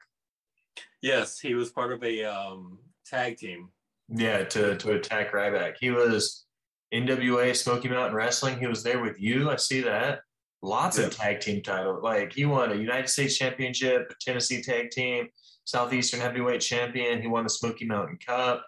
Yes, 1.00 1.38
he 1.38 1.54
was 1.54 1.70
part 1.70 1.92
of 1.92 2.02
a 2.02 2.24
um, 2.24 2.78
tag 3.06 3.36
team. 3.36 3.68
Yeah, 4.08 4.44
to 4.44 4.76
to 4.76 4.92
attack 4.92 5.32
Ryback. 5.32 5.74
He 5.80 5.90
was 5.90 6.44
NWA 6.92 7.54
Smoky 7.56 7.88
Mountain 7.88 8.14
Wrestling. 8.14 8.58
He 8.58 8.66
was 8.66 8.82
there 8.82 9.00
with 9.00 9.20
you. 9.20 9.50
I 9.50 9.56
see 9.56 9.80
that. 9.82 10.20
Lots 10.62 10.98
yeah. 10.98 11.06
of 11.06 11.16
tag 11.16 11.40
team 11.40 11.62
titles. 11.62 12.02
Like 12.02 12.32
he 12.32 12.44
won 12.44 12.72
a 12.72 12.76
United 12.76 13.08
States 13.08 13.36
Championship, 13.36 14.10
a 14.10 14.14
Tennessee 14.20 14.62
Tag 14.62 14.90
Team, 14.90 15.28
Southeastern 15.64 16.20
Heavyweight 16.20 16.60
Champion. 16.60 17.20
He 17.20 17.26
won 17.26 17.44
the 17.44 17.50
Smoky 17.50 17.84
Mountain 17.84 18.18
Cup 18.24 18.64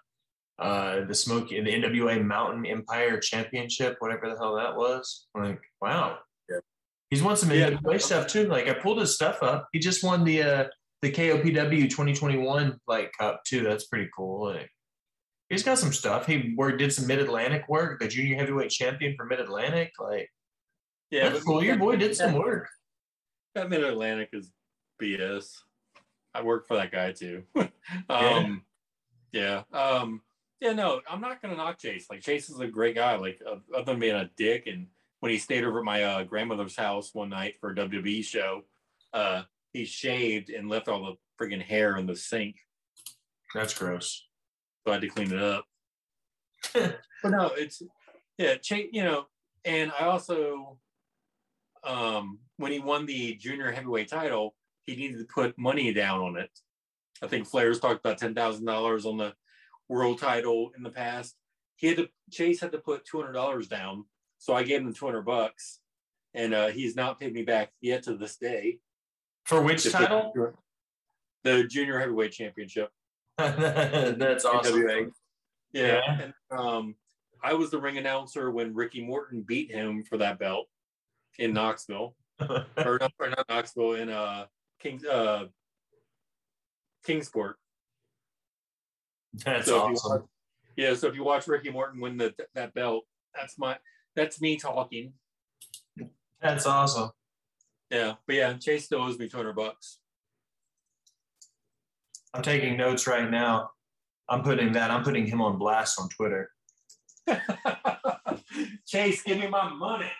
uh, 0.59 1.01
the 1.05 1.15
Smoky, 1.15 1.59
the 1.61 1.71
NWA 1.71 2.23
Mountain 2.23 2.65
Empire 2.65 3.19
Championship, 3.19 3.97
whatever 3.99 4.29
the 4.29 4.37
hell 4.37 4.55
that 4.55 4.75
was. 4.75 5.27
Like, 5.35 5.59
wow. 5.81 6.19
Yeah. 6.49 6.59
He's 7.09 7.21
won 7.23 7.35
some 7.35 7.51
yeah. 7.51 7.71
NWA 7.71 8.01
stuff 8.01 8.27
too. 8.27 8.47
Like 8.47 8.67
I 8.67 8.73
pulled 8.73 8.99
his 8.99 9.15
stuff 9.15 9.43
up. 9.43 9.67
He 9.73 9.79
just 9.79 10.03
won 10.03 10.23
the 10.23 10.43
uh, 10.43 10.65
the 11.01 11.11
KOPW 11.11 11.89
2021 11.89 12.79
like 12.87 13.11
cup 13.19 13.41
too. 13.45 13.63
That's 13.63 13.87
pretty 13.87 14.09
cool. 14.15 14.53
Like 14.53 14.69
he's 15.49 15.63
got 15.63 15.77
some 15.77 15.93
stuff. 15.93 16.25
He 16.25 16.53
worked 16.55 16.79
did 16.79 16.93
some 16.93 17.07
Mid 17.07 17.19
Atlantic 17.19 17.67
work, 17.69 17.99
the 17.99 18.07
junior 18.07 18.37
heavyweight 18.37 18.71
champion 18.71 19.15
for 19.15 19.25
Mid 19.25 19.39
Atlantic. 19.39 19.93
Like 19.99 20.29
yeah, 21.11 21.29
that's 21.29 21.43
cool. 21.43 21.63
Your 21.63 21.77
boy 21.77 21.95
did 21.95 22.15
some 22.15 22.33
work. 22.33 22.67
That 23.53 23.69
Mid 23.69 23.83
Atlantic 23.83 24.29
is 24.33 24.51
BS. 25.01 25.49
I 26.33 26.41
worked 26.41 26.67
for 26.67 26.75
that 26.75 26.91
guy 26.91 27.13
too. 27.13 27.43
um, 28.09 28.63
yeah. 29.31 29.63
yeah. 29.71 29.79
Um, 29.79 30.21
yeah, 30.59 30.73
no, 30.73 31.01
I'm 31.09 31.21
not 31.21 31.41
gonna 31.41 31.55
knock 31.55 31.79
Chase. 31.79 32.07
Like 32.09 32.21
Chase 32.21 32.49
is 32.49 32.59
a 32.59 32.67
great 32.67 32.95
guy. 32.95 33.15
Like 33.15 33.41
uh, 33.45 33.57
other 33.73 33.91
than 33.91 33.99
being 33.99 34.15
a 34.15 34.29
dick, 34.35 34.67
and 34.67 34.87
when 35.19 35.31
he 35.31 35.37
stayed 35.37 35.63
over 35.63 35.79
at 35.79 35.85
my 35.85 36.03
uh, 36.03 36.23
grandmother's 36.23 36.75
house 36.75 37.13
one 37.13 37.29
night 37.29 37.55
for 37.59 37.71
a 37.71 37.75
WWE 37.75 38.23
show, 38.23 38.61
uh, 39.13 39.43
he 39.73 39.85
shaved 39.85 40.49
and 40.49 40.69
left 40.69 40.87
all 40.87 41.03
the 41.05 41.15
friggin' 41.43 41.61
hair 41.61 41.97
in 41.97 42.05
the 42.05 42.15
sink. 42.15 42.55
That's 43.53 43.73
gross. 43.73 44.25
So 44.85 44.91
I 44.91 44.95
had 44.95 45.01
to 45.01 45.07
clean 45.07 45.31
it 45.31 45.41
up. 45.41 45.65
but 46.73 47.31
no, 47.31 47.51
it's 47.55 47.81
yeah, 48.37 48.55
Chase. 48.55 48.89
You 48.91 49.03
know, 49.03 49.25
and 49.63 49.91
I 49.99 50.05
also, 50.05 50.77
um, 51.83 52.39
when 52.57 52.71
he 52.71 52.79
won 52.79 53.05
the 53.05 53.35
junior 53.35 53.71
heavyweight 53.71 54.09
title, 54.09 54.55
he 54.85 54.95
needed 54.95 55.17
to 55.19 55.25
put 55.25 55.57
money 55.57 55.91
down 55.91 56.21
on 56.21 56.37
it. 56.37 56.51
I 57.23 57.27
think 57.27 57.47
Flair's 57.47 57.79
talked 57.79 58.05
about 58.05 58.19
ten 58.19 58.35
thousand 58.35 58.65
dollars 58.65 59.05
on 59.05 59.17
the 59.17 59.33
world 59.89 60.19
title 60.19 60.71
in 60.77 60.83
the 60.83 60.89
past. 60.91 61.35
He 61.77 61.87
had 61.87 61.97
to 61.97 62.09
Chase 62.31 62.61
had 62.61 62.71
to 62.73 62.77
put 62.77 63.05
two 63.05 63.19
hundred 63.19 63.33
dollars 63.33 63.67
down, 63.67 64.05
so 64.37 64.53
I 64.53 64.63
gave 64.63 64.81
him 64.81 64.93
two 64.93 65.05
hundred 65.05 65.23
bucks, 65.23 65.79
and 66.35 66.53
uh, 66.53 66.67
he's 66.67 66.95
not 66.95 67.19
paid 67.19 67.33
me 67.33 67.41
back 67.41 67.71
yet 67.81 68.03
to 68.03 68.15
this 68.15 68.37
day. 68.37 68.79
For 69.45 69.61
which 69.61 69.89
title? 69.91 70.33
The 71.43 71.63
junior 71.63 71.99
heavyweight 71.99 72.31
championship. 72.31 72.89
That's 74.17 74.45
awesome. 74.45 74.81
Yeah. 74.81 75.01
yeah. 75.73 76.21
And, 76.21 76.33
um, 76.51 76.95
I 77.43 77.53
was 77.53 77.69
the 77.69 77.79
ring 77.79 77.97
announcer 77.97 78.49
when 78.49 78.73
Ricky 78.73 79.05
Morton 79.05 79.41
beat 79.41 79.71
him 79.71 80.03
for 80.03 80.17
that 80.17 80.39
belt 80.39 80.67
in 81.37 81.53
Knoxville, 81.53 82.15
or 82.39 82.97
not, 82.99 83.13
or 83.19 83.29
not 83.29 83.45
Knoxville 83.49 83.93
in 83.93 84.09
uh 84.09 84.45
King 84.79 85.01
uh 85.05 85.45
Kingsport. 87.05 87.57
That's 89.43 89.67
So 89.67 89.81
awesome. 89.81 90.23
Yeah, 90.75 90.93
so 90.93 91.07
if 91.07 91.15
you 91.15 91.23
watch 91.23 91.47
Ricky 91.47 91.69
Morton 91.69 92.01
win 92.01 92.17
the, 92.17 92.33
that 92.53 92.73
belt, 92.73 93.05
that's 93.33 93.57
my 93.59 93.77
that's 94.15 94.41
me 94.41 94.57
talking. 94.57 95.13
That's 96.41 96.65
awesome. 96.65 97.11
Yeah, 97.91 98.13
but 98.25 98.35
yeah, 98.35 98.53
Chase 98.53 98.85
still 98.85 99.01
owes 99.01 99.19
me 99.19 99.29
two 99.29 99.37
hundred 99.37 99.55
bucks. 99.55 99.99
I'm 102.35 102.41
taking 102.41 102.75
notes 102.75 103.07
right 103.07 103.31
now. 103.31 103.69
I'm 104.27 104.43
putting 104.43 104.73
that. 104.73 104.91
I'm 104.91 105.03
putting 105.03 105.25
him 105.25 105.41
on 105.41 105.57
blast 105.57 105.97
on 106.01 106.09
Twitter. 106.09 106.51
Chase, 108.85 109.23
give 109.23 109.39
me 109.39 109.47
my 109.47 109.69
money. 109.69 110.11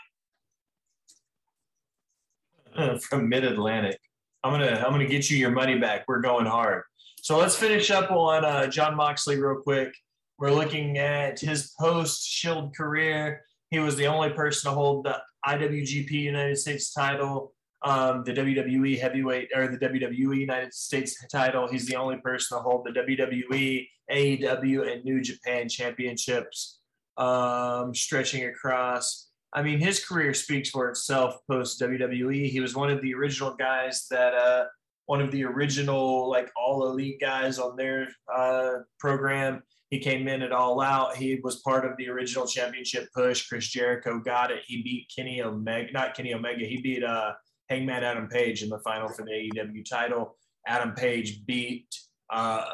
from 3.02 3.28
Mid 3.28 3.44
Atlantic. 3.44 4.00
I'm 4.46 4.54
gonna 4.54 4.82
I'm 4.86 4.94
gonna 4.94 5.08
get 5.08 5.30
you 5.30 5.38
your 5.38 5.52
money 5.52 5.78
back. 5.78 6.06
We're 6.08 6.22
going 6.22 6.46
hard. 6.46 6.84
So 7.22 7.38
let's 7.38 7.56
finish 7.56 7.92
up 7.92 8.10
on 8.12 8.46
uh, 8.46 8.68
Jon 8.68 8.96
Moxley 8.96 9.38
real 9.38 9.62
quick. 9.62 9.94
We're 10.38 10.54
looking 10.54 10.98
at 10.98 11.40
his 11.42 11.74
post 11.78 12.26
Shield 12.26 12.74
career. 12.76 13.42
He 13.72 13.80
was 13.80 13.98
the 13.98 14.08
only 14.08 14.30
person 14.30 14.72
to 14.72 14.76
hold 14.76 15.06
the 15.06 15.18
IWGP 15.46 16.12
United 16.12 16.58
States 16.60 16.94
title, 16.94 17.55
um, 17.86 18.24
the 18.26 18.34
WWE 18.34 19.00
Heavyweight 19.00 19.50
or 19.56 19.68
the 19.68 19.78
WWE 19.78 20.38
United 20.38 20.74
States 20.74 21.16
title. 21.32 21.68
He's 21.68 21.86
the 21.86 21.96
only 21.96 22.18
person 22.18 22.58
to 22.58 22.62
hold 22.62 22.86
the 22.86 22.92
WWE, 23.00 23.88
AEW, 24.12 24.92
and 24.92 25.04
New 25.06 25.22
Japan 25.22 25.70
championships, 25.70 26.80
um, 27.18 27.94
stretching 27.94 28.46
across 28.46 29.30
I 29.56 29.64
mean, 29.64 29.80
his 29.80 30.04
career 30.04 30.34
speaks 30.34 30.70
for 30.70 30.90
itself 30.90 31.38
post 31.50 31.80
WWE. 31.80 32.50
He 32.50 32.60
was 32.60 32.76
one 32.76 32.92
of 32.92 33.02
the 33.02 33.16
original 33.16 33.56
guys 33.56 34.06
that, 34.12 34.34
uh, 34.34 34.66
one 35.06 35.22
of 35.22 35.32
the 35.32 35.46
original 35.46 36.30
like 36.30 36.52
all 36.58 36.88
elite 36.88 37.22
guys 37.22 37.58
on 37.58 37.78
their 37.78 38.10
uh, 38.36 38.80
program. 39.00 39.64
He 39.92 40.00
came 40.00 40.28
in 40.28 40.42
at 40.42 40.52
All 40.52 40.82
Out. 40.82 41.16
He 41.16 41.40
was 41.42 41.62
part 41.62 41.86
of 41.86 41.96
the 41.98 42.10
original 42.10 42.46
championship 42.46 43.08
push. 43.16 43.48
Chris 43.48 43.68
Jericho 43.68 44.20
got 44.20 44.52
it. 44.52 44.64
He 44.66 44.82
beat 44.82 45.10
Kenny 45.16 45.42
Omega, 45.42 45.94
not 45.94 46.16
Kenny 46.16 46.34
Omega. 46.34 46.66
He 46.66 46.82
beat 46.82 47.04
uh, 47.04 47.34
Hangman 47.70 48.04
Adam 48.04 48.28
Page 48.28 48.64
in 48.64 48.70
the 48.70 48.80
final 48.80 49.10
for 49.10 49.24
the 49.24 49.32
AEW 49.32 49.88
title. 49.88 50.38
Adam 50.68 50.94
Page 50.94 51.46
beat 51.46 51.88
uh, 52.32 52.66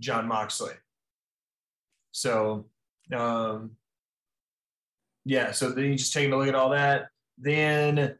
Jon 0.00 0.26
Moxley. 0.26 0.74
So, 2.12 2.66
um, 3.14 3.72
yeah, 5.24 5.52
so 5.52 5.70
then 5.70 5.84
you 5.84 5.94
just 5.96 6.12
taking 6.12 6.32
a 6.32 6.36
look 6.36 6.48
at 6.48 6.54
all 6.54 6.70
that. 6.70 7.08
Then 7.38 8.16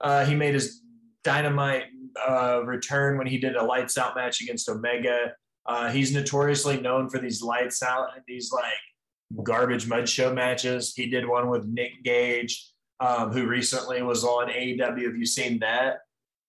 uh, 0.00 0.24
he 0.24 0.34
made 0.34 0.54
his 0.54 0.82
dynamite 1.24 1.84
uh, 2.28 2.62
return 2.64 3.18
when 3.18 3.26
he 3.26 3.38
did 3.38 3.56
a 3.56 3.64
lights 3.64 3.98
out 3.98 4.16
match 4.16 4.40
against 4.40 4.68
Omega. 4.68 5.34
Uh, 5.66 5.90
he's 5.90 6.12
notoriously 6.12 6.80
known 6.80 7.08
for 7.08 7.18
these 7.18 7.42
lights 7.42 7.82
out, 7.82 8.08
and 8.14 8.24
these 8.26 8.50
like 8.52 9.44
garbage 9.44 9.86
mud 9.86 10.08
show 10.08 10.32
matches. 10.32 10.94
He 10.94 11.06
did 11.06 11.26
one 11.26 11.48
with 11.48 11.66
Nick 11.66 12.02
Gage, 12.02 12.70
um, 13.00 13.32
who 13.32 13.46
recently 13.46 14.02
was 14.02 14.24
on 14.24 14.48
AEW. 14.48 14.80
Have 14.80 15.16
you 15.16 15.26
seen 15.26 15.58
that? 15.60 16.00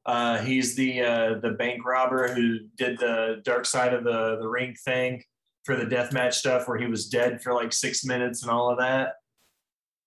Uh, 0.05 0.39
he's 0.39 0.75
the 0.75 1.01
uh, 1.01 1.39
the 1.39 1.51
bank 1.51 1.85
robber 1.85 2.33
who 2.33 2.59
did 2.75 2.97
the 2.99 3.41
dark 3.43 3.65
side 3.65 3.93
of 3.93 4.03
the 4.03 4.37
the 4.39 4.47
ring 4.47 4.75
thing 4.83 5.23
for 5.63 5.75
the 5.75 5.85
deathmatch 5.85 6.33
stuff, 6.33 6.67
where 6.67 6.77
he 6.77 6.87
was 6.87 7.07
dead 7.07 7.41
for 7.41 7.53
like 7.53 7.71
six 7.71 8.03
minutes 8.03 8.41
and 8.41 8.51
all 8.51 8.69
of 8.69 8.79
that. 8.79 9.13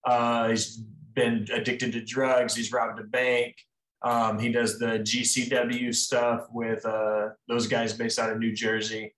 Uh, 0.04 0.48
he's 0.48 0.82
been 1.14 1.46
addicted 1.52 1.92
to 1.92 2.04
drugs. 2.04 2.54
He's 2.54 2.72
robbed 2.72 3.00
a 3.00 3.04
bank. 3.04 3.56
Um, 4.02 4.38
he 4.38 4.50
does 4.50 4.78
the 4.78 4.98
GCW 4.98 5.94
stuff 5.94 6.46
with 6.52 6.84
uh, 6.84 7.30
those 7.48 7.66
guys 7.66 7.92
based 7.94 8.18
out 8.18 8.30
of 8.30 8.38
New 8.38 8.52
Jersey. 8.52 9.14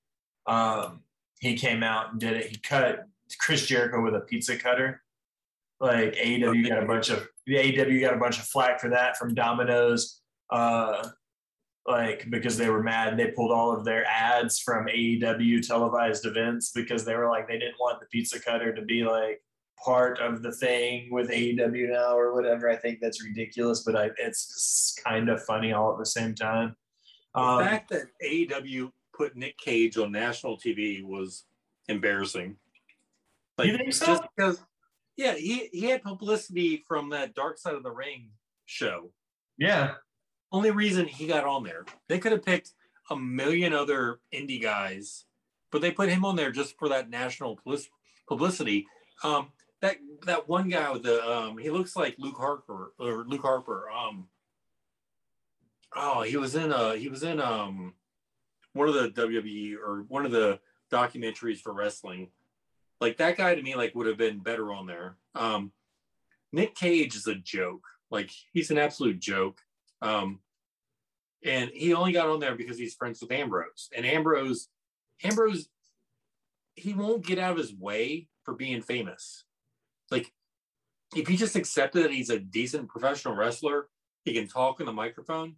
Um, 0.47 1.01
he 1.41 1.57
came 1.57 1.83
out 1.83 2.13
and 2.13 2.21
did 2.21 2.35
it. 2.35 2.47
He 2.47 2.57
cut 2.57 3.07
Chris 3.41 3.67
Jericho 3.67 4.01
with 4.03 4.15
a 4.15 4.21
pizza 4.21 4.57
cutter. 4.57 5.03
Like 5.81 6.15
AEW 6.15 6.69
got 6.69 6.83
a 6.83 6.87
bunch 6.87 7.11
of 7.11 7.29
the 7.47 7.57
AEW 7.57 8.01
got 8.01 8.15
a 8.15 8.19
bunch 8.19 8.39
of 8.39 8.45
flack 8.47 8.81
for 8.81 8.91
that 8.91 9.17
from 9.17 9.35
Domino's. 9.35 10.21
Uh, 10.51 11.07
like 11.87 12.29
because 12.31 12.57
they 12.57 12.69
were 12.69 12.83
mad, 12.83 13.09
and 13.09 13.19
they 13.19 13.29
pulled 13.29 13.53
all 13.53 13.71
of 13.73 13.85
their 13.85 14.05
ads 14.07 14.59
from 14.59 14.87
AEW 14.87 15.67
televised 15.67 16.27
events 16.27 16.73
because 16.75 17.05
they 17.05 17.15
were 17.15 17.29
like 17.29 17.47
they 17.47 17.59
didn't 17.59 17.79
want 17.79 18.01
the 18.01 18.07
pizza 18.07 18.41
cutter 18.41 18.75
to 18.75 18.83
be 18.83 19.05
like 19.05 19.41
part 19.85 20.19
of 20.19 20.43
the 20.43 20.53
thing 20.53 21.09
with 21.13 21.31
AEW 21.31 21.91
now 21.93 22.17
or 22.19 22.35
whatever. 22.35 22.69
I 22.69 22.77
think 22.77 22.99
that's 23.01 23.23
ridiculous, 23.23 23.85
but 23.85 23.95
I, 23.95 24.11
it's 24.17 24.97
kind 25.05 25.29
of 25.29 25.45
funny 25.45 25.73
all 25.73 25.93
at 25.93 25.99
the 25.99 26.07
same 26.07 26.35
time. 26.35 26.75
The 27.35 27.41
Um, 27.41 27.65
fact 27.65 27.91
that 27.91 28.07
AEW 28.25 28.91
put 29.15 29.37
Nick 29.37 29.59
Gage 29.59 29.97
on 29.97 30.11
national 30.11 30.59
TV 30.59 31.05
was 31.05 31.45
embarrassing. 31.89 32.57
You 33.63 33.77
think 33.77 33.93
so? 33.93 34.07
Just 34.07 34.23
because, 34.37 34.63
yeah, 35.17 35.35
he, 35.35 35.69
he 35.73 35.87
had 35.87 36.03
publicity 36.03 36.85
from 36.87 37.11
that 37.11 37.35
Dark 37.35 37.59
Side 37.59 37.75
of 37.75 37.83
the 37.83 37.91
Ring 37.91 38.31
show. 38.67 39.11
yeah, 39.59 39.95
Only 40.53 40.71
reason 40.71 41.07
he 41.07 41.27
got 41.27 41.45
on 41.45 41.65
there, 41.65 41.85
they 42.09 42.19
could 42.19 42.33
have 42.33 42.45
picked 42.45 42.73
a 43.11 43.17
million 43.17 43.73
other 43.73 44.21
indie 44.35 44.61
guys, 44.61 45.25
but 45.71 45.81
they 45.81 45.91
put 45.91 46.09
him 46.09 46.25
on 46.25 46.37
there 46.37 46.51
just 46.51 46.79
for 46.79 46.89
that 46.89 47.09
national 47.09 47.59
publicity. 48.29 48.87
Um, 49.23 49.49
that 49.81 49.97
that 50.25 50.49
one 50.49 50.69
guy 50.69 50.91
with 50.91 51.03
the 51.03 51.23
um, 51.25 51.59
he 51.59 51.71
looks 51.71 51.97
like 51.97 52.17
Luke 52.19 52.37
Harper 52.37 52.93
or 52.99 53.25
Luke 53.27 53.43
Harper. 53.43 53.89
Um, 53.91 54.29
oh, 55.95 56.23
he 56.23 56.37
was 56.37 56.55
in 56.55 56.73
uh 56.73 56.93
he 56.93 57.09
was 57.09 57.23
in 57.23 57.41
um 57.41 57.95
one 58.73 58.89
of 58.89 58.95
the 58.95 59.11
WWE 59.11 59.77
or 59.77 60.05
one 60.09 60.27
of 60.27 60.33
the 60.33 60.59
documentaries 60.91 61.61
for 61.61 61.73
wrestling. 61.73 62.29
Like 63.01 63.19
that 63.19 63.37
guy 63.37 63.55
to 63.55 63.63
me 63.63 63.75
like 63.75 63.95
would 63.95 64.07
have 64.07 64.17
been 64.17 64.39
better 64.39 64.73
on 64.73 64.87
there. 64.87 65.17
Um, 65.35 65.73
Nick 66.53 66.77
Gage 66.77 67.15
is 67.17 67.27
a 67.27 67.35
joke. 67.35 67.85
Like 68.11 68.31
he's 68.53 68.71
an 68.71 68.79
absolute 68.79 69.21
joke. 69.21 69.61
Um, 70.01 70.41
and 71.45 71.71
he 71.73 71.95
only 71.95 72.13
got 72.13 72.29
on 72.29 72.41
there 72.41 72.55
because 72.55 72.79
he's 72.79 72.95
friends 72.95 73.21
with 73.21 73.31
Ambrose. 73.31 73.91
And 73.95 74.07
Ambrose, 74.07 74.69
Ambrose, 75.23 75.69
he 76.75 76.93
won't 76.93 77.27
get 77.27 77.39
out 77.39 77.53
of 77.53 77.59
his 77.59 77.75
way 77.75 78.29
for 78.45 78.55
being 78.55 78.83
famous. 78.83 79.45
Like 80.11 80.33
if 81.15 81.29
he 81.29 81.37
just 81.37 81.57
accepted 81.57 82.05
that 82.05 82.13
he's 82.13 82.31
a 82.31 82.39
decent 82.39 82.89
professional 82.89 83.35
wrestler, 83.35 83.89
he 84.25 84.33
can 84.33 84.49
talk 84.49 84.81
in 84.81 84.87
the 84.87 84.93
microphone, 84.93 85.57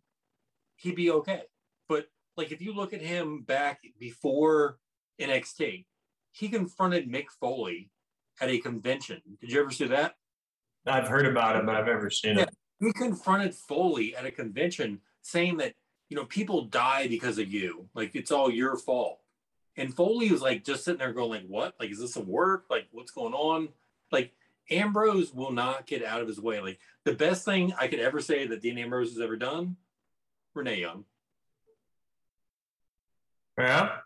he'd 0.77 0.97
be 0.97 1.11
okay. 1.11 1.43
But 1.89 2.07
like 2.37 2.53
if 2.53 2.61
you 2.61 2.75
look 2.75 2.93
at 2.93 3.01
him 3.01 3.43
back 3.43 3.81
before 3.99 4.79
NXT, 5.21 5.87
he 6.39 6.49
confronted 6.49 7.11
Mick 7.11 7.27
Foley 7.41 7.91
at 8.41 8.49
a 8.49 8.59
convention. 8.59 9.21
Did 9.41 9.51
you 9.51 9.61
ever 9.61 9.73
see 9.73 9.89
that? 9.89 10.15
I've 10.87 11.09
heard 11.09 11.27
about 11.27 11.57
it, 11.57 11.67
but 11.67 11.75
I've 11.75 11.87
never 11.87 12.11
seen 12.11 12.39
it. 12.39 12.49
He 12.79 12.93
confronted 12.93 13.57
Foley 13.57 14.15
at 14.15 14.25
a 14.25 14.31
convention 14.31 15.01
saying 15.21 15.57
that, 15.57 15.75
you 16.09 16.17
know, 16.17 16.27
people 16.27 16.67
die 16.67 17.09
because 17.09 17.39
of 17.39 17.53
you. 17.53 17.89
Like 17.93 18.15
it's 18.15 18.31
all 18.31 18.53
your 18.53 18.77
fault. 18.77 19.19
And 19.77 19.93
Foley 19.93 20.31
was 20.31 20.41
like 20.41 20.65
just 20.65 20.85
sitting 20.85 21.01
there 21.01 21.13
going, 21.13 21.43
like, 21.43 21.49
what? 21.49 21.75
Like, 21.81 21.91
is 21.91 21.99
this 21.99 22.15
a 22.15 22.21
work? 22.21 22.67
Like, 22.71 22.87
what's 22.93 23.11
going 23.11 23.35
on? 23.35 23.71
Like 24.13 24.33
Ambrose 24.71 25.35
will 25.35 25.51
not 25.51 25.87
get 25.89 26.05
out 26.05 26.21
of 26.21 26.29
his 26.29 26.41
way. 26.41 26.61
Like 26.61 26.79
the 27.03 27.15
best 27.15 27.45
thing 27.45 27.75
I 27.81 27.89
could 27.89 27.99
ever 27.99 28.21
say 28.21 28.47
that 28.47 28.63
Dean 28.63 28.79
Ambrose 28.79 29.11
has 29.11 29.21
ever 29.21 29.37
done, 29.37 29.77
Renee 30.55 30.83
Young. 30.83 31.05
Yeah. 33.59 33.97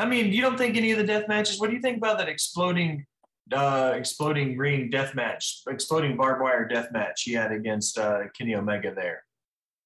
I 0.00 0.06
mean, 0.06 0.32
you 0.32 0.40
don't 0.40 0.56
think 0.56 0.78
any 0.78 0.92
of 0.92 0.98
the 0.98 1.04
death 1.04 1.28
matches? 1.28 1.60
What 1.60 1.68
do 1.68 1.76
you 1.76 1.82
think 1.82 1.98
about 1.98 2.16
that 2.16 2.28
exploding, 2.28 3.04
uh, 3.52 3.92
exploding 3.94 4.56
ring 4.56 4.88
death 4.88 5.14
match, 5.14 5.60
exploding 5.68 6.16
barbed 6.16 6.40
wire 6.40 6.66
death 6.66 6.88
match 6.90 7.22
he 7.24 7.34
had 7.34 7.52
against 7.52 7.98
uh, 7.98 8.20
Kenny 8.36 8.54
Omega 8.54 8.94
there? 8.94 9.24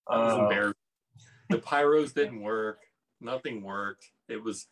Uh. 0.06 0.72
The 1.50 1.58
pyros 1.58 2.14
didn't 2.14 2.42
work. 2.42 2.78
Nothing 3.20 3.64
worked. 3.64 4.08
It 4.28 4.40
was, 4.40 4.68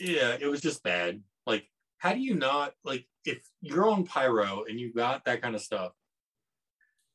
yeah, 0.00 0.36
it 0.40 0.48
was 0.48 0.60
just 0.60 0.82
bad. 0.82 1.22
Like, 1.46 1.70
how 1.98 2.14
do 2.14 2.18
you 2.18 2.34
not 2.34 2.74
like 2.84 3.06
if 3.24 3.48
you're 3.60 3.88
on 3.88 4.04
pyro 4.04 4.64
and 4.68 4.80
you 4.80 4.92
got 4.92 5.24
that 5.26 5.40
kind 5.40 5.54
of 5.54 5.60
stuff? 5.60 5.92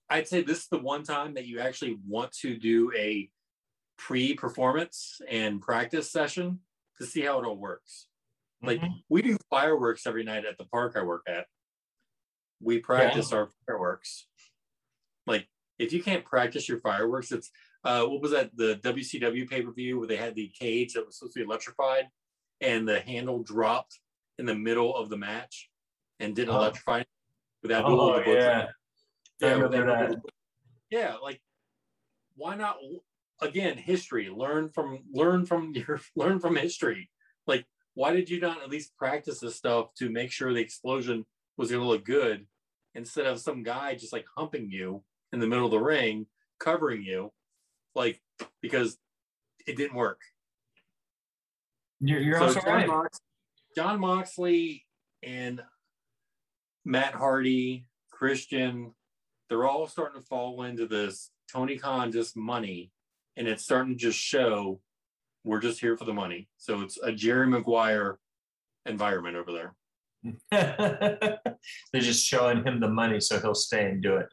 I'd 0.09 0.29
say 0.29 0.43
this 0.43 0.59
is 0.59 0.67
the 0.67 0.79
one 0.79 1.03
time 1.03 1.33
that 1.33 1.45
you 1.45 1.59
actually 1.59 1.97
want 2.07 2.31
to 2.39 2.55
do 2.55 2.91
a 2.97 3.29
pre-performance 3.97 5.19
and 5.29 5.61
practice 5.61 6.09
session 6.09 6.59
to 6.99 7.05
see 7.05 7.21
how 7.21 7.39
it 7.39 7.45
all 7.45 7.57
works. 7.57 8.07
Like 8.61 8.81
mhm. 8.81 8.91
we 9.07 9.21
do 9.21 9.37
fireworks 9.49 10.05
every 10.05 10.23
night 10.23 10.45
at 10.45 10.57
the 10.57 10.65
park 10.65 10.95
I 10.95 11.03
work 11.03 11.23
at. 11.27 11.45
We 12.61 12.79
practice 12.79 13.31
our 13.31 13.49
fireworks. 13.65 14.27
Like 15.25 15.47
if 15.77 15.93
you 15.93 16.03
can't 16.03 16.25
practice 16.25 16.67
your 16.67 16.79
fireworks, 16.79 17.31
it's 17.31 17.49
uh, 17.85 18.05
what 18.05 18.21
was 18.21 18.31
that 18.31 18.51
the 18.55 18.75
WCW 18.83 19.49
pay 19.49 19.61
per 19.61 19.71
view 19.71 19.97
where 19.99 20.07
they 20.07 20.17
had 20.17 20.35
the 20.35 20.51
cage 20.59 20.93
that 20.93 21.05
was 21.05 21.17
supposed 21.17 21.35
to 21.35 21.39
be 21.39 21.45
electrified 21.45 22.05
and 22.59 22.85
the 22.87 22.99
handle 22.99 23.41
dropped 23.41 23.99
in 24.37 24.45
the 24.45 24.55
middle 24.55 24.93
of 24.95 25.09
the 25.09 25.17
match 25.17 25.69
and 26.19 26.35
didn't 26.35 26.53
Oh. 26.53 26.57
electrify 26.57 27.03
without 27.63 27.85
Oh, 27.85 28.21
the 28.21 28.29
yeah. 28.31 28.67
Yeah, 29.39 29.55
without- 29.55 30.15
yeah, 30.89 31.15
like 31.23 31.41
why 32.35 32.55
not? 32.55 32.77
Again, 33.41 33.77
history. 33.77 34.29
Learn 34.29 34.69
from 34.69 34.99
learn 35.11 35.45
from 35.45 35.73
your 35.75 36.01
learn 36.15 36.39
from 36.39 36.55
history. 36.55 37.09
Like, 37.47 37.65
why 37.93 38.13
did 38.13 38.29
you 38.29 38.39
not 38.39 38.61
at 38.61 38.69
least 38.69 38.95
practice 38.97 39.39
this 39.39 39.55
stuff 39.55 39.93
to 39.99 40.09
make 40.09 40.31
sure 40.31 40.53
the 40.53 40.59
explosion 40.59 41.25
was 41.57 41.71
going 41.71 41.81
to 41.81 41.87
look 41.87 42.05
good 42.05 42.45
instead 42.95 43.25
of 43.25 43.39
some 43.39 43.63
guy 43.63 43.95
just 43.95 44.13
like 44.13 44.25
humping 44.35 44.69
you 44.69 45.03
in 45.31 45.39
the 45.39 45.47
middle 45.47 45.65
of 45.65 45.71
the 45.71 45.79
ring, 45.79 46.25
covering 46.59 47.03
you, 47.03 47.31
like 47.95 48.21
because 48.61 48.97
it 49.67 49.77
didn't 49.77 49.95
work. 49.95 50.21
You're, 51.99 52.21
you're 52.21 52.37
So 52.37 52.45
also 52.45 52.61
John, 52.61 52.73
right. 52.73 52.87
Mox- 52.87 53.21
Jon 53.75 53.99
Moxley 53.99 54.85
and 55.21 55.61
Matt 56.85 57.13
Hardy, 57.13 57.85
Christian, 58.11 58.93
they're 59.49 59.67
all 59.67 59.87
starting 59.87 60.21
to 60.21 60.27
fall 60.27 60.63
into 60.63 60.87
this 60.87 61.31
Tony 61.51 61.77
Khan 61.77 62.11
just 62.11 62.37
money, 62.37 62.91
and 63.37 63.47
it's 63.47 63.63
starting 63.63 63.93
to 63.93 63.99
just 63.99 64.19
show 64.19 64.79
we're 65.43 65.59
just 65.59 65.79
here 65.79 65.97
for 65.97 66.05
the 66.05 66.13
money. 66.13 66.47
So 66.57 66.81
it's 66.81 66.97
a 67.01 67.11
Jerry 67.11 67.47
Maguire 67.47 68.19
environment 68.85 69.35
over 69.37 69.51
there. 69.51 69.75
They're 70.51 72.01
just 72.01 72.25
showing 72.25 72.63
him 72.63 72.79
the 72.79 72.89
money 72.89 73.19
so 73.21 73.39
he'll 73.39 73.55
stay 73.55 73.89
and 73.89 74.03
do 74.03 74.17
it. 74.17 74.27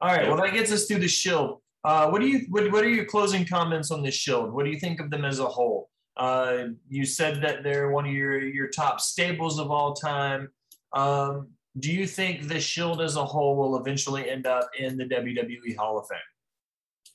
All 0.00 0.14
right. 0.14 0.26
Well, 0.26 0.36
that 0.38 0.52
gets 0.52 0.72
us 0.72 0.86
through 0.86 1.00
the 1.00 1.08
shield. 1.08 1.60
Uh, 1.84 2.08
what 2.08 2.20
do 2.20 2.26
you 2.26 2.46
what, 2.48 2.70
what 2.72 2.84
are 2.84 2.88
your 2.88 3.04
closing 3.04 3.46
comments 3.46 3.90
on 3.90 4.02
the 4.02 4.10
shield? 4.10 4.52
What 4.52 4.64
do 4.64 4.70
you 4.70 4.80
think 4.80 5.00
of 5.00 5.10
them 5.10 5.24
as 5.24 5.38
a 5.38 5.46
whole? 5.46 5.88
Uh, 6.16 6.68
you 6.88 7.04
said 7.04 7.42
that 7.42 7.62
they're 7.62 7.90
one 7.90 8.06
of 8.06 8.12
your 8.12 8.40
your 8.40 8.68
top 8.68 9.00
stables 9.00 9.58
of 9.58 9.70
all 9.70 9.94
time. 9.94 10.48
Um, 10.94 11.48
do 11.78 11.92
you 11.92 12.06
think 12.06 12.48
the 12.48 12.58
shield 12.58 13.00
as 13.02 13.16
a 13.16 13.24
whole 13.24 13.56
will 13.56 13.76
eventually 13.76 14.28
end 14.28 14.46
up 14.46 14.68
in 14.78 14.96
the 14.96 15.04
WWE 15.04 15.76
Hall 15.76 15.98
of 15.98 16.08
Fame? 16.08 16.18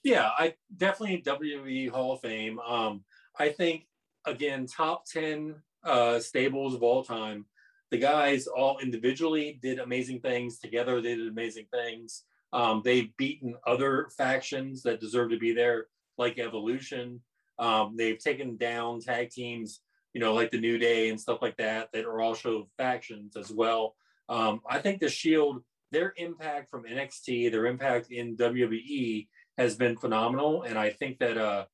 Yeah, 0.03 0.29
I 0.37 0.55
definitely 0.75 1.21
WWE 1.21 1.89
Hall 1.91 2.13
of 2.13 2.21
Fame. 2.21 2.59
Um, 2.59 3.03
I 3.37 3.49
think 3.49 3.85
again, 4.25 4.65
top 4.65 5.05
ten 5.05 5.55
uh, 5.83 6.19
stables 6.19 6.73
of 6.73 6.83
all 6.83 7.03
time. 7.03 7.45
The 7.91 7.97
guys 7.97 8.47
all 8.47 8.79
individually 8.79 9.59
did 9.61 9.79
amazing 9.79 10.21
things. 10.21 10.59
Together, 10.59 11.01
they 11.01 11.15
did 11.15 11.27
amazing 11.27 11.65
things. 11.73 12.23
Um, 12.53 12.81
they've 12.83 13.15
beaten 13.17 13.55
other 13.65 14.09
factions 14.17 14.83
that 14.83 14.99
deserve 14.99 15.31
to 15.31 15.37
be 15.37 15.53
there, 15.53 15.87
like 16.17 16.39
Evolution. 16.39 17.21
Um, 17.59 17.95
they've 17.97 18.17
taken 18.17 18.57
down 18.57 19.01
tag 19.01 19.29
teams, 19.29 19.81
you 20.13 20.21
know, 20.21 20.33
like 20.33 20.51
the 20.51 20.59
New 20.59 20.77
Day 20.77 21.09
and 21.09 21.19
stuff 21.19 21.41
like 21.41 21.57
that, 21.57 21.89
that 21.93 22.05
are 22.05 22.21
also 22.21 22.69
factions 22.77 23.37
as 23.37 23.51
well. 23.51 23.95
Um, 24.29 24.61
I 24.69 24.79
think 24.79 24.99
the 24.99 25.09
Shield, 25.09 25.61
their 25.91 26.13
impact 26.17 26.69
from 26.69 26.83
NXT, 26.83 27.51
their 27.51 27.65
impact 27.67 28.11
in 28.11 28.37
WWE 28.37 29.27
has 29.57 29.75
been 29.75 29.97
phenomenal. 29.97 30.63
And 30.63 30.77
I 30.77 30.89
think 30.91 31.19
that 31.19 31.37
uh, 31.37 31.65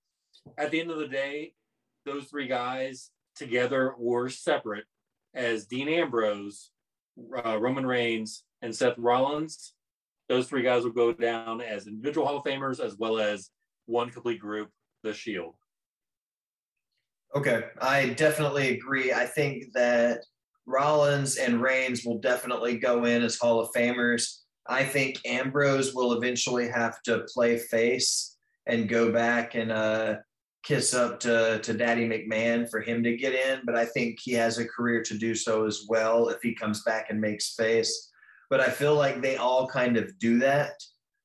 at 0.57 0.71
the 0.71 0.79
end 0.79 0.91
of 0.91 0.97
the 0.97 1.07
day, 1.07 1.53
those 2.05 2.25
three 2.25 2.47
guys 2.47 3.11
together 3.35 3.91
or 3.91 4.29
separate 4.29 4.85
as 5.33 5.65
Dean 5.65 5.87
Ambrose, 5.87 6.71
uh, 7.45 7.57
Roman 7.59 7.85
Reigns, 7.85 8.43
and 8.61 8.75
Seth 8.75 8.97
Rollins. 8.97 9.73
Those 10.29 10.47
three 10.47 10.63
guys 10.63 10.83
will 10.83 10.91
go 10.91 11.13
down 11.13 11.61
as 11.61 11.87
individual 11.87 12.27
Hall 12.27 12.37
of 12.37 12.43
Famers 12.43 12.83
as 12.83 12.97
well 12.97 13.19
as 13.19 13.49
one 13.85 14.09
complete 14.09 14.39
group, 14.39 14.69
the 15.03 15.13
Shield. 15.13 15.55
Okay, 17.35 17.65
I 17.81 18.09
definitely 18.09 18.77
agree. 18.77 19.13
I 19.13 19.25
think 19.25 19.73
that 19.73 20.23
Rollins 20.65 21.37
and 21.37 21.61
Reigns 21.61 22.03
will 22.03 22.19
definitely 22.19 22.77
go 22.77 23.05
in 23.05 23.21
as 23.23 23.37
Hall 23.37 23.59
of 23.59 23.69
Famers. 23.75 24.39
I 24.69 24.83
think 24.83 25.19
Ambrose 25.25 25.93
will 25.93 26.13
eventually 26.13 26.67
have 26.69 27.01
to 27.03 27.25
play 27.33 27.57
face 27.57 28.37
and 28.65 28.89
go 28.89 29.11
back 29.11 29.55
and 29.55 29.71
uh, 29.71 30.15
kiss 30.63 30.93
up 30.93 31.19
to, 31.21 31.59
to 31.59 31.73
Daddy 31.73 32.07
McMahon 32.07 32.69
for 32.69 32.81
him 32.81 33.01
to 33.03 33.15
get 33.15 33.33
in. 33.33 33.61
But 33.65 33.75
I 33.75 33.85
think 33.85 34.19
he 34.21 34.33
has 34.33 34.57
a 34.57 34.67
career 34.67 35.01
to 35.03 35.17
do 35.17 35.33
so 35.33 35.65
as 35.65 35.85
well 35.87 36.27
if 36.29 36.41
he 36.41 36.53
comes 36.53 36.83
back 36.83 37.07
and 37.09 37.21
makes 37.21 37.55
face. 37.55 38.11
But 38.49 38.59
I 38.59 38.69
feel 38.69 38.95
like 38.95 39.21
they 39.21 39.37
all 39.37 39.67
kind 39.67 39.97
of 39.97 40.17
do 40.19 40.39
that. 40.39 40.73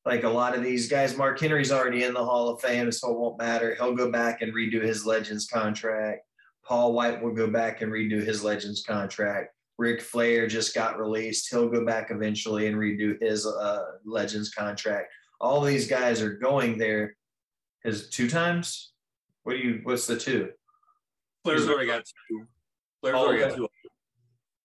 Like 0.05 0.24
a 0.24 0.28
lot 0.28 0.56
of 0.56 0.64
these 0.64 0.89
guys, 0.89 1.16
Mark 1.16 1.40
Henry's 1.40 1.70
already 1.70 2.05
in 2.05 2.14
the 2.14 2.24
Hall 2.24 2.48
of 2.48 2.60
Fame, 2.60 2.90
so 2.90 3.12
it 3.12 3.19
won't 3.19 3.39
matter. 3.39 3.74
He'll 3.77 3.94
go 3.94 4.10
back 4.10 4.43
and 4.43 4.52
redo 4.52 4.82
his 4.82 5.06
Legends 5.06 5.47
contract. 5.47 6.23
Paul 6.64 6.93
White 6.93 7.23
will 7.23 7.35
go 7.35 7.48
back 7.48 7.82
and 7.82 7.93
redo 7.93 8.24
his 8.24 8.43
Legends 8.43 8.82
contract. 8.82 9.55
Ric 9.82 10.00
Flair 10.00 10.46
just 10.46 10.76
got 10.76 10.96
released. 10.96 11.50
He'll 11.50 11.68
go 11.68 11.84
back 11.84 12.12
eventually 12.12 12.68
and 12.68 12.76
redo 12.76 13.20
his 13.20 13.44
uh, 13.44 13.82
Legends 14.04 14.54
contract. 14.54 15.12
All 15.40 15.60
these 15.60 15.88
guys 15.88 16.22
are 16.22 16.34
going 16.34 16.78
there. 16.78 17.16
His 17.82 18.09
two 18.09 18.30
times? 18.30 18.92
What 19.42 19.54
do 19.54 19.59
you? 19.59 19.80
What's 19.82 20.06
the 20.06 20.16
two? 20.16 20.50
Flair's 21.42 21.68
already 21.68 21.88
got 21.88 22.04
two. 22.28 22.46
Flair's 23.00 23.16
Oh, 23.16 23.26
already 23.26 23.40
got 23.40 23.56
two. 23.56 23.66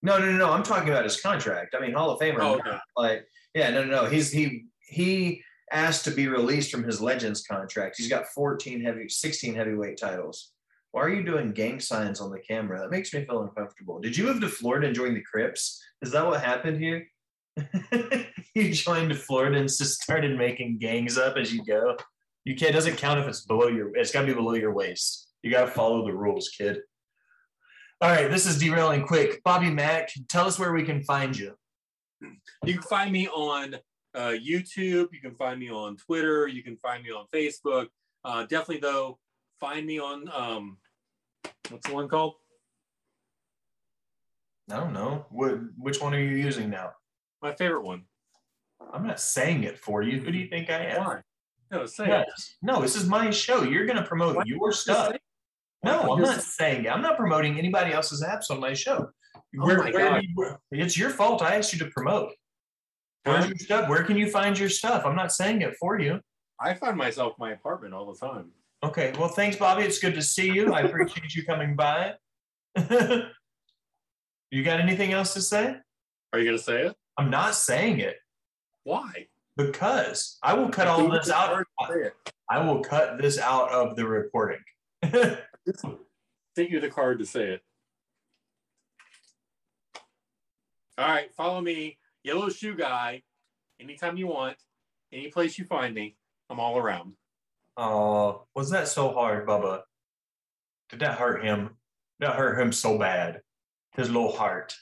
No, 0.03 0.19
no, 0.19 0.25
no, 0.31 0.37
no. 0.37 0.51
I'm 0.51 0.61
talking 0.61 0.89
about 0.89 1.03
his 1.03 1.19
contract. 1.19 1.73
I 1.75 1.81
mean, 1.81 1.93
Hall 1.93 2.11
of 2.11 2.19
Famer. 2.19 2.37
Oh, 2.41 2.53
or 2.53 2.59
okay. 2.59 2.77
Like, 2.95 3.27
yeah, 3.55 3.71
no, 3.71 3.85
no, 3.85 4.03
no. 4.03 4.05
He's 4.05 4.31
he 4.31 4.65
he 4.81 5.41
asked 5.71 6.05
to 6.05 6.11
be 6.11 6.27
released 6.27 6.69
from 6.69 6.83
his 6.83 7.01
Legends 7.01 7.41
contract. 7.41 7.95
He's 7.97 8.07
got 8.07 8.27
14 8.27 8.83
heavy, 8.83 9.09
16 9.09 9.55
heavyweight 9.55 9.97
titles. 9.97 10.51
Why 10.97 11.03
are 11.03 11.09
you 11.09 11.21
doing 11.21 11.51
gang 11.51 11.79
signs 11.79 12.19
on 12.19 12.31
the 12.31 12.39
camera? 12.39 12.79
That 12.79 12.89
makes 12.89 13.13
me 13.13 13.23
feel 13.23 13.43
uncomfortable. 13.43 13.99
Did 13.99 14.17
you 14.17 14.23
move 14.23 14.41
to 14.41 14.49
Florida 14.49 14.87
and 14.87 14.95
join 14.95 15.13
the 15.13 15.21
Crips? 15.21 15.79
Is 16.01 16.11
that 16.11 16.25
what 16.25 16.43
happened 16.43 16.81
here? 16.81 17.07
you 18.55 18.73
joined 18.73 19.15
Florida 19.15 19.59
and 19.59 19.67
just 19.67 20.01
started 20.01 20.35
making 20.35 20.79
gangs 20.79 21.19
up 21.19 21.37
as 21.37 21.53
you 21.53 21.63
go. 21.63 21.97
You 22.45 22.55
can't. 22.55 22.71
It 22.71 22.73
doesn't 22.73 22.95
count 22.95 23.19
if 23.19 23.27
it's 23.27 23.41
below 23.41 23.67
your. 23.67 23.95
It's 23.95 24.11
got 24.11 24.21
to 24.21 24.25
be 24.25 24.33
below 24.33 24.55
your 24.55 24.73
waist. 24.73 25.29
You 25.43 25.51
got 25.51 25.65
to 25.65 25.71
follow 25.71 26.03
the 26.03 26.13
rules, 26.13 26.49
kid. 26.49 26.79
All 28.01 28.09
right, 28.09 28.31
this 28.31 28.47
is 28.47 28.57
derailing 28.57 29.05
quick. 29.05 29.43
Bobby 29.43 29.69
Mack, 29.69 30.09
tell 30.29 30.47
us 30.47 30.57
where 30.57 30.73
we 30.73 30.81
can 30.81 31.03
find 31.03 31.37
you. 31.37 31.53
You 32.65 32.73
can 32.73 32.81
find 32.81 33.11
me 33.11 33.27
on 33.27 33.75
uh, 34.15 34.33
YouTube. 34.43 35.09
You 35.13 35.21
can 35.21 35.35
find 35.35 35.59
me 35.59 35.69
on 35.69 35.95
Twitter. 35.97 36.47
You 36.47 36.63
can 36.63 36.75
find 36.77 37.03
me 37.03 37.11
on 37.11 37.27
Facebook. 37.31 37.85
Uh, 38.25 38.47
definitely, 38.47 38.79
though, 38.79 39.19
find 39.59 39.85
me 39.85 39.99
on 39.99 40.27
um, 40.33 40.77
what's 41.69 41.87
the 41.87 41.93
one 41.93 42.07
called? 42.07 42.35
I 44.71 44.75
don't 44.77 44.93
know. 44.93 45.25
What, 45.29 45.59
which 45.77 46.01
one 46.01 46.13
are 46.13 46.19
you 46.19 46.35
using 46.35 46.69
now? 46.69 46.91
My 47.41 47.53
favorite 47.55 47.83
one. 47.83 48.03
I'm 48.93 49.07
not 49.07 49.19
saying 49.19 49.63
it 49.63 49.79
for 49.79 50.01
you. 50.03 50.19
Who 50.19 50.31
do 50.31 50.37
you 50.37 50.47
think 50.47 50.69
I 50.69 50.85
am? 50.85 51.03
Why? 51.03 51.21
No, 51.71 51.85
say 51.85 52.05
it. 52.21 52.27
No, 52.61 52.81
this 52.81 52.95
is 52.95 53.07
my 53.07 53.29
show. 53.29 53.63
You're 53.63 53.85
going 53.85 53.97
to 53.97 54.03
promote 54.03 54.35
Why 54.35 54.43
your 54.45 54.57
don't 54.57 54.65
you 54.65 54.71
just 54.71 54.81
stuff. 54.83 55.07
say 55.09 55.15
it? 55.15 55.21
Why 55.81 55.91
No, 55.91 56.13
I'm 56.13 56.21
not 56.21 56.41
saying 56.41 56.85
it. 56.85 56.89
I'm 56.89 57.01
not 57.01 57.17
promoting 57.17 57.57
anybody 57.57 57.93
else's 57.93 58.23
apps 58.23 58.49
on 58.51 58.59
my 58.59 58.73
show. 58.73 59.09
Oh 59.35 59.41
Where- 59.65 59.77
my 59.79 59.91
where 59.91 60.09
God. 60.11 60.23
you- 60.23 60.57
it's 60.71 60.97
your 60.97 61.09
fault. 61.09 61.41
I 61.41 61.55
asked 61.55 61.73
you 61.73 61.79
to 61.79 61.89
promote. 61.91 62.33
Where's 63.23 63.47
your 63.47 63.57
stuff? 63.57 63.89
Where 63.89 64.03
can 64.03 64.15
you 64.17 64.29
find 64.29 64.57
your 64.57 64.69
stuff? 64.69 65.05
I'm 65.05 65.15
not 65.15 65.33
saying 65.33 65.61
it 65.61 65.75
for 65.79 65.99
you. 65.99 66.21
I 66.59 66.73
find 66.73 66.95
myself 66.97 67.33
in 67.39 67.45
my 67.45 67.51
apartment 67.53 67.93
all 67.93 68.11
the 68.13 68.19
time. 68.19 68.51
Okay. 68.83 69.13
Well, 69.17 69.29
thanks, 69.29 69.55
Bobby. 69.57 69.83
It's 69.83 69.99
good 69.99 70.15
to 70.15 70.21
see 70.21 70.51
you. 70.51 70.73
I 70.73 70.81
appreciate 70.81 71.33
you 71.33 71.43
coming 71.43 71.75
by. 71.75 72.13
you 74.51 74.63
got 74.63 74.79
anything 74.79 75.13
else 75.13 75.33
to 75.33 75.41
say? 75.41 75.77
Are 76.31 76.39
you 76.39 76.45
gonna 76.45 76.59
say 76.59 76.83
it? 76.83 76.95
I'm 77.17 77.29
not 77.31 77.55
saying 77.55 77.99
it 77.99 78.17
Why? 78.83 79.27
because 79.55 80.37
I 80.43 80.53
will 80.53 80.69
cut 80.69 80.87
all 80.87 81.09
this 81.09 81.29
out. 81.29 81.49
hard 81.49 81.65
to 81.79 81.87
say 81.87 81.99
it. 82.07 82.13
I 82.49 82.63
will 82.63 82.81
cut 82.81 83.17
this 83.17 83.39
out 83.39 83.69
of 83.71 83.95
the 83.95 84.05
recording. 84.05 84.59
Think 85.03 86.71
you 86.71 86.79
the 86.79 86.89
card 86.89 87.19
to 87.19 87.25
say 87.25 87.53
it. 87.53 87.61
All 90.97 91.07
right, 91.07 91.33
follow 91.35 91.61
me, 91.61 91.97
Yellow 92.23 92.49
Shoe 92.49 92.75
Guy, 92.75 93.21
anytime 93.79 94.17
you 94.17 94.27
want, 94.27 94.57
any 95.11 95.29
place 95.29 95.57
you 95.57 95.65
find 95.65 95.93
me. 95.93 96.15
I'm 96.49 96.59
all 96.59 96.77
around. 96.77 97.13
Oh, 97.77 98.45
was 98.55 98.71
that 98.71 98.87
so 98.87 99.13
hard, 99.13 99.47
Bubba? 99.47 99.81
Did 100.89 100.99
that 101.01 101.19
hurt 101.19 101.43
him? 101.43 101.77
That 102.19 102.35
hurt 102.35 102.59
him 102.59 102.71
so 102.71 102.97
bad. 102.97 103.41
His 103.95 104.09
little 104.09 104.31
heart. 104.31 104.75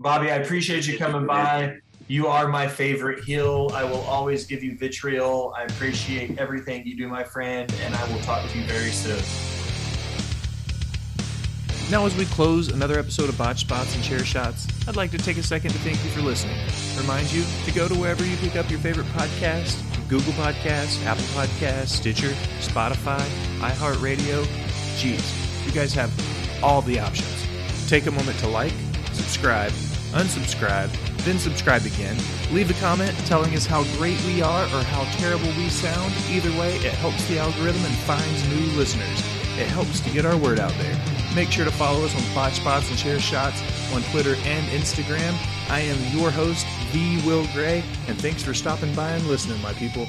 Bobby, 0.00 0.30
I 0.30 0.36
appreciate 0.36 0.88
you 0.88 0.98
coming 0.98 1.26
by. 1.26 1.76
You 2.08 2.26
are 2.26 2.48
my 2.48 2.66
favorite 2.66 3.22
heel. 3.22 3.70
I 3.72 3.84
will 3.84 4.00
always 4.00 4.44
give 4.44 4.64
you 4.64 4.76
vitriol. 4.76 5.54
I 5.56 5.62
appreciate 5.64 6.38
everything 6.38 6.84
you 6.84 6.96
do, 6.96 7.06
my 7.06 7.22
friend, 7.22 7.72
and 7.82 7.94
I 7.94 8.12
will 8.12 8.20
talk 8.22 8.48
to 8.50 8.58
you 8.58 8.64
very 8.64 8.90
soon. 8.90 9.22
Now, 11.92 12.06
as 12.06 12.16
we 12.16 12.24
close 12.26 12.68
another 12.68 12.98
episode 12.98 13.28
of 13.28 13.38
Botch 13.38 13.60
Spots 13.60 13.94
and 13.94 14.02
Chair 14.02 14.24
Shots, 14.24 14.66
I'd 14.88 14.96
like 14.96 15.12
to 15.12 15.18
take 15.18 15.36
a 15.38 15.42
second 15.42 15.70
to 15.70 15.78
thank 15.78 16.02
you 16.02 16.10
for 16.10 16.22
listening. 16.22 16.56
Remind 16.98 17.32
you 17.32 17.44
to 17.64 17.72
go 17.72 17.86
to 17.86 17.94
wherever 17.94 18.24
you 18.24 18.36
pick 18.38 18.56
up 18.56 18.68
your 18.70 18.80
favorite 18.80 19.06
podcast 19.08 19.80
Google 20.10 20.32
Podcasts, 20.32 21.06
Apple 21.06 21.22
Podcasts, 21.38 21.90
Stitcher, 21.90 22.30
Spotify, 22.58 23.20
iHeartRadio. 23.60 24.42
Jeez, 24.98 25.64
you 25.64 25.70
guys 25.70 25.94
have 25.94 26.10
all 26.64 26.82
the 26.82 26.98
options. 26.98 27.46
Take 27.88 28.06
a 28.06 28.10
moment 28.10 28.36
to 28.40 28.48
like, 28.48 28.72
subscribe, 29.12 29.70
unsubscribe, 30.10 30.90
then 31.24 31.38
subscribe 31.38 31.84
again. 31.86 32.16
Leave 32.50 32.72
a 32.72 32.80
comment 32.80 33.16
telling 33.26 33.54
us 33.54 33.66
how 33.66 33.84
great 33.98 34.20
we 34.24 34.42
are 34.42 34.64
or 34.64 34.82
how 34.82 35.04
terrible 35.18 35.46
we 35.56 35.68
sound. 35.68 36.12
Either 36.28 36.50
way, 36.58 36.74
it 36.78 36.94
helps 36.94 37.24
the 37.28 37.38
algorithm 37.38 37.84
and 37.84 37.94
finds 37.98 38.48
new 38.48 38.66
listeners. 38.76 39.20
It 39.60 39.68
helps 39.68 40.00
to 40.00 40.10
get 40.10 40.26
our 40.26 40.36
word 40.36 40.58
out 40.58 40.72
there. 40.78 41.00
Make 41.36 41.52
sure 41.52 41.64
to 41.64 41.70
follow 41.70 42.04
us 42.04 42.14
on 42.16 42.50
Spots 42.50 42.90
and 42.90 42.98
Chair 42.98 43.20
Shots 43.20 43.62
on 43.94 44.02
Twitter 44.10 44.34
and 44.42 44.66
Instagram. 44.70 45.38
I 45.70 45.80
am 45.80 46.18
your 46.18 46.32
host, 46.32 46.66
The 46.92 47.22
Will 47.24 47.46
Gray, 47.52 47.84
and 48.08 48.20
thanks 48.20 48.42
for 48.42 48.52
stopping 48.52 48.92
by 48.94 49.12
and 49.12 49.24
listening, 49.28 49.60
my 49.62 49.72
people. 49.74 50.08